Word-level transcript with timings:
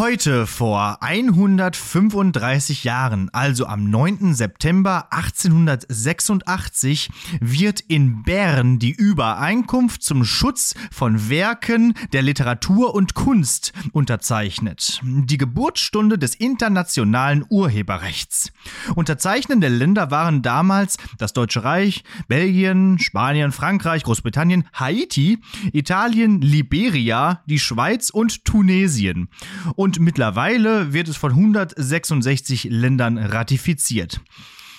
Heute 0.00 0.46
vor 0.46 1.02
135 1.02 2.84
Jahren, 2.84 3.28
also 3.34 3.66
am 3.66 3.90
9. 3.90 4.32
September 4.32 5.08
1886, 5.12 7.10
wird 7.38 7.80
in 7.80 8.22
Bern 8.22 8.78
die 8.78 8.92
Übereinkunft 8.92 10.02
zum 10.02 10.24
Schutz 10.24 10.74
von 10.90 11.28
Werken 11.28 11.92
der 12.14 12.22
Literatur 12.22 12.94
und 12.94 13.12
Kunst 13.12 13.74
unterzeichnet. 13.92 15.02
Die 15.04 15.36
Geburtsstunde 15.36 16.16
des 16.16 16.34
internationalen 16.34 17.44
Urheberrechts. 17.50 18.52
Unterzeichnende 18.94 19.68
Länder 19.68 20.10
waren 20.10 20.40
damals 20.40 20.96
das 21.18 21.34
Deutsche 21.34 21.62
Reich, 21.62 22.04
Belgien, 22.26 22.98
Spanien, 22.98 23.52
Frankreich, 23.52 24.04
Großbritannien, 24.04 24.66
Haiti, 24.72 25.40
Italien, 25.74 26.40
Liberia, 26.40 27.42
die 27.44 27.58
Schweiz 27.58 28.08
und 28.08 28.46
Tunesien 28.46 29.28
und 29.76 29.89
mittlerweile 29.98 30.92
wird 30.92 31.08
es 31.08 31.16
von 31.16 31.32
166 31.32 32.64
Ländern 32.64 33.18
ratifiziert. 33.18 34.20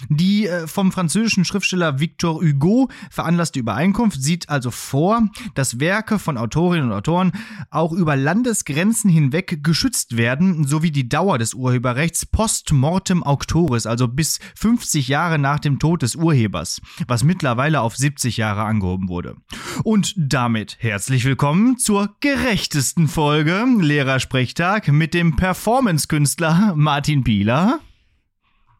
Die 0.10 0.48
äh, 0.48 0.68
vom 0.68 0.92
französischen 0.92 1.46
Schriftsteller 1.46 2.00
Victor 2.00 2.42
Hugo 2.42 2.90
veranlasste 3.10 3.60
Übereinkunft 3.60 4.22
sieht 4.22 4.50
also 4.50 4.72
vor, 4.72 5.28
dass 5.54 5.80
Werke 5.80 6.20
von 6.20 6.38
Autorinnen 6.38 6.88
und 6.90 6.94
Autoren 6.94 7.32
auch 7.70 7.92
über 7.92 8.16
Landesgrenzen 8.16 9.10
hinweg 9.10 9.64
geschützt 9.64 10.18
werden, 10.18 10.66
sowie 10.66 10.92
die 10.92 11.10
Dauer 11.10 11.38
des 11.38 11.54
Urheberrechts 11.54 12.26
post 12.26 12.72
mortem 12.72 13.24
auctoris, 13.24 13.86
also 13.86 14.08
bis 14.08 14.40
50 14.56 15.08
Jahre 15.08 15.40
nach 15.40 15.60
dem 15.60 15.80
Tod 15.80 16.02
des 16.02 16.16
Urhebers, 16.16 16.82
was 17.08 17.24
mittlerweile 17.24 17.82
auf 17.82 17.96
70 17.96 18.38
Jahre 18.38 18.64
angehoben 18.64 19.10
wurde. 19.10 19.36
Und 19.84 20.14
damit 20.18 20.78
herzlich 20.80 21.26
willkommen 21.26 21.78
zur 21.78 22.16
gerechtesten 22.20 23.08
Folge 23.08 23.66
Lehrersprechtag 23.80 24.88
mit 24.90 25.14
dem 25.14 25.36
Performance-Künstler 25.36 26.74
Martin 26.76 27.24
Pieler 27.24 27.80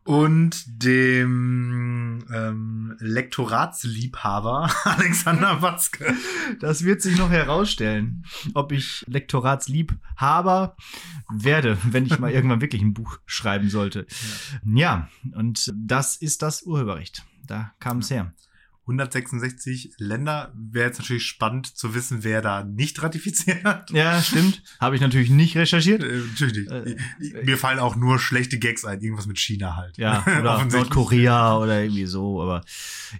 und 0.04 0.84
dem 0.84 2.26
ähm, 2.34 2.96
Lektoratsliebhaber 3.00 4.70
Alexander 4.84 5.62
Watzke. 5.62 6.16
Das 6.60 6.84
wird 6.84 7.02
sich 7.02 7.18
noch 7.18 7.30
herausstellen, 7.30 8.26
ob 8.54 8.72
ich 8.72 9.06
Lektoratsliebhaber 9.08 10.76
werde, 11.30 11.78
wenn 11.84 12.06
ich 12.06 12.20
mal 12.20 12.32
irgendwann 12.34 12.62
wirklich 12.62 12.82
ein 12.82 12.94
Buch 12.94 13.20
schreiben 13.26 13.70
sollte. 13.70 14.08
Ja, 14.64 15.08
ja 15.32 15.36
und 15.36 15.72
das 15.76 16.18
ist 16.18 16.42
das 16.42 16.64
Urheberrecht. 16.64 17.24
Da 17.46 17.74
kam 17.80 18.00
es 18.00 18.10
her. 18.10 18.34
166 18.92 19.94
Länder. 19.98 20.54
Wäre 20.56 20.88
jetzt 20.88 21.00
natürlich 21.00 21.26
spannend 21.26 21.68
zu 21.68 21.96
wissen, 21.96 22.24
wer 22.24 22.42
da 22.42 22.64
nicht 22.64 23.02
ratifiziert 23.02 23.64
hat. 23.64 23.90
Ja, 23.92 24.22
stimmt. 24.22 24.62
Habe 24.80 24.96
ich 24.96 25.02
natürlich 25.02 25.30
nicht 25.30 25.56
recherchiert. 25.58 26.04
Äh, 26.04 26.22
natürlich 26.30 26.70
Äh, 26.70 27.44
Mir 27.44 27.58
fallen 27.58 27.80
auch 27.80 27.96
nur 27.96 28.20
schlechte 28.20 28.60
Gags 28.60 28.86
ein. 28.86 29.02
Irgendwas 29.02 29.28
mit 29.28 29.40
China 29.40 29.76
halt. 29.76 29.98
Ja, 29.98 30.24
oder 30.40 30.66
Nordkorea 30.66 31.58
oder 31.58 31.82
irgendwie 31.82 32.06
so. 32.06 32.42
Aber 32.42 32.64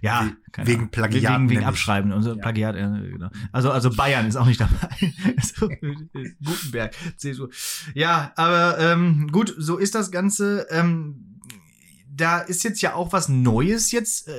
ja, 0.00 0.30
We 0.56 0.66
wegen 0.66 0.90
Plagiat. 0.90 1.40
Wegen, 1.40 1.50
wegen 1.50 1.64
Abschreiben 1.64 2.12
und 2.12 2.22
so. 2.22 2.34
Ja. 2.34 2.42
Plagiat, 2.42 2.76
äh, 2.76 3.10
genau. 3.10 3.30
Also, 3.52 3.70
also 3.70 3.90
Bayern 3.90 4.26
ist 4.26 4.36
auch 4.36 4.46
nicht 4.46 4.60
dabei. 4.60 4.88
so, 5.42 5.68
Gutenberg, 6.44 6.94
CSU. 7.16 7.48
Ja, 7.94 8.32
aber 8.36 8.78
ähm, 8.78 9.28
gut, 9.32 9.54
so 9.56 9.78
ist 9.78 9.94
das 9.94 10.10
Ganze. 10.10 10.66
Ähm, 10.70 11.31
da 12.14 12.40
ist 12.40 12.62
jetzt 12.62 12.82
ja 12.82 12.94
auch 12.94 13.12
was 13.12 13.28
Neues 13.28 13.90
jetzt 13.90 14.28
äh, 14.28 14.32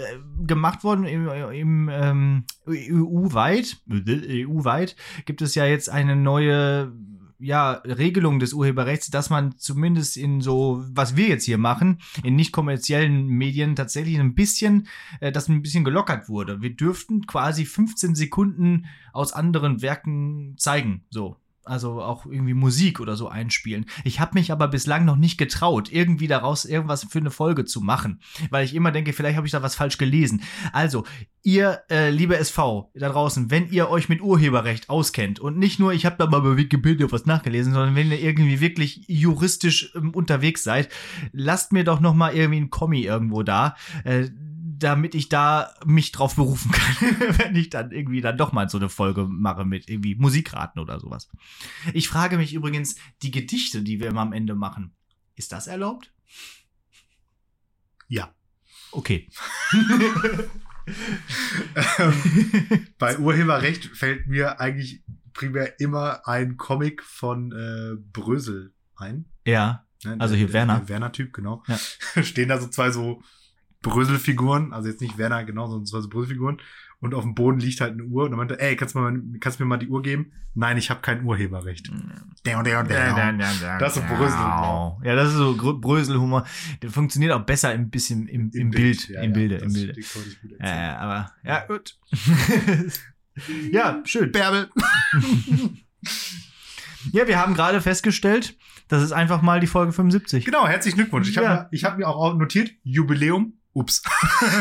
gemacht 0.46 0.84
worden 0.84 1.06
im, 1.06 1.28
im 1.28 1.90
ähm, 1.92 2.46
EU-weit. 2.68 3.82
EU-weit 3.90 4.96
gibt 5.26 5.42
es 5.42 5.56
ja 5.56 5.66
jetzt 5.66 5.90
eine 5.90 6.16
neue 6.16 6.94
ja, 7.40 7.72
Regelung 7.84 8.40
des 8.40 8.54
Urheberrechts, 8.54 9.10
dass 9.10 9.30
man 9.30 9.58
zumindest 9.58 10.16
in 10.16 10.40
so, 10.40 10.84
was 10.92 11.18
wir 11.18 11.28
jetzt 11.28 11.44
hier 11.44 11.58
machen, 11.58 12.00
in 12.24 12.36
nicht 12.36 12.54
kommerziellen 12.54 13.28
Medien 13.28 13.76
tatsächlich 13.76 14.20
ein 14.20 14.36
bisschen, 14.36 14.88
äh, 15.20 15.32
das 15.32 15.50
ein 15.50 15.62
bisschen 15.62 15.84
gelockert 15.84 16.30
wurde. 16.30 16.62
Wir 16.62 16.76
dürften 16.76 17.26
quasi 17.28 17.66
15 17.66 18.16
Sekunden 18.16 18.86
aus 19.12 19.34
anderen 19.34 19.82
Werken 19.82 20.56
zeigen, 20.58 21.04
so 21.10 21.38
also 21.66 22.02
auch 22.02 22.26
irgendwie 22.26 22.54
Musik 22.54 23.00
oder 23.00 23.16
so 23.16 23.28
einspielen. 23.28 23.86
Ich 24.04 24.20
habe 24.20 24.36
mich 24.36 24.52
aber 24.52 24.68
bislang 24.68 25.06
noch 25.06 25.16
nicht 25.16 25.38
getraut, 25.38 25.92
irgendwie 25.92 26.28
daraus 26.28 26.66
irgendwas 26.66 27.06
für 27.10 27.20
eine 27.20 27.32
Folge 27.32 27.66
zu 27.66 27.82
machen, 27.82 28.20
weil 28.50 28.66
ich 28.66 28.76
immer 28.76 28.92
denke, 28.92 29.14
vielleicht 29.14 29.38
habe 29.38 29.48
ich 29.48 29.52
da 29.52 29.64
was 29.64 29.76
falsch 29.76 29.98
gelesen. 29.98 30.44
Also, 30.72 31.06
ihr, 31.44 31.82
äh, 31.90 32.10
liebe 32.10 32.38
SV 32.38 32.92
da 32.96 33.10
draußen, 33.10 33.52
wenn 33.52 33.70
ihr 33.70 33.90
euch 33.90 34.10
mit 34.10 34.22
Urheberrecht 34.22 34.90
auskennt 34.90 35.40
und 35.40 35.58
nicht 35.58 35.80
nur, 35.80 35.94
ich 35.94 36.06
habe 36.06 36.16
da 36.18 36.28
mal 36.28 36.42
bei 36.42 36.58
Wikipedia 36.58 37.12
was 37.12 37.26
nachgelesen, 37.26 37.74
sondern 37.74 37.96
wenn 37.96 38.12
ihr 38.12 38.22
irgendwie 38.22 38.60
wirklich 38.60 39.06
juristisch 39.08 39.92
ähm, 39.96 40.12
unterwegs 40.12 40.64
seid, 40.64 40.90
lasst 41.32 41.72
mir 41.72 41.84
doch 41.84 42.00
noch 42.00 42.14
mal 42.14 42.34
irgendwie 42.34 42.62
ein 42.62 42.70
Kommi 42.70 43.02
irgendwo 43.02 43.44
da. 43.44 43.76
Äh, 44.04 44.30
damit 44.84 45.16
ich 45.16 45.30
da 45.30 45.74
mich 45.86 46.12
drauf 46.12 46.36
berufen 46.36 46.72
kann, 46.72 47.16
wenn 47.38 47.56
ich 47.56 47.70
dann 47.70 47.92
irgendwie 47.92 48.22
dann 48.22 48.38
doch 48.38 48.52
mal 48.52 48.70
so 48.70 48.78
eine 48.78 48.90
Folge 48.90 49.26
mache 49.28 49.66
mit 49.66 49.90
irgendwie 49.90 50.16
Musikraten 50.16 50.82
oder 50.82 51.00
sowas. 51.00 51.30
Ich 51.94 52.10
frage 52.10 52.38
mich 52.38 52.54
übrigens, 52.54 52.96
die 53.22 53.32
Gedichte, 53.32 53.82
die 53.82 54.00
wir 54.00 54.08
immer 54.10 54.22
am 54.22 54.34
Ende 54.34 54.56
machen, 54.56 54.94
ist 55.36 55.52
das 55.52 55.68
erlaubt? 55.68 56.14
Ja. 58.08 58.36
Okay. 58.92 59.30
ähm, 61.98 62.88
bei 63.00 63.18
Urheberrecht 63.18 63.86
fällt 63.86 64.28
mir 64.28 64.60
eigentlich 64.60 65.04
primär 65.34 65.80
immer 65.80 66.28
ein 66.28 66.58
Comic 66.58 67.02
von 67.02 67.52
äh, 67.52 67.96
Brösel 68.12 68.74
ein. 68.96 69.26
Ja. 69.46 69.86
Ne, 70.04 70.18
also 70.20 70.36
hier 70.36 70.48
der, 70.48 70.54
Werner. 70.54 70.80
Der 70.80 70.90
Werner-Typ, 70.90 71.34
genau. 71.34 71.64
Ja. 71.68 71.78
Stehen 72.24 72.50
da 72.50 72.60
so 72.60 72.68
zwei 72.68 72.92
so 72.92 73.24
Bröselfiguren, 73.84 74.74
also 74.74 74.90
jetzt 74.90 75.02
nicht 75.02 75.20
Werner 75.20 75.44
genau, 75.44 75.68
sondern 75.68 75.86
zwei 75.86 76.02
so 76.02 76.10
Bröselfiguren. 76.10 76.58
Und 77.00 77.14
auf 77.14 77.24
dem 77.24 77.36
Boden 77.36 77.60
liegt 77.60 77.82
halt 77.82 77.92
eine 77.94 78.06
Uhr 78.06 78.24
und 78.24 78.32
er 78.32 78.38
meinte, 78.38 78.60
ey, 78.62 78.78
kannst 78.78 78.96
du, 78.96 79.00
mal, 79.00 79.22
kannst 79.42 79.60
du 79.60 79.64
mir 79.64 79.68
mal 79.68 79.78
die 79.78 79.90
Uhr 79.90 80.02
geben? 80.02 80.32
Nein, 80.56 80.78
ich 80.78 80.90
habe 80.90 81.02
kein 81.02 81.26
Urheberrecht. 81.26 81.92
Das 82.44 83.98
ist 83.98 84.02
so 84.02 84.16
Bröselhumor. 84.16 85.02
Ja, 85.04 85.16
das 85.16 85.32
ist 85.32 85.36
so 85.36 85.80
Bröselhumor. 85.82 86.46
Der 86.82 86.90
funktioniert 86.90 87.34
auch 87.34 87.42
besser 87.42 87.70
ein 87.70 87.90
bisschen 87.90 88.30
im, 88.30 88.52
im, 88.52 88.62
Im 88.62 88.70
Bild, 88.70 89.06
Bild. 89.06 89.10
Ja, 89.10 89.22
im 89.22 89.34
Bilde, 89.34 89.58
im 89.58 89.74
Bilde. 89.74 90.02
Ja, 90.62 90.98
aber, 90.98 91.32
ja, 91.44 91.66
gut. 91.66 91.98
ja, 93.74 94.02
schön. 94.06 94.32
Bärbel. 94.32 94.70
ja, 97.12 97.28
wir 97.28 97.38
haben 97.38 97.54
gerade 97.54 97.82
festgestellt, 97.82 98.56
das 98.88 99.04
ist 99.04 99.12
einfach 99.12 99.42
mal 99.42 99.60
die 99.60 99.68
Folge 99.68 99.92
75. 99.92 100.46
Genau, 100.46 100.66
herzlichen 100.68 100.96
Glückwunsch. 100.96 101.30
Ich 101.30 101.38
habe 101.38 101.48
ja. 101.48 101.68
mir, 101.70 101.82
hab 101.82 101.98
mir 101.98 102.08
auch 102.08 102.34
notiert, 102.38 102.72
Jubiläum 102.84 103.58
Ups. 103.74 104.02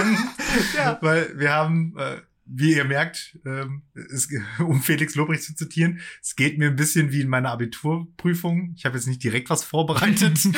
ja. 0.77 0.99
Weil 1.01 1.39
wir 1.39 1.53
haben, 1.53 1.95
äh, 1.99 2.21
wie 2.45 2.75
ihr 2.75 2.85
merkt, 2.85 3.39
ähm, 3.45 3.83
es, 3.95 4.29
um 4.59 4.83
Felix 4.83 5.15
Lobrecht 5.15 5.45
zu 5.45 5.55
zitieren, 5.55 6.01
es 6.21 6.37
geht 6.37 6.59
mir 6.59 6.69
ein 6.69 6.77
bisschen 6.77 7.13
wie 7.13 7.21
in 7.21 7.29
meiner 7.29 7.51
Abiturprüfung. 7.51 8.73
Ich 8.77 8.85
habe 8.85 8.97
jetzt 8.97 9.07
nicht 9.07 9.23
direkt 9.23 9.51
was 9.51 9.65
vorbereitet. 9.65 10.39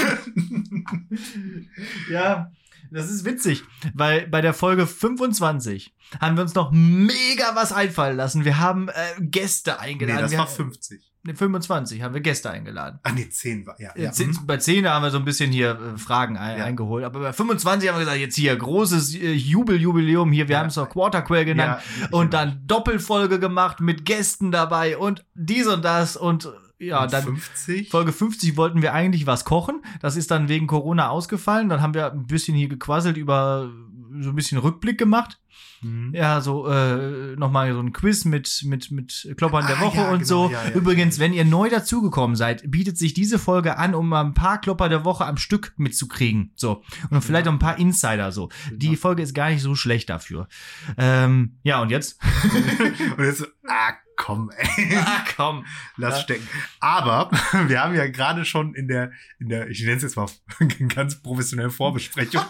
ja, 2.10 2.50
das 2.91 3.10
ist 3.10 3.25
witzig, 3.25 3.64
weil 3.94 4.28
bei 4.28 4.41
der 4.41 4.54
Folge 4.54 4.87
25 4.87 5.94
haben 6.20 6.37
wir 6.37 6.43
uns 6.43 6.54
noch 6.54 6.70
mega 6.72 7.54
was 7.54 7.72
einfallen 7.72 8.16
lassen. 8.16 8.44
Wir 8.44 8.59
haben 8.59 8.88
äh, 8.88 8.93
Gäste 9.20 9.81
eingeladen. 9.81 10.16
Nee, 10.16 10.22
das 10.22 10.31
wir 10.31 10.38
war 10.38 10.47
50. 10.47 11.13
25 11.33 12.03
haben 12.03 12.12
wir 12.12 12.21
Gäste 12.21 12.51
eingeladen. 12.51 12.99
Ah, 13.03 13.12
nee, 13.12 13.29
10 13.29 13.67
war, 13.67 13.81
ja. 13.81 13.93
ja. 13.97 14.11
Mhm. 14.17 14.47
Bei 14.47 14.59
10 14.59 14.87
haben 14.87 15.03
wir 15.03 15.11
so 15.11 15.19
ein 15.19 15.25
bisschen 15.25 15.51
hier 15.51 15.71
äh, 15.71 15.99
Fragen 15.99 16.37
ein, 16.37 16.59
ja. 16.59 16.65
eingeholt. 16.65 17.05
Aber 17.05 17.21
bei 17.21 17.33
25 17.33 17.89
haben 17.89 17.97
wir 17.97 18.01
gesagt, 18.01 18.19
jetzt 18.19 18.37
hier 18.37 18.55
großes 18.55 19.15
äh, 19.15 19.33
Jubeljubiläum 19.33 20.31
hier. 20.33 20.49
Wir 20.49 20.55
ja. 20.55 20.61
haben 20.61 20.69
es 20.69 20.77
auch 20.77 20.91
Quarterquell 20.91 21.47
genannt. 21.47 21.81
Und 22.11 22.35
dann 22.35 22.62
Doppelfolge 22.67 23.39
gemacht 23.39 23.81
mit 23.81 24.05
Gästen 24.05 24.53
dabei 24.53 24.99
und 24.99 25.25
dies 25.35 25.67
und 25.67 25.85
das 25.85 26.17
und 26.17 26.53
ja, 26.79 27.07
dann 27.07 27.23
50? 27.23 27.91
Folge 27.91 28.12
50 28.12 28.56
wollten 28.56 28.83
wir 28.83 28.93
eigentlich 28.93 29.27
was 29.27 29.44
kochen. 29.44 29.82
Das 30.00 30.17
ist 30.17 30.31
dann 30.31 30.49
wegen 30.49 30.67
Corona 30.67 31.09
ausgefallen. 31.09 31.69
Dann 31.69 31.81
haben 31.81 31.94
wir 31.94 32.12
ein 32.12 32.27
bisschen 32.27 32.55
hier 32.55 32.69
gequasselt 32.69 33.17
über 33.17 33.70
so 34.20 34.31
ein 34.31 34.37
bisschen 34.37 34.58
Rückblick 34.58 34.99
gemacht. 34.99 35.38
Mhm. 35.82 36.12
Ja, 36.14 36.40
so 36.40 36.66
äh, 36.66 37.37
nochmal 37.37 37.72
so 37.72 37.81
ein 37.81 37.93
Quiz 37.93 38.25
mit, 38.25 38.62
mit, 38.64 38.90
mit 38.90 39.34
Kloppern 39.37 39.66
der 39.66 39.78
ah, 39.78 39.81
Woche 39.82 39.99
ja, 39.99 40.11
und 40.11 40.20
genau, 40.20 40.26
so. 40.26 40.50
Ja, 40.50 40.64
ja, 40.64 40.70
Übrigens, 40.70 41.19
wenn 41.19 41.32
ihr 41.32 41.44
neu 41.44 41.69
dazugekommen 41.69 42.37
seid, 42.37 42.70
bietet 42.70 42.99
sich 42.99 43.14
diese 43.14 43.38
Folge 43.38 43.76
an, 43.76 43.94
um 43.94 44.08
mal 44.08 44.25
ein 44.25 44.34
paar 44.34 44.61
Klopper 44.61 44.88
der 44.88 45.05
Woche 45.05 45.26
am 45.26 45.37
Stück 45.37 45.75
mitzukriegen. 45.76 46.52
So. 46.55 46.82
Und 47.11 47.22
vielleicht 47.22 47.46
auch 47.49 47.52
ein 47.52 47.58
paar 47.58 47.78
Insider 47.78 48.32
so. 48.32 48.49
Genau. 48.49 48.78
Die 48.78 48.96
Folge 48.96 49.22
ist 49.22 49.34
gar 49.34 49.50
nicht 49.50 49.62
so 49.62 49.75
schlecht 49.75 50.11
dafür. 50.11 50.49
Ähm, 50.96 51.58
ja, 51.62 51.81
und 51.81 51.90
jetzt? 51.90 52.19
und 53.17 53.25
jetzt, 53.25 53.46
ah, 53.69 53.93
komm, 54.17 54.50
ey. 54.56 54.96
Ah, 55.05 55.25
komm. 55.37 55.64
Lass 55.96 56.17
ja. 56.17 56.22
stecken. 56.22 56.49
Aber 56.81 57.31
wir 57.67 57.81
haben 57.81 57.94
ja 57.94 58.06
gerade 58.08 58.44
schon 58.44 58.75
in 58.75 58.88
der, 58.88 59.12
in 59.38 59.49
der, 59.49 59.69
ich 59.69 59.82
nenne 59.82 59.96
es 59.96 60.02
jetzt 60.02 60.17
mal 60.17 60.28
ganz 60.94 61.22
professionelle 61.22 61.70
Vorbesprechung. 61.70 62.43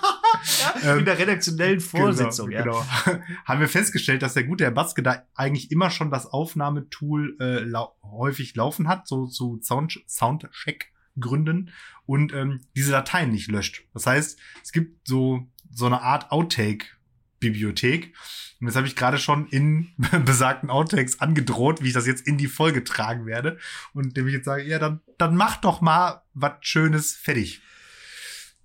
Ja, 0.83 0.93
ähm, 0.93 0.99
in 1.01 1.05
der 1.05 1.19
redaktionellen 1.19 1.79
genau, 1.79 1.91
Vorsitzung, 1.91 2.51
genau, 2.51 2.81
ja. 2.81 3.03
Genau. 3.05 3.23
haben 3.45 3.61
wir 3.61 3.69
festgestellt, 3.69 4.23
dass 4.23 4.35
der 4.35 4.45
gute 4.45 4.65
Herr 4.65 4.71
Baske 4.71 5.03
da 5.03 5.23
eigentlich 5.35 5.71
immer 5.71 5.91
schon 5.91 6.11
das 6.11 6.27
Aufnahmetool 6.27 7.37
äh, 7.41 7.61
lau 7.61 7.97
häufig 8.03 8.55
laufen 8.55 8.89
hat, 8.89 9.09
so 9.09 9.27
zu 9.27 9.59
so 9.61 9.63
Sound 9.63 10.03
Soundcheck 10.07 10.93
Gründen 11.19 11.71
und 12.07 12.33
ähm, 12.33 12.61
diese 12.77 12.93
Dateien 12.93 13.31
nicht 13.31 13.51
löscht. 13.51 13.85
Das 13.93 14.07
heißt, 14.07 14.39
es 14.63 14.73
gibt 14.73 15.07
so, 15.07 15.47
so 15.71 15.87
eine 15.87 16.03
Art 16.03 16.31
Outtake-Bibliothek. 16.33 18.15
Und 18.61 18.67
das 18.67 18.77
habe 18.77 18.87
ich 18.87 18.97
gerade 18.97 19.19
schon 19.19 19.47
in 19.49 19.93
besagten 20.25 20.71
Outtakes 20.71 21.21
angedroht, 21.21 21.83
wie 21.83 21.89
ich 21.89 21.95
das 21.95 22.07
jetzt 22.07 22.27
in 22.27 22.39
die 22.39 22.49
Folge 22.49 22.85
tragen 22.85 23.27
werde. 23.27 23.59
Und 23.93 24.17
dem 24.17 24.27
ich 24.27 24.35
jetzt 24.35 24.47
sage, 24.47 24.65
ja, 24.65 24.79
dann, 24.79 25.01
dann 25.19 25.37
mach 25.37 25.57
doch 25.57 25.81
mal 25.81 26.23
was 26.33 26.55
Schönes 26.61 27.15
fertig 27.15 27.61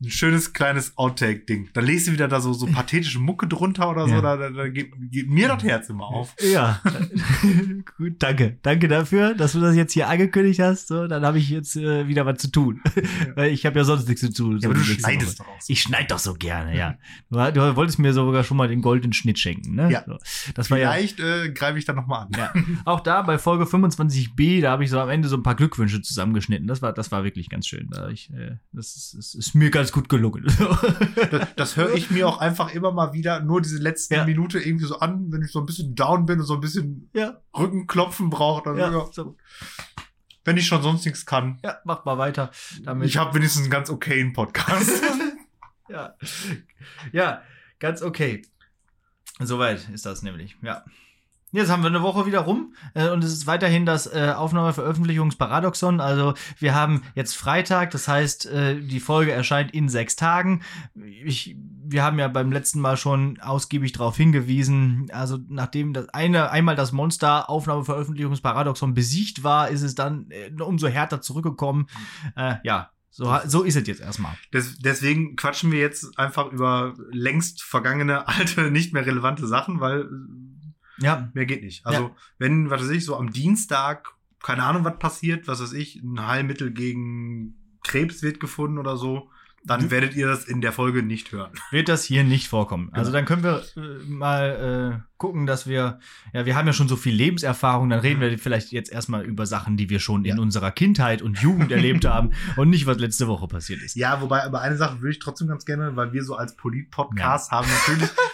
ein 0.02 0.10
schönes 0.10 0.54
kleines 0.54 0.98
Outtake-Ding. 0.98 1.70
Dann 1.74 1.86
lest 1.86 2.08
du 2.08 2.12
wieder 2.14 2.28
da 2.28 2.40
so, 2.40 2.54
so 2.54 2.66
pathetische 2.72 3.20
Mucke 3.20 3.48
drunter 3.48 3.90
oder 3.90 4.08
so, 4.08 4.14
Ja. 4.16 4.22
da, 4.22 4.38
da, 4.38 4.50
da 4.50 4.68
geht, 4.70 4.92
geht 5.12 5.30
mir 5.30 5.48
das 5.48 5.64
Herz 5.64 5.90
immer 5.90 6.06
auf. 6.06 6.36
Ja, 6.42 6.82
gut, 7.98 8.14
danke. 8.20 8.58
Danke 8.62 8.88
dafür, 8.88 9.34
dass 9.34 9.54
du 9.54 9.60
das 9.60 9.76
jetzt 9.76 9.94
hier 9.94 10.08
angekündigt 10.08 10.60
hast. 10.60 10.88
So, 10.88 11.08
dann 11.08 11.26
habe 11.26 11.38
ich 11.38 11.50
jetzt 11.50 11.76
äh, 11.76 12.08
wieder 12.08 12.26
was 12.26 12.38
zu 12.40 12.50
tun. 12.52 12.82
Weil 13.36 13.52
ich 13.52 13.66
habe 13.66 13.78
ja 13.80 13.84
sonst 13.86 14.08
nichts 14.08 14.22
zu 14.22 14.32
tun. 14.32 14.60
Ja, 14.62 14.70
aber 14.70 14.78
du 14.78 14.84
schneidest 14.84 15.40
doch 15.40 15.48
auch 15.48 15.62
so. 15.62 15.72
Ich 15.72 15.82
schneide 15.82 16.08
doch 16.08 16.20
so 16.20 16.34
gerne, 16.34 16.78
ja. 16.78 16.96
Du, 17.30 17.38
du 17.52 17.76
wolltest 17.76 18.00
mir 18.00 18.14
sogar 18.14 18.44
schon 18.44 18.58
mal 18.58 18.68
den 18.68 18.82
goldenen 18.82 19.14
Schnitt 19.14 19.40
schenken, 19.40 19.76
ne? 19.76 19.92
Ja. 19.92 20.04
So. 20.06 20.18
Das 20.56 20.72
war 20.72 20.78
ja 20.78 20.92
Vielleicht 20.92 21.20
äh, 21.20 21.52
greife 21.52 21.78
ich 21.78 21.86
dann 21.86 21.96
noch 21.96 22.08
mal 22.08 22.24
an. 22.24 22.30
Ja. 22.38 22.54
Auch 22.86 23.00
da 23.02 23.22
bei 23.22 23.38
Folge 23.38 23.66
25b, 23.66 24.62
da 24.62 24.72
habe 24.72 24.84
ich 24.84 24.90
so 24.90 25.00
am 25.00 25.10
Ende 25.10 25.28
so 25.28 25.36
ein 25.38 25.44
paar 25.44 25.56
Glückwünsche 25.56 26.02
zusammengeschnitten. 26.02 26.68
Das 26.68 26.82
war, 26.82 26.94
das 26.94 27.12
war 27.12 27.24
wirklich 27.24 27.50
ganz 27.50 27.68
schön. 27.68 27.90
Da 27.92 28.10
ich, 28.10 28.32
äh, 28.32 28.58
das, 28.72 28.96
ist, 28.96 29.16
das 29.18 29.36
ist 29.36 29.56
mir 29.56 29.70
ganz 29.70 29.89
gut 29.92 30.10
gelungen. 30.10 30.46
Das, 31.32 31.48
das 31.56 31.78
höre 31.78 31.94
ich 31.94 32.10
mir 32.10 32.28
auch 32.28 32.40
einfach 32.40 32.74
immer 32.74 32.92
mal 32.92 33.14
wieder 33.14 33.42
nur 33.42 33.62
diese 33.62 33.78
letzte 33.78 34.16
Ja. 34.16 34.26
Minute 34.26 34.60
irgendwie 34.60 34.86
so 34.86 35.00
an, 35.00 35.32
wenn 35.32 35.42
ich 35.42 35.52
so 35.52 35.60
ein 35.60 35.66
bisschen 35.66 35.94
down 35.96 36.26
bin 36.26 36.40
und 36.40 36.46
so 36.46 36.56
ein 36.56 36.62
bisschen 36.62 37.10
ja, 37.14 37.40
Rückenklopfen 37.58 38.30
brauche. 38.30 38.64
Dann, 38.64 38.78
ja. 38.78 39.08
so, 39.12 39.36
Wenn 40.46 40.58
ich 40.58 40.66
schon 40.66 40.82
sonst 40.82 41.06
nichts 41.06 41.26
kann. 41.26 41.60
ja, 41.64 41.78
mach 41.84 42.06
mal 42.06 42.18
weiter. 42.18 42.52
Damit. 42.84 43.08
Ich 43.08 43.18
habe 43.18 43.34
wenigstens 43.36 43.64
einen 43.64 43.72
ganz 43.72 43.90
okayen 43.90 44.34
Podcast. 44.34 45.04
ja. 45.90 46.16
ja, 47.12 47.42
ganz 47.80 48.02
okay. 48.02 48.42
Soweit 49.40 49.88
ist 49.90 50.06
das 50.06 50.22
nämlich, 50.22 50.58
ja. 50.62 50.84
Jetzt 51.52 51.70
haben 51.70 51.82
wir 51.82 51.90
eine 51.90 52.04
Woche 52.04 52.26
wieder 52.28 52.42
rum 52.42 52.76
äh, 52.94 53.10
und 53.10 53.24
es 53.24 53.34
ist 53.34 53.48
weiterhin 53.48 53.86
das 53.86 54.06
äh, 54.06 54.34
Aufnahme-Veröffentlichungsparadoxon. 54.36 56.00
Also 56.00 56.36
wir 56.60 56.76
haben 56.76 57.02
jetzt 57.16 57.36
Freitag, 57.36 57.92
das 57.92 58.08
heißt, 58.08 58.46
äh, 58.46 58.80
die 58.80 59.00
Folge 59.00 59.32
erscheint 59.32 59.72
in 59.72 59.90
sechs 59.90 60.16
Tagen. 60.16 60.62
Ich, 61.24 61.56
wir 61.84 62.04
haben 62.04 62.20
ja 62.20 62.28
beim 62.28 62.52
letzten 62.52 62.80
Mal 62.80 62.98
schon 62.98 63.40
ausgiebig 63.40 63.94
darauf 63.94 64.16
hingewiesen. 64.16 65.08
Also 65.12 65.40
nachdem 65.48 65.94
das 65.94 66.10
eine 66.10 66.52
einmal 66.52 66.76
das 66.76 66.92
Monster 66.92 67.50
Aufnahme-Veröffentlichungsparadoxon 67.50 68.94
besiegt 68.94 69.44
war, 69.44 69.70
ist 69.70 69.82
es 69.82 69.96
dann 69.96 70.28
äh, 70.30 70.52
umso 70.62 70.88
härter 70.88 71.20
zurückgekommen. 71.20 71.88
Äh, 72.36 72.56
ja, 72.64 72.92
so, 73.10 73.36
so 73.48 73.64
ist 73.64 73.76
es 73.76 73.88
jetzt 73.88 74.02
erstmal. 74.02 74.38
Des, 74.54 74.78
deswegen 74.78 75.36
quatschen 75.36 75.72
wir 75.72 75.80
jetzt 75.80 76.18
einfach 76.20 76.52
über 76.52 76.94
längst 77.12 77.64
vergangene, 77.64 78.28
alte, 78.30 78.70
nicht 78.70 78.94
mehr 78.94 79.06
relevante 79.06 79.48
Sachen, 79.48 79.80
weil 79.80 80.02
äh, 80.02 80.59
Ja, 81.02 81.30
mehr 81.34 81.46
geht 81.46 81.64
nicht. 81.64 81.86
Also, 81.86 82.16
wenn, 82.38 82.70
was 82.70 82.82
weiß 82.82 82.90
ich, 82.92 83.06
so 83.06 83.16
am 83.18 83.32
Dienstag, 83.32 84.10
keine 84.42 84.64
Ahnung, 84.64 84.84
was 84.86 84.98
passiert, 85.00 85.48
was 85.48 85.62
weiß 85.62 85.74
ich, 85.74 85.96
ein 86.04 86.26
Heilmittel 86.26 86.72
gegen 86.72 87.56
Krebs 87.84 88.22
wird 88.24 88.40
gefunden 88.40 88.78
oder 88.78 88.98
so, 88.98 89.30
dann 89.66 89.84
Mhm. 89.86 89.92
werdet 89.92 90.16
ihr 90.16 90.26
das 90.28 90.46
in 90.46 90.62
der 90.62 90.72
Folge 90.72 91.04
nicht 91.04 91.34
hören. 91.34 91.52
wird 91.72 91.90
das 91.90 92.06
hier 92.06 92.24
nicht 92.24 92.48
vorkommen. 92.48 92.90
Also 92.94 93.12
Genau. 93.12 93.18
dann 93.20 93.26
können 93.26 93.44
wir 93.44 93.62
äh, 93.76 94.06
mal 94.06 95.02
äh, 95.04 95.10
gucken, 95.18 95.46
dass 95.46 95.68
wir, 95.68 96.00
ja, 96.32 96.46
wir 96.46 96.56
haben 96.56 96.66
ja 96.66 96.72
schon 96.72 96.88
so 96.88 96.96
viel 96.96 97.14
Lebenserfahrung, 97.14 97.90
dann 97.90 98.00
reden 98.00 98.22
wir 98.22 98.40
vielleicht 98.40 98.72
jetzt 98.72 98.90
erstmal 98.90 99.26
über 99.26 99.46
Sachen, 99.46 99.76
die 99.76 99.90
wir 99.90 100.00
schon 100.00 100.24
in 100.24 100.38
Ja. 100.38 100.42
unserer 100.42 100.72
Kindheit 100.72 101.22
und 101.22 101.40
Jugend 101.42 101.74
erlebt 101.74 102.06
haben 102.06 102.32
und 102.56 102.70
nicht, 102.70 102.86
was 102.86 103.00
letzte 103.00 103.28
Woche 103.28 103.48
passiert 103.50 103.82
ist. 103.82 103.98
Ja, 103.98 104.22
wobei, 104.22 104.46
aber 104.46 104.62
eine 104.62 104.78
Sache 104.78 105.02
würde 105.02 105.12
ich 105.12 105.20
trotzdem 105.20 105.50
ganz 105.50 105.66
gerne, 105.66 105.94
weil 105.98 106.14
wir 106.14 106.24
so 106.24 106.36
als 106.36 106.56
Polit-Podcast 106.56 107.52
haben 107.52 107.68
natürlich, 107.70 108.10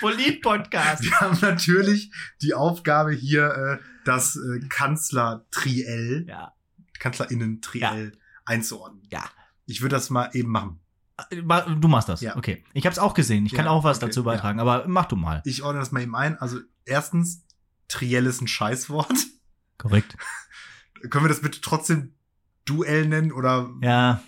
Polit-Podcast. 0.00 1.02
wir 1.04 1.20
haben 1.20 1.38
natürlich 1.40 2.10
die 2.42 2.54
Aufgabe 2.54 3.12
hier, 3.12 3.80
äh, 3.80 3.84
das 4.04 4.36
äh, 4.36 4.60
Kanzler-Triell, 4.68 6.26
Ja. 6.28 6.52
KanzlerInnen-Triell 6.98 8.12
einzuordnen. 8.44 9.02
Ja. 9.10 9.24
Ich 9.66 9.80
würde 9.82 9.96
das 9.96 10.10
mal 10.10 10.30
eben 10.32 10.50
machen. 10.50 10.80
Ma- 11.42 11.62
Du 11.62 11.88
machst 11.88 12.08
das. 12.08 12.20
Ja. 12.20 12.36
Okay. 12.36 12.62
Ich 12.74 12.84
habe 12.86 12.92
es 12.92 12.98
auch 12.98 13.14
gesehen. 13.14 13.46
Ich 13.46 13.54
kann 13.54 13.64
Ja, 13.64 13.70
auch 13.70 13.84
was 13.84 13.96
okay, 13.98 14.06
dazu 14.06 14.22
beitragen, 14.24 14.60
aber 14.60 14.84
mach 14.86 15.06
du 15.06 15.16
mal. 15.16 15.42
Ich 15.44 15.62
ordne 15.62 15.80
das 15.80 15.90
mal 15.92 16.02
eben 16.02 16.14
ein. 16.14 16.38
Also, 16.38 16.60
erstens, 16.84 17.44
Triell 17.88 18.26
ist 18.26 18.40
ein 18.42 18.48
Scheißwort. 18.48 19.12
Korrekt. 19.78 20.16
Können 21.10 21.24
wir 21.24 21.28
das 21.28 21.40
bitte 21.40 21.60
trotzdem 21.60 22.14
Duell 22.64 23.06
nennen 23.06 23.32
oder 23.32 23.70
Ja. 23.82 24.20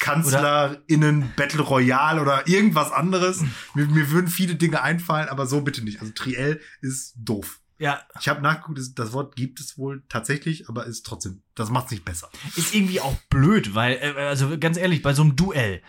KanzlerInnen 0.00 1.32
Battle 1.36 1.62
Royale 1.62 2.20
oder 2.20 2.48
irgendwas 2.48 2.92
anderes? 2.92 3.42
Mir, 3.74 3.86
mir 3.86 4.10
würden 4.10 4.28
viele 4.28 4.56
Dinge 4.56 4.82
einfallen, 4.82 5.28
aber 5.28 5.46
so 5.46 5.60
bitte 5.60 5.82
nicht. 5.82 6.00
Also 6.00 6.12
Triell 6.12 6.60
ist 6.80 7.14
doof. 7.16 7.60
Ja. 7.78 8.00
Ich 8.20 8.28
habe 8.28 8.42
nachgeguckt, 8.42 8.78
das, 8.78 8.94
das 8.94 9.12
Wort 9.12 9.36
gibt 9.36 9.60
es 9.60 9.78
wohl 9.78 10.02
tatsächlich, 10.08 10.68
aber 10.68 10.86
ist 10.86 11.06
trotzdem, 11.06 11.42
das 11.54 11.70
macht 11.70 11.86
es 11.86 11.90
nicht 11.92 12.04
besser. 12.04 12.28
Ist 12.56 12.74
irgendwie 12.74 13.00
auch 13.00 13.14
blöd, 13.30 13.74
weil, 13.74 13.94
äh, 13.94 14.20
also 14.20 14.58
ganz 14.58 14.76
ehrlich, 14.76 15.02
bei 15.02 15.14
so 15.14 15.22
einem 15.22 15.36
Duell. 15.36 15.82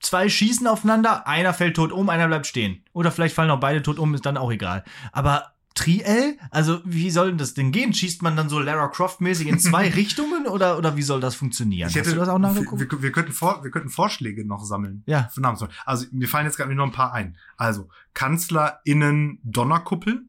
Zwei 0.00 0.28
schießen 0.28 0.66
aufeinander, 0.66 1.26
einer 1.26 1.54
fällt 1.54 1.76
tot 1.76 1.92
um, 1.92 2.08
einer 2.08 2.26
bleibt 2.26 2.46
stehen. 2.46 2.84
Oder 2.92 3.12
vielleicht 3.12 3.34
fallen 3.34 3.50
auch 3.50 3.60
beide 3.60 3.82
tot 3.82 3.98
um, 3.98 4.14
ist 4.14 4.26
dann 4.26 4.36
auch 4.36 4.50
egal. 4.50 4.84
Aber 5.12 5.51
Triell? 5.74 6.36
Also, 6.50 6.80
wie 6.84 7.10
soll 7.10 7.28
denn 7.28 7.38
das 7.38 7.54
denn 7.54 7.72
gehen? 7.72 7.92
Schießt 7.94 8.22
man 8.22 8.36
dann 8.36 8.48
so 8.48 8.58
Lara 8.58 8.88
Croft-mäßig 8.88 9.46
in 9.48 9.58
zwei 9.58 9.88
Richtungen 9.94 10.46
oder, 10.46 10.76
oder 10.78 10.96
wie 10.96 11.02
soll 11.02 11.20
das 11.20 11.34
funktionieren? 11.34 11.88
Ich 11.88 11.94
hätte, 11.94 12.06
Hast 12.10 12.16
du 12.16 12.20
das 12.20 12.28
auch 12.28 12.38
nachgeguckt? 12.38 12.80
Wir, 12.80 13.02
wir, 13.02 13.12
könnten 13.12 13.32
vor, 13.32 13.64
wir 13.64 13.70
könnten 13.70 13.88
Vorschläge 13.88 14.44
noch 14.46 14.64
sammeln. 14.64 15.02
Ja. 15.06 15.28
Für 15.32 15.40
Namen. 15.40 15.58
Also, 15.84 16.06
mir 16.12 16.28
fallen 16.28 16.46
jetzt 16.46 16.56
gerade 16.56 16.74
noch 16.74 16.84
ein 16.86 16.92
paar 16.92 17.12
ein. 17.12 17.36
Also, 17.56 17.88
KanzlerInnen 18.14 19.38
Donnerkuppel. 19.42 20.24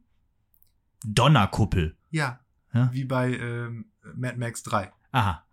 Donnerkuppel. 1.05 1.95
Ja. 2.11 2.39
Ja. 2.73 2.89
Wie 2.91 3.05
bei 3.05 3.33
ähm, 3.35 3.85
Mad 4.15 4.37
Max 4.37 4.63
3. 4.63 4.91
Aha. 5.11 5.43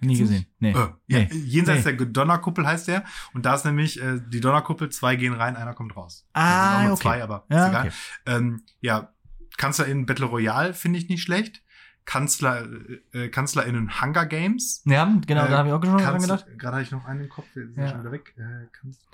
Nie 0.00 0.18
gesehen. 0.18 0.46
Nee. 0.58 0.72
Äh, 0.72 0.74
ja, 1.06 1.18
Nee. 1.20 1.28
Jenseits 1.32 1.84
Nee. 1.86 1.94
der 1.96 2.06
Donnerkuppel 2.06 2.66
heißt 2.66 2.88
der. 2.88 3.04
Und 3.32 3.46
da 3.46 3.54
ist 3.54 3.64
nämlich 3.64 4.00
äh, 4.02 4.20
die 4.28 4.40
Donnerkuppel, 4.40 4.90
zwei 4.90 5.16
gehen 5.16 5.32
rein, 5.32 5.56
einer 5.56 5.72
kommt 5.72 5.96
raus. 5.96 6.26
Ah, 6.34 6.80
Also 6.80 6.92
okay. 6.92 7.02
zwei, 7.02 7.22
aber 7.22 7.46
Ja, 7.48 7.64
ist 7.64 7.68
egal. 7.70 7.86
okay. 7.86 7.92
Ähm, 8.26 8.62
ja, 8.80 9.13
KanzlerInnen 9.56 10.06
Battle 10.06 10.26
Royale 10.26 10.74
finde 10.74 10.98
ich 10.98 11.08
nicht 11.08 11.22
schlecht. 11.22 11.62
Kanzler, 12.06 12.68
äh, 13.12 13.28
KanzlerInnen 13.28 14.02
Hunger 14.02 14.26
Games. 14.26 14.82
Ja, 14.84 15.04
genau, 15.26 15.46
Äh, 15.46 15.48
da 15.50 15.56
habe 15.58 15.68
ich 15.68 15.74
auch 15.74 15.82
schon 15.82 15.96
dran 15.96 16.04
Kanzler, 16.04 16.36
gedacht. 16.36 16.58
gerade 16.58 16.72
habe 16.76 16.82
ich 16.82 16.90
noch 16.90 17.06
einen 17.06 17.22
im 17.22 17.28
Kopf, 17.30 17.46
der 17.56 17.62
ist 17.64 17.76
Ja. 17.78 17.88
schon 17.88 18.00
wieder 18.00 18.12
weg. 18.12 18.34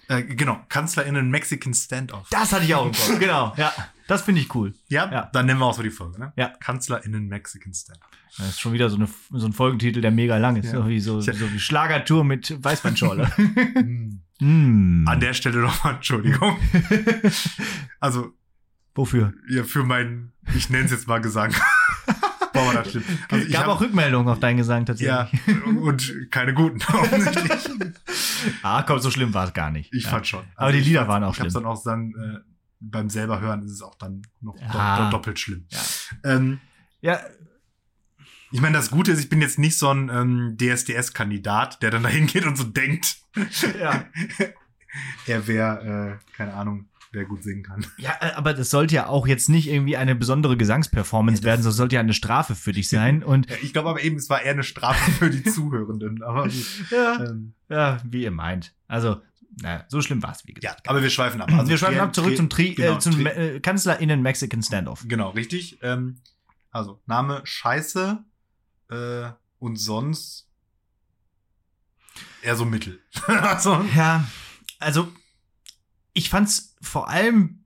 Äh, 0.09 0.19
äh, 0.19 0.23
genau, 0.25 0.59
KanzlerInnen 0.69 1.31
Mexican 1.31 1.73
Standoff. 1.73 2.27
Das 2.31 2.53
hatte 2.53 2.65
ich 2.65 2.75
auch 2.75 2.87
im 2.87 2.91
Kopf. 2.93 3.19
Genau. 3.21 3.55
Ja. 3.57 3.73
Das 4.09 4.23
finde 4.23 4.41
ich 4.41 4.53
cool. 4.57 4.75
Ja, 4.89 5.09
Ja. 5.09 5.31
dann 5.33 5.47
nennen 5.47 5.61
wir 5.61 5.67
auch 5.67 5.75
so 5.75 5.85
die 5.85 5.91
Folge, 5.91 6.19
ne? 6.19 6.33
Ja. 6.35 6.49
KanzlerInnen 6.59 7.29
Mexican 7.29 7.73
Standoff. 7.73 8.09
Das 8.37 8.49
ist 8.49 8.61
schon 8.61 8.73
wieder 8.73 8.91
so, 8.91 8.97
eine, 8.97 9.09
so 9.31 9.47
ein 9.47 9.53
Folgentitel, 9.53 10.01
der 10.01 10.11
mega 10.11 10.37
lang 10.39 10.57
ist. 10.57 10.73
Ja. 10.73 10.81
So, 10.83 10.89
wie, 10.89 10.99
so, 10.99 11.21
so 11.21 11.33
wie 11.53 11.61
Schlagertour 11.61 12.25
mit 12.25 12.57
Weißbandschorle. 12.65 13.37
Hm. 13.37 14.21
mm. 14.41 15.07
An 15.07 15.21
der 15.21 15.33
Stelle 15.35 15.59
nochmal 15.59 15.95
Entschuldigung. 15.95 16.57
also, 18.01 18.33
Wofür? 18.95 19.33
ja, 19.49 19.65
für 19.65 19.85
meinen, 19.85 20.33
ich 20.55 20.69
nenne 20.71 20.85
es 20.87 20.91
jetzt 20.91 21.07
mal 21.09 21.21
Gesang. 21.21 21.55
Boah, 22.53 22.75
das 22.75 22.91
schlimm. 22.91 23.05
Also 23.31 23.47
ich 23.47 23.53
Gab 23.53 23.63
hab- 23.63 23.69
auch 23.77 23.81
Rückmeldungen 23.81 24.29
auf 24.29 24.41
deinen 24.41 24.57
Gesang 24.57 24.81
Ja, 24.99 25.25
tatsächlich. 25.27 25.65
und 25.67 26.31
keine 26.33 26.53
guten, 26.53 26.81
offensichtlich. 26.93 27.71
Ah, 28.63 28.83
komm, 28.83 28.99
so 28.99 29.11
schlimm 29.11 29.33
war 29.33 29.47
es 29.47 29.55
gar 29.55 29.71
nicht. 29.71 29.93
Ich 29.95 30.05
ja. 30.05 30.11
fand 30.11 30.27
schon. 30.27 30.45
Aber 30.57 30.73
die 30.73 30.79
ich 30.79 30.87
Lieder 30.87 31.07
waren 31.07 31.23
auch 31.23 31.35
Ich 31.35 31.41
hab's 31.41 31.53
schlimm. 31.53 31.63
dann 31.65 31.73
auch 31.73 31.83
dann, 31.85 32.11
äh, 32.11 32.39
beim 32.81 33.09
selber 33.09 33.41
hören 33.41 33.63
ist 33.63 33.71
es 33.73 33.83
auch 33.83 33.95
dann 33.95 34.23
noch 34.41 34.57
Ja. 34.61 35.05
do 35.05 35.11
doppelt 35.11 35.39
schlimm. 35.39 35.67
Ja. 35.69 35.79
Ähm, 36.25 36.61
Ja, 37.01 37.21
ich 38.53 38.61
meine, 38.61 38.77
das 38.77 38.91
Gute 38.91 39.13
ist, 39.13 39.21
ich 39.21 39.29
bin 39.29 39.41
jetzt 39.41 39.61
nicht 39.61 39.79
so 39.79 39.89
ein 39.95 40.09
ähm, 40.13 40.57
DSDS-Kandidat, 40.59 41.81
der 41.83 41.93
dann 41.93 42.03
dahin 42.03 42.27
geht 42.27 42.45
und 42.47 42.57
so 42.57 42.65
denkt, 42.65 43.19
ja. 43.81 44.07
er 45.27 45.47
wäre, 45.47 46.19
äh, 46.21 46.35
keine 46.37 46.55
Ahnung, 46.55 46.89
wer 47.13 47.25
gut 47.25 47.43
singen 47.43 47.63
kann. 47.65 47.85
ja, 47.99 48.13
äh, 48.21 48.33
aber 48.35 48.55
das 48.55 48.71
sollte 48.71 48.95
ja 48.95 49.07
auch 49.09 49.27
jetzt 49.27 49.49
nicht 49.49 49.69
irgendwie 49.69 49.97
eine 49.97 50.15
besondere 50.15 50.57
Gesangsperformance 50.57 51.43
Ja, 51.43 51.47
werden, 51.47 51.65
das 51.65 51.75
sollte 51.77 51.97
ja 51.97 52.01
eine 52.01 52.15
Strafe 52.15 52.55
für 52.55 52.73
dich 52.73 52.89
sein. 52.89 53.23
Und 53.25 53.51
Ja, 53.51 53.57
ich 53.63 53.73
glaube 53.73 53.89
aber 53.91 54.03
eben, 54.03 54.17
es 54.17 54.31
war 54.31 54.43
eher 54.43 54.53
eine 54.53 54.63
Strafe 54.63 55.11
für 55.11 55.31
die 55.31 55.43
Zuhörenden. 55.51 56.23
Aber 56.23 56.45
gut. 56.45 56.55
ja, 56.91 57.25
Ähm, 57.25 57.55
ja 57.69 57.99
wie 58.05 58.23
ihr 58.23 58.31
meint. 58.31 58.73
Also, 58.87 59.21
na, 59.63 59.85
so 59.89 60.01
schlimm 60.01 60.23
war 60.23 60.31
es, 60.33 60.47
wie 60.47 60.53
ja, 60.53 60.61
gesagt. 60.61 60.89
aber 60.89 61.03
wir 61.03 61.11
schweifen 61.11 61.41
ab. 61.41 61.51
wir 61.51 61.77
schreiben 61.77 61.95
Triel- 61.97 62.01
ab 62.01 62.15
zurück 62.15 62.37
zum, 62.37 62.49
Tri 62.49 62.75
genau, 62.75 62.95
äh, 62.95 62.99
zum 63.01 63.27
äh, 63.27 63.61
KanzlerInnen 63.61 64.23
Mexican 64.23 64.63
Standoff. 64.63 65.05
Genau, 65.09 65.31
richtig. 65.31 65.79
Ähm, 65.83 66.19
also, 66.71 67.01
Name 67.07 67.41
Scheiße 67.43 68.23
äh, 68.91 69.29
und 69.59 69.77
sonst 69.77 70.47
eher 72.43 72.57
so 72.57 72.65
mittel. 72.65 73.01
also, 73.27 73.85
Ja, 73.97 74.25
also 74.79 75.09
ich 76.13 76.31
fand's 76.31 76.77
vor 76.81 77.09
allem 77.09 77.65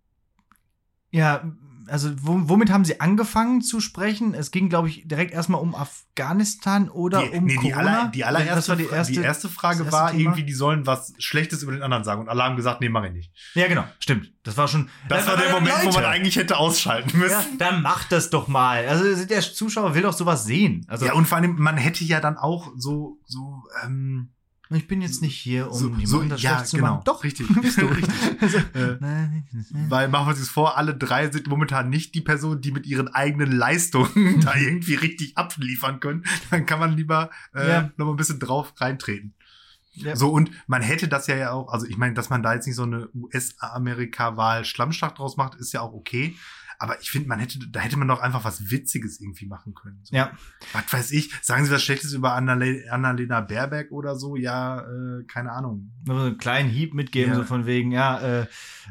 ja 1.11 1.45
also 1.89 2.11
womit 2.17 2.71
haben 2.71 2.85
sie 2.85 3.01
angefangen 3.01 3.61
zu 3.61 3.81
sprechen? 3.81 4.35
Es 4.35 4.51
ging, 4.51 4.69
glaube 4.69 4.89
ich, 4.89 5.07
direkt 5.07 5.33
erstmal 5.33 5.61
um 5.61 5.75
Afghanistan 5.75 6.89
oder 6.89 7.23
die, 7.23 7.37
um 7.37 7.45
nee, 7.45 7.59
die, 7.61 7.71
Corona. 7.71 7.79
aller, 7.79 8.09
die 8.09 8.25
allererste, 8.25 8.77
die 8.77 8.87
erste, 8.87 9.13
die 9.13 9.21
erste 9.21 9.49
Frage 9.49 9.79
das 9.79 9.87
erste 9.87 9.93
war 9.93 10.11
Thema. 10.11 10.21
irgendwie, 10.21 10.45
die 10.45 10.53
sollen 10.53 10.87
was 10.87 11.15
Schlechtes 11.19 11.63
über 11.63 11.73
den 11.73 11.83
anderen 11.83 12.05
sagen. 12.05 12.23
Und 12.23 12.29
alle 12.29 12.43
haben 12.43 12.57
gesagt, 12.57 12.81
nee, 12.81 12.89
mach 12.89 13.05
ich 13.05 13.13
nicht. 13.13 13.33
Ja, 13.55 13.69
genau, 13.69 13.85
stimmt. 13.99 14.33
Das 14.43 14.57
war 14.57 14.69
schon. 14.69 14.89
Das 15.09 15.27
war 15.27 15.37
der 15.37 15.51
Moment, 15.53 15.85
wo 15.85 15.93
man 15.93 16.05
eigentlich 16.05 16.37
hätte 16.37 16.57
ausschalten 16.57 17.19
müssen. 17.19 17.33
Ja, 17.33 17.45
dann 17.59 17.83
macht 17.83 18.13
das 18.13 18.31
doch 18.31 18.49
mal. 18.49 18.87
Also 18.87 19.27
der 19.27 19.41
Zuschauer 19.41 19.95
will 19.95 20.03
doch 20.03 20.13
sowas 20.13 20.45
sehen. 20.45 20.85
Also 20.89 21.07
ja, 21.07 21.13
und 21.15 21.27
vor 21.27 21.39
allem, 21.39 21.57
man 21.57 21.77
hätte 21.77 22.05
ja 22.05 22.21
dann 22.21 22.37
auch 22.37 22.73
so, 22.77 23.19
so, 23.27 23.63
ähm, 23.85 24.31
ich 24.71 24.89
bin 24.89 25.03
jetzt 25.03 25.21
nicht 25.23 25.37
hier, 25.37 25.71
um 25.71 25.79
so, 25.79 25.85
jemandem 25.87 26.07
so 26.07 26.23
das 26.25 26.43
ja, 26.43 26.65
zu 26.65 26.77
genau. 26.77 26.95
machen. 26.95 27.03
Doch, 27.05 27.23
richtig. 27.25 27.47
bist 27.61 27.81
du. 27.81 27.87
richtig. 27.87 28.15
Also, 28.41 28.59
Äh, 28.75 28.99
Weil 29.89 30.09
machen 30.09 30.27
wir 30.27 30.31
uns 30.37 30.49
vor, 30.49 30.77
alle 30.77 30.95
drei 30.95 31.31
sind 31.31 31.47
momentan 31.47 31.91
nicht 31.91 32.15
die 32.15 32.21
Person, 32.21 32.61
die 32.61 32.73
mit 32.73 32.87
ihren 32.87 33.09
eigenen 33.09 33.53
Leistungen 33.53 34.41
da 34.45 34.55
irgendwie 34.57 34.95
richtig 34.95 35.37
abliefern 35.37 36.01
können. 36.01 36.25
Dann 36.51 36.67
kann 36.67 36.79
man 36.81 36.97
lieber 36.97 37.31
äh, 37.55 37.69
Ja. 37.69 37.91
noch 37.97 38.07
mal 38.07 38.13
ein 38.13 38.17
bisschen 38.17 38.41
drauf 38.41 38.73
reintreten. 38.79 39.35
Ja. 39.97 40.17
So, 40.17 40.31
und 40.31 40.51
man 40.67 40.83
hätte 40.83 41.07
das 41.07 41.29
ja 41.29 41.53
auch, 41.53 41.69
also 41.73 41.87
ich 41.87 41.97
meine, 41.97 42.15
dass 42.15 42.29
man 42.29 42.43
da 42.43 42.55
jetzt 42.55 42.67
nicht 42.67 42.75
so 42.77 42.83
eine 42.83 43.09
US-Amerika-Wahl 43.15 44.65
Schlammschlacht 44.65 45.19
draus 45.19 45.37
macht, 45.37 45.55
ist 45.55 45.73
ja 45.73 45.83
auch 45.83 45.93
okay. 45.93 46.35
Aber 46.79 47.01
ich 47.01 47.11
finde, 47.11 47.29
man 47.29 47.39
hätte, 47.39 47.59
da 47.71 47.81
hätte 47.81 47.97
man 47.97 48.09
doch 48.09 48.21
einfach 48.21 48.45
was 48.45 48.71
Witziges 48.71 49.21
irgendwie 49.21 49.47
machen 49.47 49.75
können. 49.75 50.01
So. 50.03 50.15
Ja. 50.17 50.33
Was 50.73 50.93
weiß 50.93 51.11
ich, 51.13 51.33
sagen 51.43 51.65
Sie 51.65 51.71
was 51.71 51.83
Schlechtes 51.83 52.13
über 52.13 52.35
Annale- 52.35 52.89
Annalena 52.91 53.41
Baerbeck 53.41 53.91
oder 53.93 54.17
so? 54.17 54.37
Ja, 54.37 54.81
äh, 54.81 55.25
keine 55.25 55.53
Ahnung. 55.53 55.93
Nur 56.07 56.19
so 56.21 56.27
einen 56.27 56.39
kleinen 56.39 56.69
Hieb 56.71 56.95
mitgeben, 56.95 57.33
Ja. 57.33 57.39
so 57.39 57.45
von 57.45 57.67
wegen, 57.67 57.93
ja, 57.93 58.19
äh, 58.21 58.47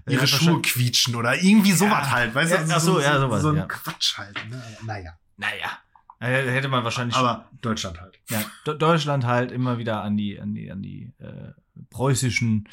Ihre 0.08 0.24
äh, 0.24 0.28
Schuhe 0.28 0.62
quietschen 0.62 1.16
oder 1.16 1.36
irgendwie 1.42 1.72
sowas 1.74 2.10
halt, 2.12 2.34
weißt 2.34 2.52
du? 2.52 2.56
Ja, 2.56 2.66
ach 2.75 2.80
so, 2.80 3.00
ja, 3.00 3.20
sowas, 3.20 3.42
So 3.42 3.50
ein 3.50 3.58
ja. 3.58 3.66
Quatsch 3.66 4.18
halt, 4.18 4.36
ne? 4.50 4.62
Naja. 4.86 5.12
Naja. 5.38 5.78
Äh, 6.20 6.50
Hätte 6.52 6.70
man 6.70 6.84
wahrscheinlich. 6.86 7.16
Aber 7.18 7.50
Deutschland 7.62 8.00
halt. 8.00 8.18
ja, 8.30 8.42
Deutschland 8.74 9.25
halt 9.25 9.52
immer 9.52 9.78
wieder 9.78 10.02
an 10.04 10.16
die, 10.16 10.40
an 10.40 10.54
die, 10.54 10.72
an 10.72 10.82
die 10.82 11.13
äh, 11.20 11.52
preußischen 11.90 12.70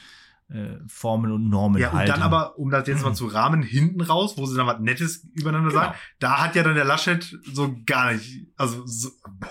äh, 0.53 0.79
Formeln 0.89 1.33
und 1.33 1.49
Normen 1.49 1.81
Ja, 1.81 1.91
und 1.91 1.99
halten. 1.99 2.13
dann 2.13 2.23
aber, 2.23 2.59
um 2.59 2.71
das 2.71 2.87
jetzt 2.89 3.03
mal 3.05 3.15
zu 3.15 3.27
rahmen, 3.27 3.63
hinten 3.63 4.01
raus, 4.01 4.35
wo 4.37 4.47
sie 4.47 4.57
dann 4.57 4.67
was 4.67 4.81
Nettes 4.81 5.25
übereinander 5.35 5.71
Genau. 5.71 5.81
sagen, 5.83 5.95
da 6.19 6.43
hat 6.43 6.57
ja 6.57 6.63
dann 6.63 6.75
der 6.75 6.85
Laschet 6.85 7.23
so 7.53 7.77
gar 7.87 8.13
nicht, 8.13 8.47
also 8.57 8.85
so, 8.87 9.11
boah, 9.39 9.49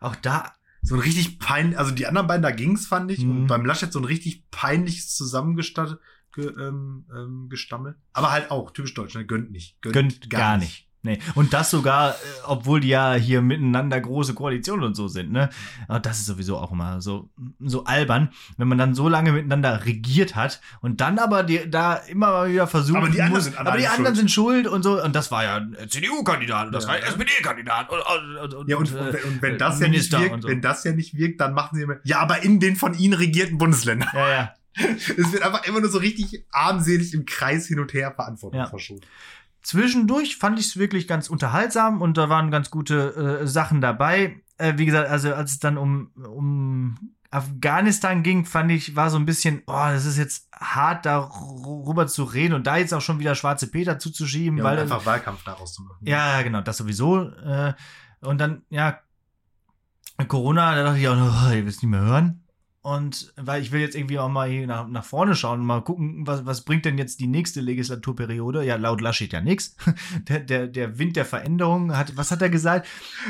Auch 0.00 0.14
da, 0.16 0.52
so 0.82 0.94
ein 0.94 1.00
richtig 1.00 1.38
peinlich, 1.38 1.78
also 1.78 1.90
die 1.90 2.06
anderen 2.06 2.26
beiden, 2.26 2.42
da 2.42 2.50
ging's, 2.50 2.86
fand 2.86 3.10
ich, 3.10 3.20
Mhm. 3.24 3.30
und 3.30 3.46
beim 3.46 3.64
Laschet 3.64 3.90
so 3.92 3.98
ein 3.98 4.04
richtig 4.04 4.50
peinliches 4.50 5.14
zusammengestattet, 5.16 5.98
ge, 6.34 6.46
ähm, 6.48 7.06
ähm, 7.14 7.48
Gestammel. 7.48 7.96
Aber 8.12 8.30
halt 8.30 8.50
auch, 8.50 8.70
typisch 8.72 8.92
deutsch, 8.94 9.14
ne? 9.14 9.24
gönnt 9.24 9.50
nicht. 9.50 9.80
gönnt 9.80 10.28
gar, 10.28 10.58
nicht. 10.58 10.85
Nee. 11.06 11.18
Und 11.34 11.52
das 11.54 11.70
sogar, 11.70 12.10
äh, 12.10 12.14
obwohl 12.44 12.80
die 12.80 12.88
ja 12.88 13.14
hier 13.14 13.40
miteinander 13.40 14.00
große 14.00 14.34
Koalitionen 14.34 14.84
und 14.84 14.94
so 14.94 15.08
sind, 15.08 15.32
ne? 15.32 15.48
Aber 15.88 16.00
das 16.00 16.18
ist 16.18 16.26
sowieso 16.26 16.58
auch 16.58 16.72
immer 16.72 17.00
so, 17.00 17.30
so 17.60 17.84
albern, 17.84 18.30
wenn 18.58 18.68
man 18.68 18.76
dann 18.76 18.94
so 18.94 19.08
lange 19.08 19.32
miteinander 19.32 19.84
regiert 19.86 20.34
hat 20.36 20.60
und 20.80 21.00
dann 21.00 21.18
aber 21.18 21.42
die, 21.44 21.70
da 21.70 21.94
immer 21.94 22.26
mal 22.32 22.50
wieder 22.52 22.66
versucht 22.66 22.98
Aber 22.98 23.08
die 23.08 23.22
anderen 23.22 23.32
muss, 23.42 23.44
sind 23.44 23.56
aber 23.58 23.76
die 23.78 23.86
anderen 23.86 24.06
schuld. 24.06 24.16
sind 24.16 24.30
schuld 24.30 24.66
und 24.66 24.82
so. 24.82 25.02
Und 25.02 25.14
das 25.16 25.30
war 25.30 25.44
ja 25.44 25.56
ein 25.56 25.76
CDU-Kandidat 25.88 26.66
und 26.66 26.72
das 26.72 26.84
Ja. 26.84 26.90
war 26.90 26.96
ein 26.96 27.02
SPD-Kandidat 27.04 27.88
und, 27.90 28.00
und, 28.42 28.54
und, 28.54 28.68
Ja, 28.68 28.76
und, 28.76 28.92
äh, 28.92 28.98
und, 28.98 29.24
und 29.24 29.42
wenn 29.42 29.58
das 29.58 29.80
ja 29.80 29.88
nicht 29.88 30.10
wirkt, 30.12 30.42
so. 30.42 30.48
wenn 30.48 30.60
das 30.60 30.82
ja 30.84 30.92
nicht 30.92 31.16
wirkt, 31.16 31.40
dann 31.40 31.54
machen 31.54 31.76
sie 31.76 31.82
immer, 31.82 31.96
ja, 32.04 32.18
aber 32.18 32.42
in 32.42 32.58
den 32.60 32.76
von 32.76 32.94
ihnen 32.94 33.14
regierten 33.14 33.58
Bundesländern. 33.58 34.08
Ja, 34.12 34.28
ja. 34.28 34.54
Es 35.16 35.32
wird 35.32 35.42
einfach 35.42 35.64
immer 35.64 35.80
nur 35.80 35.88
so 35.88 35.96
richtig 35.98 36.44
armselig 36.52 37.14
im 37.14 37.24
Kreis 37.24 37.66
hin 37.66 37.78
und 37.80 37.94
her 37.94 38.12
Verantwortung 38.14 38.60
Ja. 38.60 38.66
verschoben. 38.66 39.00
Zwischendurch 39.66 40.36
fand 40.36 40.60
ich 40.60 40.66
es 40.66 40.76
wirklich 40.76 41.08
ganz 41.08 41.28
unterhaltsam 41.28 42.00
und 42.00 42.16
da 42.16 42.28
waren 42.28 42.52
ganz 42.52 42.70
gute 42.70 43.40
äh, 43.40 43.46
Sachen 43.48 43.80
dabei. 43.80 44.40
Äh, 44.58 44.74
wie 44.76 44.86
gesagt, 44.86 45.10
also 45.10 45.34
als 45.34 45.50
es 45.50 45.58
dann 45.58 45.76
um, 45.76 46.12
um 46.14 47.16
Afghanistan 47.32 48.22
ging, 48.22 48.44
fand 48.44 48.70
ich, 48.70 48.94
war 48.94 49.10
so 49.10 49.16
ein 49.18 49.26
bisschen, 49.26 49.64
oh, 49.66 49.72
das 49.72 50.04
ist 50.04 50.18
jetzt 50.18 50.48
hart, 50.54 51.04
darüber 51.04 52.06
zu 52.06 52.22
reden 52.22 52.54
und 52.54 52.68
da 52.68 52.76
jetzt 52.76 52.94
auch 52.94 53.00
schon 53.00 53.18
wieder 53.18 53.34
schwarze 53.34 53.66
Peter 53.66 53.98
zuzuschieben, 53.98 54.58
Ja, 54.58 54.62
weil 54.62 54.78
einfach 54.78 55.04
Wahlkampf 55.04 55.42
daraus 55.42 55.74
zu 55.74 55.82
machen. 55.82 55.98
ja, 56.06 56.40
genau, 56.42 56.60
das 56.60 56.76
sowieso. 56.76 57.28
Äh, 57.30 57.74
und 58.20 58.38
dann, 58.38 58.62
ja, 58.70 59.00
Corona, 60.28 60.76
da 60.76 60.84
dachte 60.84 61.00
ich 61.00 61.08
auch, 61.08 61.16
oh, 61.16 61.52
ihr 61.52 61.66
wisst 61.66 61.82
nicht 61.82 61.90
mehr 61.90 62.02
hören. 62.02 62.45
Und 62.86 63.32
weil 63.34 63.62
ich 63.62 63.72
will 63.72 63.80
jetzt 63.80 63.96
irgendwie 63.96 64.20
auch 64.20 64.28
mal 64.28 64.48
hier 64.48 64.64
nach, 64.64 64.86
nach 64.86 65.04
vorne 65.04 65.34
schauen 65.34 65.58
und 65.58 65.66
mal 65.66 65.82
gucken, 65.82 66.24
was, 66.24 66.46
was 66.46 66.60
bringt 66.60 66.84
denn 66.84 66.98
jetzt 66.98 67.18
die 67.18 67.26
nächste 67.26 67.60
Legislaturperiode? 67.60 68.64
Ja, 68.64 68.76
laut 68.76 69.00
Laschet 69.00 69.32
ja 69.32 69.40
nichts. 69.40 69.74
Der, 70.28 70.40
der, 70.40 70.66
der 70.68 70.98
Wind 70.98 71.16
der 71.16 71.24
Veränderung 71.24 71.96
hat, 71.96 72.16
was 72.16 72.30
hat 72.30 72.42
er 72.42 72.48
gesagt? 72.48 72.86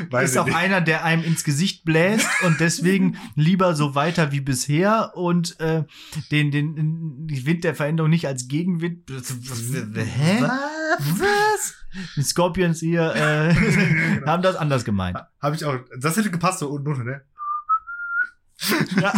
Weiß 0.09 0.31
ist 0.31 0.37
auch 0.37 0.45
nicht. 0.45 0.55
einer, 0.55 0.79
der 0.81 1.03
einem 1.03 1.23
ins 1.23 1.43
Gesicht 1.43 1.85
bläst 1.85 2.27
und 2.45 2.59
deswegen 2.59 3.17
lieber 3.35 3.75
so 3.75 3.95
weiter 3.95 4.31
wie 4.31 4.41
bisher 4.41 5.13
und 5.15 5.59
äh, 5.59 5.83
den, 6.31 6.51
den, 6.51 6.75
den 6.75 7.45
Wind 7.45 7.63
der 7.63 7.73
Veränderung 7.73 8.09
nicht 8.09 8.27
als 8.27 8.47
Gegenwind. 8.47 9.09
Hä? 9.09 10.41
Was? 10.41 11.73
Die 12.15 12.23
Scorpions 12.23 12.79
hier 12.79 13.15
äh, 13.15 13.55
haben 14.25 14.43
das 14.43 14.55
anders 14.55 14.85
gemeint. 14.85 15.17
Habe 15.41 15.55
ich 15.55 15.65
auch. 15.65 15.77
Das 15.99 16.15
hätte 16.15 16.29
gepasst, 16.29 16.59
so 16.59 16.69
unten, 16.69 17.03
ne? 17.03 17.21
Ja. 19.01 19.13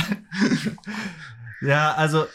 ja, 1.61 1.93
also 1.93 2.27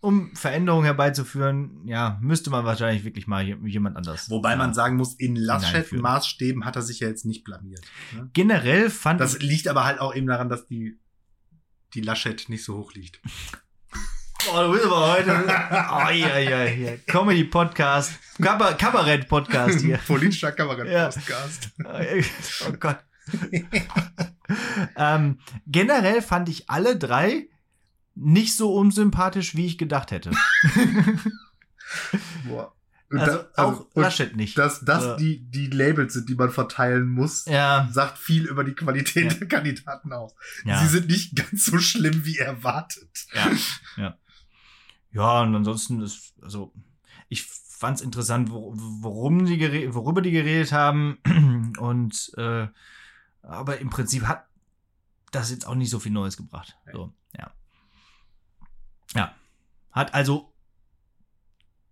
um 0.00 0.34
Veränderungen 0.36 0.84
herbeizuführen, 0.84 1.82
ja, 1.84 2.18
müsste 2.20 2.50
man 2.50 2.64
wahrscheinlich 2.64 3.04
wirklich 3.04 3.26
mal 3.26 3.44
je- 3.44 3.56
jemand 3.64 3.96
anders. 3.96 4.30
Wobei 4.30 4.54
man 4.56 4.70
ja. 4.70 4.74
sagen 4.74 4.96
muss, 4.96 5.14
in 5.14 5.34
Hineinführen. 5.36 6.00
Laschet-Maßstäben 6.02 6.64
hat 6.64 6.76
er 6.76 6.82
sich 6.82 7.00
ja 7.00 7.08
jetzt 7.08 7.24
nicht 7.24 7.44
blamiert. 7.44 7.80
Ne? 8.14 8.30
Generell 8.32 8.90
fand 8.90 9.20
Das 9.20 9.40
liegt 9.40 9.66
aber 9.68 9.84
halt 9.84 9.98
auch 10.00 10.14
eben 10.14 10.26
daran, 10.26 10.48
dass 10.48 10.66
die, 10.66 11.00
die 11.94 12.02
Laschet 12.02 12.48
nicht 12.48 12.64
so 12.64 12.76
hoch 12.78 12.92
liegt. 12.94 13.20
Oh, 14.54 14.62
du 14.62 14.72
bist 14.72 14.84
aber 14.84 15.12
heute. 15.12 15.44
Oh, 15.48 16.10
ja, 16.12 16.38
ja, 16.38 16.64
ja. 16.66 16.92
Comedy-Podcast. 17.08 18.12
Kabar 18.40 18.74
Kabarett-Podcast 18.74 19.80
hier. 19.80 19.96
Politischer 20.06 20.52
Kabarett-Podcast. 20.52 21.70
Oh 22.68 22.72
Gott. 22.78 22.98
ähm, 24.96 25.38
generell 25.66 26.22
fand 26.22 26.48
ich 26.48 26.68
alle 26.70 26.96
drei 26.96 27.48
nicht 28.14 28.56
so 28.56 28.74
unsympathisch, 28.74 29.54
wie 29.56 29.66
ich 29.66 29.78
gedacht 29.78 30.10
hätte. 30.10 30.30
Boah. 32.48 32.72
Und 33.08 33.20
Also 33.20 33.36
da- 33.54 33.62
auch 33.64 33.86
und 33.94 34.02
Laschet 34.02 34.34
nicht. 34.36 34.58
Dass 34.58 34.84
das 34.84 35.16
die, 35.16 35.38
die 35.48 35.68
Labels 35.68 36.14
sind, 36.14 36.28
die 36.28 36.34
man 36.34 36.50
verteilen 36.50 37.06
muss, 37.08 37.44
ja, 37.46 37.88
sagt 37.92 38.18
viel 38.18 38.46
über 38.46 38.64
die 38.64 38.74
Qualität 38.74 39.32
Ja. 39.32 39.38
der 39.38 39.46
Kandidaten 39.48 40.12
aus. 40.12 40.34
ja. 40.64 40.80
Sie 40.82 40.88
sind 40.88 41.06
nicht 41.08 41.36
ganz 41.36 41.66
so 41.66 41.78
schlimm 41.78 42.24
wie 42.24 42.38
erwartet. 42.38 43.26
Ja, 43.32 43.50
ja. 43.96 44.18
Ja, 45.12 45.42
und 45.42 45.54
ansonsten 45.54 46.02
ist, 46.02 46.34
also, 46.42 46.74
ich 47.28 47.44
fand's 47.46 48.00
interessant, 48.00 48.50
wo, 48.50 48.72
worum 48.74 49.46
die 49.46 49.94
worüber 49.94 50.20
die 50.20 50.32
geredet 50.32 50.72
haben. 50.72 51.18
Und 51.78 52.32
äh, 52.36 52.66
aber 53.46 53.78
im 53.78 53.90
Prinzip 53.90 54.24
hat 54.24 54.46
das 55.30 55.50
jetzt 55.50 55.66
auch 55.66 55.74
nicht 55.74 55.90
so 55.90 55.98
viel 55.98 56.12
Neues 56.12 56.36
gebracht. 56.36 56.76
So, 56.92 57.12
ja. 57.36 57.52
Ja. 59.14 59.34
Hat 59.90 60.14
also 60.14 60.52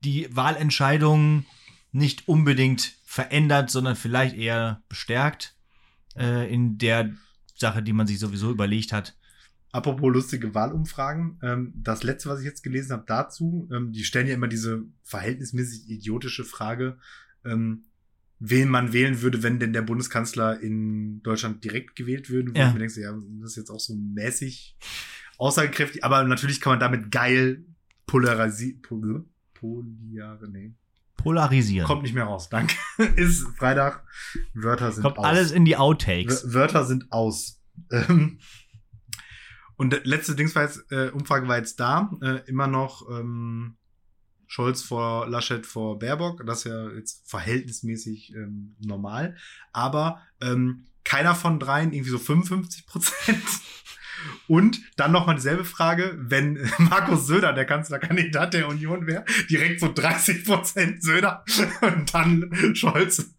die 0.03 0.35
Wahlentscheidung 0.35 1.47
nicht 1.93 2.29
unbedingt 2.29 2.97
verändert, 3.05 3.71
sondern 3.71 3.97
vielleicht 3.97 4.37
eher 4.37 4.83
bestärkt 4.89 5.57
äh, 6.17 6.53
in 6.53 6.79
der 6.79 7.15
Sache, 7.55 7.83
die 7.83 7.93
man 7.93 8.07
sich 8.07 8.19
sowieso 8.19 8.51
überlegt 8.51 8.93
hat. 8.93 9.17
Apropos 9.71 10.13
lustige 10.13 10.55
Wahlumfragen, 10.55 11.39
ähm, 11.43 11.73
das 11.77 12.03
letzte, 12.03 12.29
was 12.29 12.41
ich 12.41 12.47
jetzt 12.47 12.63
gelesen 12.63 12.93
habe 12.93 13.05
dazu, 13.07 13.69
ähm, 13.73 13.93
die 13.93 14.05
stellen 14.05 14.29
ja 14.29 14.35
immer 14.35 14.49
diese 14.49 14.85
verhältnismäßig 15.03 15.89
idiotische 15.89 16.45
Frage, 16.45 16.99
ähm, 17.45 17.85
wen 18.41 18.69
man 18.69 18.93
wählen 18.93 19.23
würde, 19.23 19.43
wenn 19.43 19.59
denn 19.61 19.73
der 19.73 19.83
Bundeskanzler 19.83 20.61
in 20.61 21.23
Deutschland 21.23 21.65
direkt 21.65 21.97
gewählt 21.97 22.29
würde. 22.31 22.55
Wo 22.55 22.59
Ja. 22.59 22.69
ich 22.69 22.73
mir 22.75 22.81
denke, 22.81 23.01
ja, 23.01 23.13
das 23.41 23.51
ist 23.53 23.57
jetzt 23.57 23.71
auch 23.71 23.81
so 23.81 23.95
mäßig 23.95 24.77
aussagekräftig, 25.39 26.05
aber 26.05 26.23
natürlich 26.25 26.61
kann 26.61 26.73
man 26.73 26.81
damit 26.81 27.11
geil 27.11 27.65
polarisieren. 28.07 28.83
Pol 28.83 29.25
Poliare, 29.55 30.49
nee. 30.51 30.75
Polarisieren. 31.17 31.87
Kommt 31.87 32.03
nicht 32.03 32.15
mehr 32.15 32.25
raus, 32.25 32.49
danke. 32.51 32.75
ist 33.17 33.47
Freitag, 33.57 34.05
Wörter 34.53 34.93
sind 34.93 35.03
Kommt 35.05 35.19
aus. 35.19 35.25
alles 35.25 35.53
in 35.53 35.65
die 35.65 35.77
Outtakes. 35.77 36.49
W- 36.51 36.55
Wörter 36.55 36.85
sind 36.85 37.11
aus. 37.13 37.63
Ähm, 37.91 38.39
und 39.77 39.99
letzte 40.05 40.35
Dings 40.37 40.55
war 40.55 40.63
jetzt, 40.65 40.85
äh, 40.93 41.09
Umfrage 41.11 41.49
war 41.49 41.57
jetzt 41.57 41.81
da, 41.81 42.11
äh, 42.21 42.41
immer 42.49 42.67
noch 42.67 43.09
ähm, 43.11 43.77
Scholz 44.55 44.83
vor 44.85 45.29
Laschet 45.29 45.67
vor 45.67 45.99
Baerbock, 45.99 46.47
das 46.47 46.59
ist 46.59 46.67
ja 46.67 46.89
jetzt 46.91 47.29
verhältnismäßig 47.29 48.33
ähm, 48.37 48.77
normal, 48.79 49.35
aber 49.73 50.21
ähm, 50.41 50.85
keiner 51.03 51.35
von 51.35 51.59
dreien, 51.59 51.93
irgendwie 51.93 52.13
so 52.13 52.19
55 52.19 52.87
Prozent. 52.87 53.43
Und 54.47 54.81
dann 54.97 55.11
nochmal 55.11 55.35
dieselbe 55.35 55.65
Frage, 55.65 56.17
wenn 56.21 56.71
Markus 56.79 57.27
Söder 57.27 57.53
der 57.53 57.65
Kanzlerkandidat 57.65 58.55
der 58.55 58.69
Union 58.69 59.09
wäre, 59.09 59.25
direkt 59.51 59.81
so 59.81 59.93
30 59.93 60.45
Prozent 60.45 61.03
Söder 61.03 61.45
und 61.81 62.15
dann 62.15 62.49
Scholz 62.75 63.35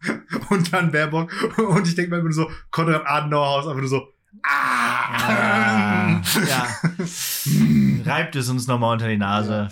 und 0.50 0.72
dann 0.72 0.92
Baerbock. 0.92 1.32
Und 1.56 1.88
ich 1.88 1.94
denke 1.94 2.10
mir 2.10 2.20
immer 2.20 2.30
so, 2.30 2.50
Konrad 2.70 3.06
Adenauer 3.06 3.48
Haus, 3.48 3.66
einfach 3.66 3.80
nur 3.80 3.88
so, 3.88 4.12
ah! 4.44 6.20
ja. 6.46 6.68
Reibt 8.04 8.36
es 8.36 8.50
uns 8.50 8.66
nochmal 8.66 8.92
unter 8.92 9.08
die 9.08 9.16
Nase. 9.16 9.70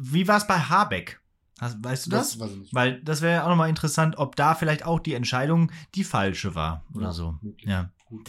Wie 0.00 0.26
war 0.28 0.36
es 0.38 0.46
bei 0.46 0.58
Habeck? 0.58 1.20
Weißt 1.60 2.06
du 2.06 2.10
das? 2.10 2.36
Das 2.38 2.50
ich. 2.50 2.74
Weil 2.74 3.00
das 3.02 3.22
wäre 3.22 3.44
auch 3.44 3.48
nochmal 3.48 3.68
interessant, 3.68 4.16
ob 4.18 4.36
da 4.36 4.54
vielleicht 4.54 4.84
auch 4.84 5.00
die 5.00 5.14
Entscheidung 5.14 5.70
die 5.94 6.04
falsche 6.04 6.54
war 6.54 6.84
oder 6.94 7.06
Ja, 7.06 7.12
so. 7.12 7.38
möglich. 7.42 7.68
Ja. 7.68 7.90
Gut. 8.06 8.28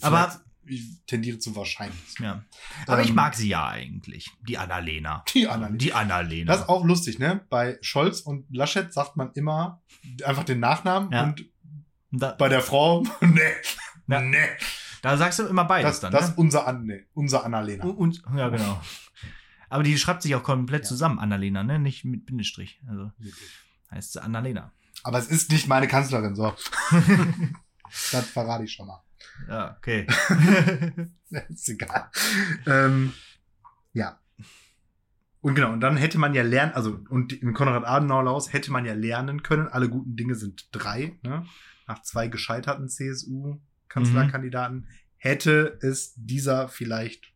Aber- 0.00 0.22
Vielleicht- 0.28 0.40
ich 0.66 0.82
tendiere 1.06 1.38
zu 1.38 1.54
wahrscheinlich. 1.56 2.18
ja. 2.20 2.42
Aber 2.86 3.02
ich 3.02 3.10
Ähm, 3.10 3.16
mag 3.16 3.34
sie 3.34 3.48
ja 3.48 3.68
eigentlich. 3.68 4.30
Die 4.48 4.56
Annalena. 4.56 5.22
Die 5.34 5.46
anderen. 5.46 5.76
Die 5.76 5.92
Annalena. 5.92 6.50
Das 6.52 6.62
ist 6.62 6.68
auch 6.70 6.84
lustig, 6.86 7.18
ne? 7.18 7.44
Bei 7.50 7.76
Scholz 7.82 8.20
und 8.20 8.46
Laschet 8.50 8.90
sagt 8.92 9.16
man 9.18 9.30
immer 9.34 9.82
einfach 10.24 10.44
den 10.44 10.60
Nachnamen 10.60 11.12
Ja. 11.12 11.24
und 11.24 11.44
da, 12.12 12.32
bei 12.32 12.48
der 12.48 12.62
Frau, 12.62 13.02
nee, 13.20 13.40
Ja. 14.06 14.20
nee. 14.22 14.38
da 15.02 15.18
sagst 15.18 15.38
du 15.40 15.42
immer 15.44 15.64
beides 15.64 15.90
Das, 15.92 16.00
dann. 16.00 16.12
das 16.12 16.22
ne? 16.22 16.28
ist 16.30 16.38
unser, 16.38 16.66
An 16.66 16.84
nee, 16.86 17.04
unser 17.12 17.44
Annalena. 17.44 17.84
Und, 17.84 18.22
ja, 18.34 18.48
genau. 18.48 18.80
Aber 19.74 19.82
die 19.82 19.98
schreibt 19.98 20.22
sich 20.22 20.36
auch 20.36 20.44
komplett 20.44 20.84
Ja. 20.84 20.88
zusammen, 20.88 21.18
Annalena, 21.18 21.64
ne? 21.64 21.80
Nicht 21.80 22.04
mit 22.04 22.26
Bindestrich. 22.26 22.80
Also 22.86 23.10
heißt 23.90 24.12
sie 24.12 24.22
Annalena. 24.22 24.72
Aber 25.02 25.18
es 25.18 25.26
ist 25.26 25.50
nicht 25.50 25.66
meine 25.66 25.88
Kanzlerin, 25.88 26.36
so. 26.36 26.54
das 28.12 28.30
verrate 28.30 28.62
ich 28.62 28.72
schon 28.72 28.86
mal. 28.86 29.02
Ja, 29.48 29.76
okay. 29.76 30.06
ist 31.48 31.68
egal. 31.68 32.08
Ähm, 32.66 33.14
ja. 33.94 34.20
Und 35.40 35.56
genau, 35.56 35.72
und 35.72 35.80
dann 35.80 35.96
hätte 35.96 36.18
man 36.18 36.34
ja 36.34 36.44
lernen, 36.44 36.72
also, 36.74 37.00
und 37.08 37.32
im 37.32 37.52
Konrad 37.52 37.84
Adenauer-Haus 37.84 38.52
hätte 38.52 38.70
man 38.70 38.84
ja 38.84 38.94
lernen 38.94 39.42
können, 39.42 39.66
alle 39.66 39.88
guten 39.88 40.14
Dinge 40.14 40.36
sind 40.36 40.68
drei, 40.70 41.18
ne? 41.22 41.44
Nach 41.88 42.00
zwei 42.02 42.28
gescheiterten 42.28 42.88
CSU-Kanzlerkandidaten 42.88 44.86
hätte 45.16 45.80
es 45.82 46.14
dieser 46.14 46.68
vielleicht 46.68 47.32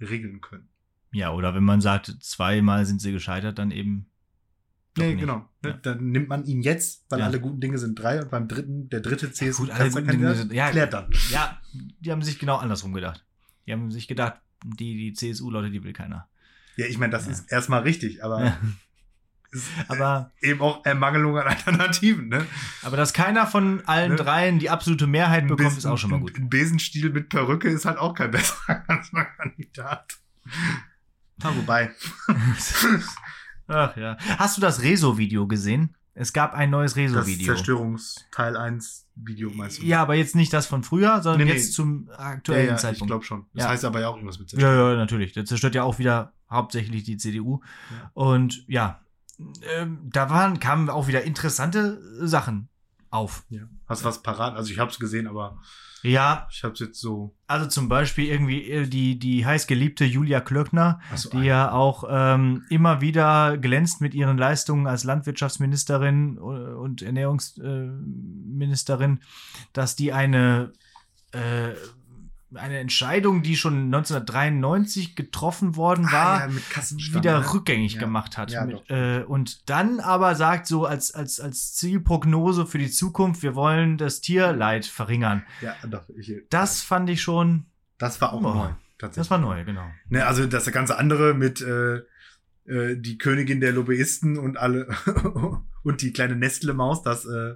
regeln 0.00 0.40
können. 0.40 0.70
Ja, 1.12 1.30
oder 1.32 1.54
wenn 1.54 1.64
man 1.64 1.80
sagt, 1.80 2.14
zweimal 2.20 2.84
sind 2.86 3.00
sie 3.00 3.12
gescheitert, 3.12 3.58
dann 3.58 3.70
eben. 3.70 4.06
Nee, 4.96 5.10
nicht. 5.14 5.20
genau. 5.20 5.48
Ja. 5.64 5.72
Dann 5.74 6.10
nimmt 6.10 6.28
man 6.28 6.44
ihn 6.44 6.60
jetzt, 6.62 7.04
weil 7.08 7.20
Ja. 7.20 7.26
alle 7.26 7.40
guten 7.40 7.60
Dinge 7.60 7.78
sind 7.78 7.94
drei 7.98 8.20
und 8.20 8.30
beim 8.30 8.48
dritten, 8.48 8.88
der 8.90 9.00
dritte 9.00 9.30
CSU 9.32 9.62
gut, 9.62 9.70
alle 9.70 9.90
guten 9.90 10.06
Dinge 10.08 10.24
Kanzlerkandidat 10.26 10.36
sind- 10.36 10.52
ja. 10.52 10.70
klärt 10.70 10.92
dann. 10.92 11.10
Ja, 11.30 11.60
die 11.72 12.10
haben 12.10 12.22
sich 12.22 12.38
genau 12.38 12.56
andersrum 12.56 12.92
gedacht. 12.92 13.24
Die 13.66 13.72
haben 13.72 13.90
sich 13.92 14.08
gedacht, 14.08 14.40
die, 14.64 14.96
die 14.96 15.12
CSU-Leute, 15.12 15.70
die 15.70 15.84
will 15.84 15.92
keiner. 15.92 16.28
Ja, 16.76 16.86
ich 16.86 16.98
meine, 16.98 17.12
das 17.12 17.26
Ja. 17.26 17.32
ist 17.32 17.52
erstmal 17.52 17.82
richtig, 17.82 18.24
aber 18.24 18.44
Ja. 18.44 18.58
ist 19.52 19.66
Aber, 19.86 20.32
eben 20.42 20.60
auch 20.60 20.84
Ermangelung 20.84 21.38
an 21.38 21.46
Alternativen, 21.46 22.28
ne? 22.28 22.44
aber 22.82 22.96
dass 22.96 23.12
keiner 23.12 23.46
von 23.46 23.82
allen 23.86 24.10
Ne? 24.12 24.16
dreien 24.16 24.58
die 24.58 24.68
absolute 24.68 25.06
Mehrheit 25.06 25.46
bekommt, 25.48 25.68
Bes- 25.70 25.78
ist 25.78 25.86
auch 25.86 25.96
schon 25.96 26.10
mal 26.10 26.20
gut. 26.20 26.34
Ein, 26.36 26.44
ein 26.44 26.48
Besenstiel 26.50 27.10
mit 27.10 27.28
Perücke 27.28 27.68
ist 27.68 27.84
halt 27.84 27.98
auch 27.98 28.14
kein 28.14 28.30
besserer 28.32 28.74
Kanzlerkandidat. 28.86 30.18
Ja, 31.42 31.56
wobei. 31.56 31.90
Ach 33.68 33.96
ja. 33.96 34.16
Hast 34.38 34.56
du 34.56 34.60
das 34.60 34.82
Rezo-Video 34.82 35.46
gesehen? 35.46 35.94
Es 36.14 36.32
gab 36.32 36.52
ein 36.54 36.70
neues 36.70 36.92
Das 36.92 36.96
Rezo-Video. 36.98 37.54
Zerstörungsteil 37.54 38.56
1 38.56 39.06
Video 39.14 39.50
meinst 39.50 39.78
du? 39.80 39.84
Ja, 39.84 40.02
aber 40.02 40.14
jetzt 40.14 40.34
nicht 40.34 40.52
das 40.52 40.66
von 40.66 40.82
früher, 40.82 41.22
sondern 41.22 41.46
Nee, 41.46 41.52
nee. 41.52 41.58
jetzt 41.58 41.74
zum 41.74 42.08
ja, 42.08 42.18
aktuellen 42.18 42.66
ja 42.68 42.74
ich 42.74 42.80
Zeitpunkt. 42.80 43.10
glaube 43.10 43.24
schon. 43.24 43.46
Das 43.54 43.64
Ja. 43.64 43.70
heißt 43.70 43.84
aber 43.84 44.00
ja 44.00 44.08
auch 44.08 44.16
irgendwas 44.16 44.38
mit 44.38 44.50
Ja, 44.52 44.74
ja, 44.74 44.96
natürlich. 44.96 45.32
Der 45.32 45.44
zerstört 45.44 45.74
ja 45.74 45.84
auch 45.84 45.98
wieder 45.98 46.32
hauptsächlich 46.50 47.04
die 47.04 47.18
CDU. 47.18 47.60
Ja. 47.90 48.10
Und 48.14 48.64
ja, 48.68 49.00
ähm, 49.76 49.98
da 50.10 50.30
waren, 50.30 50.58
kamen 50.58 50.90
auch 50.90 51.06
wieder 51.06 51.22
interessante 51.22 52.00
Sachen 52.26 52.68
auf. 53.10 53.44
Ja. 53.48 53.62
Hast 53.86 54.02
du 54.02 54.06
was 54.06 54.22
parat? 54.22 54.56
Also 54.56 54.72
ich 54.72 54.78
habe 54.80 54.90
es 54.90 54.98
gesehen, 54.98 55.28
aber 55.28 55.60
Ja, 56.02 56.48
ich 56.50 56.64
habe 56.64 56.74
es 56.74 56.80
jetzt 56.80 57.00
so. 57.00 57.34
also 57.46 57.66
zum 57.66 57.88
Beispiel 57.88 58.26
irgendwie 58.26 58.70
äh, 58.70 58.86
die, 58.86 59.18
die 59.18 59.44
heißgeliebte 59.44 60.04
Julia 60.04 60.40
Klöckner, 60.40 61.00
Achso, 61.12 61.30
die 61.30 61.44
ja 61.44 61.72
auch 61.72 62.04
ähm, 62.08 62.64
immer 62.70 63.00
wieder 63.00 63.58
glänzt 63.58 64.00
mit 64.00 64.14
ihren 64.14 64.38
Leistungen 64.38 64.86
als 64.86 65.02
Landwirtschaftsministerin 65.04 66.36
äh, 66.36 66.40
und 66.40 67.02
Ernährungsministerin, 67.02 69.20
dass 69.72 69.96
die 69.96 70.12
eine, 70.12 70.72
äh, 71.32 71.72
eine 72.54 72.78
Entscheidung, 72.78 73.42
die 73.42 73.56
schon 73.56 73.92
1993 73.94 75.14
getroffen 75.16 75.76
worden 75.76 76.10
war, 76.10 76.42
ah, 76.42 76.48
ja, 76.48 77.14
wieder 77.14 77.40
ne? 77.40 77.52
rückgängig 77.52 77.94
Ja. 77.94 78.00
gemacht 78.00 78.38
hat. 78.38 78.52
Mit, 78.66 78.88
äh, 78.90 79.22
und 79.26 79.68
dann 79.68 80.00
aber 80.00 80.34
sagt 80.34 80.66
so 80.66 80.86
als, 80.86 81.12
als, 81.14 81.40
als 81.40 81.74
Zielprognose 81.74 82.66
für 82.66 82.78
die 82.78 82.90
Zukunft, 82.90 83.42
wir 83.42 83.54
wollen 83.54 83.98
das 83.98 84.20
Tierleid 84.20 84.86
verringern. 84.86 85.44
Ja, 85.60 85.74
doch. 85.86 86.08
Ich, 86.16 86.32
Das 86.50 86.80
fand 86.82 87.10
ich 87.10 87.20
schon, 87.22 87.66
das 87.98 88.20
war 88.20 88.32
auch 88.32 88.38
Oh. 88.42 88.54
neu. 88.54 88.68
Tatsächlich. 88.98 89.14
das 89.28 89.30
war 89.30 89.38
neu, 89.38 89.64
genau. 89.64 89.86
Ne, 90.08 90.26
also 90.26 90.44
das 90.46 90.64
ganze 90.72 90.98
andere 90.98 91.32
mit 91.34 91.60
äh, 91.60 91.98
äh, 92.66 92.96
die 92.96 93.16
Königin 93.18 93.60
der 93.60 93.72
Lobbyisten 93.72 94.36
und 94.38 94.56
alle 94.56 94.88
und 95.84 96.02
die 96.02 96.12
kleine 96.12 96.34
Nestle-Maus, 96.34 97.02
das 97.02 97.24
äh, 97.24 97.54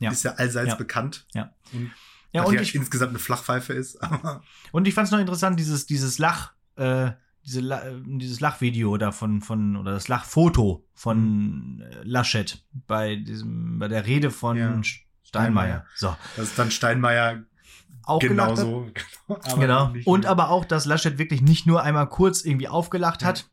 ist 0.00 0.24
ja 0.24 0.32
allseits 0.32 0.76
bekannt. 0.76 1.26
Ja. 1.32 1.52
Und 1.72 1.90
Ja, 2.32 2.42
und 2.44 2.54
ja 2.54 2.60
ich, 2.60 2.74
insgesamt 2.74 3.10
eine 3.10 3.18
Flachpfeife 3.18 3.72
ist. 3.72 3.98
Und 4.72 4.86
ich 4.86 4.94
fand 4.94 5.06
es 5.06 5.12
noch 5.12 5.18
interessant, 5.18 5.58
dieses, 5.58 5.86
dieses 5.86 6.18
Lach, 6.18 6.52
äh, 6.76 7.12
diese, 7.44 7.60
La- 7.60 7.82
dieses 8.04 8.40
Lachvideo 8.40 8.98
da 8.98 9.12
von, 9.12 9.40
von, 9.40 9.76
oder 9.76 9.92
das 9.92 10.08
Lachfoto 10.08 10.86
von 10.94 11.80
äh, 11.80 12.02
Laschet 12.04 12.62
bei 12.86 13.16
diesem, 13.16 13.78
bei 13.78 13.88
der 13.88 14.04
Rede 14.06 14.30
von 14.30 14.56
Ja. 14.58 14.78
Steinmeier. 15.22 15.86
So. 15.94 16.14
das 16.36 16.48
ist 16.48 16.58
dann 16.58 16.70
Steinmeier 16.70 17.44
Auch 18.04 18.20
hat. 18.22 18.28
genauso. 18.28 18.90
Aber 19.28 19.56
genau. 19.58 19.92
Und 20.04 20.26
aber 20.26 20.50
auch, 20.50 20.64
dass 20.66 20.84
Laschet 20.84 21.16
wirklich 21.18 21.40
nicht 21.40 21.66
nur 21.66 21.82
einmal 21.82 22.08
kurz 22.10 22.44
irgendwie 22.44 22.68
aufgelacht 22.68 23.24
hat, 23.24 23.48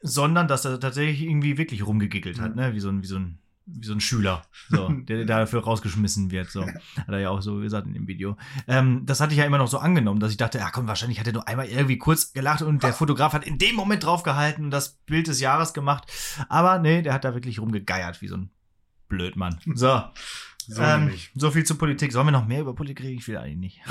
sondern 0.00 0.46
dass 0.48 0.64
er 0.64 0.78
tatsächlich 0.80 1.22
irgendwie 1.22 1.58
wirklich 1.58 1.84
rumgegickelt 1.86 2.40
hat, 2.40 2.56
Ja. 2.56 2.68
ne? 2.68 2.74
Wie 2.74 2.80
so 2.80 2.88
ein, 2.88 3.02
wie 3.02 3.06
so 3.06 3.16
ein, 3.16 3.38
wie 3.66 3.86
so 3.86 3.92
ein 3.92 4.00
Schüler, 4.00 4.42
so, 4.70 4.88
der 5.08 5.24
dafür 5.24 5.62
rausgeschmissen 5.64 6.30
wird. 6.30 6.50
So. 6.50 6.66
Hat 6.66 7.08
er 7.08 7.18
ja 7.18 7.30
auch 7.30 7.42
so 7.42 7.56
gesagt 7.56 7.86
in 7.86 7.94
dem 7.94 8.06
Video. 8.06 8.36
Ähm, 8.66 9.02
das 9.06 9.20
hatte 9.20 9.32
ich 9.32 9.38
ja 9.38 9.44
immer 9.44 9.58
noch 9.58 9.68
so 9.68 9.78
angenommen, 9.78 10.20
dass 10.20 10.30
ich 10.30 10.36
dachte, 10.36 10.58
ja 10.58 10.70
komm, 10.70 10.88
wahrscheinlich 10.88 11.20
hat 11.20 11.26
er 11.26 11.32
nur 11.32 11.48
einmal 11.48 11.66
irgendwie 11.66 11.98
kurz 11.98 12.32
gelacht 12.32 12.62
und 12.62 12.82
der 12.82 12.92
Fotograf 12.92 13.32
hat 13.32 13.44
in 13.44 13.58
dem 13.58 13.76
Moment 13.76 14.04
draufgehalten 14.04 14.64
und 14.64 14.70
das 14.70 14.94
Bild 15.06 15.26
des 15.26 15.40
Jahres 15.40 15.72
gemacht. 15.74 16.10
Aber 16.48 16.78
nee, 16.78 17.02
der 17.02 17.14
hat 17.14 17.24
da 17.24 17.34
wirklich 17.34 17.60
rumgegeiert 17.60 18.20
wie 18.22 18.28
so 18.28 18.36
ein 18.36 18.50
Blödmann. 19.08 19.58
So. 19.74 20.02
so 20.68 20.82
ähm, 20.82 21.10
so 21.34 21.50
viel 21.50 21.64
zur 21.64 21.78
Politik. 21.78 22.12
Sollen 22.12 22.26
wir 22.26 22.32
noch 22.32 22.46
mehr 22.46 22.60
über 22.60 22.74
Politik 22.74 23.00
reden? 23.04 23.18
Ich 23.18 23.28
will 23.28 23.36
eigentlich 23.36 23.56
nicht. 23.58 23.80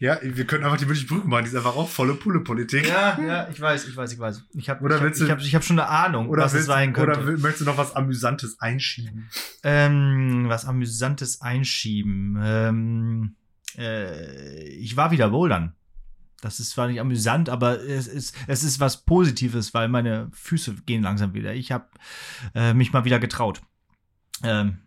Ja, 0.00 0.16
wir 0.22 0.46
können 0.46 0.62
einfach 0.62 0.76
die 0.76 0.86
wirklich 0.86 1.08
Brücken 1.08 1.28
machen. 1.28 1.42
Die 1.42 1.48
ist 1.50 1.56
einfach 1.56 1.74
auch 1.74 1.88
volle 1.88 2.14
Pulle-Politik. 2.14 2.86
Ja, 2.86 3.18
ja, 3.20 3.48
ich 3.48 3.60
weiß, 3.60 3.88
ich 3.88 3.96
weiß, 3.96 4.12
ich 4.12 4.18
weiß. 4.20 4.44
Ich 4.54 4.70
habe 4.70 4.84
Oder 4.84 4.94
ich 4.98 5.02
hab, 5.02 5.12
ich 5.12 5.30
hab, 5.30 5.40
ich 5.40 5.54
hab 5.56 5.64
schon 5.64 5.80
eine 5.80 5.88
Ahnung, 5.88 6.28
Oder, 6.28 6.44
was 6.44 6.52
willst, 6.52 6.68
es 6.68 6.72
sein 6.72 6.92
könnte. 6.92 7.18
oder 7.18 7.32
möchtest 7.32 7.62
du 7.62 7.64
noch 7.64 7.78
was 7.78 7.96
Amüsantes 7.96 8.60
einschieben? 8.60 9.28
ähm, 9.64 10.44
was 10.46 10.66
Amüsantes 10.66 11.40
einschieben. 11.40 12.38
Ähm, 12.40 13.34
äh, 13.76 14.68
ich 14.68 14.96
war 14.96 15.10
wieder 15.10 15.30
bouldern. 15.30 15.74
Das 16.42 16.60
ist 16.60 16.70
zwar 16.70 16.86
nicht 16.86 17.00
amüsant, 17.00 17.48
aber 17.48 17.80
es 17.80 18.06
ist, 18.06 18.36
es 18.46 18.62
ist 18.62 18.78
was 18.78 19.04
Positives, 19.04 19.74
weil 19.74 19.88
meine 19.88 20.30
Füße 20.32 20.76
gehen 20.86 21.02
langsam 21.02 21.34
wieder. 21.34 21.54
Ich 21.54 21.72
habe 21.72 21.86
äh, 22.54 22.72
mich 22.72 22.92
mal 22.92 23.04
wieder 23.04 23.18
getraut. 23.18 23.62
Ähm, 24.44 24.78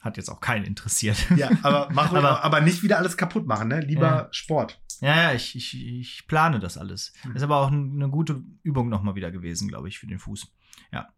hat 0.00 0.16
jetzt 0.16 0.28
auch 0.30 0.40
keinen 0.40 0.64
interessiert. 0.64 1.16
Ja, 1.36 1.50
aber, 1.62 1.88
mach 1.92 2.12
Aber- 2.14 2.44
aber, 2.44 2.60
nicht 2.60 2.82
wieder 2.82 2.98
alles 2.98 3.16
kaputt 3.16 3.46
machen, 3.46 3.68
ne? 3.68 3.80
Lieber 3.80 4.02
Ja. 4.06 4.28
Sport. 4.30 4.80
Ja, 5.00 5.14
ja, 5.16 5.32
ich, 5.32 5.54
ich, 5.54 5.74
ich 5.76 6.26
plane 6.26 6.58
das 6.60 6.76
alles. 6.76 7.12
Mhm. 7.24 7.36
Ist 7.36 7.42
aber 7.42 7.56
auch 7.58 7.70
ein- 7.70 7.92
eine 7.96 8.08
gute 8.08 8.42
Übung 8.62 8.88
nochmal 8.88 9.14
wieder 9.14 9.30
gewesen, 9.30 9.68
glaube 9.68 9.88
ich, 9.88 9.98
für 9.98 10.06
den 10.06 10.18
Fuß. 10.18 10.46
Ja. 10.92 11.08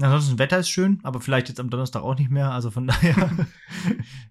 Ansonsten, 0.00 0.38
Wetter 0.40 0.58
ist 0.58 0.70
schön, 0.70 0.98
aber 1.04 1.20
vielleicht 1.20 1.48
jetzt 1.48 1.60
am 1.60 1.70
Donnerstag 1.70 2.02
auch 2.02 2.16
nicht 2.18 2.30
mehr. 2.30 2.50
Also 2.50 2.70
von 2.70 2.86
daher 2.88 3.30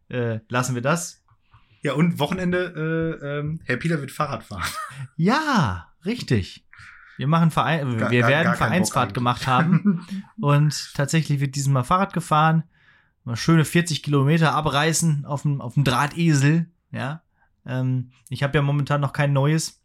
äh, 0.10 0.40
lassen 0.50 0.76
wir 0.76 0.82
das. 0.82 1.24
Ja, 1.82 1.94
und 1.94 2.20
Wochenende, 2.20 3.20
äh, 3.22 3.40
ähm, 3.40 3.60
Herr 3.66 3.78
Peter 3.78 4.00
wird 4.00 4.12
Fahrrad 4.12 4.44
fahren. 4.44 4.64
Ja, 5.18 5.90
richtig. 6.06 6.66
Wir 7.18 7.28
machen 7.28 7.52
Verein, 7.52 7.92
wir 7.92 7.98
gar- 7.98 8.12
werden 8.12 8.44
gar 8.46 8.56
Vereinsfahrt 8.56 9.14
gemacht 9.14 9.46
haben. 9.48 10.06
Und 10.40 10.94
tatsächlich 10.96 11.40
wird 11.40 11.56
dieses 11.56 11.70
Mal 11.70 11.84
Fahrrad 11.84 12.14
gefahren. 12.14 12.64
Mal 13.24 13.36
schöne 13.36 13.66
40 13.66 14.04
Kilometer 14.04 14.54
abreißen 14.54 15.26
auf 15.26 15.44
dem, 15.44 15.62
auf 15.62 15.76
dem 15.76 15.84
Drahtesel. 15.84 16.70
Ja. 16.92 17.24
Ähm, 17.66 18.12
ich 18.30 18.44
habe 18.44 18.58
ja 18.58 18.62
momentan 18.62 19.02
noch 19.02 19.14
kein 19.14 19.34
neues. 19.34 19.82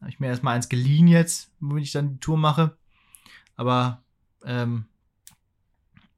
Habe 0.00 0.10
ich 0.10 0.20
mir 0.20 0.28
erstmal 0.28 0.54
eins 0.54 0.68
geliehen 0.68 1.08
jetzt, 1.08 1.50
womit 1.60 1.84
ich 1.84 1.92
dann 1.92 2.14
die 2.14 2.20
Tour 2.20 2.36
mache. 2.36 2.76
Aber, 3.56 4.04
ähm, 4.44 4.86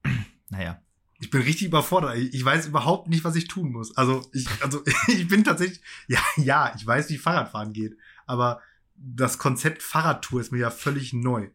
naja, 0.51 0.81
Ich 1.21 1.31
bin 1.31 1.43
richtig 1.43 1.69
überfordert. 1.69 2.17
Ich 2.17 2.45
weiß 2.45 2.67
überhaupt 2.67 3.09
nicht, 3.09 3.25
was 3.25 3.37
ich 3.37 3.49
tun 3.49 3.73
muss. 3.73 3.97
Also 3.97 4.29
ich, 4.33 4.47
also 4.63 4.83
ich 5.09 5.27
bin 5.29 5.45
tatsächlich, 5.45 5.81
ja, 6.07 6.21
ja, 6.37 6.73
ich 6.77 6.87
weiß, 6.87 7.09
wie 7.11 7.19
Fahrradfahren 7.19 7.73
geht. 7.73 7.97
Aber 8.27 8.61
das 8.95 9.39
Konzept 9.39 9.83
Fahrradtour 9.83 10.41
ist 10.41 10.53
mir 10.53 10.59
ja 10.59 10.71
völlig 10.71 11.13
neu. 11.13 11.49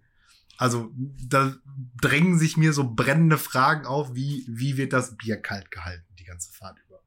Also 0.57 0.91
da 0.95 1.55
drängen 2.01 2.37
sich 2.37 2.57
mir 2.57 2.73
so 2.73 2.93
brennende 2.93 3.37
Fragen 3.37 3.85
auf, 3.85 4.13
wie, 4.15 4.45
wie 4.47 4.77
wird 4.77 4.93
das 4.93 5.17
Bier 5.17 5.37
kalt 5.37 5.71
gehalten, 5.71 6.05
die 6.19 6.23
ganze 6.25 6.51
Fahrt 6.51 6.77
über. 6.87 6.99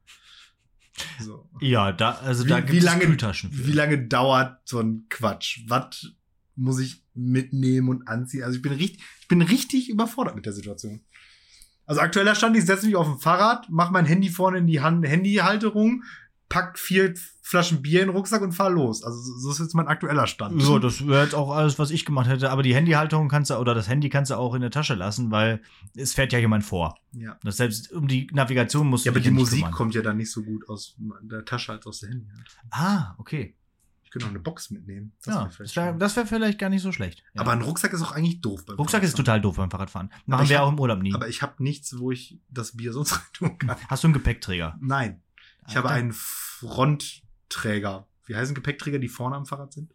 So. 1.21 1.49
Ja, 1.61 1.93
da, 1.93 2.13
also 2.13 2.45
Wie- 2.45 2.49
da 2.49 2.61
gibt 2.61 2.73
wie 2.73 2.79
es 2.79 2.85
lange- 2.85 3.05
Kühltaschen 3.07 3.53
für. 3.53 3.67
Wie 3.67 3.73
lange 3.73 4.07
dauert 4.07 4.61
so 4.65 4.81
ein 4.81 5.07
Quatsch? 5.11 5.61
Was 5.69 6.07
muss 6.55 6.81
ich 6.81 7.03
mitnehmen 7.15 7.89
und 7.89 8.09
anziehen? 8.09 8.43
Also 8.45 8.57
ich 8.57 8.63
bin 8.63 8.73
richtig, 8.73 9.03
ich 9.21 9.29
bin 9.29 9.43
richtig 9.43 9.89
überfordert 9.91 10.35
mit 10.37 10.47
der 10.47 10.53
Situation. 10.55 11.03
Also 11.85 12.01
aktueller 12.01 12.35
Stand, 12.35 12.57
ich 12.57 12.65
setze 12.65 12.87
mich 12.87 12.97
auf 12.97 13.07
ein 13.07 13.19
Fahrrad, 13.19 13.69
mache 13.71 13.93
mein 13.93 14.07
Handy 14.07 14.29
vorne 14.31 14.59
in 14.59 14.67
die 14.67 14.81
Hand, 14.81 15.07
Handyhalterung, 15.07 16.03
pack 16.49 16.79
vier 16.79 17.15
Flaschen 17.43 17.83
Bier 17.83 18.03
in 18.03 18.09
den 18.09 18.17
Rucksack 18.17 18.43
und 18.43 18.53
fahr 18.53 18.71
los. 18.71 19.03
Also 19.05 19.19
so 19.39 19.51
ist 19.51 19.59
jetzt 19.61 19.75
mein 19.75 19.87
aktueller 19.89 20.27
Stand. 20.27 20.61
So, 20.63 20.79
das 20.79 21.07
wäre 21.07 21.23
jetzt 21.25 21.35
auch 21.35 21.51
alles, 21.53 21.79
was 21.79 21.91
ich 21.91 22.05
gemacht 22.05 22.29
hätte. 22.29 22.51
Aber 22.51 22.63
die 22.63 22.75
Handyhalterung 22.75 23.29
kannst 23.29 23.51
du, 23.51 23.55
oder 23.57 23.75
das 23.75 23.89
Handy 23.89 24.09
kannst 24.09 24.31
du 24.31 24.37
auch 24.37 24.55
in 24.55 24.61
der 24.63 24.71
Tasche 24.71 24.95
lassen, 24.95 25.31
weil 25.31 25.61
es 25.95 26.15
fährt 26.15 26.33
ja 26.33 26.39
jemand 26.39 26.65
vor. 26.65 26.97
ja. 27.13 27.39
Das 27.45 27.57
selbst 27.59 27.93
um 27.93 28.09
die 28.09 28.29
Navigation 28.33 28.89
musst 28.89 29.05
du 29.05 29.09
ja, 29.11 29.13
aber 29.13 29.21
die 29.21 29.31
Musik 29.31 29.59
kümmern. 29.61 29.73
kommt 29.73 29.95
ja 29.95 30.03
dann 30.03 30.17
nicht 30.17 30.31
so 30.33 30.43
gut 30.43 30.69
aus 30.69 30.97
der 31.23 31.45
Tasche 31.45 31.73
als 31.73 31.87
aus 31.87 32.01
der 32.01 32.11
Handy. 32.11 32.27
Ah, 32.71 33.15
okay. 33.19 33.55
Ich 34.03 34.11
könnte 34.11 34.27
auch 34.27 34.31
eine 34.31 34.39
Box 34.41 34.71
mitnehmen. 34.71 35.13
ja, 35.27 35.45
das 35.45 35.59
wäre 35.59 35.69
schön. 35.69 35.99
das 35.99 36.17
wär 36.17 36.27
vielleicht 36.27 36.59
gar 36.59 36.69
nicht 36.71 36.83
so 36.83 36.91
schlecht. 36.93 37.23
Ja. 37.35 37.41
Aber 37.43 37.53
ein 37.53 37.61
Rucksack 37.61 37.93
ist 37.93 38.03
auch 38.03 38.13
eigentlich 38.13 38.41
doof. 38.41 38.65
beim 38.65 38.77
Rucksack 38.77 39.03
ist 39.03 39.17
total 39.17 39.41
doof 39.41 39.57
beim 39.57 39.71
Fahrradfahren. 39.71 40.11
Machen 40.27 40.49
wir 40.49 40.59
hab- 40.59 40.67
auch 40.67 40.73
im 40.73 40.79
Urlaub 40.81 41.01
nie. 41.03 41.13
Aber 41.13 41.29
ich 41.29 41.43
habe 41.43 41.63
nichts, 41.63 41.99
wo 41.99 42.13
ich 42.13 42.39
das 42.49 42.77
Bier 42.77 42.93
sonst 42.93 43.13
rein 43.17 43.23
tun 43.33 43.59
kann. 43.59 43.77
Hast 43.89 44.05
du 44.05 44.09
einen 44.09 44.15
Gepäckträger? 44.15 44.77
Nein. 44.81 45.21
Ich 45.69 45.77
habe 45.77 45.89
Alter. 45.89 46.01
einen 46.01 46.13
Frontträger. 46.13 48.07
Wie 48.27 48.35
heißen 48.35 48.55
Gepäckträger, 48.55 48.99
die 48.99 49.09
vorne 49.09 49.37
am 49.37 49.47
Fahrrad 49.47 49.73
sind? 49.73 49.95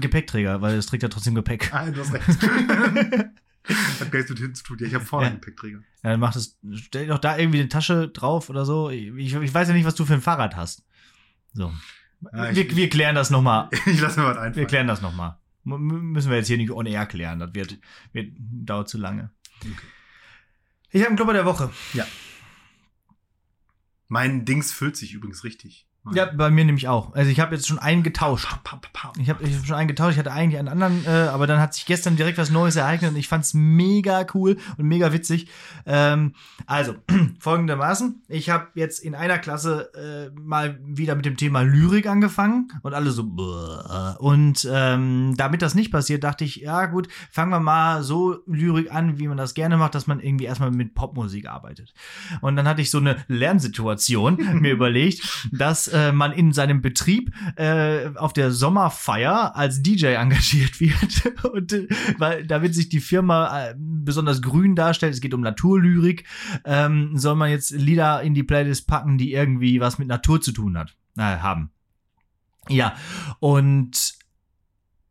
Gepäckträger, 0.00 0.60
weil 0.60 0.74
es 0.76 0.86
trägt 0.86 1.02
ja 1.04 1.08
trotzdem 1.08 1.34
Gepäck. 1.36 1.72
Ah, 1.72 1.88
du 1.90 2.00
hast 2.00 2.12
recht. 2.12 2.26
Hat 4.00 4.10
gar 4.10 4.18
nichts 4.18 4.30
mit 4.30 4.38
hinten 4.38 4.54
zu 4.54 4.64
tun. 4.64 4.78
Ja, 4.80 4.86
ich 4.86 4.94
habe 4.94 5.04
vorne 5.04 5.26
Ja. 5.26 5.30
einen 5.32 5.40
Gepäckträger. 5.40 5.78
Ja, 6.02 6.10
dann 6.10 6.20
macht 6.20 6.34
es, 6.34 6.58
stell 6.74 7.06
doch 7.06 7.18
da 7.18 7.36
irgendwie 7.38 7.60
eine 7.60 7.68
Tasche 7.68 8.08
drauf 8.08 8.50
oder 8.50 8.64
so. 8.64 8.90
Ich, 8.90 9.34
ich 9.34 9.54
weiß 9.54 9.68
ja 9.68 9.74
nicht, 9.74 9.84
was 9.84 9.94
du 9.94 10.04
für 10.04 10.14
ein 10.14 10.20
Fahrrad 10.22 10.56
hast. 10.56 10.84
So. 11.52 11.72
Ja, 12.32 12.50
ich- 12.50 12.56
wir, 12.56 12.76
wir 12.76 12.88
klären 12.90 13.14
das 13.14 13.30
nochmal. 13.30 13.68
Ich 13.86 14.00
lasse 14.00 14.18
mir 14.20 14.26
was 14.26 14.34
Wir 14.36 14.42
einfallen. 14.42 14.66
klären 14.66 14.86
das 14.88 15.00
nochmal. 15.02 15.38
Müssen 15.62 16.30
wir 16.30 16.38
jetzt 16.38 16.46
hier 16.48 16.56
nicht 16.56 16.70
on 16.72 16.86
air 16.86 17.06
klären. 17.06 17.38
Das 17.38 17.54
wird, 17.54 17.78
wird 18.12 18.32
dauert 18.38 18.88
zu 18.88 18.98
lange. 18.98 19.30
Okay. 19.60 19.70
Ich 20.90 21.00
habe 21.02 21.08
einen 21.08 21.16
Klopper 21.16 21.34
der 21.34 21.44
Woche. 21.44 21.70
Mein 24.12 24.44
Dings 24.44 24.72
füllt 24.72 24.96
sich 24.96 25.14
übrigens 25.14 25.44
richtig. 25.44 25.86
Mein- 26.02 26.14
Ja, 26.16 26.26
bei 26.26 26.50
mir 26.50 26.64
nämlich 26.64 26.88
auch. 26.88 27.12
Also 27.14 27.30
ich 27.30 27.40
habe 27.40 27.54
jetzt 27.54 27.68
schon 27.68 27.78
einen 27.78 28.02
getauscht. 28.02 28.48
Ich 29.20 29.28
habe 29.28 29.44
ich 29.44 29.56
hab 29.58 29.66
schon 29.66 29.76
einen 29.76 29.88
getauscht. 29.88 30.12
Ich 30.12 30.18
hatte 30.18 30.32
eigentlich 30.32 30.58
einen 30.58 30.68
anderen, 30.68 31.04
äh, 31.04 31.28
aber 31.28 31.46
dann 31.46 31.60
hat 31.60 31.74
sich 31.74 31.84
gestern 31.84 32.16
direkt 32.16 32.38
was 32.38 32.50
Neues 32.50 32.76
ereignet 32.76 33.10
und 33.10 33.16
ich 33.16 33.28
fand's 33.28 33.52
mega 33.52 34.24
cool 34.34 34.56
und 34.78 34.86
mega 34.86 35.12
witzig. 35.12 35.48
Ähm, 35.84 36.34
also, 36.66 36.94
folgendermaßen. 37.38 38.22
Ich 38.28 38.48
habe 38.48 38.68
jetzt 38.76 38.98
in 39.00 39.14
einer 39.14 39.38
Klasse 39.38 39.90
äh, 39.94 40.40
mal 40.40 40.78
wieder 40.84 41.14
mit 41.16 41.26
dem 41.26 41.36
Thema 41.36 41.62
Lyrik 41.62 42.06
angefangen 42.06 42.68
und 42.82 42.94
alle 42.94 43.10
so, 43.10 43.22
und 44.18 44.68
ähm, 44.72 45.34
damit 45.36 45.62
das 45.62 45.74
nicht 45.74 45.90
passiert, 45.92 46.24
dachte 46.24 46.44
ich, 46.44 46.56
ja 46.56 46.86
gut, 46.86 47.08
fangen 47.30 47.50
wir 47.50 47.60
mal 47.60 48.02
so 48.02 48.38
Lyrik 48.46 48.92
an, 48.92 49.18
wie 49.18 49.28
man 49.28 49.36
das 49.36 49.54
gerne 49.54 49.76
macht, 49.76 49.94
dass 49.94 50.06
man 50.06 50.20
irgendwie 50.20 50.44
erstmal 50.44 50.70
mit 50.70 50.94
Popmusik 50.94 51.46
arbeitet. 51.48 51.92
Und 52.40 52.56
dann 52.56 52.66
hatte 52.66 52.80
ich 52.82 52.90
so 52.90 52.98
eine 52.98 53.16
Lernsituation 53.28 54.36
mir 54.60 54.72
überlegt, 54.72 55.48
dass 55.52 55.89
äh, 55.92 56.12
man 56.12 56.32
in 56.32 56.52
seinem 56.52 56.82
Betrieb 56.82 57.32
äh, 57.56 58.08
auf 58.16 58.32
der 58.32 58.50
Sommerfeier 58.50 59.56
als 59.56 59.82
DJ 59.82 60.14
engagiert 60.14 60.80
wird. 60.80 61.44
Und 61.52 61.72
äh, 61.72 61.88
weil 62.18 62.46
damit 62.46 62.74
sich 62.74 62.88
die 62.88 63.00
Firma 63.00 63.68
äh, 63.68 63.74
besonders 63.76 64.42
grün 64.42 64.76
darstellt, 64.76 65.14
es 65.14 65.20
geht 65.20 65.34
um 65.34 65.40
Naturlyrik, 65.40 66.24
ähm, 66.64 67.16
soll 67.16 67.36
man 67.36 67.50
jetzt 67.50 67.70
Lieder 67.70 68.22
in 68.22 68.34
die 68.34 68.42
Playlist 68.42 68.86
packen, 68.86 69.18
die 69.18 69.32
irgendwie 69.32 69.80
was 69.80 69.98
mit 69.98 70.08
Natur 70.08 70.40
zu 70.40 70.52
tun 70.52 70.78
hat, 70.78 70.96
äh, 71.16 71.22
haben. 71.22 71.70
Ja, 72.68 72.94
und 73.40 74.14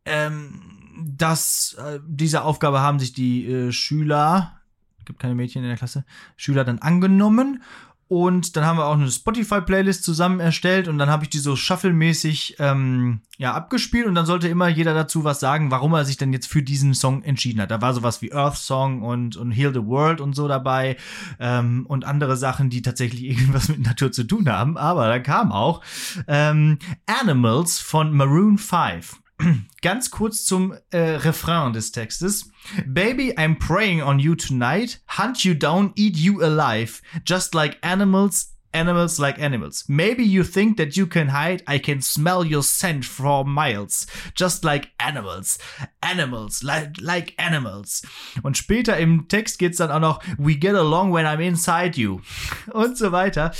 ähm, 0.04 0.62
das, 1.02 1.76
äh, 1.78 2.00
diese 2.06 2.42
Aufgabe 2.42 2.80
haben 2.80 2.98
sich 2.98 3.12
die 3.12 3.72
Schüler, 3.72 4.60
gibt 5.04 5.18
keine 5.18 5.34
Mädchen 5.34 5.62
in 5.62 5.68
der 5.68 5.76
Klasse, 5.76 6.04
Schüler 6.36 6.64
dann 6.64 6.78
angenommen. 6.78 7.62
Und 8.10 8.56
dann 8.56 8.64
haben 8.64 8.76
wir 8.76 8.86
auch 8.86 8.94
eine 8.94 9.08
Spotify-Playlist 9.08 10.02
zusammen 10.02 10.40
erstellt 10.40 10.88
und 10.88 10.98
dann 10.98 11.08
habe 11.08 11.22
ich 11.22 11.30
die 11.30 11.38
so 11.38 11.54
shuffle-mäßig 11.54 12.56
ähm, 12.58 13.20
ja, 13.38 13.54
abgespielt 13.54 14.08
und 14.08 14.16
dann 14.16 14.26
sollte 14.26 14.48
immer 14.48 14.66
jeder 14.66 14.94
dazu 14.94 15.22
was 15.22 15.38
sagen, 15.38 15.70
warum 15.70 15.92
er 15.92 16.04
sich 16.04 16.16
denn 16.16 16.32
jetzt 16.32 16.48
für 16.48 16.60
diesen 16.60 16.92
Song 16.94 17.22
entschieden 17.22 17.60
hat. 17.60 17.70
Da 17.70 17.80
war 17.80 17.94
sowas 17.94 18.20
wie 18.20 18.32
Earth 18.32 18.56
Song 18.56 19.02
und, 19.02 19.36
und 19.36 19.52
Heal 19.52 19.72
the 19.72 19.86
World 19.86 20.20
und 20.20 20.34
so 20.34 20.48
dabei 20.48 20.96
ähm, 21.38 21.86
und 21.86 22.04
andere 22.04 22.36
Sachen, 22.36 22.68
die 22.68 22.82
tatsächlich 22.82 23.22
irgendwas 23.30 23.68
mit 23.68 23.78
Natur 23.78 24.10
zu 24.10 24.24
tun 24.24 24.48
haben. 24.48 24.76
Aber 24.76 25.06
da 25.06 25.20
kam 25.20 25.52
auch 25.52 25.80
ähm, 26.26 26.80
Animals 27.06 27.78
von 27.78 28.12
Maroon 28.12 28.58
5. 28.58 29.20
Ganz 29.82 30.10
kurz 30.10 30.44
zum 30.44 30.74
äh, 30.90 30.98
Refrain 30.98 31.72
des 31.72 31.92
Textes. 31.92 32.50
Baby, 32.86 33.34
I'm 33.36 33.58
praying 33.58 34.02
on 34.02 34.18
you 34.18 34.34
tonight. 34.34 35.00
Hunt 35.18 35.44
you 35.44 35.54
down, 35.54 35.92
eat 35.96 36.16
you 36.16 36.42
alive. 36.42 37.00
Just 37.24 37.54
like 37.54 37.78
animals, 37.82 38.54
animals 38.72 39.18
like 39.18 39.40
animals. 39.40 39.84
Maybe 39.88 40.22
you 40.22 40.44
think 40.44 40.76
that 40.76 40.96
you 40.96 41.06
can 41.06 41.28
hide. 41.28 41.62
I 41.66 41.78
can 41.78 42.00
smell 42.02 42.44
your 42.44 42.62
scent 42.62 43.04
from 43.04 43.52
miles. 43.52 44.06
Just 44.34 44.64
like 44.64 44.90
animals. 44.98 45.58
Animals, 46.02 46.62
like, 46.62 47.00
like 47.00 47.34
animals. 47.38 48.02
Und 48.42 48.56
später 48.56 48.96
im 48.98 49.28
Text 49.28 49.58
geht's 49.58 49.78
dann 49.78 49.90
auch 49.90 50.00
noch, 50.00 50.22
we 50.38 50.56
get 50.56 50.74
along 50.74 51.12
when 51.12 51.26
I'm 51.26 51.40
inside 51.40 51.98
you. 52.00 52.20
Und 52.72 52.96
so 52.96 53.12
weiter. 53.12 53.52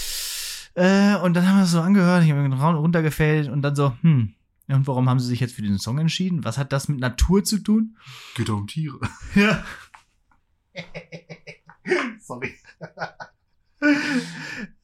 Äh, 0.75 1.17
und 1.17 1.35
dann 1.35 1.49
haben 1.49 1.57
wir 1.57 1.65
es 1.65 1.73
so 1.73 1.81
angehört, 1.81 2.23
ich 2.23 2.31
habe 2.31 2.49
mir 2.49 2.55
runtergefällt 2.55 3.49
und 3.49 3.61
dann 3.63 3.75
so, 3.75 3.93
hm, 4.03 4.35
und 4.73 4.87
warum 4.87 5.09
haben 5.09 5.21
sie 5.21 5.27
sich 5.27 5.41
jetzt 5.41 5.55
für 5.55 5.63
diesen 5.63 5.79
Song 5.79 5.99
entschieden? 5.99 6.45
Was 6.45 6.59
hat 6.59 6.73
das 6.73 6.89
mit 6.89 7.01
Natur 7.01 7.45
zu 7.45 7.59
tun? 7.59 7.97
Geht 8.37 8.49
doch 8.49 8.57
um 8.57 8.67
Tiere. 8.67 9.01
Ja. 9.35 9.65
Sorry. 12.21 12.55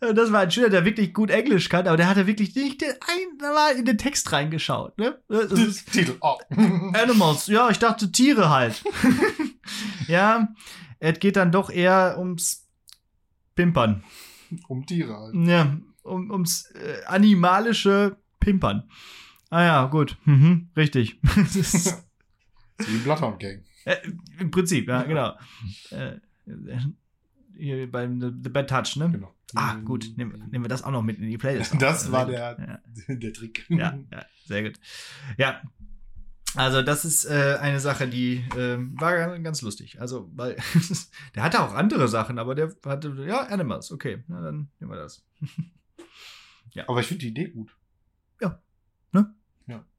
Das 0.00 0.32
war 0.32 0.40
ein 0.40 0.50
Schüler, 0.50 0.70
der 0.70 0.84
wirklich 0.84 1.12
gut 1.12 1.30
Englisch 1.30 1.68
kann, 1.68 1.86
aber 1.86 1.96
der 1.96 2.08
hatte 2.08 2.26
wirklich 2.26 2.54
nicht 2.54 2.82
einmal 2.82 3.76
in 3.76 3.84
den 3.84 3.98
Text 3.98 4.32
reingeschaut. 4.32 4.96
Ne? 4.98 5.20
Das 5.28 5.52
ist 5.52 5.92
Titel. 5.92 6.16
Oh. 6.20 6.38
Animals, 6.50 7.46
ja, 7.46 7.68
ich 7.70 7.78
dachte 7.78 8.10
Tiere 8.10 8.48
halt. 8.50 8.82
ja, 10.08 10.48
es 10.98 11.18
geht 11.18 11.36
dann 11.36 11.52
doch 11.52 11.70
eher 11.70 12.16
ums 12.18 12.66
Pimpern. 13.54 14.02
um 14.68 14.86
Tiere 14.86 15.16
halt. 15.16 15.34
Ja, 15.34 15.76
um, 16.02 16.30
ums 16.30 16.70
äh, 16.72 17.04
animalische 17.06 18.16
Pimpern. 18.40 18.88
Ah 19.56 19.64
ja, 19.64 19.86
gut. 19.86 20.18
Mhm, 20.26 20.68
richtig. 20.76 21.18
Die 22.86 22.98
Bloodhound 23.04 23.40
Gang. 23.40 23.64
Äh, 23.86 23.96
Im 24.38 24.50
Prinzip, 24.50 24.86
ja, 24.86 25.02
genau. 25.04 25.32
Äh, 25.88 26.16
hier 27.56 27.90
beim 27.90 28.20
The, 28.20 28.50
Bad 28.50 28.68
Touch, 28.68 28.96
ne? 28.96 29.10
Genau. 29.10 29.34
Ah, 29.54 29.76
gut. 29.76 30.12
Nehmen, 30.18 30.46
nehmen 30.50 30.62
wir 30.62 30.68
das 30.68 30.82
auch 30.82 30.90
noch 30.90 31.00
mit 31.02 31.16
in 31.18 31.30
die 31.30 31.38
Playlist. 31.38 31.74
Das 31.80 32.02
Sehr 32.02 32.12
war 32.12 32.26
der, 32.26 32.82
Ja, 33.08 33.14
der 33.14 33.32
Trick. 33.32 33.64
ja, 33.70 33.98
ja, 34.12 34.26
sehr 34.44 34.62
gut. 34.62 34.78
Ja. 35.38 35.62
Also, 36.54 36.82
das 36.82 37.06
ist 37.06 37.24
äh, 37.24 37.56
eine 37.58 37.80
Sache, 37.80 38.08
die 38.08 38.44
äh, 38.58 38.76
war 39.00 39.38
ganz- 39.38 39.62
lustig. 39.62 40.02
Also, 40.02 40.30
weil 40.34 40.56
der 41.34 41.42
hatte 41.42 41.60
auch 41.62 41.72
andere 41.72 42.08
Sachen, 42.08 42.38
aber 42.38 42.54
der 42.54 42.76
hatte, 42.84 43.24
ja, 43.26 43.40
Animals, 43.46 43.90
okay, 43.90 44.22
na, 44.28 44.42
dann 44.42 44.68
nehmen 44.80 44.92
wir 44.92 44.98
das. 44.98 45.24
Aber 46.86 47.00
ich 47.00 47.06
finde 47.06 47.22
die 47.22 47.28
Idee 47.28 47.48
gut. 47.48 47.74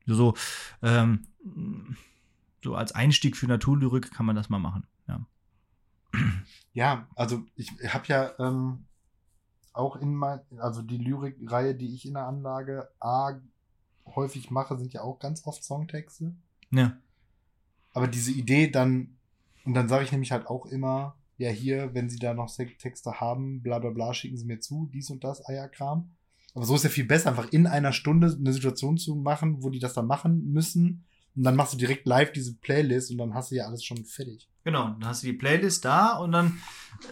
So, 0.08 0.34
ähm, 0.82 1.28
so 2.64 2.76
als 2.76 2.94
Einstieg 2.94 3.38
für 3.38 3.48
Naturlyrik 3.48 4.12
kann 4.12 4.26
man 4.26 4.36
das 4.36 4.50
mal 4.50 4.60
machen. 4.60 4.88
Ja. 5.08 5.26
Ja, 6.74 7.08
also 7.16 7.44
ich 7.56 7.72
habe 7.94 8.06
ja 8.08 8.32
ähm, 8.40 8.86
auch 9.74 9.96
in 9.96 10.16
mein, 10.16 10.40
also 10.58 10.82
die 10.82 10.98
Lyrikreihe, 10.98 11.76
die 11.76 11.94
ich 11.94 12.06
in 12.06 12.14
der 12.16 12.28
Anlage 12.28 12.90
A 13.00 13.40
häufig 14.06 14.50
mache, 14.52 14.78
sind 14.78 14.94
ja 14.94 15.02
auch 15.02 15.20
ganz 15.20 15.46
oft 15.46 15.64
Songtexte. 15.64 16.34
Ja. 16.72 16.98
Aber 17.94 18.08
diese 18.08 18.32
Idee 18.32 18.70
dann, 18.70 19.18
und 19.66 19.74
dann 19.74 19.90
sage 19.90 20.04
ich 20.04 20.12
nämlich 20.12 20.32
halt 20.32 20.48
auch 20.48 20.66
immer, 20.66 21.16
ja 21.38 21.50
hier, 21.50 21.94
wenn 21.94 22.10
Sie 22.10 22.20
da 22.20 22.34
noch 22.34 22.54
Texte 22.56 23.20
haben, 23.20 23.62
bla 23.62 23.80
bla 23.80 23.92
bla, 23.92 24.14
schicken 24.14 24.38
Sie 24.38 24.46
mir 24.46 24.60
zu, 24.60 24.90
dies 24.92 25.10
und 25.10 25.24
das, 25.24 25.48
Eierkram. 25.48 26.12
Aber 26.58 26.66
so 26.66 26.74
ist 26.74 26.86
ja 26.86 26.90
viel 26.90 27.06
besser, 27.06 27.30
einfach 27.30 27.52
in 27.52 27.68
einer 27.68 27.94
Stunde 27.94 28.36
eine 28.36 28.52
Situation 28.52 28.98
zu 28.98 29.14
machen, 29.14 29.62
wo 29.62 29.70
die 29.70 29.78
das 29.78 29.94
dann 29.94 30.08
machen 30.08 30.52
müssen. 30.54 31.06
Und 31.36 31.44
dann 31.44 31.56
machst 31.56 31.74
du 31.74 31.78
direkt 31.78 32.08
live 32.08 32.32
diese 32.32 32.56
Playlist 32.56 33.12
und 33.12 33.20
dann 33.20 33.36
hast 33.36 33.52
du 33.52 33.58
ja 33.58 33.68
alles 33.68 33.84
schon 33.84 34.04
fertig. 34.06 34.50
Genau, 34.68 34.90
dann 35.00 35.06
hast 35.06 35.24
du 35.24 35.28
die 35.28 35.34
Playlist 35.34 35.86
da 35.86 36.18
und 36.18 36.34
dann 36.34 36.60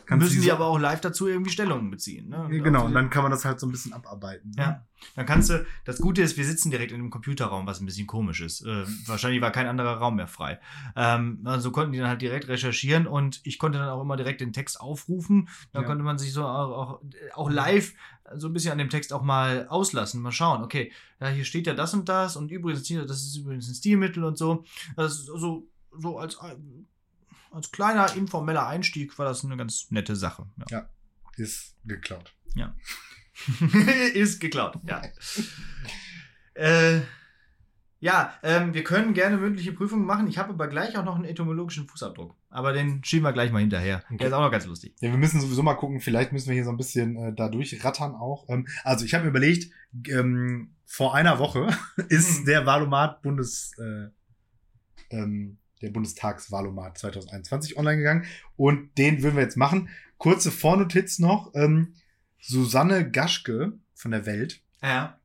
Kannst 0.06 0.26
müssen 0.26 0.42
die 0.42 0.48
so- 0.48 0.54
aber 0.54 0.66
auch 0.66 0.78
live 0.78 1.00
dazu 1.00 1.26
irgendwie 1.28 1.52
Stellungen 1.52 1.90
beziehen. 1.90 2.28
Ne? 2.28 2.48
Genau, 2.50 2.82
Und 2.82 2.88
und 2.88 2.94
dann 2.96 3.10
kann 3.10 3.22
man 3.24 3.32
das 3.32 3.46
halt 3.46 3.62
so 3.62 3.68
ein 3.68 3.72
bisschen 3.72 3.94
abarbeiten. 3.94 4.50
ne? 4.58 4.62
Ja, 4.62 4.86
dann 5.16 5.26
kannst 5.26 5.50
du, 5.52 5.66
das 5.86 6.00
Gute 6.02 6.22
ist, 6.22 6.36
wir 6.36 6.44
sitzen 6.44 6.70
direkt 6.70 6.92
in 6.92 7.00
einem 7.00 7.12
Computerraum, 7.12 7.66
was 7.66 7.80
ein 7.80 7.86
bisschen 7.86 8.08
komisch 8.08 8.42
ist. 8.42 8.60
Äh, 8.66 8.84
wahrscheinlich 9.06 9.40
war 9.42 9.52
kein 9.52 9.68
anderer 9.68 9.94
Raum 9.98 10.18
mehr 10.18 10.28
frei. 10.28 10.60
Ähm, 10.98 11.40
also 11.46 11.72
konnten 11.72 11.94
die 11.94 12.00
dann 12.00 12.10
halt 12.10 12.22
direkt 12.22 12.50
recherchieren 12.50 13.08
und 13.08 13.40
ich 13.46 13.58
konnte 13.58 13.78
dann 13.78 13.88
auch 13.88 14.02
immer 14.02 14.18
direkt 14.18 14.42
den 14.42 14.52
Text 14.52 14.82
aufrufen. 14.82 15.48
Da 15.72 15.80
Ja. 15.82 15.86
konnte 15.88 16.04
man 16.04 16.18
sich 16.18 16.34
so 16.34 16.44
auch, 16.44 16.72
auch, 16.72 17.02
auch 17.36 17.50
live 17.50 17.94
so 18.36 18.48
ein 18.48 18.54
bisschen 18.54 18.74
an 18.74 18.80
dem 18.80 18.90
Text 18.90 19.14
auch 19.14 19.22
mal 19.22 19.68
auslassen, 19.70 20.20
mal 20.22 20.32
schauen, 20.34 20.62
okay, 20.64 20.92
ja, 21.22 21.28
hier 21.30 21.46
steht 21.46 21.68
ja 21.68 21.74
das 21.76 21.94
und 21.94 22.10
das 22.10 22.36
und 22.36 22.52
übrigens, 22.52 22.86
hier, 22.88 23.06
das 23.06 23.22
ist 23.22 23.38
übrigens 23.38 23.70
ein 23.70 23.76
Stilmittel 23.76 24.24
und 24.26 24.36
so. 24.38 24.66
Das 24.98 25.14
ist 25.14 25.26
so, 25.28 25.70
so 25.96 26.18
als, 26.18 26.38
als 27.56 27.72
kleiner 27.72 28.16
informeller 28.16 28.68
Einstieg 28.68 29.18
war 29.18 29.26
das 29.26 29.44
eine 29.44 29.58
ganz 29.58 29.90
nette 29.92 30.16
Sache. 30.16 30.48
Ja. 30.70 30.90
Ist 31.38 31.76
geklaut. 31.86 32.34
ist 34.14 34.40
geklaut, 34.40 34.80
ja. 34.88 35.02
äh, 36.54 37.02
ja, 38.00 38.34
ähm, 38.44 38.74
wir 38.74 38.84
können 38.84 39.14
gerne 39.14 39.38
mündliche 39.38 39.72
Prüfungen 39.74 40.06
machen. 40.06 40.28
Ich 40.28 40.38
habe 40.38 40.50
aber 40.54 40.68
gleich 40.68 40.98
auch 40.98 41.04
noch 41.04 41.16
einen 41.16 41.26
etymologischen 41.26 41.88
Fußabdruck. 41.88 42.36
Aber 42.50 42.72
den 42.72 43.04
schieben 43.04 43.24
wir 43.26 43.34
gleich 43.34 43.52
mal 43.52 43.60
hinterher. 43.60 44.04
Okay. 44.06 44.18
Der 44.18 44.28
ist 44.28 44.34
auch 44.34 44.42
noch 44.42 44.52
ganz 44.52 44.66
lustig. 44.66 44.96
Ja, 45.00 45.10
wir 45.10 45.18
müssen 45.18 45.42
sowieso 45.42 45.64
mal 45.64 45.74
gucken, 45.76 46.00
vielleicht 46.02 46.32
müssen 46.32 46.48
wir 46.48 46.54
hier 46.54 46.66
so 46.66 46.70
ein 46.70 46.78
bisschen 46.78 47.16
äh, 47.18 47.34
da 47.34 47.50
durchrattern 47.50 48.14
auch. 48.16 48.48
Ähm, 48.48 48.68
also 48.84 49.06
ich 49.06 49.14
habe 49.14 49.24
mir 49.24 49.32
überlegt, 49.32 49.74
ähm, 50.08 50.76
vor 50.86 51.16
einer 51.16 51.40
Woche 51.40 51.68
ist 52.10 52.42
Mhm. 52.42 52.46
der 52.46 52.66
Valomat 52.66 53.22
Bundes, 53.22 53.72
äh, 53.80 54.10
ähm, 55.10 55.58
der 55.82 55.90
Bundestagsvalomat 55.92 56.98
2021 56.98 57.78
online 57.78 57.98
gegangen 57.98 58.26
und 58.56 58.98
den 58.98 59.22
würden 59.24 59.36
wir 59.36 59.44
jetzt 59.44 59.58
machen. 59.58 59.90
Kurze 60.18 60.52
Vornotiz 60.52 61.20
noch. 61.20 61.54
Ähm, 61.56 61.96
Susanne 62.40 63.10
Gaschke 63.10 63.74
von 63.94 64.12
der 64.12 64.26
Welt 64.26 64.62
Ja. 64.82 65.20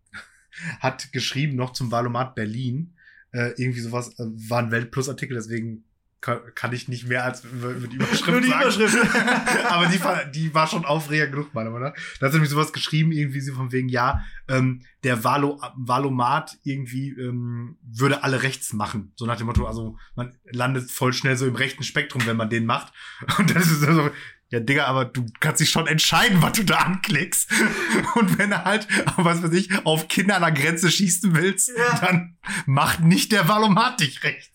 hat 0.81 1.13
geschrieben 1.13 1.57
noch 1.57 1.73
zum 1.73 1.91
Valomat 1.93 2.35
Berlin. 2.35 2.97
Äh, 3.33 3.51
irgendwie 3.57 3.81
sowas, 3.81 4.19
äh, 4.19 4.25
war 4.49 4.59
ein 4.59 4.71
Weltplus-Artikel, 4.73 5.35
deswegen 5.37 5.85
kann, 6.21 6.73
ich 6.73 6.89
nicht 6.89 7.09
mehr 7.09 7.25
als 7.25 7.43
die 7.43 7.49
Überschrift 7.97 8.27
Nur 8.29 8.41
die 8.41 8.49
sagen. 8.49 8.63
Überschrift. 8.63 8.97
Aber 9.71 9.87
die 9.87 10.03
war, 10.05 10.25
die 10.27 10.55
war 10.55 10.67
schon 10.67 10.85
Aufreger 10.85 11.27
genug, 11.29 11.55
meiner 11.55 11.71
Meinung 11.71 11.89
nach. 11.89 11.95
Da 12.19 12.27
hat 12.27 12.33
sie 12.33 12.39
nämlich 12.39 12.51
sowas 12.51 12.73
geschrieben, 12.73 13.11
irgendwie 13.13 13.41
so 13.41 13.55
von 13.55 13.73
wegen, 13.73 13.89
ja, 13.89 14.25
ähm, 14.49 14.83
der 15.03 15.25
Valo, 15.25 15.61
Valomat 15.77 16.59
irgendwie 16.63 17.11
ähm, 17.11 17.79
würde 17.83 18.23
alle 18.23 18.43
rechts 18.43 18.73
machen. 18.73 19.13
So 19.17 19.25
nach 19.27 19.37
dem 19.37 19.47
Motto, 19.47 19.67
also 19.67 19.97
man 20.15 20.35
landet 20.51 20.91
voll 20.91 21.13
schnell 21.13 21.37
so 21.37 21.47
im 21.47 21.55
rechten 21.57 21.85
Spektrum, 21.85 22.27
wenn 22.27 22.37
man 22.37 22.51
den 22.51 22.67
macht. 22.67 22.93
Und 23.39 23.55
das 23.55 23.71
ist 23.71 23.81
so, 23.81 24.11
ja, 24.51 24.59
Digga, 24.59 24.87
aber 24.87 25.05
du 25.05 25.25
kannst 25.39 25.61
dich 25.61 25.71
schon 25.71 25.87
entscheiden, 25.87 26.43
was 26.43 26.53
du 26.53 26.65
da 26.65 26.79
anklickst. 26.79 27.51
Und 28.17 28.37
wenn 28.37 28.51
du 28.51 28.65
halt, 28.65 28.89
was 29.17 29.43
weiß 29.45 29.53
ich, 29.53 29.87
auf 29.87 30.09
Kinder 30.09 30.37
an 30.37 30.43
der 30.43 30.51
Grenze 30.53 30.91
schießen 30.91 31.37
willst, 31.37 31.71
Ja. 31.77 31.99
dann 32.01 32.37
macht 32.67 33.01
nicht 33.01 33.31
der 33.31 33.47
Valomat 33.49 34.01
dich 34.01 34.25
rechts. 34.25 34.50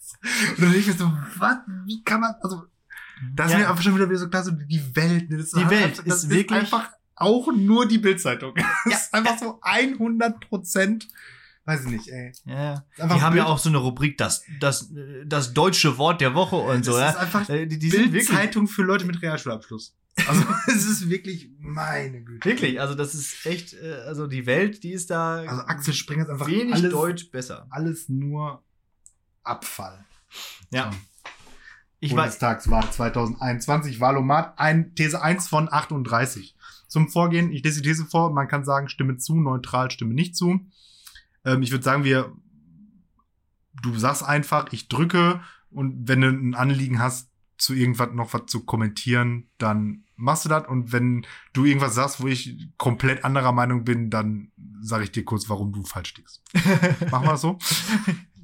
Und 0.51 0.59
dann 0.61 0.71
denke 0.71 0.77
ich 0.79 0.87
mir 0.87 0.93
so, 0.93 1.11
was, 1.37 1.57
wie 1.85 2.03
kann 2.03 2.21
man, 2.21 2.33
also, 2.41 2.63
das 3.35 3.47
ist 3.47 3.53
Ja. 3.53 3.59
mir 3.59 3.69
einfach 3.69 3.83
schon 3.83 3.95
wieder 3.95 4.15
so 4.17 4.29
klar, 4.29 4.43
so 4.43 4.51
die 4.51 4.95
Welt. 4.95 5.29
ne, 5.29 5.37
Das 5.37 5.51
Die 5.51 5.69
Welt 5.69 6.01
das 6.05 6.23
ist 6.23 6.29
wirklich- 6.29 6.59
einfach 6.59 6.89
auch 7.15 7.51
nur 7.55 7.87
die 7.87 7.97
Bildzeitung. 7.97 8.53
Das 8.55 8.65
Ja. 8.85 8.97
ist 8.97 9.13
einfach 9.13 9.37
so 9.39 9.59
100 9.61 10.39
Prozent, 10.41 11.07
weiß 11.65 11.85
ich 11.85 11.91
nicht, 11.91 12.07
ey. 12.09 12.33
Ja. 12.45 12.73
Ist 12.73 12.83
Die 12.97 13.21
haben 13.21 13.37
ja 13.37 13.45
auch 13.45 13.57
so 13.57 13.69
eine 13.69 13.77
Rubrik, 13.77 14.17
das, 14.17 14.43
das, 14.59 14.91
das 15.25 15.53
deutsche 15.53 15.97
Wort 15.97 16.19
der 16.21 16.35
Woche 16.35 16.57
und 16.57 16.83
so. 16.85 16.91
Das 16.97 17.11
ist 17.11 17.15
Ja. 17.15 17.21
einfach 17.21 17.49
Äh, 17.49 17.65
Die, 17.67 17.79
die 17.79 17.89
Bildzeitung 17.89 18.67
für 18.67 18.83
Leute 18.83 19.05
mit 19.05 19.21
Realschulabschluss. 19.21 19.95
Also, 20.27 20.43
es 20.67 20.85
ist 20.85 21.09
wirklich, 21.09 21.49
meine 21.59 22.21
Güte. 22.23 22.47
wirklich, 22.49 22.79
also 22.79 22.95
das 22.95 23.13
ist 23.15 23.45
echt, 23.45 23.73
äh, 23.73 23.95
also 24.07 24.27
die 24.27 24.45
Welt, 24.45 24.83
die 24.83 24.91
ist 24.91 25.09
da 25.09 25.37
Also 25.39 25.61
Axel 25.63 25.93
Springer 25.93 26.23
ist 26.23 26.29
einfach 26.29 26.47
wenig 26.47 26.73
alles, 26.75 26.91
Deutsch 26.91 27.31
besser. 27.31 27.67
alles 27.69 28.07
nur 28.09 28.63
Abfall. 29.43 30.05
Ja. 30.71 30.91
Ich 31.99 32.11
weiß, 32.11 32.17
Bundestagswahl 32.17 32.91
2021, 32.91 33.99
Wahlomat, 33.99 34.59
ein, 34.59 34.93
These 34.95 35.21
1 35.21 35.47
von 35.47 35.71
38. 35.71 36.55
Zum 36.87 37.09
Vorgehen, 37.09 37.51
ich 37.51 37.63
lese 37.63 37.81
die 37.81 37.89
These 37.89 38.05
vor, 38.05 38.31
man 38.31 38.47
kann 38.47 38.63
sagen, 38.63 38.89
stimme 38.89 39.17
zu, 39.17 39.35
neutral, 39.35 39.89
stimme 39.89 40.13
nicht 40.13 40.35
zu. 40.35 40.59
Ähm, 41.43 41.63
ich 41.63 41.71
würde 41.71 41.83
sagen, 41.83 42.03
wir, 42.03 42.31
du 43.81 43.97
sagst 43.97 44.23
einfach, 44.23 44.71
ich 44.71 44.87
drücke 44.87 45.41
und 45.71 46.07
wenn 46.07 46.21
du 46.21 46.29
ein 46.29 46.55
Anliegen 46.55 46.99
hast, 46.99 47.29
zu 47.57 47.73
irgendwas 47.73 48.09
noch 48.13 48.33
was 48.33 48.47
zu 48.47 48.65
kommentieren, 48.65 49.49
dann 49.57 50.03
machst 50.15 50.45
du 50.45 50.49
das 50.49 50.67
und 50.67 50.91
wenn 50.91 51.25
du 51.53 51.65
irgendwas 51.65 51.95
sagst, 51.95 52.21
wo 52.21 52.27
ich 52.27 52.69
komplett 52.77 53.23
anderer 53.23 53.51
Meinung 53.51 53.85
bin, 53.85 54.09
dann 54.09 54.51
sage 54.81 55.05
ich 55.05 55.11
dir 55.11 55.23
kurz, 55.23 55.49
warum 55.49 55.71
du 55.71 55.83
falsch 55.83 56.15
liegst. 56.15 56.41
Machen 57.11 57.25
wir 57.25 57.31
das 57.31 57.41
so? 57.41 57.57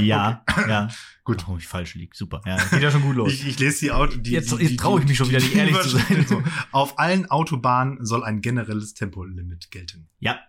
ja, 0.00 0.44
ja. 0.68 0.88
Gut. 1.24 1.42
Warum 1.42 1.58
ich 1.58 1.68
falsch 1.68 1.94
liege, 1.94 2.16
super. 2.16 2.42
Ja, 2.46 2.56
geht 2.70 2.82
ja 2.82 2.90
schon 2.90 3.02
gut 3.02 3.14
los. 3.16 3.32
Ich, 3.32 3.46
ich 3.46 3.58
lese 3.60 3.80
die 3.80 3.92
Auto. 3.92 4.16
Die, 4.18 4.32
Jetzt- 4.32 4.52
jetzt 4.58 4.78
trau 4.78 4.98
ich 4.98 5.06
mich 5.06 5.16
schon 5.16 5.28
wieder 5.28 5.38
nicht, 5.38 5.54
ehrlich 5.54 5.78
zu 5.80 5.90
sein. 5.90 6.26
So. 6.28 6.42
Auf 6.72 6.98
allen 6.98 7.26
Autobahnen 7.30 8.04
soll 8.04 8.24
ein 8.24 8.40
generelles 8.40 8.94
Tempolimit 8.94 9.70
gelten. 9.70 10.08
ja. 10.18 10.40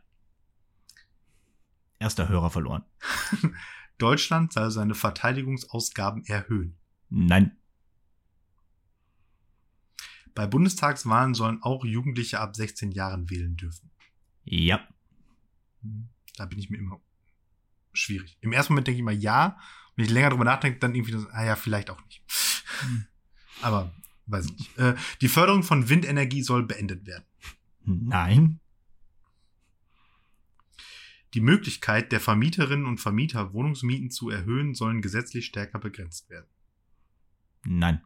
Erster 1.99 2.27
Hörer 2.27 2.49
verloren. 2.49 2.83
Deutschland 3.97 4.51
soll 4.51 4.71
seine 4.71 4.93
Verteidigungsausgaben 4.93 6.25
erhöhen. 6.25 6.75
Nein. 7.09 7.55
Bei 10.35 10.47
Bundestagswahlen 10.47 11.33
sollen 11.33 11.61
auch 11.61 11.85
Jugendliche 11.85 12.39
ab 12.41 12.55
16 12.57 12.91
Jahren 12.91 13.29
wählen 13.29 13.55
dürfen. 13.55 13.89
Ja. 14.43 14.85
Da 16.35 16.45
bin 16.45 16.59
ich 16.59 16.69
mir 16.69 16.77
immer 16.77 16.99
schwierig. 17.93 18.37
Im 18.41 18.51
ersten 18.51 18.73
Moment 18.73 18.87
denke 18.87 18.97
ich 18.97 19.03
mal 19.03 19.13
ja. 19.13 19.57
Wenn 19.95 20.05
ich 20.05 20.11
länger 20.11 20.31
drüber 20.31 20.43
nachdenke, 20.43 20.79
dann 20.79 20.95
irgendwie, 20.95 21.13
so, 21.13 21.27
ah 21.31 21.45
ja, 21.45 21.55
vielleicht 21.55 21.89
auch 21.89 22.03
nicht. 22.05 22.23
Hm. 22.81 23.05
Aber 23.61 23.93
weiß 24.25 24.45
ich 24.45 24.57
nicht. 24.57 24.77
Äh, 24.77 24.95
die 25.21 25.27
Förderung 25.27 25.63
von 25.63 25.89
Windenergie 25.89 26.41
soll 26.41 26.63
beendet 26.63 27.05
werden. 27.05 27.25
Nein. 27.85 28.59
Die 31.33 31.41
Möglichkeit 31.41 32.11
der 32.11 32.19
Vermieterinnen 32.19 32.85
und 32.85 32.99
Vermieter, 32.99 33.53
Wohnungsmieten 33.53 34.11
zu 34.11 34.29
erhöhen, 34.29 34.75
sollen 34.75 35.01
gesetzlich 35.01 35.45
stärker 35.45 35.79
begrenzt 35.79 36.29
werden. 36.29 36.47
Nein. 37.65 38.01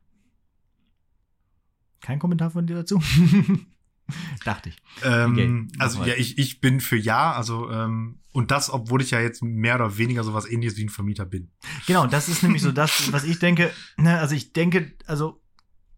Kein 2.02 2.20
Kommentar 2.20 2.52
von 2.52 2.68
dir 2.68 2.76
dazu? 2.76 3.02
Dachte 4.46 4.70
ich. 4.70 4.78
Ähm, 5.04 5.68
Okay, 5.70 5.80
also 5.80 6.04
ja, 6.06 6.14
ich, 6.16 6.38
ich 6.38 6.62
bin 6.62 6.80
für 6.80 6.98
ja, 6.98 7.34
also 7.34 7.70
ähm, 7.72 8.20
und 8.34 8.52
das, 8.52 8.70
obwohl 8.70 9.02
ich 9.02 9.12
ja 9.12 9.20
jetzt 9.20 9.42
mehr 9.44 9.76
oder 9.76 9.98
weniger 9.98 10.24
sowas 10.24 10.46
ähnliches 10.50 10.78
wie 10.78 10.86
ein 10.86 10.90
Vermieter 10.90 11.26
bin. 11.26 11.50
Genau, 11.88 12.06
das 12.08 12.30
ist 12.30 12.44
nämlich 12.44 12.62
so 12.62 12.72
das, 12.72 13.12
was 13.12 13.24
ich 13.24 13.40
denke. 13.40 13.72
Ne, 13.98 14.20
also 14.20 14.36
ich 14.36 14.54
denke, 14.54 14.94
also 15.08 15.42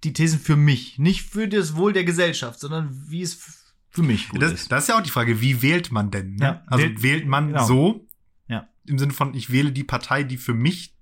die 0.04 0.14
Thesen 0.14 0.40
für 0.40 0.56
mich, 0.56 0.98
nicht 0.98 1.24
für 1.30 1.48
das 1.48 1.76
Wohl 1.76 1.92
der 1.94 2.06
Gesellschaft, 2.06 2.60
sondern 2.60 2.90
wie 3.10 3.22
es 3.22 3.68
für 3.90 4.04
mich 4.04 4.30
gut 4.30 4.42
Das, 4.42 4.54
ist. 4.54 4.72
das 4.72 4.84
ist 4.84 4.88
ja 4.90 4.98
auch 4.98 5.04
die 5.04 5.10
Frage, 5.10 5.42
wie 5.42 5.62
wählt 5.62 5.92
man 5.92 6.12
denn? 6.12 6.36
Ne? 6.36 6.46
Ja, 6.46 6.64
also 6.68 6.86
wählt- 6.86 7.04
wählt, 7.04 7.28
man 7.28 7.48
genau. 7.48 7.66
so, 7.66 8.08
Ja. 8.48 8.70
im 8.86 8.98
Sinne 8.98 9.12
von, 9.14 9.34
ich 9.34 9.52
wähle 9.52 9.72
die 9.74 9.84
Partei, 9.84 10.24
die 10.24 10.38
für 10.38 10.54
mich 10.54 10.96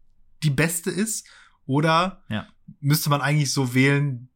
die 0.43 0.49
beste 0.49 0.89
ist, 0.89 1.27
oder 1.67 2.23
Ja. 2.29 2.47
müsste 2.79 3.09
man 3.11 3.21
eigentlich 3.21 3.51
so 3.51 3.73
wählen 3.75 4.29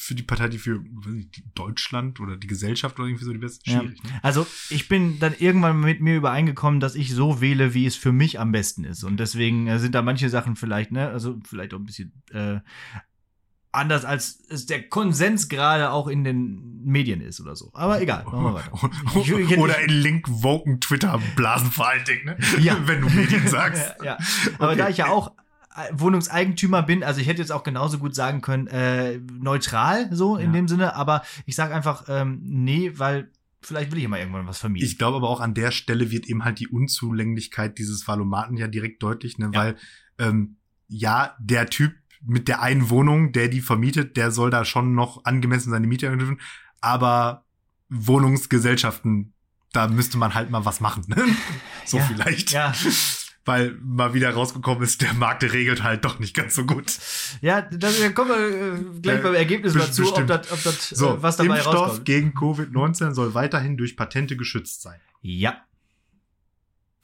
für 0.00 0.14
die 0.14 0.22
Partei, 0.22 0.48
die 0.48 0.58
für 0.58 0.80
nicht, 1.08 1.42
Deutschland 1.54 2.20
oder 2.20 2.36
die 2.36 2.46
Gesellschaft 2.46 2.98
oder 2.98 3.08
irgendwie 3.08 3.24
so 3.24 3.32
die 3.32 3.38
beste? 3.38 3.68
Ja. 3.70 3.80
Schwierig. 3.80 4.02
Ne? 4.04 4.10
Also 4.22 4.46
ich 4.70 4.88
bin 4.88 5.18
dann 5.18 5.34
irgendwann 5.38 5.80
mit 5.80 6.00
mir 6.00 6.16
übereingekommen, 6.16 6.80
dass 6.80 6.94
ich 6.94 7.12
so 7.12 7.40
wähle, 7.40 7.74
wie 7.74 7.84
es 7.86 7.96
für 7.96 8.12
mich 8.12 8.38
am 8.40 8.52
besten 8.52 8.84
ist. 8.84 9.02
Und 9.04 9.18
deswegen 9.18 9.66
äh, 9.66 9.78
sind 9.78 9.94
da 9.94 10.02
manche 10.02 10.28
Sachen 10.30 10.56
vielleicht, 10.56 10.92
ne, 10.92 11.08
also 11.08 11.38
vielleicht 11.44 11.74
auch 11.74 11.78
ein 11.78 11.84
bisschen 11.84 12.12
äh, 12.32 12.60
anders, 13.72 14.04
als 14.04 14.40
es 14.48 14.66
der 14.66 14.88
Konsens 14.88 15.48
gerade 15.48 15.90
auch 15.90 16.08
in 16.08 16.24
den 16.24 16.80
Medien 16.84 17.20
ist 17.20 17.40
oder 17.40 17.54
so. 17.54 17.70
Aber 17.74 18.00
egal, 18.00 18.24
machen 18.24 18.42
wir 18.44 18.54
weiter. 18.54 18.72
Ich- 19.20 19.30
ich- 19.30 19.58
Oder 19.58 19.78
in 19.80 19.90
link-woken 19.90 20.80
Twitter-Blasen 20.80 21.70
vor 21.70 21.88
allen 21.88 22.04
Dingen, 22.04 22.24
ne? 22.24 22.36
Ja. 22.60 22.78
Wenn 22.86 23.02
du 23.02 23.08
Medien 23.10 23.46
sagst. 23.46 23.94
ja, 24.00 24.04
ja. 24.04 24.18
Aber 24.58 24.68
Okay. 24.68 24.78
da 24.78 24.88
ich 24.88 24.96
ja 24.96 25.08
auch 25.08 25.32
Wohnungseigentümer 25.92 26.82
bin, 26.82 27.02
also 27.04 27.20
ich 27.20 27.26
hätte 27.26 27.40
jetzt 27.40 27.52
auch 27.52 27.62
genauso 27.62 27.98
gut 27.98 28.14
sagen 28.14 28.40
können, 28.40 28.66
äh, 28.68 29.18
neutral, 29.32 30.08
so 30.14 30.36
in 30.36 30.46
Ja. 30.46 30.52
dem 30.52 30.68
Sinne, 30.68 30.94
aber 30.94 31.22
ich 31.46 31.54
sage 31.56 31.74
einfach, 31.74 32.04
ähm, 32.08 32.40
nee, 32.42 32.92
weil 32.96 33.30
vielleicht 33.60 33.90
will 33.90 33.98
ich 33.98 34.04
ja 34.04 34.08
mal 34.08 34.18
irgendwann 34.18 34.46
was 34.46 34.58
vermieten. 34.58 34.86
Ich 34.86 34.98
glaube 34.98 35.16
aber 35.16 35.28
auch 35.28 35.40
an 35.40 35.54
der 35.54 35.70
Stelle 35.72 36.10
wird 36.10 36.26
eben 36.26 36.44
halt 36.44 36.58
die 36.60 36.68
Unzulänglichkeit 36.68 37.78
dieses 37.78 38.06
Valomaten 38.06 38.56
ja 38.56 38.68
direkt 38.68 39.02
deutlich, 39.02 39.38
ne? 39.38 39.50
Ja. 39.52 39.60
Weil 39.60 39.76
ähm, 40.18 40.56
ja, 40.88 41.36
der 41.40 41.66
Typ 41.68 41.92
mit 42.24 42.48
der 42.48 42.62
einen 42.62 42.88
Wohnung, 42.90 43.32
der 43.32 43.48
die 43.48 43.60
vermietet, 43.60 44.16
der 44.16 44.30
soll 44.30 44.50
da 44.50 44.64
schon 44.64 44.94
noch 44.94 45.24
angemessen 45.24 45.70
seine 45.70 45.86
Miete 45.86 46.06
erhöhen 46.06 46.18
dürfen. 46.18 46.40
Aber 46.80 47.44
Wohnungsgesellschaften, 47.90 49.32
da 49.72 49.88
müsste 49.88 50.18
man 50.18 50.34
halt 50.34 50.50
mal 50.50 50.64
was 50.64 50.80
machen. 50.80 51.04
Ne? 51.08 51.16
So 51.84 51.96
Ja, 51.98 52.04
vielleicht. 52.04 52.50
ja. 52.52 52.72
Weil 53.48 53.76
mal 53.82 54.14
wieder 54.14 54.30
rausgekommen 54.30 54.84
ist, 54.84 55.02
der 55.02 55.14
Markt 55.14 55.42
regelt 55.42 55.82
halt 55.82 56.04
doch 56.04 56.20
nicht 56.20 56.36
ganz 56.36 56.54
so 56.54 56.64
gut. 56.64 56.96
Ja, 57.40 57.62
das, 57.62 57.98
da 57.98 58.10
kommen 58.10 58.30
wir 58.30 58.96
äh, 58.96 59.00
gleich 59.00 59.22
beim 59.22 59.34
Ergebnis 59.34 59.74
mal 59.74 59.90
zu, 59.90 60.02
ob 60.02 60.08
bestimmt. 60.10 60.30
das, 60.30 60.52
ob 60.52 60.62
das 60.62 60.90
So, 60.90 61.16
äh, 61.16 61.22
was 61.22 61.36
dabei 61.38 61.56
Impfstoff 61.56 61.74
rauskommt. 61.74 62.04
gegen 62.04 62.30
Covid-19 62.34 63.14
soll 63.14 63.34
weiterhin 63.34 63.76
durch 63.76 63.96
Patente 63.96 64.36
geschützt 64.36 64.82
sein. 64.82 65.00
Ja. 65.22 65.64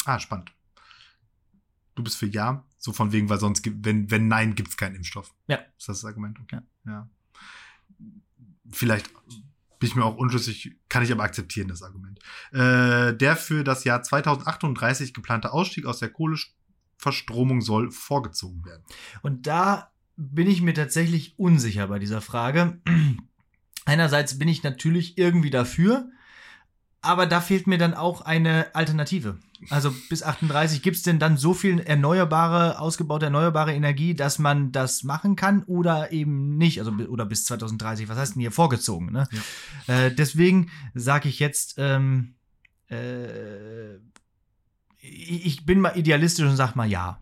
Ah, 0.05 0.21
spannend. 0.21 0.53
Du 1.97 2.05
bist 2.05 2.17
für 2.19 2.27
Ja, 2.27 2.65
so 2.79 2.93
von 2.93 3.11
wegen, 3.13 3.29
weil 3.29 3.41
sonst 3.41 3.67
wenn, 3.85 4.11
wenn 4.11 4.29
Nein, 4.29 4.55
gibt 4.55 4.69
es 4.69 4.77
keinen 4.77 4.97
Impfstoff. 4.97 5.33
Ja. 5.49 5.57
Ist 5.79 5.89
das 5.89 6.01
das 6.03 6.05
Argument? 6.05 6.39
Okay. 6.43 6.61
Ja. 6.87 6.93
ja. 6.93 7.09
Vielleicht 8.71 9.11
bin 9.85 9.91
ich 9.91 9.97
mir 9.97 10.05
auch 10.07 10.17
unschlüssig, 10.17 10.77
kann 10.89 11.03
ich 11.03 11.13
aber 11.13 11.25
akzeptieren, 11.25 11.69
das 11.69 11.83
Argument. 11.83 12.19
Äh, 12.53 13.15
der 13.15 13.37
für 13.37 13.65
das 13.65 13.85
Jahr 13.85 14.03
2038 14.03 15.13
geplante 15.13 15.53
Ausstieg 15.53 15.85
aus 15.85 15.99
der 15.99 16.09
Kohleverstromung 16.09 17.61
soll 17.61 17.91
vorgezogen 17.91 18.65
werden. 18.65 18.83
Und 19.21 19.47
da 19.47 19.93
bin 20.17 20.49
ich 20.49 20.63
mir 20.63 20.73
tatsächlich 20.73 21.39
unsicher 21.39 21.89
bei 21.89 21.99
dieser 21.99 22.23
Frage. 22.23 22.81
Einerseits 23.85 24.39
bin 24.39 24.49
ich 24.49 24.63
natürlich 24.63 25.19
irgendwie 25.19 25.51
dafür, 25.51 26.09
aber 27.05 27.27
da 27.27 27.41
fehlt 27.41 27.67
mir 27.67 27.79
dann 27.79 27.95
auch 27.95 28.23
eine 28.23 28.75
Alternative. 28.75 29.39
Also 29.71 29.95
bis 30.09 30.23
38 30.23 30.83
gibt 30.83 30.97
es 30.97 31.03
denn 31.03 31.19
dann 31.19 31.37
so 31.37 31.55
viel 31.55 31.81
erneuerbare, 31.81 32.79
ausgebaute 32.79 33.27
erneuerbare 33.27 33.75
Energie, 33.75 34.15
dass 34.15 34.39
man 34.39 34.73
das 34.73 35.05
machen 35.05 35.37
kann 35.37 35.63
oder 35.65 36.13
eben 36.13 36.57
nicht? 36.59 36.79
Also 36.81 36.93
oder 36.93 37.27
bis 37.27 37.45
2030. 37.47 38.09
Was 38.09 38.19
heißt 38.19 38.35
denn 38.35 38.41
hier 38.41 38.53
vorgezogen? 38.53 39.13
Ne? 39.13 39.29
Äh, 39.87 40.11
deswegen 40.13 40.71
sage 40.95 41.29
ich 41.29 41.39
jetzt, 41.39 41.75
ähm, 41.79 42.35
äh, 42.91 43.97
ich 45.01 45.47
ich 45.47 45.67
bin 45.67 45.81
mal 45.81 45.97
idealistisch 45.97 46.47
und 46.47 46.57
sag 46.57 46.75
mal 46.75 46.89
ja. 46.89 47.21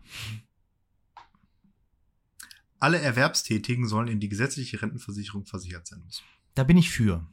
Alle 2.79 2.99
Erwerbstätigen 2.99 3.87
sollen 3.87 4.07
in 4.07 4.19
die 4.19 4.29
gesetzliche 4.29 4.81
Rentenversicherung 4.81 5.45
versichert 5.45 5.87
sein 5.87 6.01
müssen. 6.03 6.23
Da 6.55 6.63
bin 6.63 6.77
ich 6.77 6.89
für. 6.89 7.25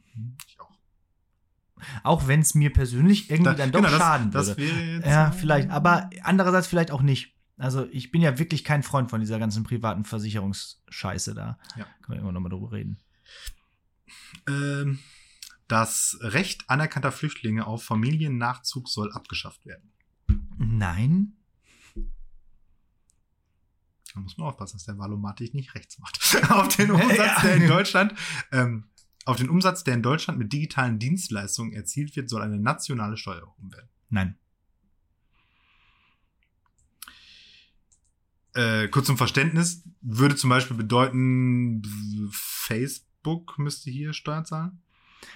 Auch. 2.03 2.27
Wenn 2.27 2.39
es 2.41 2.53
mir 2.55 2.71
persönlich 2.71 3.29
irgendwie 3.29 3.51
Da- 3.51 3.53
dann 3.55 3.71
doch 3.71 3.79
genau, 3.79 3.91
das- 3.91 3.99
schaden 3.99 4.31
das 4.31 4.47
würde. 4.49 4.61
wäre 4.61 4.79
jetzt, 4.97 5.05
ja, 5.07 5.31
vielleicht. 5.31 5.69
Aber 5.69 6.09
andererseits 6.23 6.67
vielleicht 6.67 6.91
auch 6.91 7.01
nicht. 7.01 7.35
Also 7.57 7.87
ich 7.91 8.11
bin 8.11 8.21
ja 8.21 8.39
wirklich 8.39 8.63
kein 8.63 8.81
Freund 8.83 9.09
von 9.09 9.19
dieser 9.19 9.37
ganzen 9.37 9.63
privaten 9.63 10.03
Versicherungsscheiße 10.05 11.33
da. 11.35 11.59
Ja. 11.77 11.85
Können 12.01 12.17
wir 12.17 12.21
immer 12.21 12.31
noch 12.31 12.41
mal 12.41 12.49
drüber 12.49 12.71
reden. 12.71 12.97
Ähm, 14.47 14.99
das 15.67 16.17
Recht 16.21 16.69
anerkannter 16.69 17.11
Flüchtlinge 17.11 17.67
auf 17.67 17.83
Familiennachzug 17.83 18.89
soll 18.89 19.11
abgeschafft 19.13 19.65
werden. 19.65 19.91
Nein. 20.57 21.33
Da 24.13 24.19
muss 24.19 24.37
man 24.37 24.47
aufpassen, 24.47 24.75
dass 24.77 24.85
der 24.85 24.97
Valomat 24.97 25.39
dich 25.39 25.53
nicht 25.53 25.73
rechts 25.73 25.97
macht. 25.99 26.19
auf 26.51 26.75
den 26.75 26.91
Umsatz, 26.91 27.41
der 27.43 27.55
in 27.55 27.67
Deutschland, 27.67 28.13
ähm, 28.51 28.85
auf 29.31 29.37
den 29.37 29.49
Umsatz, 29.49 29.83
der 29.83 29.93
in 29.95 30.03
Deutschland 30.03 30.39
mit 30.39 30.53
digitalen 30.53 30.99
Dienstleistungen 30.99 31.73
erzielt 31.73 32.15
wird, 32.15 32.29
soll 32.29 32.41
eine 32.41 32.59
nationale 32.59 33.17
Steuer 33.17 33.39
erhoben 33.41 33.71
werden. 33.71 33.89
Nein. 34.09 34.35
Äh, 38.53 38.89
kurz 38.89 39.07
zum 39.07 39.17
Verständnis, 39.17 39.83
würde 40.01 40.35
zum 40.35 40.49
Beispiel 40.49 40.75
bedeuten, 40.75 41.81
Facebook 42.31 43.57
müsste 43.57 43.89
hier 43.89 44.13
Steuern 44.13 44.45
zahlen? 44.45 44.81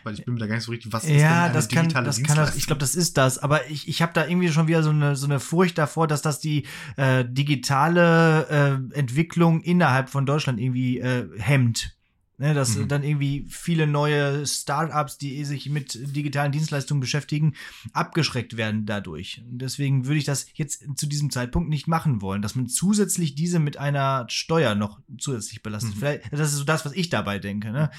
Weil 0.03 0.15
ich 0.15 0.25
bin 0.25 0.33
mir 0.33 0.39
da 0.39 0.47
gar 0.47 0.55
nicht 0.55 0.63
so 0.65 0.71
richtig, 0.71 0.91
was 0.91 1.03
ist 1.03 1.11
denn 1.11 1.19
Ja, 1.19 1.45
eine 1.45 1.53
das 1.53 1.69
kann, 1.69 1.83
digitale 1.83 2.05
das 2.05 2.17
kann 2.17 2.23
das, 2.23 2.35
Dienstleistung? 2.35 2.59
ich 2.59 2.65
glaube, 2.65 2.79
das 2.79 2.95
ist 2.95 3.17
das. 3.17 3.37
Aber 3.37 3.69
ich, 3.69 3.87
ich 3.87 4.01
habe 4.01 4.13
da 4.13 4.27
irgendwie 4.27 4.49
schon 4.49 4.67
wieder 4.67 4.83
so 4.83 4.89
eine, 4.89 5.15
so 5.15 5.27
eine 5.27 5.39
Furcht 5.39 5.77
davor, 5.77 6.07
dass 6.07 6.21
das 6.21 6.39
die 6.39 6.65
äh, 6.97 7.23
digitale 7.27 8.47
äh, 8.93 8.97
Entwicklung 8.97 9.61
innerhalb 9.61 10.09
von 10.09 10.25
Deutschland 10.25 10.59
irgendwie 10.59 10.99
äh, 10.99 11.29
hemmt. 11.37 11.94
Ne, 12.37 12.53
dass 12.53 12.75
Mhm. 12.75 12.89
dann 12.89 13.03
irgendwie 13.03 13.45
viele 13.49 13.87
neue 13.87 14.45
Startups, 14.45 15.17
die 15.17 15.45
sich 15.45 15.69
mit 15.69 15.97
digitalen 16.15 16.51
Dienstleistungen 16.51 16.99
beschäftigen, 16.99 17.53
abgeschreckt 17.93 18.57
werden 18.57 18.85
dadurch. 18.85 19.41
Deswegen 19.47 20.05
würde 20.05 20.17
ich 20.17 20.25
das 20.25 20.45
jetzt 20.53 20.83
zu 20.97 21.05
diesem 21.07 21.29
Zeitpunkt 21.29 21.69
nicht 21.69 21.87
machen 21.87 22.21
wollen, 22.21 22.41
dass 22.41 22.55
man 22.55 22.67
zusätzlich 22.67 23.35
diese 23.35 23.59
mit 23.59 23.77
einer 23.77 24.25
Steuer 24.29 24.75
noch 24.75 24.99
zusätzlich 25.17 25.63
belastet. 25.63 25.95
Mhm. 25.95 25.99
Vielleicht, 25.99 26.33
das 26.33 26.51
ist 26.51 26.57
so 26.57 26.65
das, 26.65 26.83
was 26.85 26.91
ich 26.91 27.07
dabei 27.09 27.39
denke. 27.39 27.71
Ne? 27.71 27.89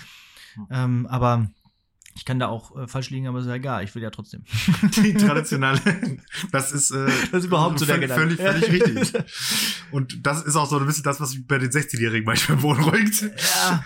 Mhm. 0.57 0.67
Ähm, 0.71 1.07
aber 1.07 1.51
ich 2.15 2.27
kann 2.27 2.39
da 2.39 2.49
auch 2.49 2.77
äh, 2.77 2.87
falsch 2.89 3.09
liegen, 3.09 3.27
aber 3.29 3.41
ist 3.41 3.47
ja 3.47 3.55
egal. 3.55 3.85
Ich 3.85 3.95
will 3.95 4.03
ja 4.03 4.11
trotzdem. 4.11 4.45
die 5.03 5.15
traditionelle, 5.15 5.81
das 6.53 6.73
ist, 6.73 6.91
äh, 6.91 7.07
Das 7.33 7.41
ist 7.41 7.45
überhaupt 7.47 7.79
so 7.79 7.87
der 7.87 7.95
völlig, 7.97 8.11
Gedanke. 8.11 8.37
völlig, 8.37 8.69
völlig 8.69 8.87
richtig. 9.07 9.23
Und 9.93 10.27
das 10.27 10.43
ist 10.43 10.57
auch 10.57 10.69
so 10.69 10.79
ein 10.79 10.85
bisschen 10.87 11.05
das, 11.05 11.21
was 11.21 11.35
mich 11.35 11.47
bei 11.47 11.57
den 11.57 11.71
16-Jährigen 11.71 12.27
manchmal 12.27 12.59
beunruhigt. 12.59 13.23
Ja. 13.23 13.83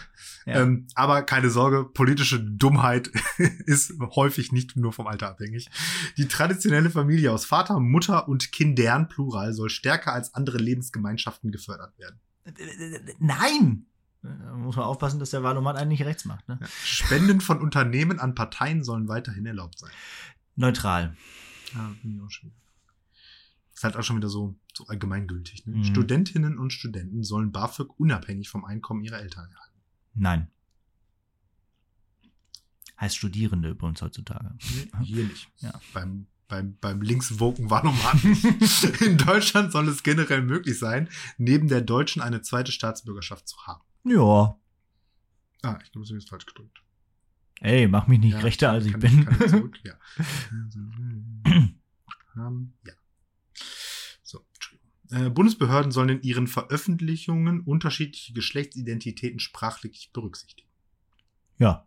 Ja. 0.46 0.62
Ähm, 0.62 0.86
aber 0.94 1.22
keine 1.22 1.50
Sorge, 1.50 1.84
politische 1.84 2.40
Dummheit 2.40 3.10
ist 3.66 3.92
häufig 4.00 4.52
nicht 4.52 4.76
nur 4.76 4.92
vom 4.92 5.06
Alter 5.06 5.28
abhängig. 5.28 5.68
Die 6.16 6.28
traditionelle 6.28 6.90
Familie 6.90 7.32
aus 7.32 7.44
Vater, 7.44 7.78
Mutter 7.78 8.28
und 8.28 8.52
Kindern, 8.52 9.08
Plural, 9.08 9.52
soll 9.52 9.70
stärker 9.70 10.12
als 10.12 10.34
andere 10.34 10.58
Lebensgemeinschaften 10.58 11.52
gefördert 11.52 11.98
werden. 11.98 12.20
Nein! 13.18 13.86
Da 14.22 14.54
muss 14.54 14.76
man 14.76 14.84
aufpassen, 14.84 15.18
dass 15.18 15.30
der 15.30 15.42
Wahlomat 15.42 15.76
einen 15.76 15.88
nicht 15.88 16.04
rechts 16.04 16.26
macht. 16.26 16.46
Ne? 16.48 16.58
Ja. 16.60 16.66
Spenden 16.84 17.40
von 17.40 17.60
Unternehmen 17.60 18.20
an 18.20 18.34
Parteien 18.34 18.84
sollen 18.84 19.08
weiterhin 19.08 19.46
erlaubt 19.46 19.78
sein. 19.78 19.90
Neutral. 20.56 21.16
Ja, 21.74 21.94
finde 22.00 22.16
ich 22.16 22.22
auch 22.22 22.30
schon. 22.30 22.52
Ist 23.72 23.84
halt 23.84 23.96
auch 23.96 24.02
schon 24.02 24.16
wieder 24.16 24.28
so, 24.28 24.58
so 24.74 24.86
allgemeingültig. 24.88 25.66
Ne? 25.66 25.76
Mhm. 25.76 25.84
Studentinnen 25.84 26.58
und 26.58 26.70
Studenten 26.72 27.22
sollen 27.22 27.50
BAföG 27.50 27.98
unabhängig 27.98 28.50
vom 28.50 28.66
Einkommen 28.66 29.02
ihrer 29.02 29.20
Eltern 29.20 29.50
erhalten. 29.50 29.69
Nein. 30.14 30.48
Heißt 33.00 33.16
Studierende 33.16 33.70
übrigens 33.70 34.02
heutzutage. 34.02 34.54
Hier 35.02 35.24
nicht. 35.24 35.48
Ja. 35.58 35.80
Beim, 35.94 36.26
beim, 36.48 36.76
beim 36.80 37.00
linkswoken 37.02 37.70
Wahlomat 37.70 38.22
nicht. 38.24 38.44
In 39.02 39.16
Deutschland 39.18 39.72
soll 39.72 39.88
es 39.88 40.02
generell 40.02 40.42
möglich 40.42 40.78
sein, 40.78 41.08
neben 41.38 41.68
der 41.68 41.80
deutschen 41.80 42.20
eine 42.22 42.42
zweite 42.42 42.72
Staatsbürgerschaft 42.72 43.46
zu 43.48 43.56
haben. 43.66 43.82
Ja. 44.04 44.58
Ah, 45.62 45.78
ich 45.84 45.92
glaube, 45.92 46.04
es 46.04 46.10
ist 46.10 46.28
falsch 46.28 46.46
gedrückt. 46.46 46.82
Ey, 47.60 47.86
mach 47.88 48.06
mich 48.06 48.18
nicht 48.20 48.32
Ja, 48.32 48.40
rechter, 48.40 48.70
als 48.70 48.86
ich 48.86 48.92
kann 48.92 49.00
bin. 49.00 49.24
kann 49.26 49.40
ich 49.44 49.50
zurück? 49.50 49.78
Ja. 49.84 49.94
Ja. 52.36 52.92
Äh, 55.10 55.28
Bundesbehörden 55.30 55.90
sollen 55.90 56.08
in 56.08 56.22
ihren 56.22 56.46
Veröffentlichungen 56.46 57.60
unterschiedliche 57.60 58.32
Geschlechtsidentitäten 58.32 59.40
sprachlich 59.40 60.10
berücksichtigen. 60.12 60.68
ja. 61.58 61.84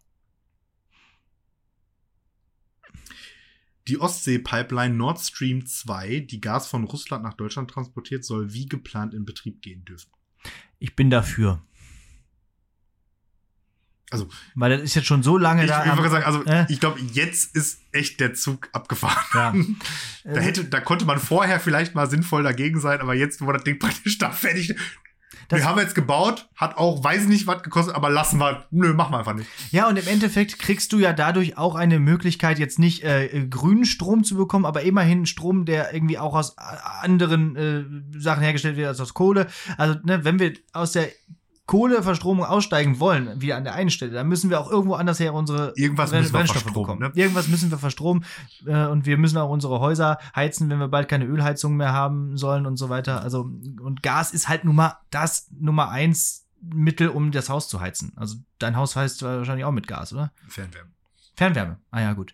Die 3.90 4.00
Ostsee-Pipeline 4.00 4.96
Nord 4.96 5.20
Stream 5.20 5.66
2, 5.66 6.22
die 6.22 6.40
Gas 6.40 6.68
von 6.68 6.86
Russland 6.86 7.24
nach 7.24 7.34
Deutschland 7.34 7.70
transportiert, 7.70 8.24
soll 8.24 8.54
wie 8.54 8.66
geplant 8.66 9.14
in 9.14 9.26
Betrieb 9.26 9.62
gehen 9.62 9.84
dürfen. 9.84 10.10
Ich 10.80 10.96
bin 10.96 11.10
dafür. 11.10 11.62
Also- 14.13 14.28
Weil 14.56 14.71
das 14.71 14.82
ist 14.82 14.95
jetzt 14.95 15.08
schon 15.08 15.23
so 15.23 15.38
lange 15.38 15.63
Ich, 15.63 15.69
da. 15.69 15.86
ich 15.86 15.95
würde 15.97 16.10
sagen, 16.10 16.26
also 16.26 16.43
äh? 16.45 16.65
ich 16.69 16.80
glaube, 16.80 16.99
jetzt 17.13 17.56
ist 17.56 17.80
echt 17.91 18.19
der 18.19 18.34
Zug 18.34 18.69
abgefahren. 18.71 19.23
ja. 19.34 19.54
Da, 20.34 20.39
hätte, 20.39 20.63
da 20.63 20.80
konnte 20.80 21.04
man 21.04 21.19
vorher 21.19 21.60
vielleicht 21.60 21.95
mal 21.95 22.10
sinnvoll 22.10 22.43
dagegen 22.43 22.80
sein, 22.80 23.02
aber 23.02 23.13
jetzt, 23.13 23.41
wo 23.45 23.52
das 23.52 23.65
Ding 23.65 23.78
praktisch 23.80 24.17
da 24.19 24.32
fertig 24.32 24.73
Das- 25.49 25.60
Wir 25.60 25.65
haben 25.67 25.78
jetzt 25.80 25.95
gebaut, 25.95 26.47
hat 26.56 26.78
auch, 26.78 27.04
weiß 27.04 27.26
nicht, 27.26 27.45
was 27.45 27.62
gekostet, 27.62 27.93
aber 27.93 28.10
lassen 28.10 28.39
wir, 28.39 28.65
nö, 28.71 28.93
machen 28.93 29.12
wir 29.12 29.19
einfach 29.19 29.34
nicht. 29.34 29.49
Ja, 29.71 29.89
und 29.89 29.97
im 29.99 30.08
Endeffekt 30.08 30.60
kriegst 30.60 30.93
du 30.93 30.99
ja 30.99 31.12
dadurch 31.12 31.58
auch 31.58 31.76
eine 31.76 31.99
Möglichkeit, 31.99 32.58
jetzt 32.58 32.80
nicht 32.80 33.04
äh, 33.04 33.45
grünen 33.49 33.84
Strom 33.84 34.23
zu 34.23 34.36
bekommen, 34.38 34.65
aber 34.65 34.84
immerhin 34.84 35.26
Strom, 35.26 35.65
der 35.65 35.93
irgendwie 35.93 36.17
auch 36.17 36.34
aus 36.36 36.52
äh, 36.52 36.62
anderen 37.02 37.56
äh, 37.58 37.84
Sachen 38.19 38.43
hergestellt 38.43 38.78
wird 38.78 38.88
als 38.88 39.02
aus 39.02 39.13
Kohle. 39.13 39.47
Also, 39.78 39.99
ne, 40.06 40.23
wenn 40.23 40.39
wir 40.39 40.54
aus 40.71 40.93
der 40.93 41.10
Kohleverstromung 41.74 42.46
aussteigen 42.46 43.00
wollen, 43.00 43.42
wieder 43.42 43.58
an 43.58 43.64
der 43.64 43.74
einen 43.74 43.90
Stelle, 43.90 44.12
dann 44.12 44.28
müssen 44.28 44.50
wir 44.52 44.62
auch 44.62 44.70
irgendwo 44.70 44.94
anders 44.94 45.20
her 45.20 45.34
unsere 45.34 45.74
Irgendwas 45.76 46.12
Brenn- 46.12 46.20
müssen 46.22 46.34
wir 46.34 46.38
Brennstoffe 46.38 46.62
verstromen, 46.62 47.00
bekommen. 47.00 47.14
ne? 47.16 47.22
Irgendwas 47.22 47.48
müssen 47.48 47.72
wir 47.72 47.78
verstromen 47.80 48.26
äh, 48.68 48.86
und 48.86 49.06
wir 49.08 49.18
müssen 49.18 49.38
auch 49.40 49.50
unsere 49.50 49.80
Häuser 49.80 50.20
heizen, 50.36 50.70
wenn 50.70 50.78
wir 50.78 50.88
bald 50.88 51.10
keine 51.10 51.26
Ölheizung 51.26 51.76
mehr 51.76 51.92
haben 51.92 52.38
sollen 52.38 52.66
und 52.68 52.78
so 52.78 52.90
weiter. 52.90 53.22
Also 53.22 53.42
und 53.82 54.04
Gas 54.04 54.32
ist 54.34 54.48
halt 54.50 54.66
nun 54.66 54.76
mal 54.76 54.98
das 55.10 55.50
Nummer 55.60 55.90
eins 55.90 56.46
Mittel, 56.62 57.10
um 57.10 57.32
das 57.32 57.50
Haus 57.50 57.68
zu 57.68 57.82
heizen. 57.82 58.14
Also 58.16 58.36
dein 58.60 58.78
Haus 58.78 58.96
heizt 58.96 59.24
wahrscheinlich 59.24 59.66
auch 59.66 59.72
mit 59.72 59.88
Gas, 59.88 60.14
oder? 60.14 60.32
Fernwärme. 60.48 60.91
Fernwärme. 61.36 61.78
Ah 61.91 62.02
ja, 62.02 62.14
gut. 62.14 62.34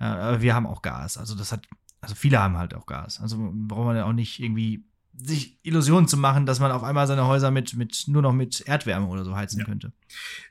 Äh, 0.00 0.04
aber 0.04 0.40
wir 0.40 0.54
haben 0.54 0.66
auch 0.66 0.80
Gas. 0.82 1.18
Also 1.18 1.34
das 1.34 1.52
hat, 1.52 1.66
also 2.00 2.14
viele 2.14 2.40
haben 2.40 2.56
halt 2.56 2.72
auch 2.74 2.86
Gas. 2.86 3.20
Also 3.20 3.36
braucht 3.52 3.84
man 3.84 3.96
ja 3.96 4.04
auch 4.06 4.12
nicht 4.14 4.40
irgendwie 4.42 4.84
sich 5.20 5.58
Illusionen 5.62 6.06
zu 6.08 6.16
machen, 6.16 6.46
dass 6.46 6.60
man 6.60 6.70
auf 6.70 6.82
einmal 6.84 7.06
seine 7.06 7.26
Häuser 7.26 7.50
mit, 7.50 7.74
mit 7.74 8.04
nur 8.06 8.22
noch 8.22 8.32
mit 8.32 8.60
Erdwärme 8.66 9.06
oder 9.08 9.24
so 9.24 9.34
heizen 9.36 9.58
Ja. 9.60 9.64
könnte. 9.64 9.92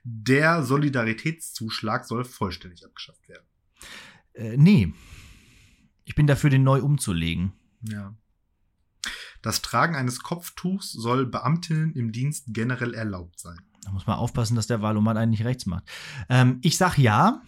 Der 0.03 0.63
Solidaritätszuschlag 0.63 2.05
soll 2.05 2.26
vollständig 2.26 2.86
abgeschafft 2.86 3.28
werden. 3.30 3.45
Äh, 4.34 4.57
nee. 4.57 4.93
Ich 6.05 6.15
bin 6.15 6.28
dafür, 6.28 6.49
den 6.49 6.63
neu 6.63 6.82
umzulegen. 6.82 7.53
Ja. 7.82 8.13
Das 9.41 9.61
Tragen 9.61 9.95
eines 9.95 10.22
Kopftuchs 10.22 10.91
soll 10.91 11.26
Beamtinnen 11.26 11.93
im 11.93 12.11
Dienst 12.11 12.45
generell 12.49 12.93
erlaubt 12.93 13.39
sein. 13.39 13.57
Da 13.84 13.91
muss 13.91 14.07
man 14.07 14.18
aufpassen, 14.18 14.55
dass 14.55 14.68
der 14.68 14.82
Wahlomat 14.82 15.15
einen 15.18 15.32
nicht 15.32 15.45
rechts 15.45 15.65
macht. 15.65 15.84
Ähm, 16.30 16.59
ich 16.61 16.78
sag 16.78 16.97
ja, 16.97 17.41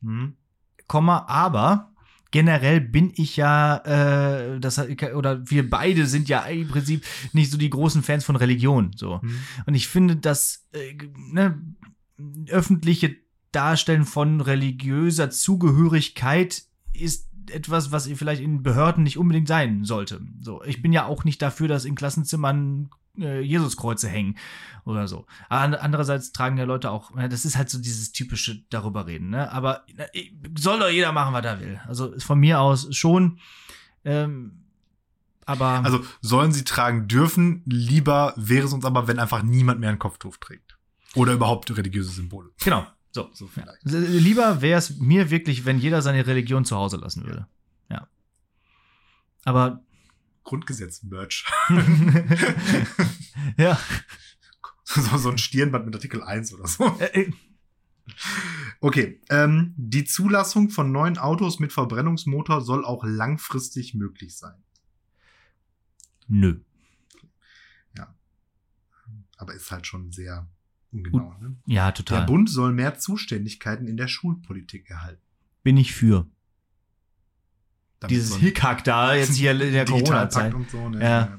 Hm? 0.00 0.36
Komma, 0.86 1.24
aber 1.28 1.93
generell 2.34 2.80
bin 2.80 3.12
ich 3.14 3.36
ja, 3.36 3.76
äh, 3.84 4.58
das 4.58 4.80
oder 5.14 5.48
wir 5.48 5.70
beide 5.70 6.04
sind 6.06 6.28
ja 6.28 6.40
im 6.46 6.66
Prinzip 6.66 7.04
nicht 7.32 7.52
so 7.52 7.56
die 7.56 7.70
großen 7.70 8.02
Fans 8.02 8.24
von 8.24 8.34
Religion. 8.34 8.90
So. 8.96 9.22
Hm? 9.22 9.38
Und 9.66 9.74
ich 9.76 9.86
finde, 9.86 10.16
dass 10.16 10.66
äh, 10.72 10.96
ne, 11.30 11.62
öffentliche 12.48 13.14
Darstellen 13.52 14.04
von 14.04 14.40
religiöser 14.40 15.30
Zugehörigkeit 15.30 16.64
ist 16.92 17.28
etwas, 17.52 17.92
was 17.92 18.08
vielleicht 18.08 18.42
in 18.42 18.64
Behörden 18.64 19.04
nicht 19.04 19.16
unbedingt 19.16 19.46
sein 19.46 19.84
sollte. 19.84 20.20
So, 20.40 20.60
ich 20.64 20.82
bin 20.82 20.92
ja 20.92 21.06
auch 21.06 21.22
nicht 21.22 21.40
dafür, 21.40 21.68
dass 21.68 21.84
in 21.84 21.94
Klassenzimmern 21.94 22.90
äh, 23.18 23.40
Jesuskreuze 23.40 24.08
hängen 24.08 24.36
oder 24.84 25.06
so. 25.08 25.26
Aber 25.48 25.80
andererseits 25.82 26.32
tragen 26.32 26.56
ja 26.58 26.64
Leute 26.64 26.90
auch, 26.90 27.16
ja, 27.16 27.28
das 27.28 27.44
ist 27.44 27.56
halt 27.56 27.70
so 27.70 27.78
dieses 27.80 28.12
typische 28.12 28.62
darüber 28.70 29.06
reden. 29.06 29.30
Ne? 29.30 29.50
Aber 29.52 29.84
soll 30.58 30.78
doch 30.80 30.88
jeder 30.90 31.12
machen, 31.12 31.32
was 31.34 31.44
er 31.44 31.60
will. 31.60 31.80
Also 31.86 32.18
von 32.18 32.38
mir 32.40 32.60
aus 32.60 32.94
schon. 32.94 33.38
Ähm, 34.04 34.60
aber 35.46 35.84
Also 35.84 36.04
sollen 36.22 36.52
sie 36.52 36.64
tragen 36.64 37.06
dürfen, 37.08 37.62
lieber 37.66 38.32
wäre 38.36 38.66
es 38.66 38.72
uns 38.72 38.84
aber, 38.84 39.06
wenn 39.08 39.18
einfach 39.18 39.42
niemand 39.42 39.78
mehr 39.80 39.90
ein 39.90 39.98
Kopftuch 39.98 40.36
trägt. 40.38 40.76
Oder 41.14 41.34
überhaupt 41.34 41.74
religiöse 41.76 42.10
Symbole. 42.10 42.50
genau. 42.64 42.86
So, 43.12 43.30
So 43.32 43.44
Ja. 43.44 43.50
vielleicht. 43.52 43.86
S- 43.86 43.92
Lieber 44.22 44.60
wäre 44.60 44.78
es 44.78 44.98
mir 44.98 45.30
wirklich, 45.30 45.64
wenn 45.64 45.78
jeder 45.78 46.02
seine 46.02 46.26
Religion 46.26 46.64
zu 46.64 46.74
Hause 46.76 46.96
lassen 46.96 47.24
würde. 47.24 47.46
Ja. 47.88 48.08
Aber 49.44 49.82
Grundgesetz-Merch. 50.44 51.44
ja. 53.56 53.78
so, 54.84 55.18
so 55.18 55.30
ein 55.30 55.38
Stirnband 55.38 55.86
mit 55.86 55.94
Artikel 55.94 56.22
1 56.22 56.54
oder 56.54 56.66
so. 56.66 56.84
Äh, 57.00 57.22
äh, 57.22 57.32
Okay, 58.80 59.20
ähm, 59.30 59.72
die 59.78 60.04
Zulassung 60.04 60.68
von 60.68 60.92
neuen 60.92 61.16
Autos 61.16 61.58
mit 61.58 61.72
Verbrennungsmotor 61.72 62.60
soll 62.60 62.84
auch 62.84 63.02
langfristig 63.02 63.94
möglich 63.94 64.36
sein. 64.36 64.62
Nö. 66.28 66.60
Aber 69.36 69.54
ist 69.54 69.70
halt 69.70 69.86
schon 69.86 70.12
sehr 70.12 70.48
ungenau. 70.92 71.34
Ne? 71.40 71.56
Ja, 71.66 71.86
Der 71.86 71.94
total. 71.94 72.26
Bund 72.26 72.48
soll 72.48 72.72
mehr 72.72 72.98
Zuständigkeiten 72.98 73.86
in 73.88 73.96
der 73.96 74.08
Schulpolitik 74.08 74.88
erhalten. 74.90 75.20
Bin 75.62 75.76
ich 75.76 75.92
für. 75.92 76.28
Damit 78.04 78.16
Dieses 78.16 78.30
so 78.30 78.38
Hickhack 78.38 78.84
da 78.84 79.14
jetzt 79.14 79.34
hier 79.34 79.52
in 79.52 79.72
der 79.72 79.84
Corona-Zeit. 79.86 80.54
so. 80.70 80.88
Ne? 80.88 81.02
Ja. 81.02 81.38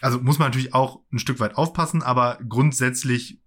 Also 0.00 0.20
muss 0.20 0.38
man 0.38 0.48
natürlich 0.48 0.72
auch 0.74 1.00
ein 1.12 1.18
Stück 1.18 1.40
weit 1.40 1.56
aufpassen, 1.56 2.02
aber 2.02 2.38
grundsätzlich 2.48 3.40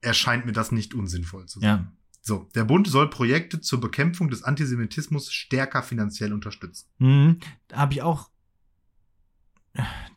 erscheint 0.00 0.46
mir 0.46 0.52
das 0.52 0.72
nicht 0.72 0.94
unsinnvoll 0.94 1.46
zu 1.46 1.60
sein. 1.60 1.68
Ja. 1.68 1.92
So, 2.20 2.48
der 2.54 2.64
Bund 2.64 2.88
soll 2.88 3.08
Projekte 3.08 3.60
zur 3.60 3.80
Bekämpfung 3.80 4.28
des 4.30 4.42
Antisemitismus 4.42 5.32
stärker 5.32 5.82
finanziell 5.82 6.32
unterstützen. 6.32 6.88
Mhm. 6.98 7.38
Habe 7.72 7.94
ich 7.94 8.02
auch. 8.02 8.30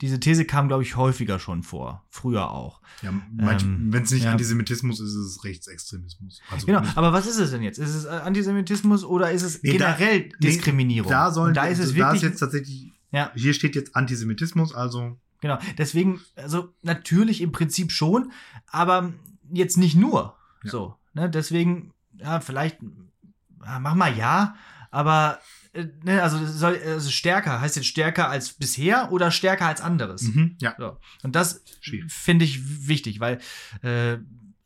Diese 0.02 0.20
These 0.20 0.46
kam, 0.46 0.68
glaube 0.68 0.84
ich, 0.84 0.96
häufiger 0.96 1.40
schon 1.40 1.64
vor. 1.64 2.06
Früher 2.10 2.52
auch. 2.52 2.82
Ja, 3.02 3.10
Ähm, 3.10 3.90
Wenn 3.92 4.04
es 4.04 4.12
nicht 4.12 4.24
ja. 4.24 4.32
Antisemitismus 4.32 5.00
ist, 5.00 5.10
ist 5.10 5.16
es 5.38 5.44
Rechtsextremismus. 5.44 6.42
Also 6.50 6.66
Genau. 6.66 6.82
Aber 6.96 7.12
was 7.14 7.28
ist 7.28 7.38
es 7.38 7.52
denn 7.52 7.62
jetzt? 7.64 7.78
Ist 7.80 7.94
es 7.94 8.06
äh, 8.06 8.10
Antisemitismus 8.10 9.04
oder 9.04 9.32
ist 9.32 9.44
es 9.44 9.62
Nee, 9.64 9.78
da- 9.78 9.94
generell 9.96 10.20
nee, 10.20 10.32
Diskriminierung? 10.40 11.10
Da 11.12 11.32
sollen, 11.32 11.50
Und 11.50 11.58
da 11.58 11.66
ist 11.66 11.80
es 11.80 11.90
da 11.92 11.96
wirklich. 11.96 12.24
ist 12.24 12.30
jetzt 12.30 12.40
tatsächlich, 12.40 12.92
Ja. 13.12 13.32
hier 13.36 13.54
steht 13.54 13.76
jetzt 13.76 13.96
Antisemitismus, 13.96 14.74
also 14.74 15.18
Genau, 15.42 15.58
deswegen, 15.78 16.20
also 16.36 16.74
natürlich 16.82 17.40
im 17.42 17.52
Prinzip 17.54 17.92
schon, 17.94 18.32
aber 18.68 19.14
jetzt 19.52 19.78
nicht 19.78 19.96
nur. 19.96 20.36
Ja. 20.64 20.72
So, 20.72 20.96
ne? 21.14 21.30
Deswegen, 21.30 21.94
ja, 22.18 22.42
vielleicht, 22.42 22.78
mach 23.80 23.96
mal 23.96 24.18
ja, 24.18 24.56
aber 24.92 25.40
äh, 25.74 25.86
ne, 26.04 26.22
also, 26.24 26.46
soll, 26.46 26.80
also 26.86 27.10
stärker, 27.10 27.62
heißt 27.62 27.76
jetzt 27.76 27.88
stärker 27.88 28.30
als 28.30 28.54
bisher 28.54 29.12
oder 29.12 29.32
stärker 29.32 29.68
als 29.68 29.82
anderes? 29.82 30.24
mhm, 30.24 30.56
ja, 30.60 30.76
So. 30.78 30.98
Und 31.24 31.36
das 31.36 31.64
finde 32.08 32.46
ich 32.46 32.88
wichtig, 32.88 33.20
weil 33.20 33.40
äh, 33.82 34.18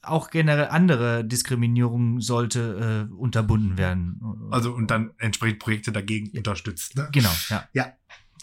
auch 0.01 0.29
generell 0.29 0.67
andere 0.67 1.23
Diskriminierung 1.25 2.19
sollte 2.19 3.07
äh, 3.09 3.13
unterbunden 3.13 3.77
werden. 3.77 4.19
also 4.51 4.73
und 4.73 4.91
dann 4.91 5.11
entsprechend 5.17 5.59
Projekte 5.59 5.91
dagegen 5.91 6.35
unterstützt. 6.37 6.95
Ne? 6.95 7.09
genau, 7.11 7.31
ja. 7.49 7.67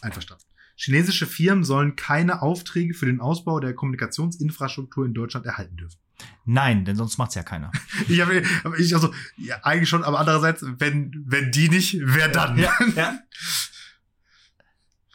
Einverstanden. 0.00 0.44
Chinesische 0.76 1.26
Firmen 1.26 1.62
sollen 1.62 1.94
keine 1.94 2.40
Aufträge 2.40 2.94
für 2.94 3.04
den 3.04 3.20
Ausbau 3.20 3.61
der 3.61 3.74
Kommunikationsinfrastruktur 3.74 5.04
in 5.04 5.12
Deutschland 5.12 5.44
erhalten 5.44 5.76
dürfen. 5.76 5.98
Nein, 6.45 6.85
denn 6.85 6.97
sonst 6.97 7.18
macht's 7.18 7.35
ja 7.35 7.43
keiner. 7.43 7.71
Ich 8.09 8.21
habe 8.21 8.43
aber 8.64 8.79
ich 8.79 8.95
also 8.95 9.12
ja, 9.37 9.57
eigentlich 9.62 9.89
schon, 9.89 10.05
aber 10.05 10.18
andererseits, 10.21 10.64
wenn 10.79 11.25
wenn 11.27 11.51
die 11.53 11.68
nicht, 11.68 11.99
wer 12.03 12.29
dann? 12.29 12.59
Ja, 12.59 12.73
ja. 12.97 13.18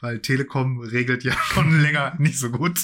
Weil 0.01 0.19
Telekom 0.21 0.81
regelt 0.81 1.23
ja 1.23 1.33
schon 1.33 1.79
länger 1.81 2.15
nicht 2.19 2.37
so 2.37 2.51
gut. 2.51 2.79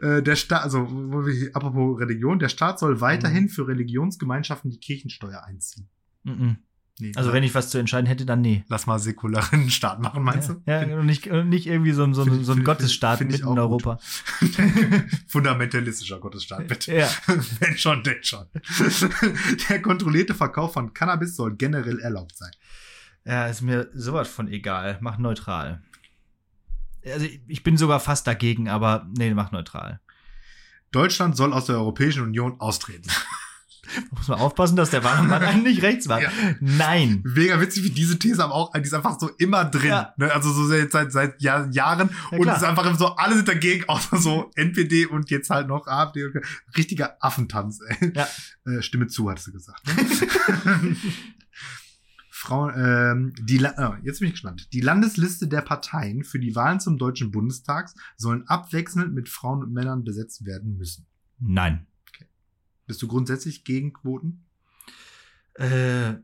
Äh, 0.00 0.22
der 0.22 0.36
Staat, 0.36 0.62
also 0.62 0.86
wir 0.88 1.50
apropos 1.56 1.98
Religion, 1.98 2.38
der 2.38 2.50
Staat 2.50 2.78
soll 2.78 3.00
weiterhin 3.00 3.44
Mhm. 3.44 3.48
für 3.48 3.66
Religionsgemeinschaften 3.66 4.70
die 4.70 4.78
Kirchensteuer 4.78 5.42
einziehen. 5.44 5.88
Mhm. 6.24 6.58
Nee, 6.98 7.12
Also 7.14 7.32
wenn 7.34 7.42
ich 7.42 7.54
was 7.54 7.68
zu 7.68 7.76
entscheiden 7.76 8.06
hätte, 8.06 8.24
dann 8.24 8.40
nee. 8.40 8.64
lass 8.68 8.86
mal 8.86 8.98
säkularen 8.98 9.68
Staat 9.70 10.00
machen, 10.00 10.22
meinst 10.22 10.48
du? 10.48 10.62
Ja, 10.64 10.80
und 10.80 11.04
nicht, 11.04 11.26
und 11.26 11.50
nicht 11.50 11.66
irgendwie 11.66 11.92
so 11.92 12.04
ein, 12.04 12.14
so 12.14 12.24
Find 12.24 12.44
so 12.44 12.52
ein 12.52 12.56
find 12.56 12.66
Gottesstaat 12.66 13.18
find 13.18 13.32
mitten 13.32 13.48
in. 13.48 13.58
Europa. 13.58 13.98
Fundamentalistischer 15.28 16.18
Gottesstaat, 16.18 16.66
bitte. 16.68 16.94
Ja. 16.94 17.08
Wenn 17.60 17.76
schon, 17.76 18.02
denn 18.02 18.22
schon. 18.22 18.46
Der 19.68 19.82
kontrollierte 19.82 20.34
Verkauf 20.34 20.72
von 20.72 20.94
Cannabis 20.94 21.36
soll 21.36 21.54
generell 21.56 22.00
erlaubt 22.00 22.36
sein. 22.36 22.50
ja, 23.24 23.46
ist 23.46 23.60
mir 23.62 23.90
sowas 23.94 24.28
von 24.28 24.48
egal. 24.48 24.96
Mach 25.00 25.18
neutral. 25.18 25.82
Also 27.04 27.26
ich 27.46 27.62
bin 27.62 27.76
sogar 27.76 28.00
fast 28.00 28.26
dagegen, 28.26 28.68
aber 28.68 29.06
nee, 29.16 29.32
mach 29.34 29.52
neutral. 29.52 30.00
Deutschland 30.92 31.36
soll 31.36 31.52
aus 31.52 31.66
der 31.66 31.76
Europäischen 31.76 32.22
Union 32.22 32.58
austreten. 32.60 33.10
Muss 34.10 34.28
man 34.28 34.38
aufpassen, 34.38 34.76
dass 34.76 34.90
der 34.90 35.04
Wahlmann 35.04 35.42
einen 35.42 35.62
nicht 35.62 35.82
rechts 35.82 36.06
macht. 36.08 36.22
Ja. 36.22 36.30
Nein. 36.60 37.22
Mega 37.24 37.60
witzig, 37.60 37.84
wie 37.84 37.90
diese 37.90 38.18
These 38.18 38.42
aber 38.42 38.54
auch, 38.54 38.72
die 38.72 38.80
ist 38.80 38.94
einfach 38.94 39.18
so 39.18 39.28
immer 39.38 39.64
drin. 39.64 39.90
Ja. 39.90 40.14
Ne? 40.16 40.32
Also 40.32 40.52
so 40.52 40.66
seit, 40.66 40.92
seit, 40.92 41.12
seit 41.12 41.40
Jahr, 41.40 41.68
Jahren. 41.70 42.10
Ja, 42.30 42.38
und 42.38 42.48
es 42.48 42.58
ist 42.58 42.64
einfach 42.64 42.98
so, 42.98 43.16
alle 43.16 43.36
sind 43.36 43.48
dagegen, 43.48 43.84
außer 43.88 44.16
so 44.18 44.50
NPD 44.54 45.06
und 45.06 45.30
jetzt 45.30 45.50
halt 45.50 45.68
noch 45.68 45.86
AfD. 45.86 46.24
Und, 46.24 46.40
richtiger 46.76 47.16
Affentanz, 47.20 47.80
ey. 47.86 48.12
Ja. 48.14 48.26
Äh, 48.64 48.82
Stimme 48.82 49.06
zu, 49.06 49.30
hat 49.30 49.38
sie 49.38 49.52
gesagt. 49.52 49.86
Ne? 49.86 50.96
Frauen, 52.30 52.74
ähm, 52.76 53.32
die, 53.40 53.64
ah, 53.64 53.98
jetzt 54.02 54.20
bin 54.20 54.28
ich 54.28 54.34
gespannt. 54.34 54.72
Die 54.72 54.80
Landesliste 54.80 55.48
der 55.48 55.62
Parteien 55.62 56.22
für 56.22 56.38
die 56.38 56.54
Wahlen 56.54 56.80
zum 56.80 56.98
Deutschen 56.98 57.30
Bundestag 57.30 57.90
sollen 58.16 58.46
abwechselnd 58.46 59.14
mit 59.14 59.28
Frauen 59.28 59.62
und 59.62 59.72
Männern 59.72 60.04
besetzt 60.04 60.44
werden 60.44 60.76
müssen. 60.76 61.06
Nein. 61.40 61.86
Bist 62.86 63.02
du 63.02 63.08
grundsätzlich 63.08 63.64
gegen 63.64 63.92
Quoten? 63.92 64.44
Äh, 65.54 66.14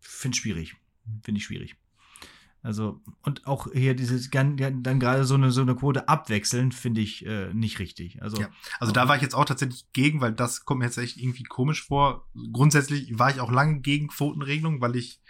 Finde 0.00 0.36
schwierig. 0.36 0.74
Finde 1.22 1.38
ich 1.38 1.44
schwierig. 1.44 1.76
Also, 2.62 3.00
und 3.22 3.46
auch 3.46 3.72
hier 3.72 3.94
dieses 3.94 4.28
dann 4.28 4.56
gerade 4.56 5.24
so 5.24 5.34
eine, 5.34 5.52
so 5.52 5.60
eine 5.60 5.76
Quote 5.76 6.08
abwechseln, 6.08 6.72
finde 6.72 7.00
ich 7.00 7.24
äh, 7.24 7.54
nicht 7.54 7.78
richtig. 7.78 8.20
Also, 8.22 8.40
Ja. 8.40 8.50
Also 8.80 8.92
da 8.92 9.06
war 9.06 9.14
ich 9.14 9.22
jetzt 9.22 9.36
auch 9.36 9.44
tatsächlich 9.44 9.86
gegen, 9.92 10.20
weil 10.20 10.32
das 10.32 10.64
kommt 10.64 10.80
mir 10.80 10.86
jetzt 10.86 10.98
echt 10.98 11.16
irgendwie 11.16 11.44
komisch 11.44 11.86
vor. 11.86 12.28
Grundsätzlich 12.52 13.16
war 13.20 13.30
ich 13.30 13.38
auch 13.38 13.52
lange 13.52 13.82
gegen 13.82 14.08
Quotenregelung, 14.08 14.80
weil 14.80 14.96
ich 14.96 15.20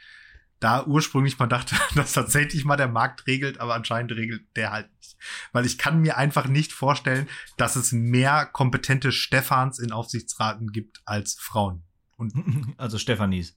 da 0.60 0.84
ursprünglich 0.86 1.38
mal 1.38 1.46
dachte, 1.46 1.74
dass 1.94 2.12
tatsächlich 2.12 2.64
mal 2.64 2.76
der 2.76 2.88
Markt 2.88 3.26
regelt, 3.26 3.60
aber 3.60 3.74
anscheinend 3.74 4.12
regelt 4.12 4.44
der 4.56 4.72
halt 4.72 4.90
nicht. 4.98 5.16
Weil 5.52 5.66
ich 5.66 5.78
kann 5.78 6.00
mir 6.00 6.16
einfach 6.16 6.46
nicht 6.48 6.72
vorstellen, 6.72 7.28
dass 7.56 7.76
es 7.76 7.92
mehr 7.92 8.46
kompetente 8.46 9.12
Stefans 9.12 9.78
in 9.78 9.92
Aufsichtsraten 9.92 10.72
gibt 10.72 11.00
als 11.04 11.34
Frauen. 11.34 11.82
also 12.78 12.98
Stefanis. 12.98 13.56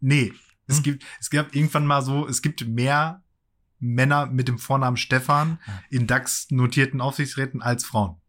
Nee, 0.00 0.32
es 0.68 0.76
Hm. 0.78 0.82
gibt, 0.82 1.04
es 1.20 1.30
gab 1.30 1.54
irgendwann 1.54 1.86
mal 1.86 2.02
so, 2.02 2.26
es 2.28 2.42
gibt 2.42 2.66
mehr 2.66 3.22
Männer 3.78 4.26
mit 4.26 4.48
dem 4.48 4.58
Vornamen 4.58 4.96
Stefan 4.96 5.58
Ah. 5.66 5.80
in 5.90 6.06
DAX-notierten 6.06 7.00
Aufsichtsräten 7.00 7.60
als 7.62 7.84
Frauen. 7.84 8.20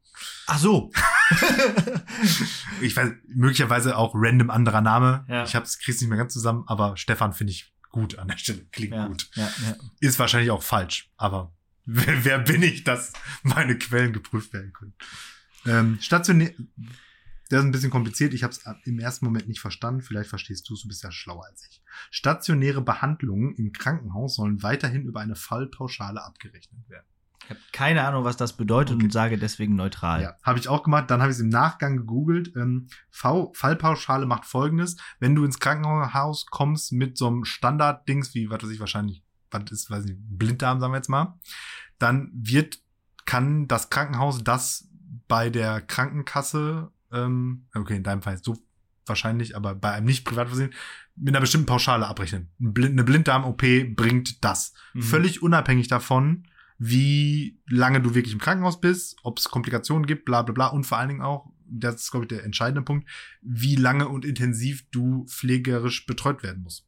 Ach 0.47 0.57
so. 0.57 0.91
Ich 2.81 2.95
weiß, 2.95 3.11
möglicherweise 3.27 3.97
auch 3.97 4.13
random 4.15 4.49
anderer 4.49 4.81
Name. 4.81 5.25
Ja. 5.27 5.43
Ich 5.43 5.55
hab's, 5.55 5.79
krieg's 5.79 5.99
nicht 6.01 6.09
mehr 6.09 6.17
ganz 6.17 6.33
zusammen, 6.33 6.63
aber 6.67 6.97
Stefan 6.97 7.33
finde 7.33 7.51
ich 7.51 7.73
gut 7.97 8.19
an 8.19 8.27
der 8.27 8.37
Stelle. 8.37 8.65
Klingt 8.71 8.93
ja, 8.93 9.07
gut. 9.07 9.29
ja, 9.35 9.51
ja. 9.65 9.75
Ist 9.99 10.19
wahrscheinlich 10.19 10.51
auch 10.51 10.63
falsch, 10.63 11.11
aber 11.17 11.55
wer, 11.85 12.25
wer 12.25 12.39
bin 12.39 12.61
ich, 12.61 12.83
dass 12.83 13.13
meine 13.43 13.77
Quellen 13.77 14.13
geprüft 14.13 14.53
werden 14.53 14.71
können? 14.73 14.93
Ähm, 15.65 15.97
stationär, 15.99 16.53
Der 17.49 17.59
ist 17.59 17.65
ein 17.65 17.71
bisschen 17.71 17.89
kompliziert. 17.89 18.33
Ich 18.33 18.43
habe 18.43 18.53
es 18.53 18.61
im 18.85 18.99
ersten 18.99 19.25
Moment 19.25 19.47
nicht 19.47 19.61
verstanden. 19.61 20.01
Vielleicht 20.01 20.29
verstehst 20.29 20.69
du 20.69 20.75
es. 20.75 20.81
Du 20.81 20.87
bist 20.87 21.03
ja 21.03 21.11
schlauer 21.11 21.45
als 21.45 21.67
ich. 21.69 21.81
Stationäre 22.11 22.81
Behandlungen 22.81 23.55
im 23.55 23.71
Krankenhaus 23.71 24.35
sollen 24.35 24.61
weiterhin 24.61 25.05
über 25.05 25.21
eine 25.21 25.35
Fallpauschale 25.35 26.23
abgerechnet 26.23 26.87
werden. 26.89 27.07
Ich 27.47 27.51
habe 27.51 27.59
keine 27.71 28.05
Ahnung, 28.05 28.25
was 28.25 28.35
das 28.35 28.57
bedeutet 28.57 28.95
Okay. 28.95 29.05
und 29.05 29.11
sage 29.11 29.37
deswegen 29.37 29.75
neutral. 29.75 30.21
Ja, 30.21 30.35
habe 30.43 30.59
ich 30.59 30.67
auch 30.67 30.83
gemacht. 30.83 31.09
Dann 31.09 31.21
habe 31.21 31.31
ich 31.31 31.37
es 31.37 31.41
im 31.41 31.47
Nachgang 31.47 31.95
gegoogelt. 31.95 32.53
Ähm, 32.57 32.87
v 33.09 33.53
Fallpauschale 33.55 34.25
macht 34.25 34.43
folgendes. 34.45 34.97
Wenn 35.19 35.33
du 35.33 35.45
ins 35.45 35.59
Krankenhaus 35.59 36.45
kommst 36.47 36.91
mit 36.91 37.17
so 37.17 37.27
einem 37.27 37.45
Standarddings, 37.45 38.33
wie, 38.35 38.49
was 38.49 38.61
weiß 38.63 38.71
ich, 38.71 38.81
wahrscheinlich, 38.81 39.23
was 39.49 39.71
ist, 39.71 39.89
weiß 39.89 40.03
nicht, 40.03 40.17
Blinddarm, 40.19 40.81
sagen 40.81 40.91
wir 40.91 40.97
jetzt 40.97 41.09
mal, 41.09 41.39
dann 41.99 42.29
wird, 42.33 42.79
kann 43.25 43.67
das 43.69 43.89
Krankenhaus 43.89 44.43
das 44.43 44.89
bei 45.29 45.49
der 45.49 45.79
Krankenkasse, 45.79 46.91
ähm, 47.13 47.67
okay, 47.73 47.95
in 47.95 48.03
deinem 48.03 48.21
Fall 48.21 48.33
ist 48.33 48.43
so 48.43 48.57
wahrscheinlich, 49.05 49.55
aber 49.55 49.73
bei 49.73 49.91
einem 49.93 50.05
nicht 50.05 50.25
Privatversicherten, 50.25 50.77
mit 51.15 51.33
einer 51.33 51.39
bestimmten 51.41 51.65
Pauschale 51.65 52.05
abrechnen. 52.05 52.49
Eine 52.59 53.03
Blinddarm-OP 53.05 53.95
bringt 53.95 54.43
das. 54.43 54.73
Mhm. 54.93 55.01
Völlig 55.01 55.41
unabhängig 55.41 55.87
davon, 55.87 56.43
wie 56.77 57.59
lange 57.67 58.01
du 58.01 58.13
wirklich 58.13 58.33
im 58.33 58.39
Krankenhaus 58.39 58.79
bist, 58.79 59.17
ob 59.23 59.39
es 59.39 59.49
Komplikationen 59.49 60.05
gibt, 60.05 60.25
bla 60.25 60.41
bla 60.41 60.53
bla 60.53 60.67
und 60.67 60.85
vor 60.85 60.97
allen 60.97 61.09
Dingen 61.09 61.21
auch, 61.21 61.51
das 61.69 61.95
ist, 61.95 62.11
glaube 62.11 62.25
ich, 62.25 62.29
der 62.29 62.43
entscheidende 62.43 62.81
Punkt, 62.81 63.09
wie 63.41 63.75
lange 63.75 64.07
und 64.07 64.25
intensiv 64.25 64.85
du 64.91 65.25
pflegerisch 65.25 66.05
betreut 66.05 66.43
werden 66.43 66.63
musst. 66.63 66.85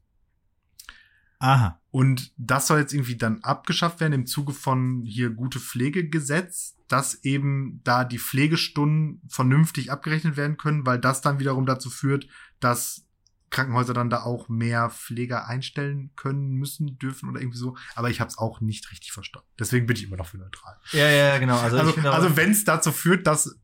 Aha. 1.40 1.80
Und 1.90 2.32
das 2.36 2.66
soll 2.66 2.80
jetzt 2.80 2.92
irgendwie 2.92 3.16
dann 3.16 3.42
abgeschafft 3.42 4.00
werden 4.00 4.12
im 4.12 4.26
Zuge 4.26 4.52
von 4.52 5.02
hier 5.06 5.30
gute 5.30 5.58
Pflegegesetz, 5.58 6.76
dass 6.86 7.24
eben 7.24 7.80
da 7.82 8.04
die 8.04 8.18
Pflegestunden 8.18 9.22
vernünftig 9.26 9.90
abgerechnet 9.90 10.36
werden 10.36 10.58
können, 10.58 10.84
weil 10.84 10.98
das 10.98 11.22
dann 11.22 11.38
wiederum 11.38 11.64
dazu 11.64 11.88
führt, 11.88 12.28
dass 12.60 13.06
Krankenhäuser 13.50 13.94
dann 13.94 14.10
da 14.10 14.22
auch 14.22 14.48
mehr 14.48 14.90
Pfleger 14.90 15.48
einstellen 15.48 16.12
können, 16.16 16.52
müssen, 16.52 16.98
dürfen 16.98 17.28
oder 17.28 17.40
irgendwie 17.40 17.58
so. 17.58 17.76
Aber 17.94 18.08
ich 18.10 18.20
habe 18.20 18.28
es 18.28 18.38
auch 18.38 18.60
nicht 18.60 18.90
richtig 18.92 19.12
verstanden. 19.12 19.48
Deswegen 19.58 19.86
bin 19.86 19.96
ich 19.96 20.04
immer 20.04 20.16
noch 20.16 20.26
für 20.26 20.38
neutral. 20.38 20.76
Ja, 20.92 21.08
ja, 21.10 21.38
genau. 21.38 21.58
Also, 21.58 21.78
Also, 21.78 22.08
also, 22.08 22.36
wenn 22.36 22.52
es 22.52 22.64
dazu 22.64 22.92
führt, 22.92 23.26
dass 23.26 23.58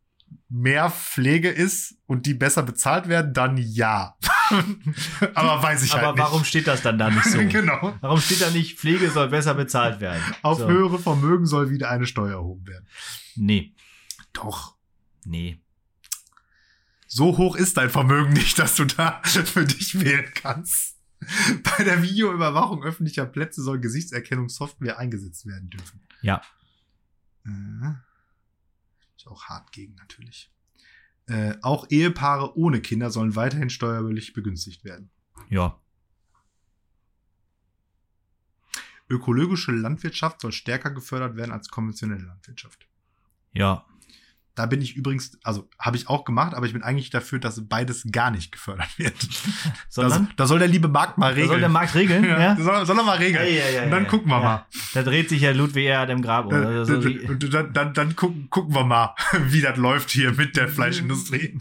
mehr 0.49 0.91
Pflege 0.91 1.49
ist 1.51 1.97
und 2.07 2.27
die 2.27 2.35
besser 2.35 2.63
bezahlt 2.63 3.09
werden, 3.09 3.33
dann 3.33 3.57
ja. 3.57 4.17
Aber 5.35 5.63
weiß 5.63 5.83
ich 5.83 5.93
aber 5.93 6.07
halt 6.09 6.17
nicht. 6.17 6.25
warum 6.25 6.45
steht 6.45 6.67
das 6.67 6.83
dann 6.83 6.99
da 6.99 7.11
nicht 7.11 7.25
so? 7.25 7.39
genau. 7.49 7.95
Warum 8.01 8.21
steht 8.21 8.41
da 8.43 8.51
nicht, 8.51 8.79
Pflege 8.79 9.11
soll 9.11 9.29
besser 9.29 9.55
bezahlt 9.55 10.01
werden? 10.01 10.23
Auf 10.43 10.59
so. 10.59 10.69
höhere 10.69 10.99
Vermögen 10.99 11.47
soll 11.47 11.71
wieder 11.71 11.91
eine 11.91 12.07
Steuer 12.07 12.33
erhoben 12.39 12.67
werden. 12.67 12.87
Nee, 13.35 13.75
Doch. 14.33 14.77
nee. 15.25 15.61
So 17.07 17.39
hoch 17.39 17.57
ist 17.57 17.77
dein 17.77 17.91
Vermögen 17.91 18.33
nicht, 18.33 18.59
dass 18.59 18.77
du 18.77 18.85
da 18.85 19.23
für 19.25 19.65
dich 19.65 20.01
wählen 20.01 20.31
kannst. 20.35 20.97
Bei 21.63 21.85
der 21.85 22.03
Videoüberwachung 22.03 22.83
öffentlicher 22.83 23.27
Plätze 23.27 23.63
soll 23.63 23.81
Gesichtserkennungssoftware 23.81 24.99
eingesetzt 24.99 25.47
werden 25.47 25.71
dürfen. 25.71 26.01
Ja. 26.21 26.43
Äh, 27.45 27.95
ist 29.17 29.27
auch 29.27 29.45
hart 29.45 29.73
gegen 29.73 29.95
natürlich. 29.95 30.53
Äh, 31.27 31.55
auch 31.63 31.87
Ehepaare 31.91 32.57
ohne 32.57 32.81
Kinder 32.81 33.11
sollen 33.11 33.35
weiterhin 33.35 33.71
steuerlich 33.71 34.33
begünstigt 34.33 34.85
werden. 34.85 35.11
Ja. 35.49 35.81
Ökologische 39.09 39.73
Landwirtschaft 39.73 40.41
soll 40.41 40.53
stärker 40.53 40.91
gefördert 40.91 41.37
werden 41.37 41.53
als 41.53 41.69
konventionelle 41.69 42.25
Landwirtschaft. 42.25 42.89
Ja. 43.53 43.87
Da 44.57 44.65
bin 44.67 44.81
ich 44.81 44.97
übrigens, 44.97 45.39
also 45.45 45.69
habe 45.79 45.97
ich 45.99 46.09
auch 46.09 46.25
gemacht, 46.25 46.55
aber 46.55 46.65
ich 46.67 46.73
bin 46.73 46.83
eigentlich 46.83 47.11
dafür, 47.11 47.39
dass 47.39 47.69
beides 47.69 48.05
gar 48.11 48.31
nicht 48.31 48.51
gefördert 48.53 48.89
wird. 48.99 49.15
Da, 49.95 50.09
Sondern, 50.11 50.29
da 50.37 50.47
soll 50.47 50.59
der 50.59 50.69
liebe 50.69 50.89
Markt 50.89 51.17
mal 51.19 51.29
da 51.29 51.35
regeln. 51.35 51.49
soll 51.49 51.61
der 51.61 51.69
Markt 51.69 51.95
regeln, 51.95 52.25
ja? 52.29 52.39
ja, 52.39 52.57
Soll, 52.57 52.85
soll 52.87 52.99
er 52.99 53.05
mal 53.05 53.17
regeln. 53.19 53.47
Ja, 53.47 53.51
ja, 53.51 53.69
ja, 53.71 53.83
Und 53.85 53.91
dann 53.91 54.07
gucken 54.07 54.31
wir 54.31 54.41
mal. 54.41 54.67
Da 54.95 55.03
dreht 55.03 55.29
sich 55.29 55.43
ja 55.43 55.53
Ludwig 55.53 55.87
Erhard 55.87 56.11
im 56.11 56.21
Grab. 56.23 56.47
um. 56.47 56.53
Äh, 56.53 56.57
Also, 56.57 57.01
so 57.01 57.09
dann, 57.49 57.73
dann, 57.73 57.95
dann 57.95 58.17
gucken, 58.17 58.49
gucken 58.51 58.75
wir 58.75 58.85
mal, 58.85 59.15
wie 59.49 59.61
das 59.61 59.77
läuft 59.79 60.11
hier 60.11 60.33
mit 60.33 60.57
der 60.57 60.69
Fleischindustrie. 60.69 61.59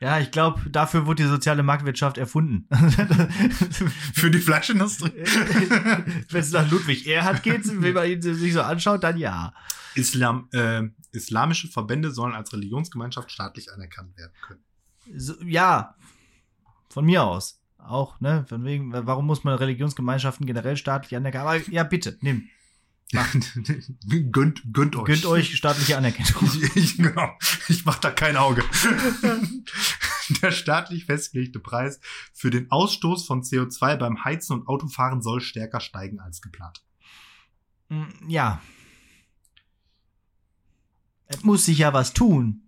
ja, 0.00 0.18
ich 0.20 0.30
glaube, 0.30 0.60
dafür 0.70 1.06
wurde 1.06 1.22
die 1.24 1.28
soziale 1.28 1.62
Marktwirtschaft 1.62 2.18
erfunden. 2.18 2.66
Für 4.14 4.30
die 4.30 4.38
Fleischindustrie. 4.40 5.12
Wenn 6.30 6.40
es 6.40 6.52
nach 6.52 6.70
Ludwig 6.70 7.06
Erhard 7.06 7.42
geht, 7.42 7.62
wenn 7.82 7.94
man 7.94 8.06
ihn 8.08 8.20
sich 8.22 8.52
so 8.52 8.62
anschaut, 8.62 9.02
dann 9.04 9.16
ja. 9.16 9.52
Islam, 9.94 10.48
äh, 10.52 10.82
islamische 11.16 11.68
Verbände 11.68 12.10
sollen 12.10 12.34
als 12.34 12.52
Religionsgemeinschaft 12.52 13.30
staatlich 13.30 13.72
anerkannt 13.72 14.16
werden 14.16 14.32
können. 14.42 14.64
So, 15.16 15.34
ja, 15.42 15.96
von 16.90 17.04
mir 17.04 17.24
aus. 17.24 17.60
Auch, 17.78 18.20
ne? 18.20 18.44
Von 18.48 18.64
wegen, 18.64 18.92
warum 18.92 19.26
muss 19.26 19.44
man 19.44 19.54
Religionsgemeinschaften 19.56 20.46
generell 20.46 20.76
staatlich 20.76 21.16
anerkennen? 21.16 21.46
Aber 21.46 21.56
ja, 21.70 21.84
bitte, 21.84 22.18
nimm. 22.20 22.48
gönnt, 24.32 24.62
gönnt 24.72 24.96
euch. 24.96 25.04
Gönnt 25.04 25.26
euch 25.26 25.56
staatliche 25.56 25.96
Anerkennung. 25.96 26.50
Ich, 26.74 26.76
ich, 26.76 26.96
genau, 26.96 27.30
ich 27.68 27.84
mach 27.84 27.98
da 27.98 28.10
kein 28.10 28.36
Auge. 28.36 28.64
Der 30.42 30.50
staatlich 30.50 31.04
festgelegte 31.04 31.60
Preis 31.60 32.00
für 32.32 32.50
den 32.50 32.68
Ausstoß 32.70 33.26
von 33.26 33.42
CO2 33.42 33.96
beim 33.96 34.24
Heizen 34.24 34.54
und 34.54 34.66
Autofahren 34.66 35.22
soll 35.22 35.40
stärker 35.40 35.78
steigen 35.78 36.18
als 36.18 36.40
geplant. 36.40 36.82
Mm, 37.88 38.04
Ja. 38.26 38.60
Es 41.26 41.42
muss 41.44 41.64
sich 41.64 41.78
ja 41.78 41.92
was 41.92 42.12
tun. 42.12 42.62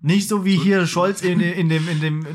Nicht 0.00 0.28
so 0.28 0.44
wie 0.44 0.56
hier 0.58 0.86
Scholz 0.86 1.22
in, 1.22 1.40
in 1.40 1.68
dem, 1.68 1.88
in 1.88 2.00
dem 2.00 2.26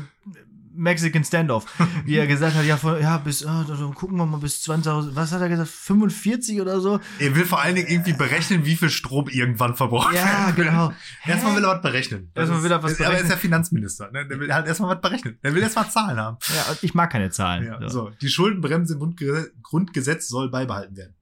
Mexican 0.72 1.22
Standoff, 1.24 1.66
wie 2.06 2.16
er 2.16 2.26
gesagt 2.26 2.54
hat, 2.56 2.64
ja, 2.64 2.76
von, 2.76 2.98
ja 3.00 3.18
bis, 3.18 3.44
ah, 3.44 3.64
gucken 3.94 4.16
wir 4.16 4.24
mal 4.24 4.38
bis 4.38 4.62
20, 4.62 5.14
was 5.14 5.30
hat 5.32 5.40
er 5.42 5.48
gesagt, 5.48 5.68
45 5.68 6.60
oder 6.60 6.80
so? 6.80 7.00
Er 7.18 7.34
will 7.36 7.44
vor 7.44 7.60
allen 7.60 7.74
Dingen 7.74 7.88
irgendwie 7.88 8.12
berechnen, 8.14 8.64
wie 8.64 8.76
viel 8.76 8.88
Strom 8.88 9.28
irgendwann 9.28 9.76
verbraucht 9.76 10.14
Ja, 10.14 10.52
genau. 10.52 10.92
Erstmal 11.26 11.56
will 11.56 11.64
er 11.64 11.74
was 11.74 11.82
berechnen. 11.82 12.30
Das 12.34 12.42
Erstmal 12.48 12.62
will 12.64 12.70
er 12.72 12.82
was 12.82 12.92
ist- 12.92 13.00
Aber 13.00 13.08
er 13.08 13.12
ist 13.12 13.18
berechnen. 13.24 13.30
ja 13.30 13.36
Finanzminister. 13.36 14.10
Ne? 14.12 14.26
Der 14.26 14.40
will 14.40 14.52
halt 14.54 14.66
erstmal 14.68 14.94
was 14.94 15.02
berechnen. 15.02 15.38
Der 15.44 15.54
will 15.54 15.62
erstmal 15.62 15.90
Zahlen 15.90 16.18
haben. 16.18 16.38
Ja, 16.48 16.76
ich 16.80 16.94
mag 16.94 17.10
keine 17.12 17.30
Zahlen. 17.30 17.66
Ja, 17.66 17.80
so. 17.82 17.88
so. 18.06 18.10
Die 18.22 18.28
Schuldenbremse 18.28 18.94
im 18.94 19.00
Grundge- 19.00 19.50
Grundgesetz 19.62 20.28
soll 20.28 20.50
beibehalten 20.50 20.96
werden. 20.96 21.14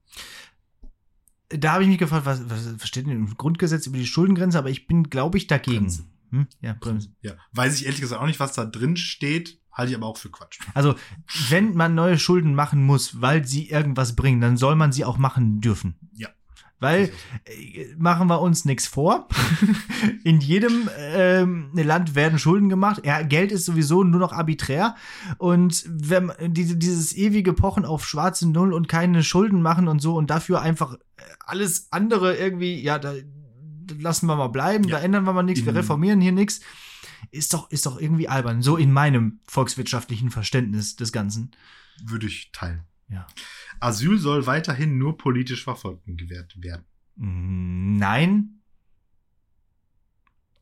Da 1.49 1.73
habe 1.73 1.83
ich 1.83 1.89
mich 1.89 1.97
gefragt, 1.97 2.25
was, 2.25 2.47
was 2.49 2.87
steht 2.87 3.07
denn 3.07 3.13
im 3.13 3.37
Grundgesetz 3.37 3.87
über 3.87 3.97
die 3.97 4.05
Schuldengrenze, 4.05 4.57
aber 4.57 4.69
ich 4.69 4.87
bin, 4.87 5.09
glaube 5.09 5.37
ich, 5.37 5.47
dagegen. 5.47 5.79
Bremse. 5.79 6.05
Hm? 6.31 6.47
Ja, 6.61 6.75
Bremse. 6.79 7.09
Ja. 7.21 7.33
Weiß 7.53 7.75
ich 7.75 7.85
ehrlich 7.85 8.01
gesagt 8.01 8.21
auch 8.21 8.27
nicht, 8.27 8.39
was 8.39 8.53
da 8.53 8.65
drin 8.65 8.97
steht. 8.97 9.59
Halte 9.71 9.91
ich 9.91 9.97
aber 9.97 10.07
auch 10.07 10.17
für 10.17 10.29
Quatsch. 10.29 10.59
Also, 10.73 10.95
wenn 11.49 11.73
man 11.73 11.95
neue 11.95 12.19
Schulden 12.19 12.53
machen 12.53 12.85
muss, 12.85 13.21
weil 13.21 13.47
sie 13.47 13.69
irgendwas 13.69 14.15
bringen, 14.15 14.41
dann 14.41 14.57
soll 14.57 14.75
man 14.75 14.91
sie 14.91 15.05
auch 15.05 15.17
machen 15.17 15.61
dürfen. 15.61 15.95
Ja. 16.13 16.29
Weil, 16.81 17.11
äh, 17.45 17.93
machen 17.97 18.27
wir 18.27 18.39
uns 18.41 18.63
nichts 18.65 18.87
vor. 18.87 19.27
In 20.23 20.39
jedem 20.39 20.89
ähm, 20.97 21.69
Land 21.73 22.15
werden 22.15 22.39
Schulden 22.39 22.69
gemacht. 22.69 23.01
Ja, 23.05 23.21
Geld 23.21 23.51
ist 23.51 23.65
sowieso 23.65 24.03
nur 24.03 24.19
noch 24.19 24.31
arbiträr. 24.31 24.95
Und 25.37 25.83
wenn 25.87 26.31
diese, 26.47 26.77
dieses 26.77 27.13
ewige 27.15 27.53
Pochen 27.53 27.83
auf 27.85 28.05
schwarze 28.07 28.49
Null 28.49 28.73
und 28.73 28.87
keine 28.87 29.23
Schulden 29.23 29.61
machen 29.61 29.87
und 29.87 29.99
so 30.01 30.15
und 30.15 30.29
dafür 30.29 30.61
einfach 30.61 30.93
äh, 30.93 31.21
alles 31.45 31.87
andere 31.91 32.37
irgendwie, 32.37 32.81
ja, 32.81 32.97
da, 32.97 33.13
lassen 33.99 34.27
wir 34.27 34.35
mal 34.37 34.47
bleiben, 34.47 34.85
Ja. 34.85 34.97
da 34.97 35.03
ändern 35.03 35.25
wir 35.25 35.33
mal 35.33 35.43
nichts, 35.43 35.65
wir 35.65 35.71
In- 35.71 35.77
reformieren 35.77 36.21
hier 36.21 36.31
nichts. 36.31 36.61
Ist 37.31 37.53
doch, 37.53 37.69
ist 37.71 37.85
doch 37.85 37.99
irgendwie 37.99 38.29
albern. 38.29 38.61
So 38.61 38.77
in 38.77 38.93
meinem 38.93 39.39
volkswirtschaftlichen 39.47 40.31
Verständnis 40.31 40.95
des 40.95 41.11
Ganzen. 41.11 41.51
Würde 42.05 42.27
ich 42.27 42.51
teilen. 42.53 42.83
Ja. 43.09 43.27
Asyl 43.79 44.17
soll 44.17 44.45
weiterhin 44.45 44.97
nur 44.97 45.17
politisch 45.17 45.63
Verfolgten 45.63 46.17
gewährt 46.17 46.61
werden. 46.61 46.85
Mm, 47.15 47.97
Nein. 47.97 48.61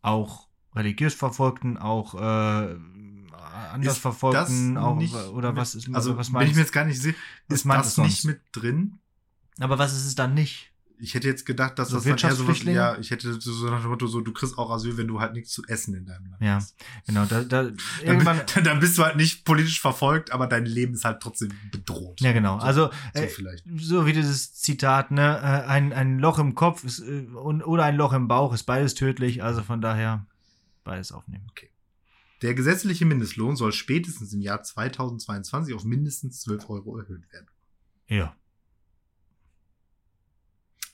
Auch 0.01 0.47
religiös 0.75 1.13
Verfolgten, 1.13 1.77
auch 1.77 2.15
äh, 2.15 2.77
anders 3.77 3.93
Ist 3.95 4.01
Verfolgten, 4.01 4.75
das 4.75 4.83
auch 4.83 4.95
nicht 4.95 5.13
oder 5.13 5.55
was 5.55 5.75
ist 5.75 5.93
Also, 5.93 6.17
was 6.17 6.29
meinst 6.29 6.51
ich 6.51 6.55
mir 6.55 6.61
jetzt 6.61 6.71
gar 6.71 6.85
nicht 6.85 7.01
was 7.81 7.87
ist 7.87 7.87
das 7.87 7.95
sonst? 7.95 8.09
nicht 8.09 8.25
mit 8.25 8.41
drin? 8.51 8.99
Aber 9.59 9.77
was 9.77 9.93
ist 9.93 10.05
es 10.05 10.15
dann 10.15 10.33
nicht? 10.33 10.71
Ich 10.99 11.13
hätte 11.13 11.27
jetzt 11.27 11.45
gedacht, 11.45 11.77
dass 11.77 11.89
So 11.89 11.95
das 11.97 12.03
dann 12.05 12.11
eher 12.13 12.17
sowas, 12.17 12.37
Wirtschaftsflüchtlinge? 12.37 12.77
ja, 12.77 12.97
ich 12.97 13.11
hätte 13.11 13.33
so, 13.33 13.51
so 13.51 13.69
nach 13.69 13.81
dem 13.81 13.89
Motto, 13.89 14.07
so, 14.07 14.21
du 14.21 14.33
kriegst 14.33 14.57
auch 14.57 14.71
Asyl, 14.71 14.97
wenn 14.97 15.07
du 15.07 15.19
halt 15.19 15.33
nichts 15.33 15.51
zu 15.51 15.63
essen 15.67 15.93
in 15.93 16.05
deinem 16.05 16.25
Land 16.31 16.41
Ja, 16.41 16.55
hast. 16.55 16.75
Genau, 17.05 17.25
da, 17.25 17.43
da 17.43 17.63
Dann, 17.63 17.77
irgendwann. 18.03 18.37
bi- 18.55 18.61
dann 18.63 18.79
bist 18.79 18.97
du 18.97 19.03
halt 19.03 19.15
nicht 19.15 19.45
politisch 19.45 19.79
verfolgt, 19.79 20.31
aber 20.31 20.47
dein 20.47 20.65
Leben 20.65 20.93
ist 20.95 21.05
halt 21.05 21.21
trotzdem 21.21 21.51
bedroht. 21.71 22.19
Ja, 22.21 22.31
genau. 22.31 22.59
So, 22.59 22.65
Also 22.65 22.89
so 23.13 23.21
äh, 23.21 23.27
vielleicht. 23.27 23.63
so 23.77 24.05
wie 24.07 24.13
dieses 24.13 24.53
Zitat, 24.55 25.11
ne, 25.11 25.37
äh, 25.37 25.67
ein, 25.69 25.93
ein 25.93 26.17
Loch 26.19 26.39
im 26.39 26.55
Kopf 26.55 26.83
ist, 26.83 26.99
äh, 26.99 27.27
und, 27.27 27.61
oder 27.61 27.83
ein 27.85 27.95
Loch 27.95 28.13
im 28.13 28.27
Bauch 28.27 28.53
ist 28.53 28.63
beides 28.63 28.95
tödlich. 28.95 29.43
Also 29.43 29.61
von 29.63 29.81
daher 29.81 30.25
beides 30.83 31.11
aufnehmen. 31.11 31.45
Der 32.41 32.53
gesetzliche 32.53 33.03
Mindestlohn 33.05 33.55
soll 33.55 33.71
spätestens 33.71 34.31
im 34.33 34.41
Jahr 34.41 34.61
2022 34.63 35.73
auf 35.75 35.83
mindestens 35.83 36.41
12 36.41 36.69
Euro 36.69 36.97
erhöht 36.99 37.31
werden. 37.31 37.47
Ja. 38.07 38.35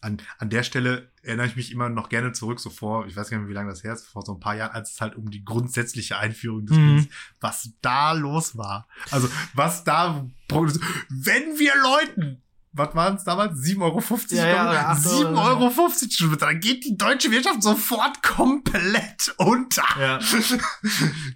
An, 0.03 0.17
an 0.37 0.49
der 0.49 0.63
Stelle 0.63 1.11
erinnere 1.21 1.47
ich 1.47 1.55
mich 1.55 1.71
immer 1.71 1.89
noch 1.89 2.09
gerne 2.09 2.33
zurück, 2.33 2.59
so 2.59 2.69
vor, 2.69 3.07
ich 3.07 3.15
weiß 3.15 3.29
gar 3.29 3.37
nicht 3.37 3.43
mehr, 3.45 3.49
wie 3.49 3.55
lange 3.55 3.69
das 3.69 3.83
her 3.83 3.93
ist, 3.93 4.05
vor 4.07 4.23
so 4.25 4.33
ein 4.33 4.39
paar 4.39 4.55
Jahren, 4.55 4.71
als 4.71 4.91
es 4.93 5.01
halt 5.01 5.15
um 5.15 5.31
die 5.31 5.43
grundsätzliche 5.45 6.17
Einführung 6.17 6.65
des 6.65 6.77
Mhm. 6.77 6.99
Spiels, 6.99 7.13
was 7.39 7.69
da 7.81 8.11
los 8.13 8.57
war. 8.57 8.87
Also, 9.11 9.29
was 9.53 9.83
da, 9.83 10.25
wenn 10.49 11.59
wir 11.59 11.73
Leuten, 11.81 12.41
was 12.75 12.95
waren 12.95 13.15
es 13.15 13.23
damals? 13.23 13.59
7,50 13.59 13.81
Euro? 13.81 14.01
Ja, 14.31 14.47
ja, 14.47 14.69
oder 14.69 14.89
acht 14.89 15.05
Euro 15.05 15.67
7,50 15.67 16.21
Euro 16.23 16.29
schon, 16.31 16.37
dann 16.39 16.59
geht 16.59 16.83
die 16.85 16.97
deutsche 16.97 17.31
Wirtschaft 17.31 17.61
sofort 17.63 18.21
komplett 18.23 19.33
unter. 19.37 19.85
Ja. 19.99 20.19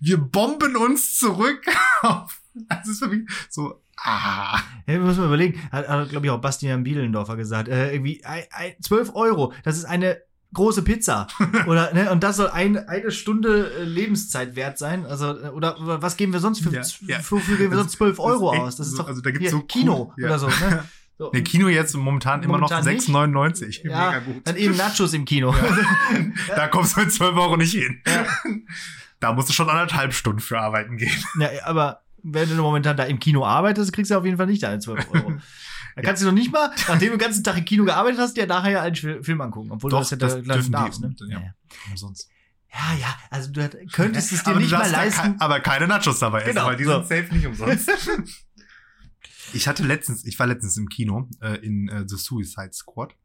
Wir 0.01 0.17
bomben 0.17 0.75
uns 0.75 1.15
zurück 1.17 1.63
auf, 2.01 2.41
das 2.53 2.87
ist 2.87 2.99
für 2.99 3.07
mich 3.07 3.29
so, 3.49 3.81
ah. 4.03 4.59
Ja, 4.85 4.99
muss 4.99 5.17
man 5.17 5.27
überlegen. 5.27 5.61
Hat, 5.71 5.87
hat 5.87 6.09
glaube 6.09 6.25
ich, 6.25 6.31
auch 6.31 6.39
Bastian 6.41 6.83
Bielendorfer 6.83 7.35
gesagt. 7.35 7.67
Äh, 7.67 7.93
irgendwie 7.93 8.23
ein, 8.23 8.43
ein, 8.51 8.73
12 8.81 9.13
Euro, 9.15 9.53
das 9.63 9.77
ist 9.77 9.85
eine 9.85 10.21
große 10.53 10.81
Pizza. 10.83 11.27
oder, 11.67 11.93
ne, 11.93 12.09
und 12.11 12.23
das 12.23 12.37
soll 12.37 12.49
ein, 12.49 12.77
eine 12.87 13.11
Stunde 13.11 13.71
äh, 13.79 13.83
Lebenszeit 13.83 14.55
wert 14.55 14.77
sein. 14.77 15.05
Also, 15.05 15.37
äh, 15.37 15.49
oder, 15.49 15.79
oder 15.81 16.01
was 16.01 16.15
geben 16.17 16.31
wir 16.33 16.39
sonst 16.39 16.61
für, 16.61 16.71
Ja, 16.73 16.81
ja. 17.05 17.17
wofür 17.29 17.57
geben 17.57 17.71
wir 17.71 17.77
sonst 17.79 17.93
12 17.97 18.19
Euro 18.19 18.51
das 18.51 18.53
ist 18.53 18.57
echt 18.57 18.61
aus? 18.67 18.75
Das 18.77 18.87
ist 18.87 18.99
doch 18.99 19.07
also 19.07 19.21
da 19.21 19.31
gibt's 19.31 19.49
hier, 19.49 19.51
so 19.51 19.61
Kino 19.61 20.13
cool- 20.17 20.23
ja. 20.23 20.27
oder 20.29 20.39
so. 20.39 20.47
Ne? 20.47 20.83
so. 21.17 21.29
Der 21.31 21.43
Kino 21.43 21.67
jetzt 21.67 21.95
momentan 21.95 22.43
immer 22.43 22.59
noch 22.59 22.69
Momentan 22.69 22.93
nicht. 22.93 23.07
6,99. 23.09 23.89
ja, 23.89 24.05
Mega 24.07 24.19
gut. 24.19 24.47
dann 24.47 24.55
eben 24.55 24.77
Nachos 24.77 25.13
im 25.13 25.25
Kino. 25.25 25.53
Da 26.55 26.67
kommst 26.67 26.95
du 26.95 27.01
mit 27.01 27.11
12 27.11 27.35
Euro 27.35 27.57
nicht 27.57 27.73
hin. 27.73 28.01
Ja. 28.07 28.25
Da 29.19 29.33
musst 29.33 29.49
du 29.49 29.53
schon 29.53 29.69
anderthalb 29.69 30.13
Stunden 30.13 30.39
für 30.39 30.59
arbeiten 30.59 30.97
gehen. 30.97 31.11
Ja, 31.39 31.49
aber 31.65 32.01
wenn 32.23 32.49
du 32.49 32.55
momentan 32.55 32.97
da 32.97 33.03
im 33.03 33.19
Kino 33.19 33.45
arbeitest, 33.45 33.93
kriegst 33.93 34.11
du 34.11 34.17
auf 34.17 34.25
jeden 34.25 34.37
Fall 34.37 34.47
nicht 34.47 34.63
deine 34.63 34.79
12 34.79 35.09
Euro. 35.11 35.33
Da 35.95 36.03
kannst 36.03 36.21
du 36.21 36.27
noch 36.27 36.33
nicht 36.33 36.51
mal, 36.51 36.69
nachdem 36.87 37.09
du 37.09 37.17
den 37.17 37.17
ganzen 37.17 37.43
Tag 37.43 37.57
im 37.57 37.65
Kino 37.65 37.83
gearbeitet 37.83 38.19
hast, 38.19 38.37
dir 38.37 38.45
nachher 38.45 38.69
ja 38.69 38.81
einen 38.83 38.95
Fi- 38.95 39.23
Film 39.23 39.41
angucken. 39.41 39.71
Obwohl 39.71 39.89
Doch, 39.89 40.07
du 40.07 40.15
das 40.15 40.33
ja 40.35 40.41
da 40.41 40.57
die. 40.59 40.69
darfst. 40.69 41.01
Ne? 41.01 41.15
Ja. 41.21 41.27
Ja, 41.27 41.39
ja. 41.45 41.51
Umsonst. 41.89 42.29
ja, 42.71 42.93
ja, 43.01 43.17
also 43.31 43.51
du 43.51 43.67
könntest 43.91 44.31
es 44.31 44.43
dir 44.43 44.51
Aber 44.51 44.59
nicht 44.59 44.69
mal 44.69 44.87
leisten. 44.91 45.35
kei- 45.39 45.39
aber 45.39 45.59
keine 45.59 45.87
Nachos 45.87 46.19
dabei 46.19 46.41
essen, 46.43 46.53
Genau, 46.53 46.67
weil 46.67 46.75
die 46.77 46.83
so. 46.83 46.91
sind 47.03 47.07
safe 47.07 47.33
nicht 47.33 47.47
umsonst. 47.47 47.89
ich 49.53 49.67
hatte 49.67 49.83
letztens, 49.83 50.23
ich 50.25 50.37
war 50.37 50.45
letztens 50.45 50.77
im 50.77 50.87
Kino 50.89 51.27
äh, 51.41 51.55
in 51.65 51.87
äh, 51.87 52.03
The 52.07 52.17
Suicide 52.17 52.73
Squad. 52.73 53.15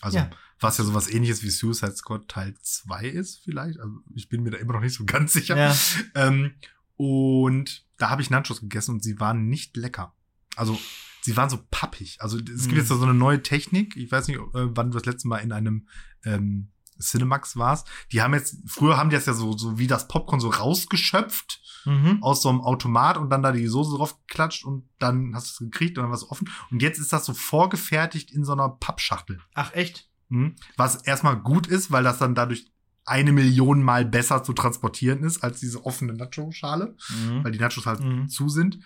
Also, 0.00 0.16
Ja. 0.16 0.30
was 0.58 0.78
ja 0.78 0.84
sowas 0.84 1.10
ähnliches 1.10 1.42
wie 1.42 1.50
Suicide 1.50 1.96
Squad 1.96 2.28
Teil 2.28 2.54
2 2.62 3.04
ist, 3.08 3.42
vielleicht. 3.44 3.78
Also, 3.78 3.92
ich 4.14 4.30
bin 4.30 4.42
mir 4.42 4.50
da 4.50 4.56
immer 4.58 4.72
noch 4.72 4.80
nicht 4.80 4.94
so 4.94 5.04
ganz 5.04 5.34
sicher. 5.34 5.54
Ja. 5.56 5.76
Ähm, 6.14 6.52
und 6.96 7.84
da 8.00 8.10
habe 8.10 8.22
ich 8.22 8.30
Nachos 8.30 8.60
gegessen 8.60 8.92
und 8.96 9.02
sie 9.02 9.20
waren 9.20 9.46
nicht 9.48 9.76
lecker. 9.76 10.14
Also, 10.56 10.78
sie 11.22 11.36
waren 11.36 11.50
so 11.50 11.58
pappig. 11.70 12.16
Also, 12.20 12.36
es 12.38 12.44
gibt 12.44 12.72
Mhm. 12.72 12.76
jetzt 12.78 12.88
so 12.88 13.00
eine 13.02 13.14
neue 13.14 13.42
Technik. 13.42 13.96
Ich 13.96 14.10
weiß 14.10 14.28
nicht, 14.28 14.38
äh, 14.38 14.42
wann 14.52 14.90
du 14.90 14.98
das 14.98 15.06
letzte 15.06 15.28
Mal 15.28 15.38
in 15.38 15.52
einem 15.52 15.88
ähm, 16.24 16.70
Cinemax 17.00 17.56
warst. 17.56 17.88
Die 18.12 18.20
haben 18.20 18.34
jetzt, 18.34 18.56
früher 18.66 18.98
haben 18.98 19.08
die 19.08 19.16
das 19.16 19.24
ja 19.24 19.32
so, 19.32 19.56
so 19.56 19.78
wie 19.78 19.86
das 19.86 20.06
Popcorn 20.08 20.38
so 20.40 20.50
rausgeschöpft 20.50 21.62
Mhm. 21.86 22.22
aus 22.22 22.42
so 22.42 22.50
einem 22.50 22.60
Automat 22.60 23.16
und 23.16 23.30
dann 23.30 23.42
da 23.42 23.52
die 23.52 23.66
Soße 23.66 23.96
drauf 23.96 24.18
geklatscht 24.26 24.66
und 24.66 24.86
dann 24.98 25.34
hast 25.34 25.46
du 25.60 25.64
es 25.64 25.70
gekriegt 25.70 25.96
und 25.96 26.02
dann 26.02 26.10
war 26.10 26.16
es 26.18 26.28
offen. 26.30 26.50
Und 26.70 26.82
jetzt 26.82 26.98
ist 26.98 27.10
das 27.14 27.24
so 27.24 27.32
vorgefertigt 27.32 28.30
in 28.30 28.44
so 28.44 28.52
einer 28.52 28.68
Pappschachtel. 28.68 29.40
Ach, 29.54 29.72
echt? 29.72 30.10
Mhm. 30.28 30.56
Was 30.76 30.96
erstmal 30.96 31.36
gut 31.40 31.66
ist, 31.66 31.90
weil 31.90 32.04
das 32.04 32.18
dann 32.18 32.34
dadurch 32.34 32.70
eine 33.04 33.32
Million 33.32 33.82
Mal 33.82 34.04
besser 34.04 34.42
zu 34.42 34.52
transportieren 34.52 35.22
ist 35.24 35.42
als 35.42 35.60
diese 35.60 35.84
offene 35.84 36.12
Nacho-Schale, 36.12 36.96
Mhm. 37.10 37.44
weil 37.44 37.52
die 37.52 37.58
Nachos 37.58 37.86
halt 37.86 38.00
Mhm. 38.00 38.28
zu 38.28 38.48
sind. 38.48 38.78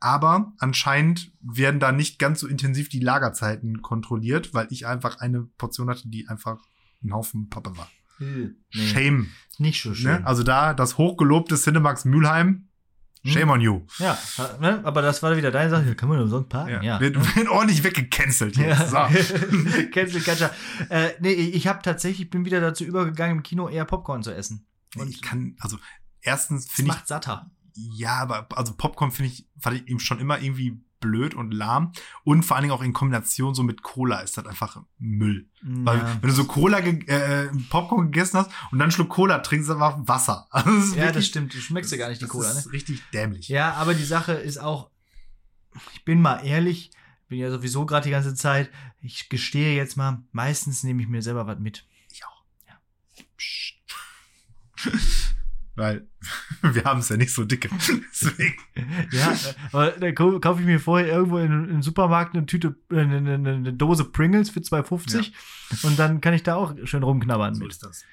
Aber 0.00 0.52
anscheinend 0.58 1.30
werden 1.42 1.78
da 1.78 1.92
nicht 1.92 2.18
ganz 2.18 2.40
so 2.40 2.46
intensiv 2.46 2.88
die 2.88 3.00
Lagerzeiten 3.00 3.82
kontrolliert, 3.82 4.54
weil 4.54 4.66
ich 4.70 4.86
einfach 4.86 5.18
eine 5.20 5.42
Portion 5.42 5.90
hatte, 5.90 6.08
die 6.08 6.26
einfach 6.28 6.58
ein 7.04 7.12
Haufen 7.12 7.48
Pappe 7.50 7.76
war. 7.76 7.90
Nee, 8.18 8.50
Shame. 8.70 9.28
nicht 9.58 9.82
so 9.82 9.94
schön. 9.94 10.20
Ne? 10.20 10.26
Also 10.26 10.42
da 10.42 10.74
das 10.74 10.98
hochgelobte 10.98 11.56
Cinemax 11.56 12.04
Mülheim. 12.04 12.68
Hm. 13.22 13.30
Shame 13.32 13.50
on 13.50 13.60
you. 13.60 13.82
Ja, 13.98 14.18
ne? 14.60 14.80
aber 14.82 15.02
das 15.02 15.22
war 15.22 15.36
wieder 15.36 15.50
deine 15.50 15.68
Sache. 15.68 15.84
Hier 15.84 15.94
Kann 15.94 16.08
man 16.08 16.20
umsonst 16.20 16.48
parken? 16.48 16.82
Ja. 16.82 16.98
Wird, 17.00 17.36
wird 17.36 17.48
ordentlich 17.48 17.84
weggecancelt 17.84 18.56
jetzt. 18.56 18.92
Ja. 18.92 19.10
So. 19.10 19.30
Cancel 19.92 20.22
Culture. 20.22 20.50
Äh, 20.88 21.10
nee, 21.20 21.32
ich 21.32 21.66
habe 21.66 21.82
tatsächlich, 21.82 22.30
bin 22.30 22.46
wieder 22.46 22.60
dazu 22.60 22.84
übergegangen, 22.84 23.38
im 23.38 23.42
Kino 23.42 23.68
eher 23.68 23.84
Popcorn 23.84 24.22
zu 24.22 24.34
essen. 24.34 24.66
Und 24.96 25.10
ich 25.10 25.20
kann, 25.20 25.56
also 25.60 25.78
erstens 26.22 26.66
finde 26.66 26.92
ich, 26.92 26.96
macht 26.96 27.08
satter. 27.08 27.50
ja, 27.74 28.14
aber 28.14 28.48
also 28.56 28.74
Popcorn 28.74 29.10
finde 29.12 29.30
ich, 29.32 29.46
fand 29.58 29.76
ich 29.76 29.88
eben 29.88 30.00
schon 30.00 30.18
immer 30.18 30.40
irgendwie 30.40 30.80
blöd 31.00 31.34
und 31.34 31.50
lahm. 31.52 31.92
Und 32.24 32.44
vor 32.44 32.56
allen 32.56 32.64
Dingen 32.64 32.74
auch 32.74 32.82
in 32.82 32.92
Kombination 32.92 33.54
so 33.54 33.62
mit 33.62 33.82
Cola 33.82 34.20
ist 34.20 34.36
das 34.36 34.46
einfach 34.46 34.82
Müll. 34.98 35.48
Weil 35.62 35.98
Ja. 35.98 36.18
wenn 36.20 36.28
du 36.28 36.34
so 36.34 36.44
Cola, 36.44 36.80
ge 36.80 37.04
äh, 37.06 37.48
Popcorn 37.70 38.12
gegessen 38.12 38.38
hast 38.38 38.50
und 38.70 38.78
dann 38.78 38.82
einen 38.82 38.92
Schluck 38.92 39.08
Cola 39.08 39.38
trinkst, 39.38 39.68
dann 39.70 39.80
war 39.80 40.06
Wasser. 40.06 40.46
Also 40.52 40.70
das 40.70 40.90
ja, 40.90 40.96
das 40.96 41.06
wirklich- 41.06 41.26
stimmt. 41.26 41.54
Du 41.54 41.58
schmeckst 41.58 41.90
ja 41.90 41.98
gar 41.98 42.08
nicht 42.10 42.20
die 42.20 42.26
das 42.26 42.30
Cola, 42.32 42.52
ne? 42.52 42.58
ist 42.58 42.72
richtig 42.72 43.02
dämlich. 43.12 43.48
Ja, 43.48 43.72
aber 43.74 43.94
die 43.94 44.04
Sache 44.04 44.32
ist 44.32 44.58
auch, 44.58 44.90
ich 45.94 46.04
bin 46.04 46.20
mal 46.20 46.44
ehrlich, 46.44 46.90
bin 47.28 47.38
ja 47.38 47.50
sowieso 47.50 47.86
gerade 47.86 48.04
die 48.04 48.10
ganze 48.10 48.34
Zeit, 48.34 48.70
ich 49.00 49.28
gestehe 49.28 49.74
jetzt 49.76 49.96
mal, 49.96 50.22
meistens 50.32 50.82
nehme 50.84 51.00
ich 51.02 51.08
mir 51.08 51.22
selber 51.22 51.46
was 51.46 51.58
mit. 51.58 51.86
Ich 52.12 52.24
auch. 52.26 52.42
Psst. 53.36 53.74
Weil 55.76 56.08
wir 56.74 56.84
haben 56.84 57.00
es 57.00 57.08
ja 57.08 57.16
nicht 57.16 57.32
so 57.32 57.44
dicke. 57.44 57.68
Deswegen. 58.12 58.54
Ja, 59.12 59.36
aber 59.72 59.92
dann 59.92 60.14
kau- 60.14 60.38
kaufe 60.40 60.60
ich 60.60 60.66
mir 60.66 60.80
vorher 60.80 61.08
irgendwo 61.08 61.38
in, 61.38 61.68
im 61.68 61.82
Supermarkt 61.82 62.34
eine 62.34 62.46
Tüte, 62.46 62.76
äh, 62.90 63.00
eine, 63.00 63.16
eine, 63.34 63.52
eine 63.54 63.72
Dose 63.72 64.04
Pringles 64.04 64.50
für 64.50 64.60
2,50 64.60 65.32
und 65.84 65.98
dann 65.98 66.20
kann 66.20 66.34
ich 66.34 66.42
da 66.42 66.54
auch 66.56 66.74
schön 66.84 67.02
rumknabbern 67.02 67.54
So 67.54 67.62
mit. 67.64 67.72
ist 67.72 67.82
das. 67.82 68.04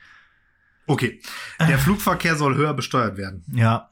Okay. 0.85 1.21
Der 1.59 1.77
Flugverkehr 1.79 2.35
soll 2.35 2.55
höher 2.55 2.73
besteuert 2.73 3.17
werden. 3.17 3.43
Ja. 3.53 3.89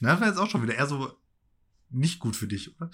Na, 0.00 0.10
das 0.12 0.20
war 0.20 0.28
jetzt 0.28 0.38
auch 0.38 0.50
schon 0.50 0.62
wieder 0.62 0.74
eher 0.74 0.86
so 0.86 1.12
nicht 1.90 2.18
gut 2.18 2.36
für 2.36 2.46
dich, 2.46 2.76
oder? 2.76 2.90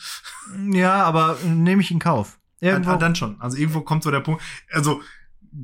Ja, 0.70 1.02
aber 1.04 1.38
nehme 1.44 1.82
ich 1.82 1.90
in 1.90 1.98
Kauf. 1.98 2.38
Irgendwo, 2.60 2.90
Ah, 2.90 2.96
dann 2.96 3.16
schon. 3.16 3.40
Also 3.40 3.56
irgendwo 3.56 3.80
kommt 3.80 4.04
so 4.04 4.10
der 4.12 4.20
Punkt. 4.20 4.40
Also 4.70 5.02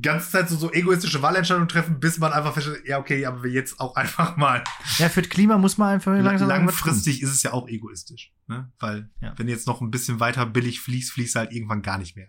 ganze 0.01 0.29
Zeit 0.31 0.49
so, 0.49 0.55
so 0.55 0.71
egoistische 0.71 1.21
Wahlentscheidungen 1.21 1.67
treffen, 1.67 1.99
bis 1.99 2.17
man 2.19 2.31
einfach 2.31 2.53
feststellt, 2.53 2.87
ja, 2.87 2.99
okay, 2.99 3.25
aber 3.25 3.43
wir 3.43 3.51
jetzt 3.51 3.79
auch 3.79 3.95
einfach 3.97 4.37
mal. 4.37 4.63
ja, 4.97 5.09
für 5.09 5.21
das 5.21 5.29
Klima 5.29 5.57
muss 5.57 5.77
man 5.77 5.89
einfach 5.95 6.13
langsam. 6.19 6.47
Langfristig 6.47 7.21
ist 7.21 7.31
es 7.31 7.43
ja 7.43 7.53
auch 7.53 7.67
egoistisch. 7.67 8.31
Ne? 8.47 8.71
Weil, 8.79 9.09
Ja. 9.21 9.33
wenn 9.37 9.47
jetzt 9.47 9.67
noch 9.67 9.81
ein 9.81 9.91
bisschen 9.91 10.19
weiter 10.19 10.45
billig 10.45 10.79
fliegst 10.81 11.17
du 11.17 11.39
halt 11.39 11.51
irgendwann 11.51 11.81
gar 11.81 11.97
nicht 11.97 12.15
mehr. 12.15 12.27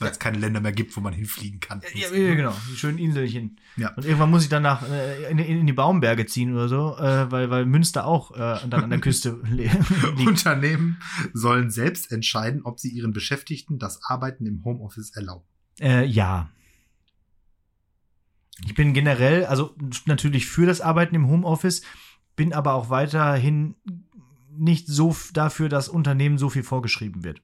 Weil 0.00 0.12
es 0.12 0.20
keine 0.20 0.38
Länder 0.38 0.60
mehr 0.60 0.70
gibt, 0.70 0.96
wo 0.96 1.00
man 1.00 1.12
hinfliegen 1.12 1.58
kann. 1.58 1.82
Ja, 1.92 2.14
ja, 2.14 2.34
genau, 2.36 2.54
die 2.70 2.76
schönen 2.76 2.98
Inselchen. 2.98 3.58
Ja. 3.76 3.94
Und 3.96 4.04
irgendwann 4.04 4.30
muss 4.30 4.44
ich 4.44 4.48
dann 4.48 4.62
nach 4.62 4.88
äh, 4.88 5.28
in, 5.28 5.38
in 5.40 5.66
die 5.66 5.72
Baumberge 5.72 6.24
ziehen 6.26 6.52
oder 6.54 6.68
so, 6.68 6.96
äh, 6.98 7.28
weil, 7.32 7.50
weil 7.50 7.66
Münster 7.66 8.06
auch 8.06 8.30
äh, 8.36 8.60
dann 8.68 8.84
an 8.84 8.90
der 8.90 9.00
Küste 9.00 9.40
li- 9.44 9.68
liegt. 10.16 10.28
Unternehmen 10.28 11.00
sollen 11.34 11.70
selbst 11.70 12.12
entscheiden, 12.12 12.62
ob 12.62 12.78
sie 12.78 12.90
ihren 12.90 13.12
Beschäftigten 13.12 13.80
das 13.80 14.00
Arbeiten 14.04 14.46
im 14.46 14.62
Homeoffice 14.64 15.10
erlauben. 15.16 15.44
Äh, 15.80 16.04
ja. 16.06 16.50
Ich 18.64 18.74
bin 18.74 18.92
generell, 18.92 19.46
also 19.46 19.74
natürlich 20.06 20.46
für 20.46 20.66
das 20.66 20.80
Arbeiten 20.80 21.14
im 21.14 21.28
Homeoffice, 21.28 21.82
bin 22.34 22.52
aber 22.52 22.74
auch 22.74 22.90
weiterhin 22.90 23.76
nicht 24.58 24.88
so 24.88 25.14
dafür, 25.32 25.68
dass 25.68 25.88
Unternehmen 25.88 26.38
so 26.38 26.50
viel 26.50 26.64
vorgeschrieben 26.64 27.22
wird. 27.22 27.40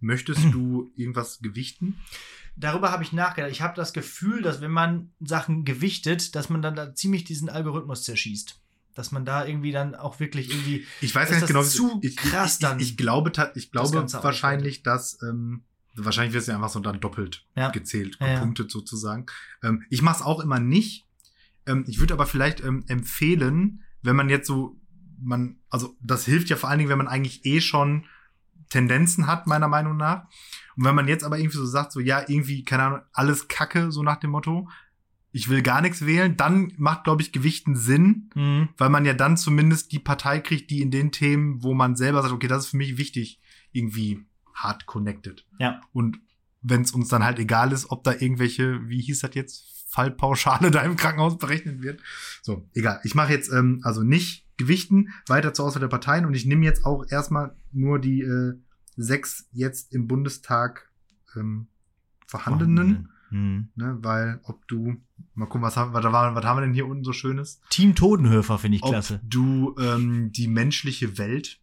Möchtest 0.00 0.44
du 0.52 0.92
irgendwas 0.94 1.40
gewichten? 1.40 1.98
Darüber 2.56 2.92
habe 2.92 3.02
ich 3.02 3.12
nachgedacht. 3.12 3.50
Ich 3.50 3.62
habe 3.62 3.74
das 3.74 3.92
Gefühl, 3.92 4.42
dass 4.42 4.60
wenn 4.60 4.70
man 4.70 5.12
Sachen 5.20 5.64
gewichtet, 5.64 6.36
dass 6.36 6.48
man 6.50 6.62
dann 6.62 6.76
da 6.76 6.94
ziemlich 6.94 7.24
diesen 7.24 7.48
Algorithmus 7.48 8.04
zerschießt. 8.04 8.60
Dass 8.94 9.10
man 9.10 9.24
da 9.24 9.44
irgendwie 9.44 9.72
dann 9.72 9.96
auch 9.96 10.20
wirklich 10.20 10.50
irgendwie. 10.50 10.86
Ich 11.00 11.12
weiß 11.12 11.32
nicht 11.32 11.48
genau. 11.48 11.64
zu 11.64 11.98
ich, 12.00 12.16
krass 12.16 12.54
ich, 12.54 12.58
dann, 12.60 12.78
Ich, 12.78 12.90
ich 12.90 12.96
glaube, 12.96 13.32
ich 13.56 13.72
glaube 13.72 14.06
wahrscheinlich, 14.22 14.84
dass 14.84 15.18
ähm, 15.22 15.64
wahrscheinlich 15.96 16.32
wird 16.32 16.42
es 16.42 16.48
ja 16.48 16.54
einfach 16.56 16.68
so 16.70 16.80
dann 16.80 17.00
doppelt 17.00 17.46
Ja. 17.56 17.70
gezählt, 17.70 18.16
Ja, 18.20 18.26
ja. 18.26 18.34
gepunktet 18.34 18.70
sozusagen. 18.70 19.26
Ähm, 19.62 19.82
ich 19.90 20.02
mache 20.02 20.16
es 20.16 20.22
auch 20.22 20.40
immer 20.40 20.58
nicht. 20.60 21.06
Ähm, 21.66 21.84
ich 21.88 21.98
würde 22.00 22.14
aber 22.14 22.26
vielleicht 22.26 22.62
ähm, 22.62 22.84
empfehlen, 22.88 23.82
wenn 24.02 24.16
man 24.16 24.28
jetzt 24.28 24.46
so, 24.46 24.78
man, 25.20 25.58
also 25.70 25.96
das 26.02 26.24
hilft 26.24 26.48
ja 26.50 26.56
vor 26.56 26.68
allen 26.68 26.78
Dingen, 26.78 26.90
wenn 26.90 26.98
man 26.98 27.08
eigentlich 27.08 27.44
eh 27.46 27.60
schon 27.60 28.04
Tendenzen 28.70 29.26
hat, 29.26 29.46
meiner 29.46 29.68
Meinung 29.68 29.96
nach. 29.96 30.24
Und 30.76 30.84
wenn 30.84 30.94
man 30.94 31.08
jetzt 31.08 31.24
aber 31.24 31.38
irgendwie 31.38 31.56
so 31.56 31.66
sagt, 31.66 31.92
so 31.92 32.00
ja, 32.00 32.24
irgendwie, 32.28 32.64
keine 32.64 32.82
Ahnung, 32.82 33.00
alles 33.12 33.48
Kacke, 33.48 33.92
so 33.92 34.02
nach 34.02 34.16
dem 34.16 34.30
Motto, 34.30 34.68
ich 35.30 35.48
will 35.48 35.62
gar 35.62 35.80
nichts 35.80 36.06
wählen, 36.06 36.36
dann 36.36 36.72
macht, 36.76 37.04
glaube 37.04 37.22
ich, 37.22 37.32
Gewichten 37.32 37.76
Sinn, 37.76 38.30
Mhm. 38.34 38.68
weil 38.76 38.88
man 38.90 39.04
ja 39.04 39.14
dann 39.14 39.36
zumindest 39.36 39.92
die 39.92 39.98
Partei 39.98 40.40
kriegt, 40.40 40.70
die 40.70 40.80
in 40.80 40.90
den 40.90 41.12
Themen, 41.12 41.62
wo 41.62 41.74
man 41.74 41.96
selber 41.96 42.22
sagt, 42.22 42.34
okay, 42.34 42.48
das 42.48 42.64
ist 42.64 42.70
für 42.70 42.76
mich 42.76 42.96
wichtig, 42.98 43.40
irgendwie 43.72 44.24
hart 44.54 44.86
connected. 44.86 45.44
Ja. 45.58 45.80
Und 45.92 46.18
wenn 46.62 46.82
es 46.82 46.92
uns 46.92 47.08
dann 47.08 47.24
halt 47.24 47.38
egal 47.38 47.72
ist, 47.72 47.90
ob 47.90 48.04
da 48.04 48.12
irgendwelche, 48.12 48.88
wie 48.88 49.00
hieß 49.00 49.20
das 49.20 49.34
jetzt, 49.34 49.74
Fallpauschale 49.88 50.70
da 50.72 50.80
im 50.82 50.96
Krankenhaus 50.96 51.38
berechnet 51.38 51.82
wird. 51.82 52.00
So, 52.42 52.68
egal. 52.74 53.00
Ich 53.04 53.14
mache 53.14 53.32
jetzt 53.32 53.52
ähm, 53.52 53.80
also 53.84 54.02
nicht 54.02 54.46
Gewichten 54.56 55.10
weiter 55.26 55.54
zur 55.54 55.66
Auswahl 55.66 55.80
der 55.80 55.88
Parteien 55.88 56.26
und 56.26 56.34
ich 56.34 56.46
nehme 56.46 56.64
jetzt 56.64 56.84
auch 56.84 57.04
erstmal 57.08 57.56
nur 57.72 57.98
die 57.98 58.22
äh, 58.22 58.54
sechs 58.96 59.48
jetzt 59.52 59.92
im 59.92 60.06
Bundestag 60.06 60.90
ähm, 61.36 61.68
vorhandenen. 62.26 63.10
Hm. 63.30 63.68
Ne, 63.74 63.98
weil 64.00 64.40
ob 64.44 64.66
du, 64.68 64.96
mal 65.34 65.46
gucken, 65.46 65.62
was 65.62 65.76
haben, 65.76 65.92
was, 65.92 66.04
was 66.04 66.44
haben 66.44 66.56
wir 66.56 66.60
denn 66.60 66.74
hier 66.74 66.86
unten 66.86 67.02
so 67.02 67.12
Schönes? 67.12 67.60
Team 67.68 67.96
Todenhöfer 67.96 68.58
finde 68.58 68.76
ich 68.76 68.84
Ob 68.84 68.90
klasse. 68.90 69.20
du 69.24 69.74
ähm, 69.80 70.30
die 70.30 70.46
menschliche 70.46 71.18
Welt 71.18 71.60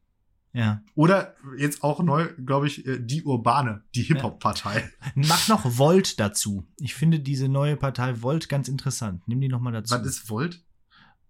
Ja. 0.54 0.84
oder 0.96 1.36
jetzt 1.58 1.82
auch 1.84 2.04
neu, 2.04 2.28
glaube 2.46 2.68
ich, 2.68 2.86
äh, 2.86 3.00
die 3.00 3.24
Urbane, 3.24 3.84
die 3.96 4.04
Hip-Hop-Partei. 4.04 4.92
Mach 5.16 5.48
noch 5.48 5.78
Volt 5.78 6.20
dazu. 6.20 6.68
Ich 6.78 6.94
finde 6.94 7.20
diese 7.20 7.48
neue 7.48 7.78
Partei 7.78 8.22
Volt 8.22 8.50
ganz 8.50 8.68
interessant. 8.68 9.22
Nimm 9.28 9.40
die 9.40 9.48
noch 9.48 9.62
mal 9.62 9.72
dazu. 9.72 9.96
Was 9.96 10.06
ist 10.06 10.30
Volt? 10.30 10.62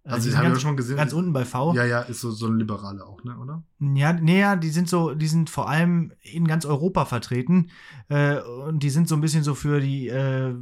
Also, 0.03 0.29
die 0.29 0.35
die 0.35 0.41
wir 0.41 0.49
ganz, 0.49 0.61
schon 0.61 0.77
gesehen. 0.77 0.97
ganz 0.97 1.13
unten 1.13 1.31
bei 1.31 1.45
V. 1.45 1.75
Ja, 1.75 1.85
ja, 1.85 2.01
ist 2.01 2.21
so, 2.21 2.31
so 2.31 2.47
ein 2.47 2.57
Liberale 2.57 3.05
auch, 3.05 3.23
ne, 3.23 3.37
oder? 3.37 3.63
Ja, 3.79 4.13
nee, 4.13 4.39
ja, 4.39 4.55
die 4.55 4.69
sind 4.71 4.89
so, 4.89 5.13
die 5.13 5.27
sind 5.27 5.49
vor 5.49 5.69
allem 5.69 6.11
in 6.21 6.47
ganz 6.47 6.65
Europa 6.65 7.05
vertreten 7.05 7.69
äh, 8.09 8.39
und 8.39 8.81
die 8.81 8.89
sind 8.89 9.07
so 9.07 9.13
ein 9.15 9.21
bisschen 9.21 9.43
so 9.43 9.53
für 9.53 9.79
die 9.79 10.07
äh, 10.07 10.55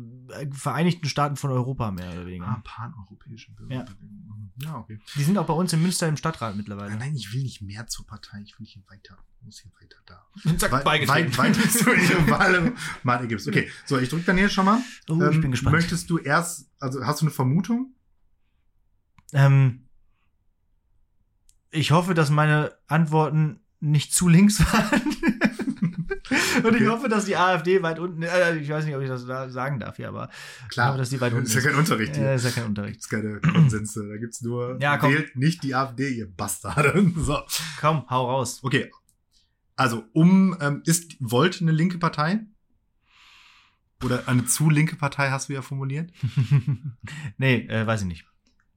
Vereinigten 0.51 1.07
Staaten 1.07 1.37
von 1.37 1.51
Europa 1.51 1.89
mehr 1.91 2.11
oder 2.11 2.25
weniger. 2.25 2.47
Ah, 2.47 2.61
paneuropäische 2.63 3.51
Bürgerbewegung. 3.53 4.51
Ja. 4.61 4.67
ja, 4.71 4.77
okay. 4.79 4.99
Die 5.15 5.23
sind 5.23 5.37
auch 5.37 5.45
bei 5.45 5.53
uns 5.53 5.71
in 5.73 5.81
Münster 5.81 6.07
im 6.07 6.17
Stadtrat 6.17 6.55
mittlerweile. 6.57 6.95
nein, 6.97 7.15
ich 7.15 7.33
will 7.33 7.43
nicht 7.43 7.61
mehr 7.61 7.87
zur 7.87 8.05
Partei, 8.05 8.41
ich 8.43 8.59
will 8.59 8.67
hier 8.67 8.83
weiter, 8.89 9.17
ich 9.39 9.45
muss 9.45 9.59
hier 9.59 9.71
weiter 9.81 9.97
da. 10.05 10.57
Zack, 10.57 10.71
Wei- 10.73 10.83
beigetreten. 10.83 11.37
wei- 11.37 11.43
Weiter 11.49 11.69
zu 11.69 11.89
ihre 11.93 12.29
Wahl, 12.29 12.73
ergibst. 13.21 13.47
Okay, 13.47 13.69
so, 13.85 13.97
ich 13.97 14.09
drücke 14.09 14.23
dann 14.25 14.37
hier 14.37 14.49
schon 14.49 14.65
mal. 14.65 14.79
Oh, 15.09 15.15
ich 15.29 15.35
Ähm, 15.35 15.41
bin 15.41 15.51
gespannt. 15.51 15.75
Möchtest 15.77 16.09
du 16.09 16.17
erst, 16.17 16.69
also 16.79 17.03
hast 17.05 17.21
du 17.21 17.25
eine 17.25 17.31
Vermutung? 17.31 17.93
Ähm, 19.33 19.85
ich 21.71 21.91
hoffe, 21.91 22.13
dass 22.13 22.29
meine 22.29 22.73
Antworten 22.87 23.59
nicht 23.79 24.13
zu 24.13 24.27
links 24.27 24.59
waren. 24.73 25.01
Und 26.63 26.75
ich 26.75 26.81
Okay. 26.81 26.87
hoffe, 26.87 27.09
dass 27.09 27.25
die 27.25 27.37
AfD 27.37 27.81
weit 27.81 27.99
unten, 27.99 28.21
äh, 28.23 28.55
ich 28.57 28.69
weiß 28.69 28.85
nicht, 28.85 28.95
ob 28.95 29.01
ich 29.01 29.07
das 29.07 29.25
da 29.25 29.49
sagen 29.49 29.79
darf 29.79 29.95
hier, 29.95 30.09
aber 30.09 30.29
ich 30.69 30.77
hoffe, 30.77 30.97
dass 30.97 31.09
die 31.09 31.21
weit 31.21 31.33
unten 31.33 31.45
ist 31.45 31.55
ja 31.55 31.61
kein 31.61 31.75
Unterricht 31.75 32.15
hier. 32.15 32.25
Äh, 32.27 32.35
ist 32.35 32.43
ja 32.45 32.51
kein 32.51 32.65
Unterricht. 32.65 32.93
gibt's 32.95 33.09
keine 33.09 33.39
Konsense, 33.39 34.07
da 34.07 34.17
gibt's 34.17 34.41
nur, 34.41 34.77
Ja, 34.81 34.97
komm. 34.97 35.13
wählt 35.13 35.35
nicht 35.35 35.63
die 35.63 35.73
AfD, 35.75 36.09
ihr 36.09 36.29
Bastarde. 36.31 37.11
So, 37.17 37.39
Komm, 37.79 38.05
hau 38.09 38.29
raus. 38.29 38.59
okay. 38.63 38.91
Also, 39.75 40.03
um, 40.13 40.57
ähm, 40.59 40.81
ist 40.85 41.15
Volt 41.19 41.61
eine 41.61 41.71
linke 41.71 41.97
Partei? 41.99 42.41
Oder 44.03 44.27
eine 44.27 44.45
zu 44.45 44.69
linke 44.69 44.97
Partei 44.97 45.29
hast 45.29 45.47
du 45.49 45.53
ja 45.53 45.61
formuliert? 45.61 46.11
nee, 47.37 47.65
äh, 47.67 47.87
weiß 47.87 48.01
ich 48.01 48.07
nicht. 48.07 48.25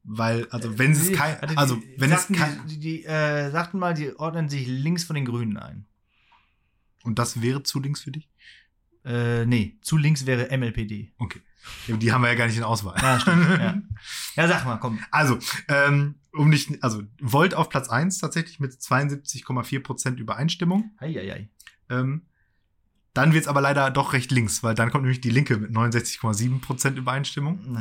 Weil, 0.05 0.49
also, 0.51 0.79
wenn 0.79 0.93
es 0.93 1.13
kein, 1.13 1.39
also, 1.57 1.81
wenn 1.97 2.11
es 2.11 2.27
kein, 2.29 2.67
Die, 2.67 2.79
die, 2.79 2.81
die 2.81 3.05
äh, 3.05 3.51
sagten 3.51 3.79
mal, 3.79 3.95
die 3.95 4.15
ordnen 4.17 4.49
sich 4.49 4.67
links 4.67 5.05
von 5.05 5.15
den 5.15 5.25
Grünen 5.25 5.57
ein. 5.57 5.87
und 7.05 7.19
das 7.19 7.41
wäre 7.41 7.63
zu 7.63 7.81
links 7.81 8.01
für 8.03 8.11
dich? 8.11 8.29
Äh, 9.05 9.47
nee, 9.47 9.79
zu 9.83 9.97
links 9.97 10.27
wäre 10.27 10.57
MLPD. 10.57 11.13
Ja, 11.87 11.97
Die 11.97 12.13
haben 12.13 12.23
wir 12.23 12.29
ja 12.29 12.35
gar 12.35 12.47
nicht 12.47 12.57
in 12.57 12.63
Auswahl. 12.65 12.97
Ja, 13.01 13.21
stimmt. 13.21 13.49
ja. 13.49 13.81
ja, 14.37 14.49
sag 14.49 14.65
mal, 14.65 14.79
komm. 14.79 14.99
Also, 15.11 15.39
ähm, 15.69 16.17
um 16.33 16.49
nicht, 16.51 16.83
also 16.83 17.03
Volt 17.21 17.55
auf 17.55 17.69
Platz 17.69 17.89
1 17.89 18.19
tatsächlich 18.19 18.59
mit 18.59 18.73
72,4% 18.73 20.17
Übereinstimmung. 20.17 20.91
Eieiei. 20.99 21.49
Ähm, 21.91 22.23
dann 23.15 23.35
wird's 23.35 23.47
aber 23.49 23.61
leider 23.61 23.91
doch 23.91 24.13
recht 24.15 24.31
links, 24.31 24.63
weil 24.63 24.75
dann 24.75 24.91
kommt 24.91 25.03
nämlich 25.05 25.21
die 25.21 25.31
Linke 25.31 25.57
mit 25.59 25.71
69,7% 25.73 26.95
Übereinstimmung. 26.97 27.79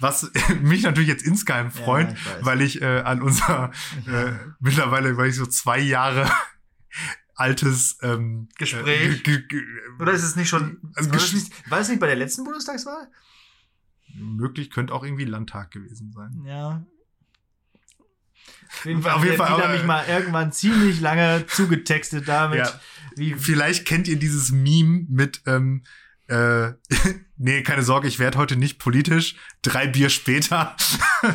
Was 0.00 0.30
mich 0.60 0.82
natürlich 0.82 1.08
jetzt 1.08 1.24
insgeheim 1.24 1.70
freut, 1.70 2.08
Ja, 2.10 2.16
ich 2.40 2.44
weil 2.44 2.60
ich 2.62 2.82
äh, 2.82 3.00
an 3.02 3.22
unser 3.22 3.70
äh, 4.06 4.32
mittlerweile, 4.60 5.16
weil 5.16 5.28
ich 5.30 5.36
so 5.36 5.46
zwei 5.46 5.78
Jahre 5.78 6.28
altes 7.34 7.98
ähm, 8.02 8.48
Gespräch. 8.58 9.22
ge- 9.22 9.38
ge- 9.38 9.46
ge- 9.48 9.64
Oder 10.00 10.12
ist 10.12 10.22
es 10.24 10.36
nicht 10.36 10.48
schon. 10.48 10.80
Also 10.94 11.10
war, 11.10 11.18
das 11.18 11.32
nicht, 11.32 11.70
war 11.70 11.78
das 11.78 11.88
nicht 11.88 12.00
bei 12.00 12.06
der 12.08 12.16
letzten 12.16 12.44
Bundestagswahl? 12.44 13.08
möglich 14.14 14.70
könnte 14.70 14.92
auch 14.92 15.04
irgendwie 15.04 15.24
Landtag 15.24 15.70
gewesen 15.70 16.12
sein. 16.12 16.42
Ja. 16.44 16.84
Auf 18.68 18.84
jeden 18.84 18.98
Auf 18.98 19.12
Fall, 19.12 19.24
jeden 19.24 19.40
hat 19.40 19.48
Fall, 19.48 19.62
aber- 19.62 19.72
mich 19.72 19.84
mal 19.84 20.04
irgendwann 20.06 20.52
ziemlich 20.52 21.00
lange 21.00 21.46
zugetextet 21.46 22.26
damit, 22.28 22.58
Ja. 22.58 22.80
Wie 23.16 23.34
Vielleicht 23.34 23.86
kennt 23.86 24.08
ihr 24.08 24.16
dieses 24.18 24.50
Meme 24.52 25.06
mit, 25.08 25.42
ähm, 25.46 25.82
äh, 26.28 26.72
nee, 27.36 27.62
keine 27.62 27.82
Sorge, 27.82 28.08
ich 28.08 28.18
werde 28.18 28.38
heute 28.38 28.56
nicht 28.56 28.78
politisch. 28.78 29.36
Drei 29.62 29.86
Bier 29.86 30.08
später. 30.10 30.76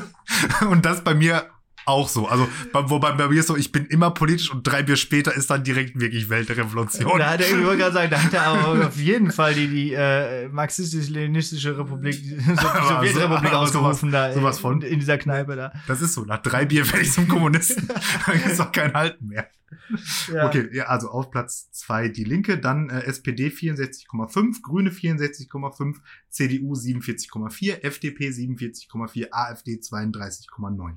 und 0.69 0.86
das 0.86 1.03
bei 1.03 1.13
mir 1.13 1.49
auch 1.86 2.09
so. 2.09 2.28
Also, 2.28 2.49
bei- 2.73 2.89
wobei 2.89 3.13
bei 3.13 3.30
mir 3.30 3.39
ist 3.39 3.47
so, 3.47 3.55
ich 3.55 3.71
bin 3.71 3.86
immer 3.86 4.11
politisch 4.11 4.51
und 4.51 4.63
drei 4.67 4.84
Bier 4.84 4.97
später 4.97 5.34
ist 5.34 5.49
dann 5.49 5.63
direkt 5.63 5.97
wirklich 5.97 6.28
Weltrevolution. 6.30 7.17
Da 7.17 7.30
hat 7.32 7.39
er, 7.39 7.47
ich 7.47 7.63
wollte 7.63 7.78
gerade 7.84 7.93
sagen, 7.93 8.09
da 8.11 8.21
hat 8.21 8.34
er 8.34 8.43
aber 8.45 8.88
auf 8.88 8.97
jeden 8.97 9.32
Fall 9.32 9.53
die, 9.53 9.67
die 9.69 9.93
äh, 9.93 10.49
marxistisch-leninistische 10.49 11.78
Republik, 11.78 12.15
Sowjetrepublik 12.15 13.51
so- 13.51 13.57
ausgerufen 13.57 14.11
da 14.11 14.34
sowas 14.34 14.57
in, 14.57 14.61
von. 14.61 14.82
in 14.82 14.99
dieser 14.99 15.17
Kneipe 15.17 15.55
da. 15.55 15.71
Das 15.88 16.01
ist 16.01 16.13
so. 16.13 16.25
Nach 16.25 16.41
drei 16.41 16.65
Bier 16.65 16.86
werde 16.88 17.03
ich 17.03 17.11
zum 17.13 17.28
Kommunisten. 17.30 17.88
da 18.25 18.32
ist 18.34 18.59
doch 18.59 18.71
kein 18.73 18.93
Halten 18.93 19.28
mehr. 19.28 19.47
Ja. 20.34 20.47
Okay, 20.47 20.70
ja, 20.74 20.86
also 20.86 21.09
auf 21.09 21.32
Platz 21.32 21.72
zwei 21.72 22.09
die 22.09 22.24
Linke, 22.24 22.57
dann 22.57 22.89
äh, 22.89 23.01
SPD 23.03 23.47
64,5, 23.49 24.61
Grüne 24.61 24.89
64,5, 24.91 25.95
CDU 26.30 26.74
47,4, 26.74 27.82
FDP 27.84 28.30
47,4, 28.30 29.28
AfD 29.32 29.76
32,9. 29.76 30.95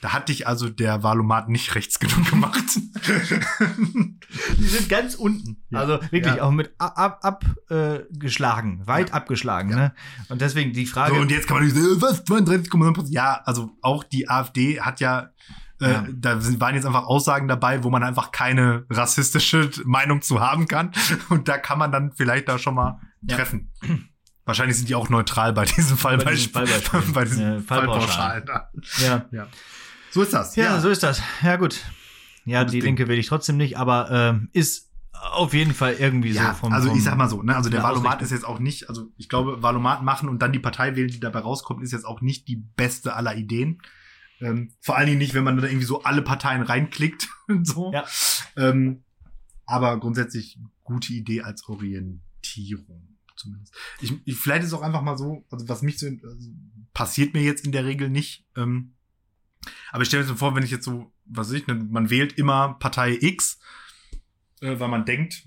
Da 0.00 0.12
hat 0.12 0.28
dich 0.28 0.48
also 0.48 0.68
der 0.68 1.04
Wahlomat 1.04 1.48
nicht 1.48 1.76
rechts 1.76 2.00
genug 2.00 2.28
gemacht. 2.28 2.64
Die 4.58 4.64
sind 4.64 4.88
ganz 4.88 5.14
unten. 5.14 5.58
Ja. 5.70 5.78
Also 5.78 6.00
wirklich 6.10 6.34
Ja. 6.36 6.42
auch 6.42 6.50
mit 6.50 6.72
ab, 6.78 7.20
ab, 7.22 7.44
äh, 7.70 8.00
weit 8.10 9.08
Ja. 9.10 9.14
abgeschlagen. 9.14 9.70
Ne? 9.70 9.94
Und 10.28 10.40
deswegen 10.40 10.72
die 10.72 10.86
Frage. 10.86 11.14
so, 11.14 11.20
und 11.20 11.30
jetzt 11.30 11.46
kann 11.46 11.58
man 11.58 11.64
nicht 11.66 11.76
sagen, 11.76 11.98
äh, 11.98 12.02
was, 12.02 12.24
32,9% 12.24 13.10
Ja, 13.10 13.42
also 13.44 13.70
auch 13.80 14.02
die 14.02 14.28
AfD 14.28 14.80
hat 14.80 14.98
ja, 14.98 15.30
äh, 15.82 15.90
Ja. 15.92 16.06
da 16.12 16.40
sind, 16.40 16.60
waren 16.60 16.74
jetzt 16.74 16.86
einfach 16.86 17.04
Aussagen 17.04 17.48
dabei, 17.48 17.82
wo 17.84 17.90
man 17.90 18.02
einfach 18.02 18.30
keine 18.32 18.84
rassistische 18.90 19.70
Meinung 19.84 20.22
zu 20.22 20.40
haben 20.40 20.66
kann. 20.68 20.92
Und 21.28 21.48
da 21.48 21.58
kann 21.58 21.78
man 21.78 21.92
dann 21.92 22.12
vielleicht 22.12 22.48
da 22.48 22.58
schon 22.58 22.74
mal 22.74 23.00
Ja. 23.22 23.36
treffen. 23.36 23.70
Wahrscheinlich 24.44 24.76
sind 24.76 24.88
die 24.88 24.94
auch 24.96 25.08
neutral 25.08 25.52
bei 25.52 25.64
diesem 25.64 25.96
Fallbeispiel. 25.96 26.64
Bei 27.14 27.24
diesen 27.24 27.42
Ja, 27.42 27.60
Fallpauschalen. 27.60 28.46
Fallpauschalen. 28.46 29.24
ja. 29.30 29.46
So 30.10 30.22
ist 30.22 30.32
das. 30.32 30.56
Ja, 30.56 30.80
so 30.80 30.88
ist 30.88 31.02
das. 31.02 31.22
Ja, 31.42 31.56
gut. 31.56 31.80
Ja, 32.44 32.64
die. 32.64 32.80
Linke 32.80 33.06
will 33.06 33.18
ich 33.18 33.28
trotzdem 33.28 33.56
nicht, 33.56 33.78
aber 33.78 34.10
ähm, 34.10 34.48
ist 34.52 34.90
auf 35.12 35.54
jeden 35.54 35.72
Fall 35.74 35.92
irgendwie 35.94 36.32
Ja, 36.32 36.48
so 36.48 36.54
vom. 36.66 36.72
also 36.72 36.92
ich 36.92 37.04
sag 37.04 37.16
mal 37.16 37.28
so, 37.28 37.40
ne, 37.42 37.54
also 37.54 37.70
der 37.70 37.84
Valomat 37.84 38.14
Ausrichtung. 38.16 38.24
ist 38.24 38.30
jetzt 38.32 38.44
auch 38.44 38.58
nicht, 38.58 38.88
also 38.88 39.06
ich 39.16 39.28
glaube, 39.28 39.62
Valomat 39.62 40.02
machen 40.02 40.28
und 40.28 40.42
dann 40.42 40.52
die 40.52 40.58
Partei 40.58 40.96
wählen, 40.96 41.08
die 41.08 41.20
dabei 41.20 41.38
rauskommt, 41.38 41.80
ist 41.84 41.92
jetzt 41.92 42.04
auch 42.04 42.20
nicht 42.20 42.48
die 42.48 42.56
beste 42.56 43.14
aller 43.14 43.36
Ideen. 43.36 43.80
Ähm, 44.42 44.72
vor 44.80 44.96
allen 44.96 45.06
Dingen 45.06 45.18
nicht, 45.18 45.34
wenn 45.34 45.44
man 45.44 45.56
da 45.56 45.66
irgendwie 45.66 45.86
so 45.86 46.02
alle 46.02 46.22
Parteien 46.22 46.62
reinklickt 46.62 47.28
und 47.48 47.66
so. 47.66 47.92
Ja. 47.92 48.04
Ähm, 48.56 49.04
aber 49.64 49.98
grundsätzlich 50.00 50.58
gute 50.82 51.12
Idee 51.12 51.42
als 51.42 51.68
Orientierung 51.68 53.16
zumindest. 53.36 53.74
Ich, 54.00 54.12
ich, 54.24 54.36
vielleicht 54.36 54.62
ist 54.62 54.68
es 54.68 54.74
auch 54.74 54.82
einfach 54.82 55.02
mal 55.02 55.16
so, 55.16 55.44
also 55.50 55.68
was 55.68 55.82
mich 55.82 55.98
so 55.98 56.06
also, 56.06 56.50
passiert 56.92 57.34
mir 57.34 57.42
jetzt 57.42 57.64
in 57.64 57.72
der 57.72 57.84
Regel 57.84 58.10
nicht. 58.10 58.44
Ähm, 58.56 58.94
aber 59.92 60.02
ich 60.02 60.08
stelle 60.08 60.24
mir 60.24 60.28
so 60.28 60.34
vor, 60.34 60.54
wenn 60.54 60.64
ich 60.64 60.70
jetzt 60.70 60.84
so, 60.84 61.12
was 61.24 61.48
weiß 61.48 61.54
ich, 61.54 61.66
ne, 61.68 61.74
man 61.74 62.10
wählt 62.10 62.32
immer 62.38 62.74
Partei 62.74 63.16
X, 63.20 63.60
äh, 64.60 64.78
weil 64.80 64.88
man 64.88 65.04
denkt, 65.04 65.46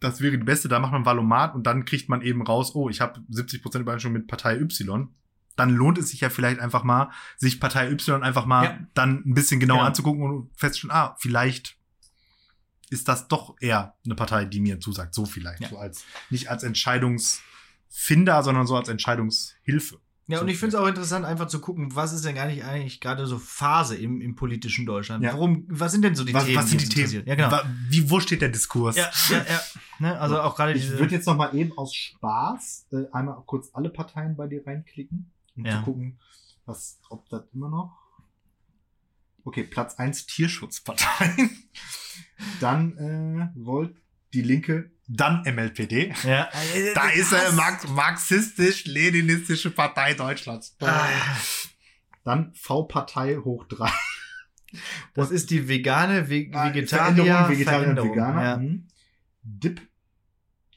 das 0.00 0.20
wäre 0.20 0.36
die 0.36 0.44
beste, 0.44 0.68
da 0.68 0.78
macht 0.78 0.92
man 0.92 1.04
Valomat 1.04 1.54
und 1.54 1.64
dann 1.64 1.84
kriegt 1.84 2.08
man 2.08 2.22
eben 2.22 2.42
raus, 2.42 2.74
oh, 2.74 2.88
ich 2.88 3.00
habe 3.00 3.20
70% 3.30 3.80
Übereinstimmung 3.80 4.18
mit 4.18 4.28
Partei 4.28 4.58
Y. 4.58 5.08
Dann 5.56 5.70
lohnt 5.70 5.98
es 5.98 6.08
sich 6.10 6.20
ja 6.20 6.30
vielleicht 6.30 6.60
einfach 6.60 6.82
mal, 6.84 7.10
sich 7.36 7.60
Partei 7.60 7.90
Y 7.90 8.22
einfach 8.22 8.46
mal 8.46 8.64
Ja. 8.64 8.78
dann 8.94 9.22
ein 9.26 9.34
bisschen 9.34 9.60
genauer 9.60 9.78
Genau. 9.78 9.88
anzugucken 9.88 10.22
und 10.22 10.50
feststellen, 10.56 10.94
ah, 10.94 11.16
vielleicht 11.18 11.76
ist 12.90 13.08
das 13.08 13.28
doch 13.28 13.56
eher 13.60 13.94
eine 14.04 14.14
Partei, 14.14 14.44
die 14.44 14.60
mir 14.60 14.78
zusagt. 14.80 15.14
So 15.14 15.24
vielleicht. 15.24 15.62
Ja. 15.62 15.68
So 15.70 15.78
als, 15.78 16.04
nicht 16.30 16.48
als 16.50 16.62
Entscheidungsfinder, 16.62 18.42
sondern 18.42 18.66
so 18.66 18.76
als 18.76 18.88
Entscheidungshilfe. 18.88 19.98
Ja, 20.28 20.40
und 20.40 20.48
ich 20.48 20.56
finde 20.56 20.76
es 20.76 20.82
auch 20.82 20.86
interessant, 20.86 21.24
einfach 21.26 21.48
zu 21.48 21.60
gucken, 21.60 21.94
was 21.96 22.12
ist 22.12 22.24
denn 22.24 22.36
gar 22.36 22.46
nicht 22.46 22.64
eigentlich 22.64 23.00
gerade 23.00 23.26
so 23.26 23.38
Phase 23.38 23.96
im, 23.96 24.20
im 24.20 24.36
politischen 24.36 24.86
Deutschland? 24.86 25.22
Ja. 25.24 25.32
Warum, 25.32 25.64
was 25.68 25.92
sind 25.92 26.02
denn 26.02 26.14
so 26.14 26.24
die 26.24 26.32
Was, 26.32 26.44
Themen? 26.44 26.56
was 26.58 26.70
sind 26.70 26.80
die 26.80 26.88
Themen? 26.88 27.26
Ja, 27.26 27.34
genau. 27.34 27.60
Wie, 27.90 28.08
wo 28.08 28.20
steht 28.20 28.40
der 28.40 28.48
Diskurs? 28.48 28.96
Ja, 28.96 29.10
ja, 29.30 29.38
ja. 29.38 29.60
Ne? 29.98 30.18
Also 30.18 30.40
auch 30.40 30.54
gerade 30.54 30.72
Ich 30.74 30.88
würde 30.90 31.14
jetzt 31.14 31.26
noch 31.26 31.36
mal 31.36 31.54
eben 31.56 31.76
aus 31.76 31.94
Spaß 31.94 32.86
äh, 32.92 33.04
einmal 33.12 33.42
kurz 33.46 33.70
alle 33.74 33.90
Parteien 33.90 34.36
bei 34.36 34.46
dir 34.46 34.64
reinklicken, 34.66 35.31
um 35.56 35.64
Ja. 35.64 35.78
zu 35.78 35.84
gucken, 35.84 36.18
was, 36.66 37.00
ob 37.10 37.28
das 37.28 37.42
immer 37.52 37.68
noch. 37.68 37.98
Okay, 39.44 39.64
Platz 39.64 39.96
1 39.96 40.26
Tierschutzpartei. 40.26 41.48
dann 42.60 42.96
äh, 42.98 43.48
Volt, 43.58 43.96
die 44.32 44.42
Linke, 44.42 44.90
dann 45.08 45.42
MLPD. 45.42 46.14
ja. 46.24 46.48
Da 46.94 47.08
ist 47.10 47.32
er, 47.32 47.52
Marx 47.52 47.86
marxistisch-leninistische 47.88 49.70
Partei 49.70 50.14
Deutschlands. 50.14 50.76
Ah, 50.80 51.08
Dann 52.24 52.54
V-Partei 52.54 53.36
hoch 53.36 53.64
3. 53.64 53.90
das 55.14 55.30
ist 55.32 55.50
die 55.50 55.68
vegane, 55.68 56.28
Ve 56.30 56.50
Ah, 56.54 56.68
Vegetarier, 56.68 57.48
Vegetarier. 57.48 57.96
Veganer. 58.04 58.42
Ja. 58.42 58.56
Mhm. 58.58 58.86
DIP 59.42 59.80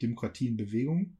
Demokratie 0.02 0.48
in 0.48 0.56
Bewegung, 0.56 1.15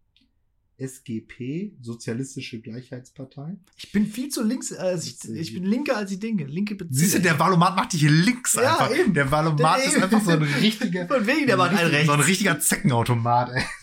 SGP, 0.78 1.72
Sozialistische 1.80 2.60
Gleichheitspartei. 2.60 3.56
Ich 3.76 3.92
bin 3.92 4.06
viel 4.06 4.28
zu 4.28 4.42
links, 4.44 4.72
als 4.72 5.06
ich, 5.06 5.24
ich 5.30 5.54
bin 5.54 5.64
linker 5.64 5.96
als 5.96 6.10
ich 6.10 6.18
denke. 6.20 6.44
Linke 6.44 6.74
Beziehung. 6.74 6.94
Siehst 6.98 7.14
du, 7.14 7.20
der 7.20 7.38
Valomat 7.38 7.76
macht 7.76 7.92
dich 7.94 8.02
links 8.02 8.54
Ja, 8.54 8.76
einfach. 8.78 8.94
eben. 8.96 9.14
Der 9.14 9.30
Valomat 9.30 9.78
Der 9.78 9.84
ist 9.86 9.94
eben. 9.94 10.02
einfach 10.04 10.20
so 10.22 10.30
ein 10.32 10.42
richtiger, 10.42 11.06
Von 11.08 11.26
wegen, 11.26 11.46
der 11.46 11.56
so, 11.56 11.62
ein 11.62 11.76
rechts. 11.76 12.06
so 12.06 12.12
ein 12.12 12.20
richtiger 12.20 12.60
Zeckenautomat. 12.60 13.50
Ey. 13.54 13.62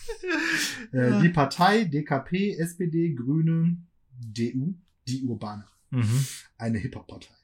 Äh, 0.92 1.10
Ja. 1.10 1.20
Die 1.20 1.28
Partei, 1.30 1.84
DKP, 1.84 2.52
SPD, 2.56 3.12
Grüne, 3.14 3.76
DU, 4.20 4.74
die 5.08 5.22
Urbane. 5.24 5.66
Mhm. 5.90 6.24
Eine 6.56 6.78
Hip-Hop-Partei. 6.78 7.34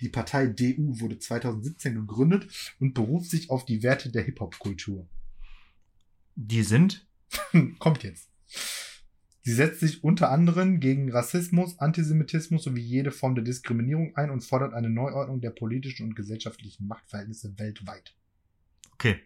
Die 0.00 0.08
Partei 0.08 0.46
DU 0.46 0.98
wurde 1.00 1.18
2017 1.18 1.94
gegründet 1.94 2.48
und 2.80 2.94
beruft 2.94 3.30
sich 3.30 3.50
auf 3.50 3.64
die 3.66 3.82
Werte 3.82 4.10
der 4.10 4.22
Hip-Hop-Kultur. 4.24 5.06
Die 6.34 6.62
sind. 6.62 7.06
Kommt 7.78 8.02
jetzt. 8.02 8.28
Sie 9.44 9.52
setzt 9.52 9.80
sich 9.80 10.04
unter 10.04 10.30
anderem 10.30 10.78
gegen 10.78 11.10
Rassismus, 11.10 11.78
Antisemitismus 11.80 12.62
sowie 12.62 12.80
jede 12.80 13.10
Form 13.10 13.34
der 13.34 13.42
Diskriminierung 13.42 14.14
ein 14.16 14.30
und 14.30 14.42
fordert 14.42 14.72
eine 14.72 14.88
Neuordnung 14.88 15.40
der 15.40 15.50
politischen 15.50 16.06
und 16.06 16.14
gesellschaftlichen 16.14 16.86
Machtverhältnisse 16.86 17.58
weltweit. 17.58 18.14
Okay. 18.94 19.18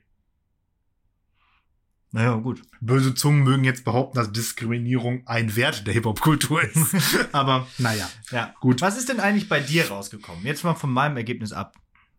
Naja, 2.13 2.37
gut. 2.37 2.63
Böse 2.81 3.15
Zungen 3.15 3.43
mögen 3.43 3.65
jetzt 3.65 3.85
behaupten, 3.85 4.17
dass 4.17 4.33
Diskriminierung 4.33 5.27
ein 5.27 5.55
Wert 5.55 5.87
der 5.87 5.93
Hip-Hop-Kultur 5.93 6.63
ist. 6.63 6.95
Aber 7.33 7.67
naja, 7.77 8.09
Ja. 8.31 8.55
gut. 8.61 8.81
Was 8.81 8.97
ist 8.97 9.11
denn 9.11 9.21
eigentlich 9.21 9.51
bei 9.51 9.61
dir 9.61 9.89
rausgekommen? 9.89 10.47
Jetzt 10.47 10.65
mal 10.65 10.75
von 10.75 10.91
meinem 10.91 11.19
Ergebnis 11.19 11.53
ab. 11.53 11.77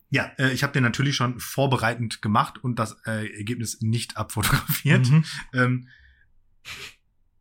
Ja, 0.10 0.32
äh, 0.38 0.52
ich 0.54 0.64
habe 0.64 0.74
den 0.74 0.84
natürlich 0.84 1.16
schon 1.16 1.40
vorbereitend 1.40 2.22
gemacht 2.22 2.64
und 2.64 2.80
das 2.80 2.96
äh, 3.06 3.28
Ergebnis 3.38 3.82
nicht 3.82 4.16
abfotografiert. 4.18 5.10
Mhm. 5.10 5.24
Ähm, 5.54 5.88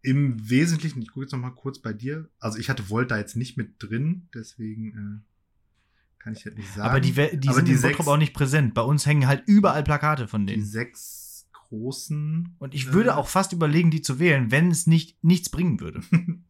Im 0.03 0.49
Wesentlichen, 0.49 1.03
ich 1.03 1.09
gucke 1.09 1.23
jetzt 1.27 1.33
noch 1.33 1.39
mal 1.41 1.51
kurz 1.51 1.81
bei 1.81 1.93
dir. 1.93 2.29
Also 2.39 2.59
ich 2.59 2.69
hatte 2.71 2.89
Volt 2.91 3.11
da 3.11 3.19
jetzt 3.19 3.37
nicht 3.37 3.57
mit 3.57 3.75
drin, 3.83 4.29
deswegen 4.35 4.91
äh, 4.91 6.23
kann 6.23 6.33
ich 6.33 6.45
halt 6.45 6.57
nicht 6.59 6.69
sagen. 6.73 6.89
Aber 6.89 7.01
die, 7.01 7.13
die 7.13 7.49
Aber 7.49 7.55
sind 7.57 7.67
die 7.69 7.73
in 7.73 7.79
sechs- 7.79 7.97
Bottrop 7.99 8.15
auch 8.15 8.19
nicht 8.19 8.35
präsent. 8.35 8.75
Bei 8.75 8.83
uns 8.83 9.07
hängen 9.07 9.27
halt 9.27 9.43
überall 9.47 9.83
Plakate 9.83 10.29
von 10.29 10.47
die 10.47 10.55
denen. 10.55 10.65
sechs 10.67 11.49
großen. 11.53 12.55
Und 12.59 12.75
ich 12.75 12.93
würde 12.93 13.11
äh, 13.11 13.13
auch 13.13 13.29
fast 13.29 13.53
überlegen, 13.53 13.91
die 13.91 14.03
zu 14.03 14.19
wählen, 14.21 14.51
wenn 14.53 14.71
es 14.71 14.87
nicht 14.87 15.23
nichts 15.25 15.49
bringen 15.51 15.81
würde. 15.81 16.03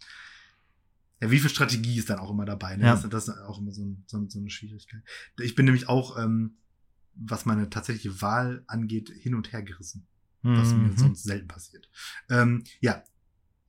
Ja, 1.21 1.31
wie 1.31 1.39
viel 1.39 1.51
Strategie 1.51 1.99
ist 1.99 2.11
dann 2.11 2.19
auch 2.19 2.31
immer 2.31 2.45
dabei? 2.45 2.77
Ne? 2.77 2.85
Ja. 2.85 2.95
Das, 2.95 3.09
das 3.09 3.29
ist 3.29 3.39
auch 3.41 3.59
immer 3.59 3.73
so, 3.73 3.85
ein, 3.85 4.05
so, 4.07 4.25
so 4.29 4.39
eine 4.39 4.51
Schwierigkeit. 4.51 5.03
Ich 5.41 5.55
bin 5.55 5.65
nämlich 5.65 5.89
auch, 5.89 6.19
ähm, 6.23 6.59
was 7.15 7.47
meine 7.47 7.71
tatsächliche 7.71 8.21
Wahl 8.21 8.63
angeht, 8.67 9.09
hin 9.11 9.35
und 9.35 9.53
her 9.53 9.63
gerissen. 9.63 10.07
was 10.43 10.75
mir 10.77 10.89
Mhm. 10.91 10.97
sonst 10.97 11.25
selten 11.25 11.49
passiert. 11.49 11.89
Ähm, 12.31 12.63
ja, 12.81 13.03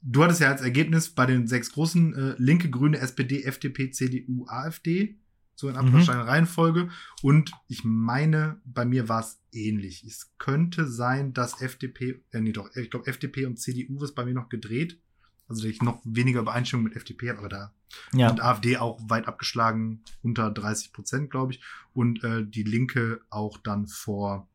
du 0.04 0.24
hattest 0.24 0.42
ja 0.42 0.50
als 0.52 0.62
Ergebnis 0.62 1.10
bei 1.16 1.26
den 1.26 1.48
sechs 1.48 1.72
großen 1.72 2.14
äh, 2.14 2.36
Linke, 2.38 2.70
Grüne, 2.70 3.00
SPD, 3.00 3.44
FDP, 3.44 3.90
CDU, 3.90 4.46
AfD, 4.48 5.18
so 5.56 5.70
in 5.70 5.74
Mhm. 5.74 5.80
abwahrscheinlicher 5.80 6.28
Reihenfolge. 6.28 6.90
Und 7.24 7.52
ich 7.68 7.84
meine, 7.84 8.62
bei 8.64 8.86
mir 8.86 9.10
war 9.10 9.22
es 9.22 9.40
ähnlich. 9.52 10.04
Es 10.04 10.34
könnte 10.38 10.86
sein, 10.86 11.34
dass 11.34 11.62
FDP, 11.62 12.24
äh, 12.32 12.42
nee 12.42 12.52
doch, 12.52 12.70
ich 12.76 12.92
glaube 12.92 13.08
FDP 13.08 13.46
und 13.48 13.58
CDU 13.58 14.04
ist 14.04 14.14
bei 14.14 14.24
mir 14.26 14.36
noch 14.36 14.50
gedreht. 14.50 15.02
Also 15.48 15.68
ich 15.68 15.82
noch 15.82 16.02
weniger 16.04 16.42
Übereinstimmung 16.42 16.86
mit 16.86 16.96
FDP 16.96 17.30
habe, 17.30 17.40
aber 17.40 17.50
da 17.50 17.74
Ja. 18.14 18.30
und 18.30 18.42
AfD 18.42 18.78
auch 18.78 19.00
weit 19.10 19.28
abgeschlagen, 19.28 20.02
unter 20.22 20.52
30 20.52 20.92
Prozent, 20.94 21.32
glaube 21.32 21.54
ich. 21.54 21.62
Und 21.94 22.24
äh, 22.24 22.46
die 22.46 22.64
Linke 22.64 23.22
auch 23.30 23.58
dann 23.58 23.88
vor 23.88 24.48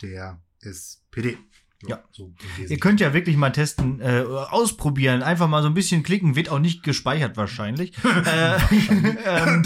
der 0.00 0.40
SPD. 0.60 1.38
Ja. 1.88 2.02
So 2.12 2.32
Ihr 2.68 2.78
könnt 2.78 3.00
ja 3.00 3.12
wirklich 3.12 3.36
mal 3.36 3.50
testen, 3.50 4.00
äh, 4.00 4.24
ausprobieren, 4.50 5.22
einfach 5.22 5.48
mal 5.48 5.62
so 5.62 5.68
ein 5.68 5.74
bisschen 5.74 6.02
klicken, 6.02 6.36
wird 6.36 6.48
auch 6.48 6.58
nicht 6.60 6.82
gespeichert 6.82 7.36
wahrscheinlich. 7.36 7.92
äh, 8.04 8.56
ähm, 9.26 9.62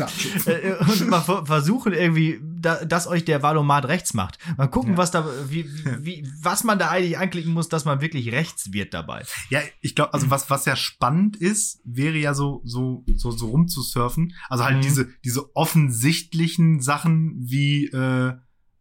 äh, 0.46 0.72
und 0.80 1.08
mal 1.08 1.20
ver- 1.20 1.44
versuchen 1.46 1.92
irgendwie, 1.92 2.40
da, 2.42 2.84
dass 2.84 3.06
euch 3.06 3.24
der 3.24 3.42
Valomat 3.42 3.86
rechts 3.86 4.14
macht. 4.14 4.38
Mal 4.56 4.66
gucken, 4.68 4.92
Ja. 4.92 4.96
was 4.98 5.10
da, 5.10 5.26
wie, 5.48 5.64
wie, 5.84 6.04
wie, 6.06 6.28
was 6.40 6.64
man 6.64 6.78
da 6.78 6.88
eigentlich 6.88 7.18
anklicken 7.18 7.52
muss, 7.52 7.68
dass 7.68 7.84
man 7.84 8.00
wirklich 8.00 8.32
rechts 8.32 8.72
wird 8.72 8.94
dabei. 8.94 9.22
Ja, 9.50 9.60
ich 9.80 9.94
glaube, 9.94 10.14
also 10.14 10.30
was, 10.30 10.48
was 10.50 10.64
ja 10.64 10.74
spannend 10.76 11.36
ist, 11.36 11.80
wäre 11.84 12.16
ja 12.16 12.34
so, 12.34 12.62
so, 12.64 13.04
so, 13.14 13.30
so 13.30 13.48
rumzusurfen. 13.48 14.32
Also 14.48 14.64
halt 14.64 14.76
Mhm. 14.78 14.80
diese, 14.82 15.08
diese 15.24 15.54
offensichtlichen 15.54 16.80
Sachen 16.80 17.34
wie, 17.38 17.86
äh, 17.86 18.34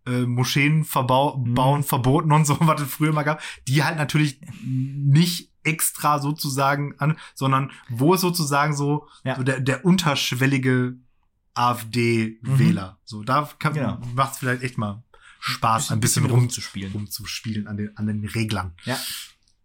äh, 0.05 0.25
Moscheen 0.25 0.83
verbau 0.85 1.37
Mhm. 1.37 1.53
bauen 1.53 1.83
verboten 1.83 2.31
und 2.31 2.45
so, 2.45 2.57
was 2.61 2.81
es 2.81 2.89
früher 2.91 3.13
mal 3.13 3.23
gab, 3.23 3.41
die 3.67 3.83
halt 3.83 3.97
natürlich 3.97 4.39
nicht 4.63 5.51
extra 5.63 6.19
sozusagen 6.19 6.93
an, 6.99 7.17
sondern 7.33 7.71
wo 7.89 8.13
es 8.13 8.21
sozusagen 8.21 8.75
so, 8.75 9.07
Ja. 9.23 9.35
so 9.35 9.43
der, 9.43 9.59
der 9.59 9.83
unterschwellige 9.83 10.95
AfD-Wähler. 11.55 12.97
So, 13.05 13.23
da 13.23 13.49
kann, 13.59 13.73
Genau. 13.73 13.99
macht 14.13 14.33
es 14.33 14.39
vielleicht 14.39 14.63
echt 14.63 14.77
mal 14.77 15.03
Spaß, 15.39 15.91
ein 15.91 15.99
bisschen, 15.99 16.25
rum, 16.25 16.39
rumzuspielen. 16.41 16.91
rumzuspielen 16.91 17.67
an 17.67 17.77
den, 17.77 17.95
an 17.97 18.07
den 18.07 18.25
Reglern. 18.25 18.73
Ja. 18.85 18.97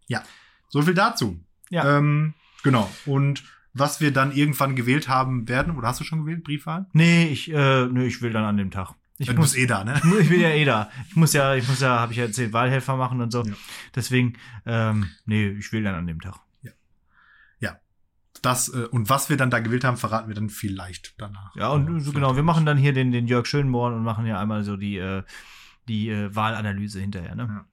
Ja. 0.07 0.23
So 0.69 0.81
viel 0.81 0.93
dazu. 0.93 1.39
Ja. 1.69 1.97
Ähm, 1.97 2.33
genau. 2.63 2.89
Und 3.05 3.43
was 3.73 3.99
wir 4.01 4.11
dann 4.11 4.31
irgendwann 4.31 4.75
gewählt 4.75 5.07
haben 5.07 5.47
werden, 5.47 5.75
oder 5.77 5.87
hast 5.87 5.99
du 5.99 6.03
schon 6.03 6.19
gewählt, 6.25 6.43
Briefwahl? 6.43 6.85
Nee, 6.93 7.27
ich, 7.27 7.51
äh, 7.51 7.85
nee, 7.87 8.05
ich 8.05 8.21
will 8.21 8.31
dann 8.31 8.43
an 8.43 8.57
dem 8.57 8.69
Tag. 8.71 8.93
Ich 9.21 9.27
du 9.27 9.33
muss, 9.35 9.53
bist 9.53 9.57
eh 9.57 9.67
da, 9.67 9.83
ne? 9.83 10.01
ich 10.19 10.29
bin 10.29 10.41
ja 10.41 10.49
eh 10.49 10.65
da. 10.65 10.89
Ich 11.07 11.15
muss 11.15 11.33
ja, 11.33 11.53
ich 11.55 11.67
muss 11.67 11.79
ja, 11.79 11.99
habe 11.99 12.11
ich 12.11 12.17
ja 12.17 12.25
erzählt, 12.25 12.53
Wahlhelfer 12.53 12.97
machen 12.97 13.21
und 13.21 13.31
so. 13.31 13.43
Ja. 13.43 13.53
Deswegen, 13.95 14.33
ähm, 14.65 15.11
nee, 15.25 15.49
ich 15.49 15.71
will 15.71 15.83
dann 15.83 15.95
an 15.95 16.07
dem 16.07 16.19
Tag. 16.19 16.39
Das, 18.41 18.69
äh, 18.69 18.87
und 18.91 19.09
was 19.09 19.29
wir 19.29 19.37
dann 19.37 19.51
da 19.51 19.59
gewählt 19.59 19.83
haben, 19.83 19.97
verraten 19.97 20.27
wir 20.27 20.35
dann 20.35 20.49
vielleicht 20.49 21.13
danach. 21.17 21.55
Ja, 21.55 21.69
und 21.69 22.01
so 22.01 22.11
genau, 22.11 22.35
wir 22.35 22.43
machen 22.43 22.65
dann 22.65 22.77
hier 22.77 22.93
den, 22.93 23.11
den 23.11 23.27
Jörg 23.27 23.45
Schönborn 23.45 23.93
und 23.93 24.03
machen 24.03 24.25
ja 24.25 24.39
einmal 24.39 24.63
so 24.63 24.77
die, 24.77 24.97
äh, 24.97 25.23
die 25.87 26.09
äh, 26.09 26.35
Wahlanalyse 26.35 26.99
hinterher, 26.99 27.35
ne? 27.35 27.43
Ja. 27.43 27.65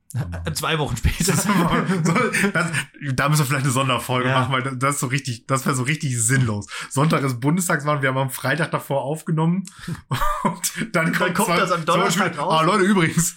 Zwei 0.54 0.78
Wochen 0.78 0.96
später. 0.96 1.32
Das, 2.52 2.66
da 3.14 3.28
müssen 3.28 3.40
wir 3.42 3.46
vielleicht 3.46 3.64
eine 3.64 3.72
Sonderfolge 3.72 4.28
Ja. 4.30 4.40
machen, 4.40 4.52
weil 4.52 4.62
das- 4.76 4.94
ist 4.94 5.00
so 5.00 5.06
richtig, 5.08 5.46
das 5.46 5.66
wäre 5.66 5.74
so 5.76 5.82
richtig 5.82 6.18
sinnlos. 6.20 6.66
Sonntag 6.88 7.22
ist 7.22 7.40
Bundestagswahl, 7.40 8.00
wir 8.00 8.08
haben 8.08 8.16
am 8.18 8.30
Freitag 8.30 8.70
davor 8.70 9.02
aufgenommen 9.02 9.64
und 10.44 10.72
dann 10.96 11.12
kommt, 11.12 11.34
kommt 11.34 11.48
zwei- 11.48 11.56
das 11.58 11.72
am 11.72 11.84
Donnerstag 11.84 12.24
Beispiel, 12.28 12.40
raus. 12.40 12.60
Ah, 12.60 12.64
Leute, 12.64 12.84
übrigens, 12.84 13.36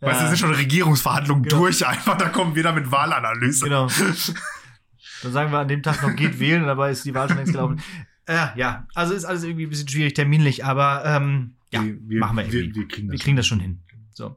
Ja. 0.00 0.08
weißt 0.08 0.22
du, 0.22 0.26
sind 0.28 0.38
schon 0.38 0.52
Regierungsverhandlungen 0.54 1.44
Genau. 1.44 1.58
durch, 1.58 1.86
einfach, 1.86 2.18
da 2.18 2.28
kommen 2.30 2.54
wir 2.56 2.62
dann 2.64 2.74
mit 2.74 2.90
Wahlanalyse. 2.90 3.64
Genau. 3.66 3.86
Dann 5.22 5.32
sagen 5.32 5.52
wir 5.52 5.60
an 5.60 5.68
dem 5.68 5.84
Tag 5.84 6.02
noch, 6.02 6.16
geht 6.16 6.40
wählen, 6.40 6.64
dabei 6.64 6.90
ist 6.90 7.04
die 7.04 7.14
Wahl 7.14 7.28
schon 7.28 7.36
längst 7.36 7.52
gelaufen. 7.52 7.80
Äh, 8.26 8.48
ja, 8.56 8.88
also 8.94 9.14
ist 9.14 9.24
alles 9.24 9.44
irgendwie 9.44 9.66
ein 9.66 9.70
bisschen 9.70 9.86
schwierig 9.88 10.14
terminlich, 10.14 10.64
aber 10.64 11.04
ähm, 11.04 11.54
ja, 11.70 11.80
wir, 11.84 12.18
machen 12.18 12.38
wir 12.38 12.44
irgendwie. 12.44 12.74
wir, 12.74 12.80
wir 12.82 12.88
kriegen 12.88 13.06
das, 13.06 13.12
wir 13.12 13.18
kriegen 13.22 13.36
das 13.36 13.46
schon 13.46 13.60
hin. 13.60 13.82
So. 14.14 14.26
Äh, 14.26 14.32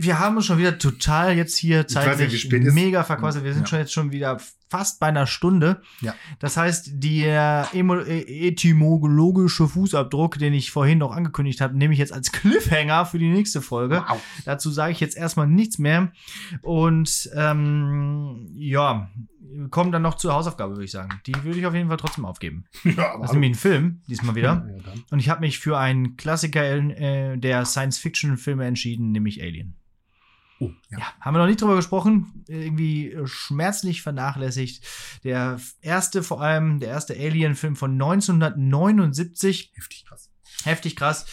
Wir 0.00 0.18
haben 0.18 0.36
uns 0.36 0.44
schon 0.46 0.58
wieder 0.58 0.76
total 0.78 1.34
jetzt 1.36 1.56
hier 1.56 1.78
nicht, 1.78 1.90
zeitlich 1.90 2.44
ist. 2.44 2.74
mega 2.74 3.04
verquasselt. 3.04 3.44
Wir 3.44 3.54
sind 3.54 3.62
Ja. 3.62 3.66
schon 3.68 3.78
jetzt 3.78 3.92
schon 3.92 4.12
wieder 4.12 4.38
fast 4.68 5.00
bei 5.00 5.06
einer 5.08 5.26
Stunde. 5.26 5.80
Ja. 6.02 6.14
Das 6.40 6.56
heißt, 6.56 6.90
der 6.94 7.68
äh, 7.72 8.48
etymologische 8.48 9.68
Fußabdruck, 9.68 10.38
den 10.38 10.52
ich 10.54 10.70
vorhin 10.70 10.98
noch 10.98 11.12
angekündigt 11.12 11.60
habe, 11.60 11.76
nehme 11.76 11.92
ich 11.94 11.98
jetzt 11.98 12.12
als 12.12 12.32
Cliffhanger 12.32 13.06
für 13.06 13.18
die 13.18 13.28
nächste 13.30 13.62
Folge. 13.62 14.04
Wow. 14.06 14.20
Dazu 14.44 14.70
sage 14.70 14.92
ich 14.92 15.00
jetzt 15.00 15.16
erstmal 15.16 15.46
nichts 15.46 15.78
mehr. 15.78 16.12
Und 16.62 17.30
ähm, 17.34 18.50
ja, 18.56 19.10
kommen 19.70 19.92
dann 19.92 20.02
noch 20.02 20.14
zur 20.14 20.32
Hausaufgabe, 20.34 20.72
würde 20.74 20.84
ich 20.84 20.90
sagen. 20.90 21.20
Die 21.26 21.34
würde 21.44 21.58
ich 21.58 21.66
auf 21.66 21.74
jeden 21.74 21.88
Fall 21.88 21.96
trotzdem 21.96 22.24
aufgeben. 22.24 22.64
Ja, 22.84 23.16
Das 23.18 23.30
ist 23.30 23.32
nämlich 23.32 23.52
ein 23.52 23.56
Film, 23.56 24.02
diesmal 24.08 24.34
wieder. 24.34 24.66
Ja. 24.86 24.92
Und 25.10 25.18
ich 25.18 25.28
habe 25.28 25.40
mich 25.40 25.58
für 25.58 25.78
einen 25.78 26.16
Klassiker 26.16 26.62
äh, 26.64 27.36
der 27.38 27.64
Science-Fiction-Filme 27.64 28.64
entschieden, 28.66 29.12
nämlich 29.12 29.42
Alien. 29.42 29.76
Oh, 30.60 30.70
ja. 30.90 30.98
Ja, 30.98 31.04
haben 31.20 31.34
wir 31.34 31.38
noch 31.40 31.46
nicht 31.46 31.60
drüber 31.60 31.76
gesprochen. 31.76 32.44
Irgendwie 32.46 33.16
schmerzlich 33.24 34.02
vernachlässigt. 34.02 34.84
Der 35.24 35.60
erste, 35.80 36.22
vor 36.22 36.40
allem, 36.40 36.78
der 36.78 36.90
erste 36.90 37.14
Alien-Film 37.14 37.74
von 37.74 37.92
1979. 37.92 39.72
Heftig 39.74 40.04
krass. 40.06 40.30
Heftig 40.64 40.96
krass. 40.96 41.26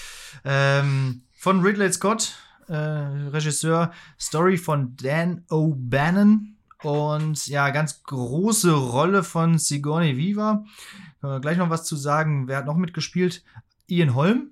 Ähm, 0.44 1.24
von 1.34 1.62
Ridley 1.62 1.92
Scott, 1.94 2.36
äh, 2.68 2.74
Regisseur. 2.74 3.92
Story 4.20 4.58
von 4.58 4.96
Dan 4.96 5.46
O'Bannon. 5.50 6.56
Und 6.84 7.48
ja, 7.48 7.70
ganz 7.72 8.04
große 8.04 8.72
Rolle 8.74 9.24
von 9.24 9.58
Sigourney 9.58 10.18
Viva. 10.18 10.64
Wir 11.22 11.40
gleich 11.40 11.58
noch 11.58 11.70
was 11.70 11.86
zu 11.86 11.96
sagen. 11.96 12.48
Wer 12.48 12.58
hat 12.58 12.66
noch 12.66 12.78
mitgespielt? 12.78 13.44
Ian 13.88 14.16
Holm, 14.16 14.52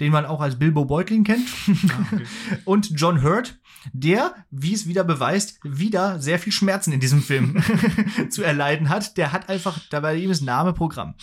den 0.00 0.12
man 0.12 0.26
auch 0.26 0.40
als 0.40 0.58
Bilbo 0.58 0.84
Beutlin 0.84 1.24
kennt. 1.24 1.48
Ah, 1.88 2.04
okay. 2.12 2.24
Und 2.64 2.90
John 3.00 3.22
Hurt. 3.22 3.58
der, 3.94 4.34
wie 4.50 4.74
es 4.74 4.86
wieder 4.86 5.04
beweist, 5.04 5.58
wieder 5.62 6.20
sehr 6.20 6.38
viel 6.38 6.52
Schmerzen 6.52 6.92
in 6.92 7.00
diesem 7.00 7.22
Film 7.22 7.62
zu 8.28 8.42
erleiden 8.42 8.90
hat. 8.90 9.16
Der 9.16 9.32
hat 9.32 9.48
einfach, 9.48 9.78
da 9.88 10.00
bei 10.00 10.16
ihm 10.16 10.30
ist 10.30 10.42
Name 10.42 10.74
Programm. 10.74 11.14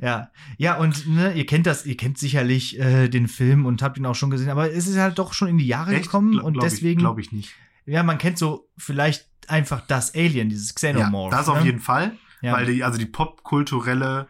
Ja, 0.00 0.30
ja, 0.58 0.76
und 0.76 1.08
ne, 1.08 1.32
ihr 1.32 1.46
kennt 1.46 1.66
das, 1.66 1.84
ihr 1.86 1.96
kennt 1.96 2.18
sicherlich 2.18 2.78
äh, 2.78 3.08
den 3.08 3.26
Film 3.26 3.66
und 3.66 3.82
habt 3.82 3.98
ihn 3.98 4.06
auch 4.06 4.14
schon 4.14 4.30
gesehen, 4.30 4.50
aber 4.50 4.70
es 4.72 4.86
ist 4.86 4.98
halt 4.98 5.18
doch 5.18 5.32
schon 5.32 5.48
in 5.48 5.58
die 5.58 5.66
Jahre 5.66 5.92
Echt? 5.94 6.04
gekommen 6.04 6.32
Gla- 6.34 6.42
und 6.44 6.62
deswegen, 6.62 7.00
Glaube 7.00 7.20
ich 7.20 7.32
nicht. 7.32 7.54
ja, 7.86 8.04
man 8.04 8.18
kennt 8.18 8.38
so 8.38 8.68
vielleicht 8.76 9.27
einfach 9.50 9.80
das 9.86 10.14
Alien, 10.14 10.48
dieses 10.48 10.68
Ja, 10.70 10.74
Xenomorph. 10.74 11.30
das 11.30 11.48
auf 11.48 11.60
ne? 11.60 11.64
jeden 11.66 11.80
Fall. 11.80 12.16
Ja. 12.40 12.52
Weil 12.52 12.66
die, 12.66 12.84
also 12.84 12.98
die 12.98 13.06
popkulturelle 13.06 14.28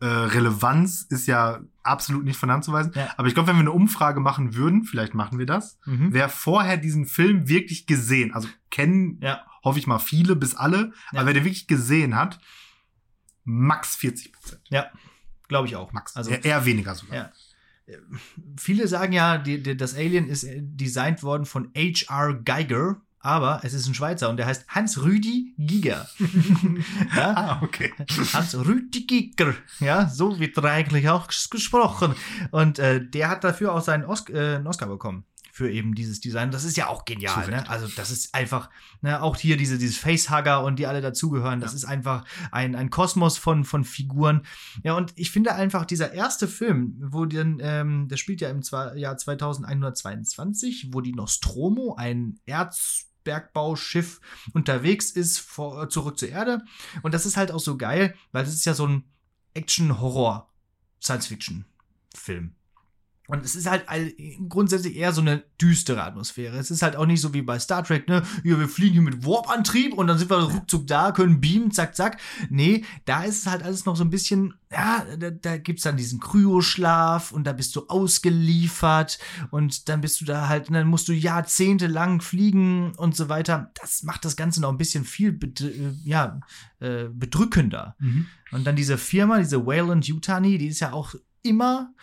äh, 0.00 0.06
Relevanz 0.06 1.02
ist 1.10 1.26
ja 1.26 1.60
absolut 1.82 2.24
nicht 2.24 2.38
von 2.38 2.50
Hand 2.50 2.64
zu 2.64 2.72
weisen. 2.72 2.92
Ja. 2.94 3.12
Aber 3.18 3.28
ich 3.28 3.34
glaube, 3.34 3.48
wenn 3.48 3.56
wir 3.56 3.60
eine 3.60 3.72
Umfrage 3.72 4.20
machen 4.20 4.54
würden, 4.54 4.84
vielleicht 4.84 5.14
machen 5.14 5.38
wir 5.38 5.44
das, 5.46 5.78
Mhm. 5.84 6.12
wer 6.12 6.28
vorher 6.30 6.78
diesen 6.78 7.04
Film 7.04 7.48
wirklich 7.48 7.86
gesehen, 7.86 8.32
also 8.32 8.48
kennen, 8.70 9.18
Ja. 9.22 9.44
hoffe 9.62 9.78
ich 9.78 9.86
mal, 9.86 9.98
viele 9.98 10.36
bis 10.36 10.54
alle, 10.54 10.92
Ja. 11.12 11.18
aber 11.20 11.26
wer 11.26 11.34
den 11.34 11.44
wirklich 11.44 11.66
gesehen 11.66 12.16
hat, 12.16 12.38
max 13.44 13.96
40 13.96 14.32
Prozent. 14.32 14.62
Glaube 15.48 15.66
ich 15.66 15.76
auch. 15.76 15.92
Max. 15.92 16.16
Also 16.16 16.30
eher, 16.30 16.44
eher 16.44 16.64
weniger 16.64 16.94
sogar. 16.94 17.16
Ja. 17.16 17.30
viele 18.56 18.86
sagen 18.86 19.12
ja, 19.12 19.36
die, 19.36 19.60
die, 19.62 19.76
das 19.76 19.94
Alien 19.96 20.28
ist 20.28 20.44
äh, 20.44 20.60
designt 20.62 21.22
worden 21.24 21.44
von 21.44 21.72
H.R. 21.76 22.34
Geiger, 22.34 23.00
aber 23.20 23.60
es 23.64 23.74
ist 23.74 23.86
ein 23.86 23.94
Schweizer 23.94 24.28
und 24.30 24.36
der 24.38 24.46
heißt 24.46 24.66
Hans-Rüdi 24.68 25.54
Giger. 25.58 26.08
ja? 27.16 27.34
Ah, 27.36 27.60
okay. 27.62 27.92
Hans-Rüdi 28.32 29.06
Giger. 29.06 29.54
Ja, 29.78 30.08
so 30.08 30.38
wird 30.40 30.56
er 30.56 30.64
eigentlich 30.64 31.08
auch 31.08 31.28
ges- 31.28 31.50
gesprochen. 31.50 32.14
Und 32.50 32.78
äh, 32.78 33.04
der 33.06 33.28
hat 33.28 33.44
dafür 33.44 33.74
auch 33.74 33.82
seinen 33.82 34.04
Os 34.04 34.28
äh, 34.30 34.56
einen 34.56 34.66
Oscar 34.66 34.86
bekommen. 34.86 35.24
Für 35.52 35.68
eben 35.70 35.94
dieses 35.94 36.20
Design. 36.20 36.52
Das 36.52 36.64
ist 36.64 36.76
ja 36.78 36.86
auch 36.86 37.04
genial, 37.04 37.46
ne? 37.50 37.68
Also, 37.68 37.86
das 37.94 38.10
ist 38.10 38.34
einfach, 38.34 38.70
ne, 39.02 39.20
auch 39.20 39.36
hier 39.36 39.58
diese, 39.58 39.76
dieses 39.76 39.98
Facehugger 39.98 40.64
und 40.64 40.78
die 40.78 40.86
alle 40.86 41.02
dazugehören. 41.02 41.60
Das 41.60 41.74
ist 41.74 41.84
einfach 41.84 42.24
ein, 42.50 42.74
ein 42.74 42.88
Kosmos 42.88 43.36
von, 43.36 43.64
von 43.64 43.84
Figuren. 43.84 44.42
Ja, 44.84 44.94
und 44.94 45.12
ich 45.16 45.30
finde 45.30 45.54
einfach, 45.54 45.84
dieser 45.84 46.12
erste 46.14 46.48
Film, 46.48 46.94
wo 47.02 47.26
dann, 47.26 47.58
ähm, 47.60 48.06
das 48.08 48.20
spielt 48.20 48.40
ja 48.40 48.48
im 48.48 48.62
Jahr 48.96 49.18
2122, 49.18 50.90
wo 50.92 51.00
die 51.00 51.12
Nostromo, 51.12 51.94
ein 51.98 52.38
Erzbergbauschiff, 53.24 54.20
unterwegs 54.52 55.10
ist, 55.10 55.38
vor, 55.38 55.88
zurück 55.88 56.18
zur 56.18 56.30
Erde. 56.30 56.64
Und 57.02 57.14
das 57.14 57.26
ist 57.26 57.36
halt 57.36 57.52
auch 57.52 57.60
so 57.60 57.76
geil, 57.76 58.16
weil 58.32 58.44
das 58.44 58.54
ist 58.54 58.64
ja 58.64 58.74
so 58.74 58.86
ein 58.86 59.04
Action-Horror-Science-Fiction-Film. 59.54 62.54
Und 63.30 63.44
es 63.44 63.54
ist 63.54 63.70
halt 63.70 63.84
grundsätzlich 64.48 64.96
eher 64.96 65.12
so 65.12 65.20
eine 65.20 65.44
düstere 65.60 66.02
Atmosphäre. 66.02 66.56
Es 66.58 66.70
ist 66.70 66.82
halt 66.82 66.96
auch 66.96 67.06
nicht 67.06 67.20
so 67.20 67.32
wie 67.32 67.42
bei 67.42 67.60
Star 67.60 67.84
Trek, 67.84 68.08
ne? 68.08 68.22
Ja, 68.42 68.58
wir 68.58 68.68
fliegen 68.68 68.94
hier 68.94 69.02
mit 69.02 69.24
Warp-Antrieb 69.24 69.94
und 69.94 70.08
dann 70.08 70.18
sind 70.18 70.30
wir 70.30 70.38
ruckzuck 70.38 70.86
da, 70.88 71.12
können 71.12 71.40
beamen, 71.40 71.70
zack, 71.70 71.94
zack. 71.94 72.20
Nee, 72.48 72.84
da 73.04 73.22
ist 73.22 73.38
es 73.38 73.46
halt 73.46 73.62
alles 73.62 73.84
noch 73.84 73.94
so 73.94 74.02
ein 74.02 74.10
bisschen, 74.10 74.54
ja, 74.72 75.04
da, 75.16 75.30
da 75.30 75.58
gibt's 75.58 75.84
dann 75.84 75.96
diesen 75.96 76.18
Kryoschlaf 76.18 77.30
und 77.30 77.44
da 77.44 77.52
bist 77.52 77.76
du 77.76 77.86
ausgeliefert 77.86 79.20
und 79.50 79.88
dann 79.88 80.00
bist 80.00 80.20
du 80.20 80.24
da 80.24 80.48
halt, 80.48 80.68
und 80.68 80.74
dann 80.74 80.88
musst 80.88 81.06
du 81.06 81.12
jahrzehntelang 81.12 82.20
fliegen 82.20 82.96
und 82.96 83.14
so 83.14 83.28
weiter. 83.28 83.70
Das 83.80 84.02
macht 84.02 84.24
das 84.24 84.34
Ganze 84.34 84.60
noch 84.60 84.70
ein 84.70 84.78
bisschen 84.78 85.04
viel, 85.04 85.38
äh, 85.60 85.92
ja, 86.04 86.40
äh, 86.80 87.04
bedrückender. 87.12 87.94
Mhm. 88.00 88.26
Und 88.50 88.66
dann 88.66 88.74
diese 88.74 88.98
Firma, 88.98 89.38
diese 89.38 89.64
Wayland 89.64 90.08
Yutani, 90.08 90.58
die 90.58 90.66
ist 90.66 90.80
ja 90.80 90.92
auch 90.92 91.14
immer, 91.42 91.94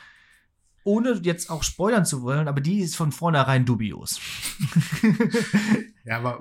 ohne 0.88 1.20
jetzt 1.22 1.50
auch 1.50 1.64
spoilern 1.64 2.06
zu 2.06 2.22
wollen, 2.22 2.48
aber 2.48 2.62
die 2.62 2.80
ist 2.80 2.96
von 2.96 3.12
vornherein 3.12 3.66
dubios. 3.66 4.20
Ja, 6.06 6.18
aber 6.20 6.40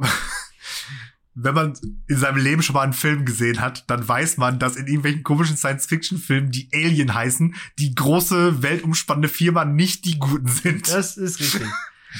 wenn 1.35 1.55
man 1.55 1.73
in 2.07 2.17
seinem 2.17 2.37
Leben 2.39 2.63
schon 2.63 2.75
mal 2.75 2.83
einen 2.83 2.93
Film 2.93 3.25
gesehen 3.25 3.61
hat, 3.61 3.91
dann 3.91 4.07
weiß 4.07 4.37
man, 4.37 4.61
dass 4.61 4.77
in 4.77 4.87
irgendwelchen 4.87 5.25
komischen 5.25 5.57
Science-Fiction-Filmen, 5.57 6.53
die 6.53 6.69
Alien 6.73 7.13
heißen, 7.13 7.57
die 7.81 7.95
große, 7.97 8.63
weltumspannende 8.63 9.29
Firma 9.29 9.65
nicht 9.65 10.05
die 10.05 10.21
guten 10.21 10.47
sind. 10.47 10.89
Das 10.89 11.17
ist 11.17 11.41
richtig. 11.41 11.63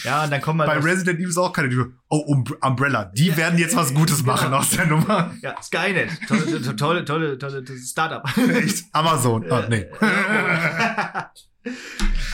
Ja, 0.03 0.25
und 0.25 0.31
dann 0.33 0.41
kommen 0.43 0.59
wir 0.59 0.67
Bei 0.67 0.79
Resident 0.79 1.19
Evil 1.21 1.29
ist 1.29 1.39
auch 1.39 1.53
keine, 1.53 1.69
die, 1.69 1.79
oh, 2.09 2.17
um, 2.19 2.45
Umbrella, 2.61 3.05
die 3.07 3.29
Ja, 3.29 3.37
werden 3.37 3.59
jetzt 3.59 3.77
was 3.77 3.95
Gutes 3.95 4.19
genau. 4.19 4.33
machen 4.33 4.53
aus 4.53 4.71
der 4.71 4.87
Nummer. 4.87 5.33
Ja, 5.41 5.55
Skynet. 5.63 6.11
Tolle, 6.27 6.45
to- 6.63 6.73
tolle, 6.75 7.05
tolle, 7.05 7.39
tolle, 7.39 7.65
tolle 7.65 7.79
Startup. 7.79 8.23
Echt? 8.37 8.85
Amazon. 8.93 9.47
Oh, 9.49 9.63
nee. 9.71 9.87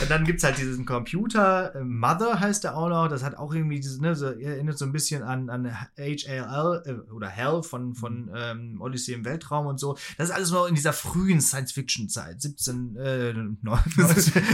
Und 0.00 0.10
dann 0.10 0.24
gibt's 0.24 0.42
halt 0.42 0.58
diesen 0.58 0.84
Computer, 0.84 1.74
äh, 1.74 1.84
Mother 1.84 2.40
heißt 2.40 2.64
der 2.64 2.76
auch 2.76 2.88
noch, 2.88 3.08
das 3.08 3.22
hat 3.22 3.36
auch 3.36 3.54
irgendwie 3.54 3.76
dieses, 3.76 4.00
ne, 4.00 4.14
so, 4.14 4.26
erinnert 4.26 4.78
so 4.78 4.84
ein 4.84 4.92
bisschen 4.92 5.22
an, 5.22 5.48
an 5.48 5.70
HAL 5.96 6.82
äh, 6.84 6.92
oder 7.12 7.28
Hell 7.28 7.62
von, 7.62 7.94
von 7.94 8.30
ähm, 8.34 8.80
Odyssey 8.80 9.14
im 9.14 9.24
Weltraum 9.24 9.66
und 9.66 9.78
so. 9.78 9.96
Das 10.18 10.28
ist 10.28 10.34
alles 10.34 10.50
noch 10.50 10.66
in 10.66 10.74
dieser 10.74 10.92
frühen 10.92 11.40
Science-Fiction-Zeit, 11.40 12.42
17, 12.42 12.96
äh, 12.96 13.34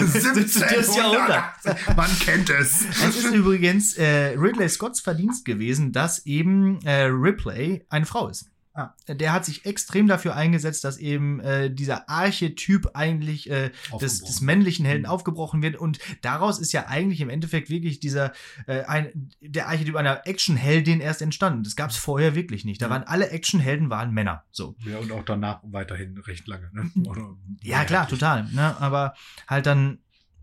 17. 0.06 0.68
Jahrhundert. 0.96 1.96
Man 1.96 2.10
kennt 2.18 2.50
es. 2.50 2.84
Es 3.02 3.16
ist 3.16 3.32
übrigens 3.32 3.94
äh, 3.96 4.36
Ridley 4.36 4.68
Scotts 4.68 5.00
Verdienst 5.00 5.44
gewesen, 5.44 5.92
dass 5.92 6.26
eben 6.26 6.80
äh, 6.82 7.04
Ripley 7.04 7.86
eine 7.88 8.06
Frau 8.06 8.28
ist. 8.28 8.50
Ah. 8.80 8.94
Der 9.08 9.32
hat 9.32 9.44
sich 9.44 9.66
extrem 9.66 10.06
dafür 10.06 10.36
eingesetzt, 10.36 10.84
dass 10.84 10.98
eben 10.98 11.40
äh, 11.40 11.68
dieser 11.68 12.08
Archetyp 12.08 12.90
eigentlich 12.94 13.50
äh, 13.50 13.70
des, 14.00 14.22
des 14.22 14.40
männlichen 14.40 14.86
Helden 14.86 15.02
Mhm. 15.02 15.08
aufgebrochen 15.10 15.62
wird. 15.62 15.74
Und 15.76 15.98
daraus 16.22 16.60
ist 16.60 16.72
ja 16.72 16.86
eigentlich 16.86 17.20
im 17.20 17.28
Endeffekt 17.28 17.70
wirklich 17.70 17.98
dieser 17.98 18.32
äh, 18.68 18.82
ein, 18.84 19.30
der 19.40 19.66
Archetyp 19.68 19.96
einer 19.96 20.26
Actionheldin 20.28 21.00
erst 21.00 21.22
entstanden. 21.22 21.64
Das 21.64 21.74
gab 21.74 21.90
es 21.90 21.96
vorher 21.96 22.36
wirklich 22.36 22.64
nicht. 22.64 22.80
Da 22.80 22.86
Ja. 22.86 22.90
waren 22.90 23.02
alle 23.02 23.30
Actionhelden 23.30 23.90
waren 23.90 24.12
Männer. 24.14 24.44
So. 24.52 24.76
Ja, 24.86 24.98
und 24.98 25.10
auch 25.10 25.24
danach 25.24 25.58
weiterhin 25.64 26.16
recht 26.18 26.46
lange. 26.46 26.70
Ne? 26.72 26.90
Oder- 27.08 27.34
Ja, 27.62 27.84
klar, 27.84 28.06
total. 28.08 28.44
Ne? 28.52 28.76
Aber 28.80 29.14
halt 29.48 29.66
dann, 29.66 29.98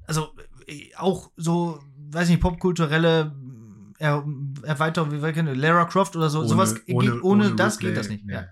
also 0.07 0.35
äh, 0.67 0.93
auch 0.97 1.31
so, 1.37 1.79
weiß 2.09 2.27
nicht, 2.27 2.41
popkulturelle 2.41 3.33
Er 4.05 4.23
Erweiterung, 4.63 5.11
wie 5.11 5.21
wir 5.21 5.33
kennen, 5.33 5.55
Lara 5.55 5.85
Croft 5.85 6.15
oder 6.15 6.29
so, 6.29 6.43
sowas 6.43 6.85
geht, 6.85 6.95
ohne, 6.95 7.55
das 7.55 7.77
Ripley. 7.77 7.89
geht 7.89 7.97
das 7.97 8.09
nicht. 8.09 8.25
Ja, 8.27 8.33
Ja. 8.33 8.41
ja. 8.41 8.47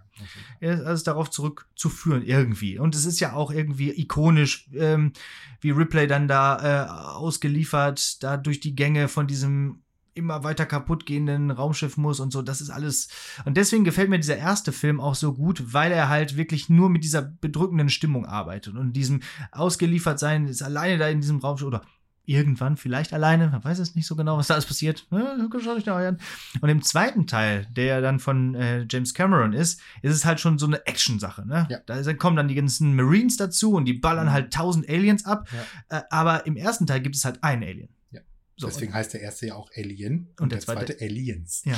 Ja, 0.62 0.84
alles 0.84 1.04
darauf 1.04 1.30
zurückzuführen, 1.30 2.24
irgendwie. 2.24 2.80
Und 2.80 2.96
es 2.96 3.06
ist 3.06 3.20
ja 3.20 3.34
auch 3.34 3.52
irgendwie 3.52 3.92
ikonisch, 3.92 4.70
ähm, 4.74 5.14
wie 5.62 5.72
Ripley 5.72 6.08
dann 6.08 6.28
da 6.28 6.86
äh, 6.86 6.90
ausgeliefert, 7.18 8.24
da 8.24 8.38
durch 8.38 8.60
die 8.60 8.76
Gänge 8.76 9.08
von 9.08 9.28
diesem 9.28 9.84
immer 10.16 10.44
weiter 10.44 10.66
kaputt 10.66 11.06
gehenden 11.06 11.52
Raumschiff 11.52 11.98
muss 11.98 12.20
und 12.20 12.32
so. 12.32 12.42
Das 12.42 12.62
ist 12.62 12.70
alles. 12.70 13.10
Und 13.46 13.58
deswegen 13.58 13.84
gefällt 13.84 14.10
mir 14.10 14.20
dieser 14.20 14.38
erste 14.38 14.72
Film 14.72 15.00
auch 15.00 15.16
so 15.16 15.34
gut, 15.34 15.74
weil 15.74 15.92
er 15.92 16.10
halt 16.10 16.38
wirklich 16.38 16.70
nur 16.70 16.90
mit 16.90 17.04
dieser 17.04 17.22
bedrückenden 17.22 17.90
Stimmung 17.90 18.26
arbeitet 18.26 18.76
und 18.76 18.94
diesem 18.94 19.22
ausgeliefert 19.52 20.20
sein, 20.20 20.48
ist 20.48 20.62
alleine 20.62 20.98
da 20.98 21.08
in 21.08 21.22
diesem 21.22 21.40
Raumschiff 21.40 21.68
oder 21.68 21.82
irgendwann 22.26 22.78
vielleicht 22.78 23.12
alleine, 23.14 23.50
man 23.50 23.64
weiß 23.64 23.80
es 23.80 23.96
nicht 23.96 24.08
so 24.08 24.16
genau, 24.16 24.38
was 24.38 24.48
da 24.48 24.54
alles 24.54 24.66
passiert. 24.66 25.06
Ja, 25.12 25.36
schau 25.62 25.76
dich 25.76 25.84
da 25.84 25.98
an. 25.98 26.20
Und 26.62 26.70
im 26.70 26.82
zweiten 26.82 27.28
Teil, 27.28 27.68
der 27.72 28.00
dann 28.02 28.20
von 28.20 28.56
äh, 28.56 28.86
James 28.90 29.14
Cameron 29.14 29.52
ist, 29.54 29.82
ist 30.02 30.14
es 30.14 30.24
halt 30.24 30.40
schon 30.40 30.58
so 30.58 30.66
eine 30.66 30.86
Action-Sache. 30.86 31.46
Ne? 31.46 31.68
Ja. 31.70 31.80
Da 31.86 32.14
kommen 32.14 32.38
dann 32.38 32.48
die 32.48 32.56
ganzen 32.56 32.96
Marines 32.96 33.36
dazu 33.38 33.74
und 33.74 33.86
die 33.86 33.94
ballern 33.94 34.28
Mhm. 34.28 34.32
halt 34.32 34.54
tausend 34.54 34.88
Aliens 34.90 35.26
ab. 35.26 35.50
Ja. 35.90 36.00
Äh, 36.00 36.04
aber 36.12 36.46
im 36.46 36.56
ersten 36.56 36.88
Teil 36.88 37.02
gibt 37.02 37.16
es 37.16 37.26
halt 37.26 37.44
einen 37.44 37.64
Alien. 37.64 37.90
Ja. 38.12 38.22
So, 38.56 38.68
Deswegen 38.68 38.94
heißt 38.94 39.14
der 39.14 39.22
erste 39.22 39.48
ja 39.48 39.56
auch 39.56 39.70
Alien 39.76 40.30
Und 40.40 40.52
der 40.54 40.60
zweite- 40.62 40.98
Aliens. 41.02 41.64
Ja. 41.66 41.76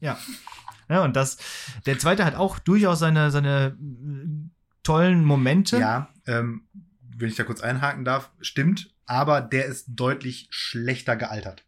Ja. 0.00 0.18
Ja, 0.90 1.02
und 1.02 1.16
das, 1.16 1.38
der 1.86 1.98
zweite 1.98 2.26
hat 2.26 2.34
auch 2.34 2.58
durchaus 2.58 2.98
seine, 2.98 3.30
seine 3.30 3.68
äh, 3.80 4.48
tollen 4.82 5.24
Momente. 5.24 5.78
Ja, 5.78 6.10
ähm, 6.26 6.66
wenn 7.16 7.28
ich 7.30 7.36
da 7.36 7.44
kurz 7.44 7.62
einhaken 7.62 8.04
darf, 8.04 8.30
stimmt, 8.40 8.93
aber 9.06 9.40
der 9.40 9.66
ist 9.66 9.86
deutlich 9.88 10.48
schlechter 10.50 11.16
gealtert. 11.16 11.64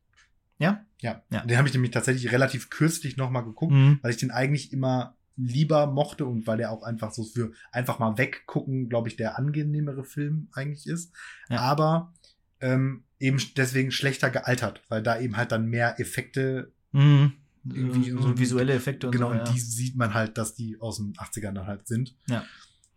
Ja? 0.59 0.85
Ja. 1.01 1.23
Ja. 1.31 1.45
Den 1.45 1.59
habe 1.59 1.69
ich 1.69 1.75
nämlich 1.75 1.91
tatsächlich 1.93 2.33
relativ 2.33 2.71
kürzlich 2.71 3.17
nochmal 3.17 3.45
geguckt, 3.45 3.73
Mhm. 3.73 3.99
weil 4.03 4.11
ich 4.11 4.17
den 4.17 4.31
eigentlich 4.31 4.73
immer 4.73 5.15
lieber 5.37 5.87
mochte 5.87 6.25
und 6.25 6.47
weil 6.47 6.57
der 6.57 6.71
auch 6.71 6.83
einfach 6.83 7.13
so 7.13 7.23
für 7.25 7.53
einfach 7.71 7.99
mal 7.99 8.17
weggucken, 8.17 8.89
glaube 8.89 9.09
ich, 9.09 9.17
der 9.17 9.39
angenehmere 9.39 10.03
Film 10.05 10.49
eigentlich 10.55 10.87
ist. 10.87 11.13
Ja. 11.51 11.59
Aber 11.61 12.15
ähm, 12.61 13.05
eben 13.21 13.39
deswegen 13.57 13.91
schlechter 13.93 14.31
gealtert, 14.31 14.83
weil 14.89 15.03
da 15.03 15.19
eben 15.21 15.37
halt 15.37 15.53
dann 15.53 15.67
mehr 15.67 16.01
Effekte, 16.01 16.73
Mhm. 16.93 17.33
Irgendwie 17.69 18.11
so, 18.13 18.23
so- 18.23 18.39
visuelle 18.39 18.73
Effekte 18.73 19.09
und 19.09 19.13
genau, 19.13 19.27
so. 19.27 19.33
und 19.33 19.39
ja. 19.39 19.53
die 19.53 19.59
sieht 19.59 19.97
man 19.97 20.15
halt, 20.15 20.39
dass 20.39 20.55
die 20.55 20.81
aus 20.81 20.99
den 20.99 21.15
80ern 21.15 21.53
dann 21.53 21.67
halt 21.67 21.87
sind. 21.89 22.15
Ja. 22.29 22.45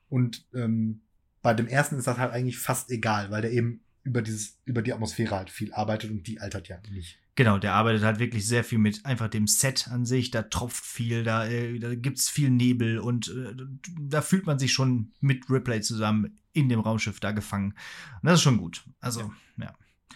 Und 0.10 0.46
ähm, 0.54 1.02
bei 1.42 1.54
dem 1.56 1.68
ersten 1.68 1.98
ist 1.98 2.06
das 2.08 2.20
halt 2.20 2.32
eigentlich 2.32 2.60
fast 2.60 2.92
egal, 2.92 3.32
weil 3.32 3.42
der 3.42 3.52
eben 3.52 3.82
über 4.10 4.22
dieses, 4.22 4.58
über 4.66 4.82
die 4.82 4.92
Atmosphäre 4.94 5.36
halt 5.36 5.50
viel 5.50 5.72
arbeitet 5.74 6.12
und 6.12 6.26
die 6.28 6.40
altert 6.40 6.68
ja 6.68 6.78
nicht. 6.92 7.20
Genau, 7.36 7.58
der 7.58 7.74
arbeitet 7.74 8.04
halt 8.04 8.20
wirklich 8.20 8.46
sehr 8.46 8.66
viel 8.66 8.80
mit 8.80 9.06
einfach 9.06 9.30
dem 9.30 9.48
Set 9.48 9.88
an 9.88 10.06
sich. 10.06 10.30
Da 10.32 10.42
tropft 10.44 10.84
viel, 10.84 11.24
da, 11.24 11.46
äh, 11.46 11.80
da 11.80 11.96
gibt's 11.96 12.28
viel 12.28 12.50
Nebel 12.50 13.00
und 13.00 13.30
äh, 13.30 13.56
da 14.02 14.22
fühlt 14.22 14.46
man 14.46 14.60
sich 14.60 14.74
schon 14.74 15.14
mit 15.22 15.50
Ripley 15.50 15.80
zusammen 15.82 16.38
in 16.52 16.68
dem 16.68 16.82
Raumschiff 16.82 17.20
da 17.22 17.32
gefangen. 17.32 17.74
Und 18.22 18.24
das 18.24 18.36
ist 18.36 18.42
schon 18.42 18.58
gut. 18.58 18.84
Also, 19.00 19.32
ja. 19.58 19.74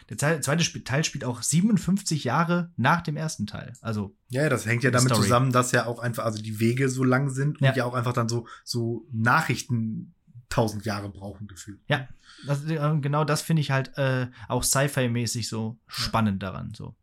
der 0.09 0.17
zei- 0.17 0.39
zweite 0.41 0.83
Teil 0.83 1.03
spielt 1.05 1.23
auch 1.23 1.41
57 1.41 2.25
Jahre 2.25 2.73
nach 2.75 2.99
dem 3.01 3.15
ersten 3.15 3.45
Teil. 3.47 3.71
Also, 3.79 4.17
Ja, 4.27 4.49
das 4.49 4.65
hängt 4.65 4.83
ja 4.83 4.91
damit 4.91 5.09
Story. 5.09 5.21
zusammen, 5.21 5.51
dass 5.53 5.71
ja 5.71 5.85
auch 5.85 5.99
einfach, 5.99 6.25
also 6.25 6.41
die 6.43 6.59
Wege 6.59 6.89
so 6.89 7.05
lang 7.05 7.29
sind 7.29 7.61
Ja. 7.61 7.69
und 7.69 7.77
ja 7.77 7.85
auch 7.85 7.93
einfach 7.93 8.13
dann 8.13 8.27
so, 8.27 8.47
so 8.65 9.07
Nachrichten 9.13 10.13
tausend 10.53 10.85
Jahre 10.85 11.09
brauchen 11.09 11.47
gefühlt. 11.47 11.79
das, 12.47 12.63
äh, 12.65 12.97
genau 13.01 13.23
das 13.23 13.41
finde 13.41 13.61
ich 13.61 13.71
halt 13.71 13.97
äh, 13.97 14.27
auch 14.47 14.63
Sci-Fi-mäßig 14.63 15.47
so 15.47 15.77
spannend 15.87 16.43
daran. 16.43 16.73
So. 16.75 16.95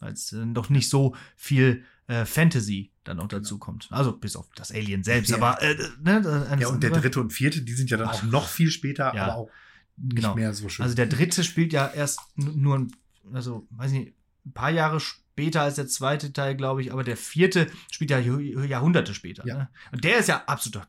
Weil 0.00 0.12
es 0.12 0.32
äh, 0.32 0.44
doch 0.52 0.68
nicht 0.68 0.88
so 0.90 1.14
viel 1.36 1.84
äh, 2.08 2.24
Fantasy 2.24 2.90
dann 3.04 3.20
auch 3.20 3.28
dazu 3.28 3.58
kommt. 3.58 3.88
Also 3.90 4.16
bis 4.16 4.34
auf 4.36 4.48
das 4.54 4.72
Alien 4.72 5.02
selbst, 5.04 5.30
Ja. 5.30 5.36
aber 5.36 5.62
äh, 5.62 5.76
ne, 6.02 6.56
Ja, 6.58 6.68
und 6.68 6.82
der 6.82 6.90
dritte 6.90 7.20
und 7.20 7.32
vierte, 7.32 7.62
die 7.62 7.72
sind 7.74 7.90
ja 7.90 7.96
dann 7.96 8.08
auch 8.08 8.22
noch 8.24 8.48
viel 8.48 8.70
später, 8.70 9.14
Ja. 9.14 9.24
aber 9.24 9.36
auch 9.36 9.50
nicht 9.96 10.16
Genau. 10.16 10.34
mehr 10.34 10.52
so 10.54 10.68
schön. 10.68 10.82
Also 10.84 10.94
der 10.94 11.06
dritte 11.06 11.42
spielt 11.44 11.72
ja 11.72 11.86
erst 11.88 12.20
nur, 12.36 12.78
ein- 12.78 12.92
also 13.32 13.66
weiß 13.70 13.92
nicht, 13.92 14.14
ein 14.46 14.52
paar 14.52 14.70
Jahre 14.70 15.00
später 15.00 15.27
als 15.62 15.76
der 15.76 15.86
zweite 15.86 16.32
Teil, 16.32 16.54
glaube 16.56 16.82
ich, 16.82 16.92
aber 16.92 17.04
der 17.04 17.16
vierte 17.16 17.68
spielt 17.90 18.10
ja 18.10 18.18
Jahr- 18.18 18.64
Jahrhunderte 18.64 19.14
später. 19.14 19.46
Ja. 19.46 19.56
Ne? 19.56 19.68
Und 19.92 20.04
der 20.04 20.18
ist 20.18 20.28
ja 20.28 20.42
absoluter 20.46 20.86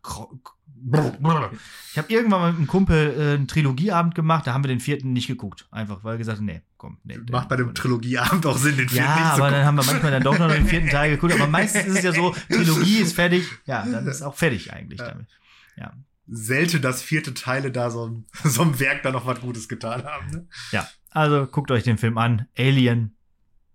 Ich 1.91 1.97
habe 1.97 2.11
irgendwann 2.11 2.39
mal 2.41 2.49
mit 2.51 2.57
einem 2.57 2.67
Kumpel 2.67 3.13
äh, 3.17 3.33
einen 3.35 3.47
Trilogieabend 3.47 4.15
gemacht, 4.15 4.47
da 4.47 4.53
haben 4.53 4.63
wir 4.63 4.69
den 4.69 4.79
vierten 4.79 5.11
nicht 5.13 5.27
geguckt. 5.27 5.67
Einfach, 5.71 6.03
weil 6.03 6.17
gesagt 6.17 6.39
nee, 6.41 6.61
komm. 6.77 6.97
Nee, 7.03 7.19
Macht 7.31 7.49
bei 7.49 7.57
dem 7.57 7.73
Trilogieabend 7.75 8.45
auch 8.45 8.57
Sinn, 8.57 8.77
den 8.77 8.87
Ja, 8.87 9.03
Film 9.03 9.25
nicht 9.25 9.35
zu 9.35 9.41
aber 9.43 9.51
dann 9.51 9.65
haben 9.65 9.75
wir 9.75 9.83
manchmal 9.85 10.11
dann 10.11 10.23
doch 10.23 10.39
noch 10.39 10.49
den 10.51 10.65
vierten 10.65 10.89
Teil 10.89 11.11
geguckt. 11.11 11.33
Aber 11.33 11.47
meistens 11.47 11.85
ist 11.85 11.97
es 11.97 12.03
ja 12.03 12.13
so, 12.13 12.31
Trilogie 12.49 12.99
ist 12.99 13.13
fertig. 13.13 13.45
Ja, 13.65 13.85
dann 13.85 14.07
ist 14.07 14.21
auch 14.21 14.35
fertig 14.35 14.71
eigentlich 14.71 14.99
Ja. 14.99 15.09
damit. 15.09 15.27
Ja. 15.75 15.93
Selten, 16.27 16.81
dass 16.81 17.01
vierte 17.01 17.33
Teile 17.33 17.71
da 17.71 17.89
so, 17.89 18.07
ein- 18.07 18.25
so 18.43 18.61
einem 18.61 18.79
Werk 18.79 19.03
da 19.03 19.11
noch 19.11 19.25
was 19.25 19.41
Gutes 19.41 19.67
getan 19.67 20.03
haben. 20.05 20.29
Ne? 20.31 20.47
Ja, 20.71 20.87
also 21.11 21.45
guckt 21.47 21.71
euch 21.71 21.83
den 21.83 21.97
Film 21.97 22.17
an. 22.17 22.47
Alien 22.57 23.15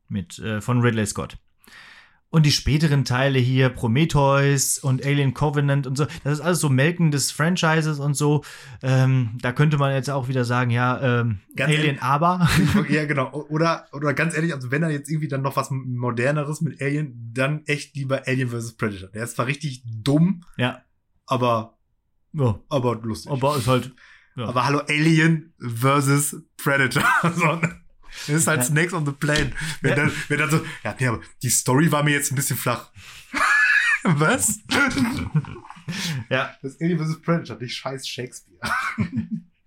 mit 0.09 0.39
äh, 0.39 0.61
von 0.61 0.81
Ridley 0.81 1.07
Scott. 1.07 1.39
Und 2.35 2.45
die 2.47 2.51
späteren 2.51 3.05
Teile 3.05 3.39
hier, 3.39 3.69
Prometheus 3.69 4.79
und 4.79 5.07
Alien 5.07 5.35
Covenant 5.35 5.87
und 5.87 5.97
so, 5.97 6.05
das 6.25 6.33
ist 6.33 6.41
alles 6.41 6.59
so 6.59 6.69
Melken 6.69 7.13
des 7.13 7.31
Franchises 7.31 8.01
und 8.01 8.15
so. 8.15 8.43
Ähm, 8.83 9.39
da 9.41 9.53
könnte 9.53 9.79
man 9.79 9.93
jetzt 9.93 10.11
auch 10.11 10.27
wieder 10.27 10.45
sagen, 10.45 10.71
ja, 10.73 11.21
ähm, 11.21 11.39
Alien 11.61 11.81
ehrlich- 11.81 12.03
aber. 12.03 12.49
ja, 12.89 13.05
genau. 13.07 13.31
Oder, 13.31 13.87
oder 13.93 14.15
ganz 14.15 14.35
ehrlich, 14.35 14.53
also 14.53 14.73
wenn 14.73 14.83
er 14.83 14.91
jetzt 14.91 15.09
irgendwie 15.09 15.29
dann 15.29 15.43
noch 15.43 15.55
was 15.55 15.71
moderneres 15.71 16.61
mit 16.61 16.83
Alien, 16.83 17.31
dann 17.33 17.63
echt 17.67 17.95
lieber 17.95 18.27
Alien 18.27 18.49
vs. 18.49 18.73
Predator. 18.73 19.11
Der 19.11 19.23
ist 19.23 19.37
zwar 19.37 19.47
richtig 19.47 19.85
dumm, 19.87 20.43
ja. 20.57 20.83
aber, 21.27 21.79
ja. 22.33 22.59
aber 22.69 22.97
lustig. 22.97 23.31
Aber 23.31 23.57
ist 23.59 23.69
halt. 23.69 23.95
Ja. 24.37 24.47
Aber 24.47 24.67
hallo, 24.67 24.81
Alien 24.89 25.55
versus 25.61 26.43
Predator. 26.57 27.05
so, 27.37 27.55
ne? 27.55 27.84
Das 28.27 28.29
ist 28.37 28.47
halt 28.47 28.61
Ja. 28.61 28.65
Snakes 28.65 28.93
on 28.93 29.05
the 29.07 29.13
Plane. 29.13 29.53
Wenn, 29.81 29.91
Ja. 29.91 29.97
dann, 29.97 30.13
wenn 30.29 30.39
dann 30.39 30.51
so, 30.51 30.65
ja, 30.83 30.97
nee, 30.99 31.07
aber 31.07 31.21
die 31.43 31.51
Story 31.51 31.91
war 31.93 32.03
mir 32.03 32.13
jetzt 32.13 32.33
ein 32.33 32.37
bisschen 32.37 32.57
flach. 32.57 32.91
Was? 34.05 34.61
ja, 36.31 36.55
Das 36.63 36.73
ist 36.73 36.83
Alien 36.83 36.99
vs. 36.99 37.23
Predator, 37.23 37.57
nicht 37.59 37.75
scheiß 37.75 38.07
Shakespeare. 38.09 38.61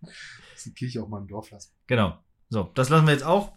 das 0.02 0.64
die 0.66 0.74
Kirche 0.74 1.02
auch 1.02 1.08
mal 1.08 1.22
im 1.22 1.28
Dorf 1.28 1.52
lassen. 1.52 1.72
genau. 1.88 2.24
So, 2.50 2.72
das 2.76 2.88
lassen 2.88 3.06
wir 3.06 3.12
jetzt 3.14 3.26
auch. 3.26 3.52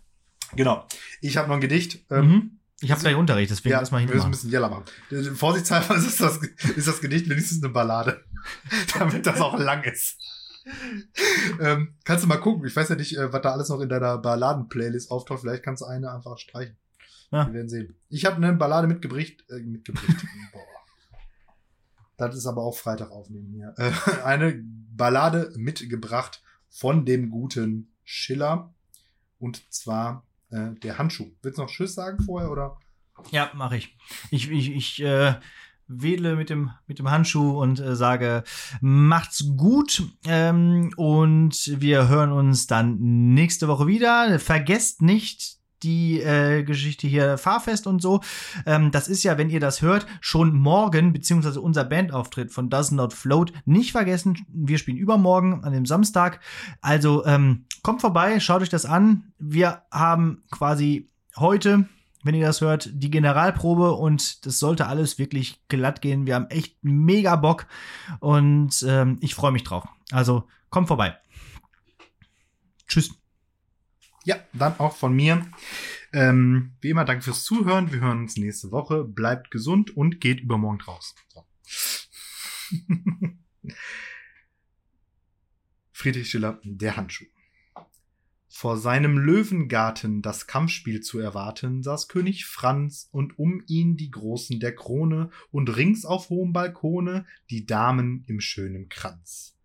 Genau. 0.56 0.84
Ich 1.20 1.36
habe 1.36 1.46
noch 1.48 1.54
ein 1.54 1.60
Gedicht. 1.60 2.04
Ähm, 2.10 2.26
Mhm. 2.28 2.50
Ich 2.82 2.90
habe 2.90 2.98
gleich 3.02 3.14
Unterricht, 3.14 3.50
deswegen 3.50 3.72
ja, 3.74 3.80
lass 3.80 3.90
mal 3.90 4.00
wir 4.00 4.14
müssen 4.14 4.24
ein 4.28 4.30
bisschen 4.30 4.48
Jeller 4.50 4.70
machen. 4.70 4.84
Vorsichtshalber 5.36 5.94
ist 5.96 6.18
das, 6.18 6.38
ist 6.38 6.88
das 6.88 7.00
Gedicht 7.02 7.28
wenigstens 7.28 7.62
eine 7.62 7.70
Ballade. 7.70 8.24
Damit 8.98 9.26
das 9.26 9.38
auch 9.42 9.58
lang 9.58 9.84
ist. 9.84 10.16
Ähm, 11.60 11.94
kannst 12.04 12.24
du 12.24 12.28
mal 12.28 12.36
gucken. 12.36 12.66
Ich 12.66 12.74
weiß 12.74 12.88
ja 12.88 12.96
nicht, 12.96 13.16
äh, 13.16 13.32
was 13.32 13.42
da 13.42 13.52
alles 13.52 13.68
noch 13.68 13.80
in 13.80 13.88
deiner 13.88 14.18
Balladen-Playlist 14.18 15.10
auftaucht. 15.10 15.40
Vielleicht 15.40 15.62
kannst 15.62 15.82
du 15.82 15.86
eine 15.86 16.12
einfach 16.12 16.38
streichen. 16.38 16.76
Ja. 17.30 17.46
Wir 17.46 17.54
werden 17.54 17.68
sehen. 17.68 17.96
Ich 18.08 18.24
habe 18.24 18.36
eine 18.36 18.52
Ballade 18.52 18.86
mitgebracht. 18.86 19.44
Äh, 19.48 19.60
mitgebracht. 19.60 20.06
Boah. 20.52 20.60
Das 22.20 22.36
ist 22.36 22.46
aber 22.46 22.62
auch 22.62 22.76
Freitag 22.76 23.10
aufnehmen 23.12 23.48
hier. 23.50 23.74
Äh, 23.78 23.92
eine 24.24 24.62
Ballade 24.62 25.52
mitgebracht 25.56 26.42
von 26.68 27.06
dem 27.06 27.30
guten 27.30 27.94
Schiller. 28.04 28.74
Und 29.38 29.72
zwar 29.72 30.26
äh, 30.50 30.72
der 30.82 30.98
Handschuh. 30.98 31.30
Willst 31.40 31.58
du 31.58 31.62
noch 31.62 31.70
Tschüss 31.70 31.94
sagen 31.94 32.22
vorher 32.22 32.50
oder? 32.50 32.78
Ja, 33.30 33.50
mache 33.54 33.78
ich. 33.78 33.96
Ich, 34.30 34.50
ich, 34.50 34.70
ich 34.70 35.02
äh, 35.02 35.34
wedle 35.90 36.36
mit 36.36 36.50
dem, 36.50 36.70
mit 36.86 36.98
dem 36.98 37.10
Handschuh 37.10 37.60
und 37.60 37.80
äh, 37.80 37.96
sage, 37.96 38.44
macht's 38.80 39.44
gut. 39.56 40.02
Ähm, 40.24 40.92
und 40.96 41.80
wir 41.80 42.08
hören 42.08 42.32
uns 42.32 42.66
dann 42.66 42.98
nächste 43.34 43.68
Woche 43.68 43.86
wieder. 43.86 44.38
Vergesst 44.38 45.02
nicht 45.02 45.60
die 45.82 46.20
äh, 46.20 46.62
Geschichte 46.62 47.06
hier 47.06 47.38
Fahrfest 47.38 47.86
und 47.86 48.02
so. 48.02 48.20
Ähm, 48.66 48.90
das 48.90 49.08
ist 49.08 49.22
ja, 49.22 49.38
wenn 49.38 49.50
ihr 49.50 49.60
das 49.60 49.82
hört, 49.82 50.06
schon 50.20 50.54
morgen, 50.54 51.12
beziehungsweise 51.12 51.60
unser 51.60 51.84
Bandauftritt 51.84 52.52
von 52.52 52.68
Does 52.70 52.90
Not 52.90 53.12
Float. 53.12 53.52
Nicht 53.64 53.92
vergessen, 53.92 54.38
wir 54.48 54.78
spielen 54.78 54.98
übermorgen 54.98 55.64
an 55.64 55.72
dem 55.72 55.86
Samstag. 55.86 56.40
Also 56.80 57.24
ähm, 57.24 57.64
kommt 57.82 58.00
vorbei, 58.00 58.40
schaut 58.40 58.62
euch 58.62 58.68
das 58.68 58.84
an. 58.84 59.32
Wir 59.38 59.82
haben 59.90 60.42
quasi 60.50 61.08
heute 61.36 61.86
wenn 62.22 62.34
ihr 62.34 62.46
das 62.46 62.60
hört, 62.60 62.90
die 62.92 63.10
Generalprobe 63.10 63.92
und 63.92 64.44
das 64.46 64.58
sollte 64.58 64.86
alles 64.86 65.18
wirklich 65.18 65.60
glatt 65.68 66.02
gehen. 66.02 66.26
Wir 66.26 66.34
haben 66.34 66.50
echt 66.50 66.76
mega 66.82 67.36
Bock 67.36 67.66
und 68.20 68.84
ähm, 68.86 69.18
ich 69.20 69.34
freue 69.34 69.52
mich 69.52 69.64
drauf. 69.64 69.84
Also 70.10 70.48
kommt 70.68 70.88
vorbei. 70.88 71.16
Tschüss. 72.86 73.14
Ja, 74.24 74.36
dann 74.52 74.78
auch 74.78 74.96
von 74.96 75.14
mir. 75.14 75.46
Ähm, 76.12 76.72
wie 76.80 76.90
immer, 76.90 77.04
danke 77.04 77.22
fürs 77.22 77.44
Zuhören. 77.44 77.92
Wir 77.92 78.00
hören 78.00 78.18
uns 78.18 78.36
nächste 78.36 78.70
Woche. 78.70 79.04
Bleibt 79.04 79.50
gesund 79.50 79.96
und 79.96 80.20
geht 80.20 80.40
übermorgen 80.40 80.80
raus. 80.82 81.14
So. 81.28 81.46
Friedrich 85.92 86.30
Schiller, 86.30 86.60
der 86.64 86.96
Handschuh. 86.96 87.26
Vor 88.60 88.76
seinem 88.76 89.16
Löwengarten 89.16 90.20
das 90.20 90.46
Kampfspiel 90.46 91.00
zu 91.00 91.18
erwarten, 91.18 91.82
saß 91.82 92.08
König 92.08 92.44
Franz 92.44 93.08
und 93.10 93.38
um 93.38 93.62
ihn 93.66 93.96
die 93.96 94.10
Großen 94.10 94.60
der 94.60 94.74
Krone 94.74 95.30
und 95.50 95.74
rings 95.78 96.04
auf 96.04 96.28
hohem 96.28 96.52
Balkone 96.52 97.24
die 97.48 97.64
Damen 97.64 98.22
im 98.26 98.38
schönen 98.38 98.90
Kranz. 98.90 99.56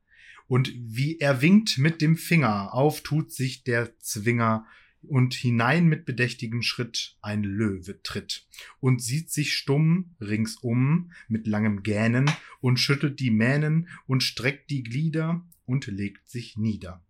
Und 0.48 0.74
wie 0.78 1.20
er 1.20 1.42
winkt 1.42 1.78
mit 1.78 2.02
dem 2.02 2.16
Finger, 2.16 2.74
auf 2.74 3.02
tut 3.02 3.34
sich 3.34 3.66
der 3.66 4.00
Zwinger, 4.00 4.66
und 5.02 5.34
hinein 5.34 5.88
mit 5.88 6.06
bedächtigem 6.06 6.62
Schritt 6.62 7.18
ein 7.22 7.44
Löwe 7.44 8.02
tritt 8.02 8.48
und 8.80 9.02
sieht 9.02 9.30
sich 9.30 9.54
stumm 9.54 10.16
ringsum 10.22 11.12
mit 11.28 11.48
langem 11.48 11.84
Gähnen 11.84 12.32
und 12.62 12.80
schüttelt 12.80 13.20
die 13.20 13.30
Mähnen 13.30 13.90
und 14.08 14.24
streckt 14.24 14.70
die 14.70 14.84
Glieder 14.84 15.46
und 15.66 15.86
legt 15.88 16.30
sich 16.30 16.56
nieder. 16.56 17.04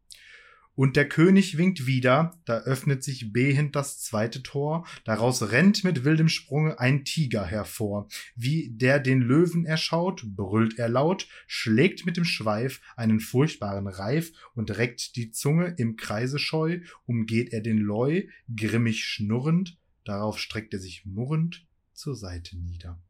Und 0.76 0.98
der 0.98 1.08
König 1.08 1.58
winkt 1.58 1.88
wieder, 1.88 2.38
da 2.46 2.60
öffnet 2.60 3.04
sich 3.04 3.32
behend 3.32 3.76
das 3.76 4.02
zweite 4.02 4.44
Tor, 4.44 4.86
daraus 5.06 5.52
rennt 5.52 5.84
mit 5.84 6.04
wildem 6.04 6.28
Sprunge 6.28 6.80
ein 6.80 7.06
Tiger 7.06 7.46
hervor. 7.46 8.08
Wie 8.36 8.70
der 8.72 9.00
den 9.00 9.22
Löwen 9.22 9.66
erschaut, 9.66 10.24
brüllt 10.26 10.78
er 10.78 10.90
laut, 10.90 11.28
schlägt 11.48 12.06
mit 12.06 12.18
dem 12.18 12.26
Schweif 12.26 12.82
einen 12.98 13.22
furchtbaren 13.22 13.88
Reif 13.88 14.32
und 14.54 14.78
reckt 14.78 15.16
die 15.16 15.32
Zunge 15.32 15.76
im 15.78 15.96
Kreise 15.96 16.40
scheu, 16.40 16.82
umgeht 17.06 17.54
er 17.54 17.62
den 17.62 17.78
Leu, 17.78 18.24
grimmig 18.54 19.06
schnurrend, 19.06 19.78
darauf 20.04 20.40
streckt 20.40 20.74
er 20.74 20.80
sich 20.80 21.06
murrend 21.06 21.66
zur 21.94 22.16
Seite 22.16 22.58
nieder. 22.58 23.02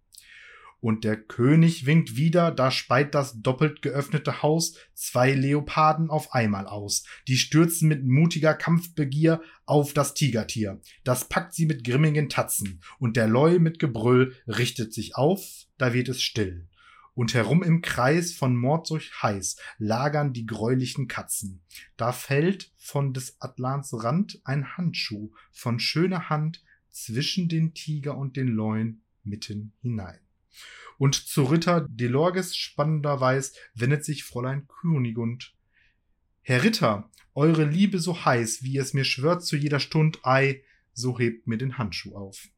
Und 0.86 1.04
der 1.04 1.18
König 1.18 1.88
winkt 1.88 2.16
wieder, 2.16 2.52
da 2.52 2.70
speit 2.70 3.16
das 3.16 3.42
doppelt 3.42 3.82
geöffnete 3.82 4.44
Haus 4.44 4.76
zwei 4.94 5.34
Leoparden 5.34 6.12
auf 6.12 6.32
einmal 6.32 6.68
aus. 6.68 7.06
Die 7.28 7.38
stürzen 7.38 7.90
mit 7.90 8.06
mutiger 8.06 8.54
Kampfbegier 8.54 9.42
auf 9.66 9.94
das 9.94 10.14
Tigertier. 10.14 10.80
Das 11.04 11.28
packt 11.28 11.56
sie 11.56 11.66
mit 11.66 11.84
grimmigen 11.84 12.30
Tatzen. 12.30 12.84
Und 13.00 13.18
der 13.18 13.28
Leu 13.28 13.58
mit 13.58 13.80
Gebrüll 13.80 14.36
richtet 14.46 14.94
sich 14.94 15.16
auf, 15.16 15.66
da 15.80 15.92
wird 15.96 16.08
es 16.08 16.22
still. 16.22 16.68
Und 17.16 17.34
herum 17.34 17.64
im 17.64 17.82
Kreis 17.82 18.34
von 18.34 18.56
Mordsucht 18.56 19.24
heiß 19.24 19.58
lagern 19.80 20.34
die 20.34 20.46
gräulichen 20.46 21.08
Katzen. 21.08 21.64
Da 21.98 22.12
fällt 22.12 22.72
von 22.78 23.12
des 23.12 23.42
Atlans 23.42 23.92
Rand 24.04 24.40
ein 24.44 24.78
Handschuh 24.78 25.32
von 25.52 25.80
schöner 25.80 26.30
Hand 26.30 26.64
zwischen 26.92 27.50
den 27.50 27.74
Tiger 27.74 28.16
und 28.16 28.38
den 28.38 28.50
Leuen 28.50 29.02
mitten 29.24 29.74
hinein. 29.82 30.20
Und 30.98 31.16
zu 31.16 31.44
Ritter 31.44 31.88
Delorges 31.90 32.56
spannender 32.56 33.20
Weiß 33.20 33.54
wendet 33.74 34.06
sich 34.06 34.24
Fräulein 34.24 34.68
Kunigund. 34.68 35.54
Herr 36.42 36.64
Ritter, 36.64 37.10
eure 37.34 37.66
Liebe 37.66 38.00
so 38.00 38.26
heiß, 38.26 38.64
wie 38.64 38.78
es 38.78 38.94
mir 38.94 39.04
schwört 39.04 39.44
zu 39.44 39.58
jeder 39.58 39.80
Stund, 39.80 40.20
ei, 40.24 40.64
so 40.94 41.20
hebt 41.20 41.48
mir 41.48 41.58
den 41.58 41.78
Handschuh 41.78 42.16
auf. 42.16 42.50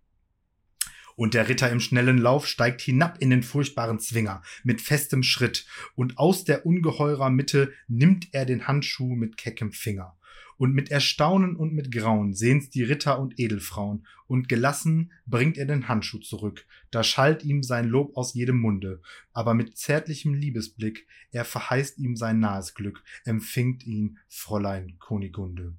Und 1.16 1.34
der 1.34 1.50
Ritter 1.50 1.72
im 1.72 1.80
schnellen 1.80 2.20
Lauf 2.20 2.46
steigt 2.46 2.82
hinab 2.82 3.18
in 3.20 3.32
den 3.32 3.42
furchtbaren 3.42 4.00
Zwinger 4.00 4.44
mit 4.64 4.82
festem 4.82 5.24
Schritt, 5.24 5.66
und 5.96 6.20
aus 6.20 6.44
der 6.44 6.66
ungeheurer 6.66 7.32
Mitte 7.32 7.74
nimmt 7.88 8.28
er 8.34 8.46
den 8.46 8.68
Handschuh 8.68 9.16
mit 9.16 9.38
keckem 9.38 9.72
Finger. 9.72 10.17
Und 10.58 10.74
mit 10.74 10.90
Erstaunen 10.90 11.56
und 11.56 11.74
mit 11.74 11.92
Grauen 11.92 12.34
sehen's 12.34 12.70
die 12.70 12.84
Ritter 12.84 13.20
und 13.20 13.40
Edelfrauen, 13.40 14.06
und 14.26 14.50
gelassen 14.50 15.12
bringt 15.26 15.58
er 15.58 15.66
den 15.66 15.88
Handschuh 15.88 16.20
zurück, 16.20 16.66
da 16.92 17.04
schallt 17.04 17.44
ihm 17.44 17.64
sein 17.64 17.88
Lob 17.88 18.18
aus 18.18 18.34
jedem 18.34 18.60
Munde, 18.60 19.02
aber 19.34 19.54
mit 19.54 19.78
zärtlichem 19.78 20.34
Liebesblick, 20.34 21.08
er 21.32 21.46
verheißt 21.46 21.98
ihm 22.00 22.16
sein 22.16 22.40
nahes 22.40 22.74
Glück, 22.74 23.04
empfängt 23.24 23.86
ihn 23.86 24.18
Fräulein 24.28 24.98
Kunigunde. 25.00 25.76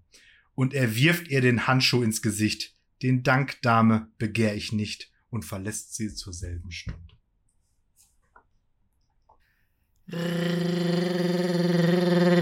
Und 0.55 0.75
er 0.75 0.97
wirft 0.97 1.29
ihr 1.29 1.41
den 1.41 1.67
Handschuh 1.67 2.03
ins 2.03 2.23
Gesicht, 2.23 2.75
den 3.03 3.23
Dank, 3.23 3.61
Dame, 3.63 4.09
begehr 4.19 4.57
ich 4.57 4.73
nicht, 4.73 5.13
und 5.31 5.45
verlässt 5.45 5.95
sie 5.95 6.13
zur 6.15 6.33
selben 6.33 6.71
Stunde. 6.71 6.99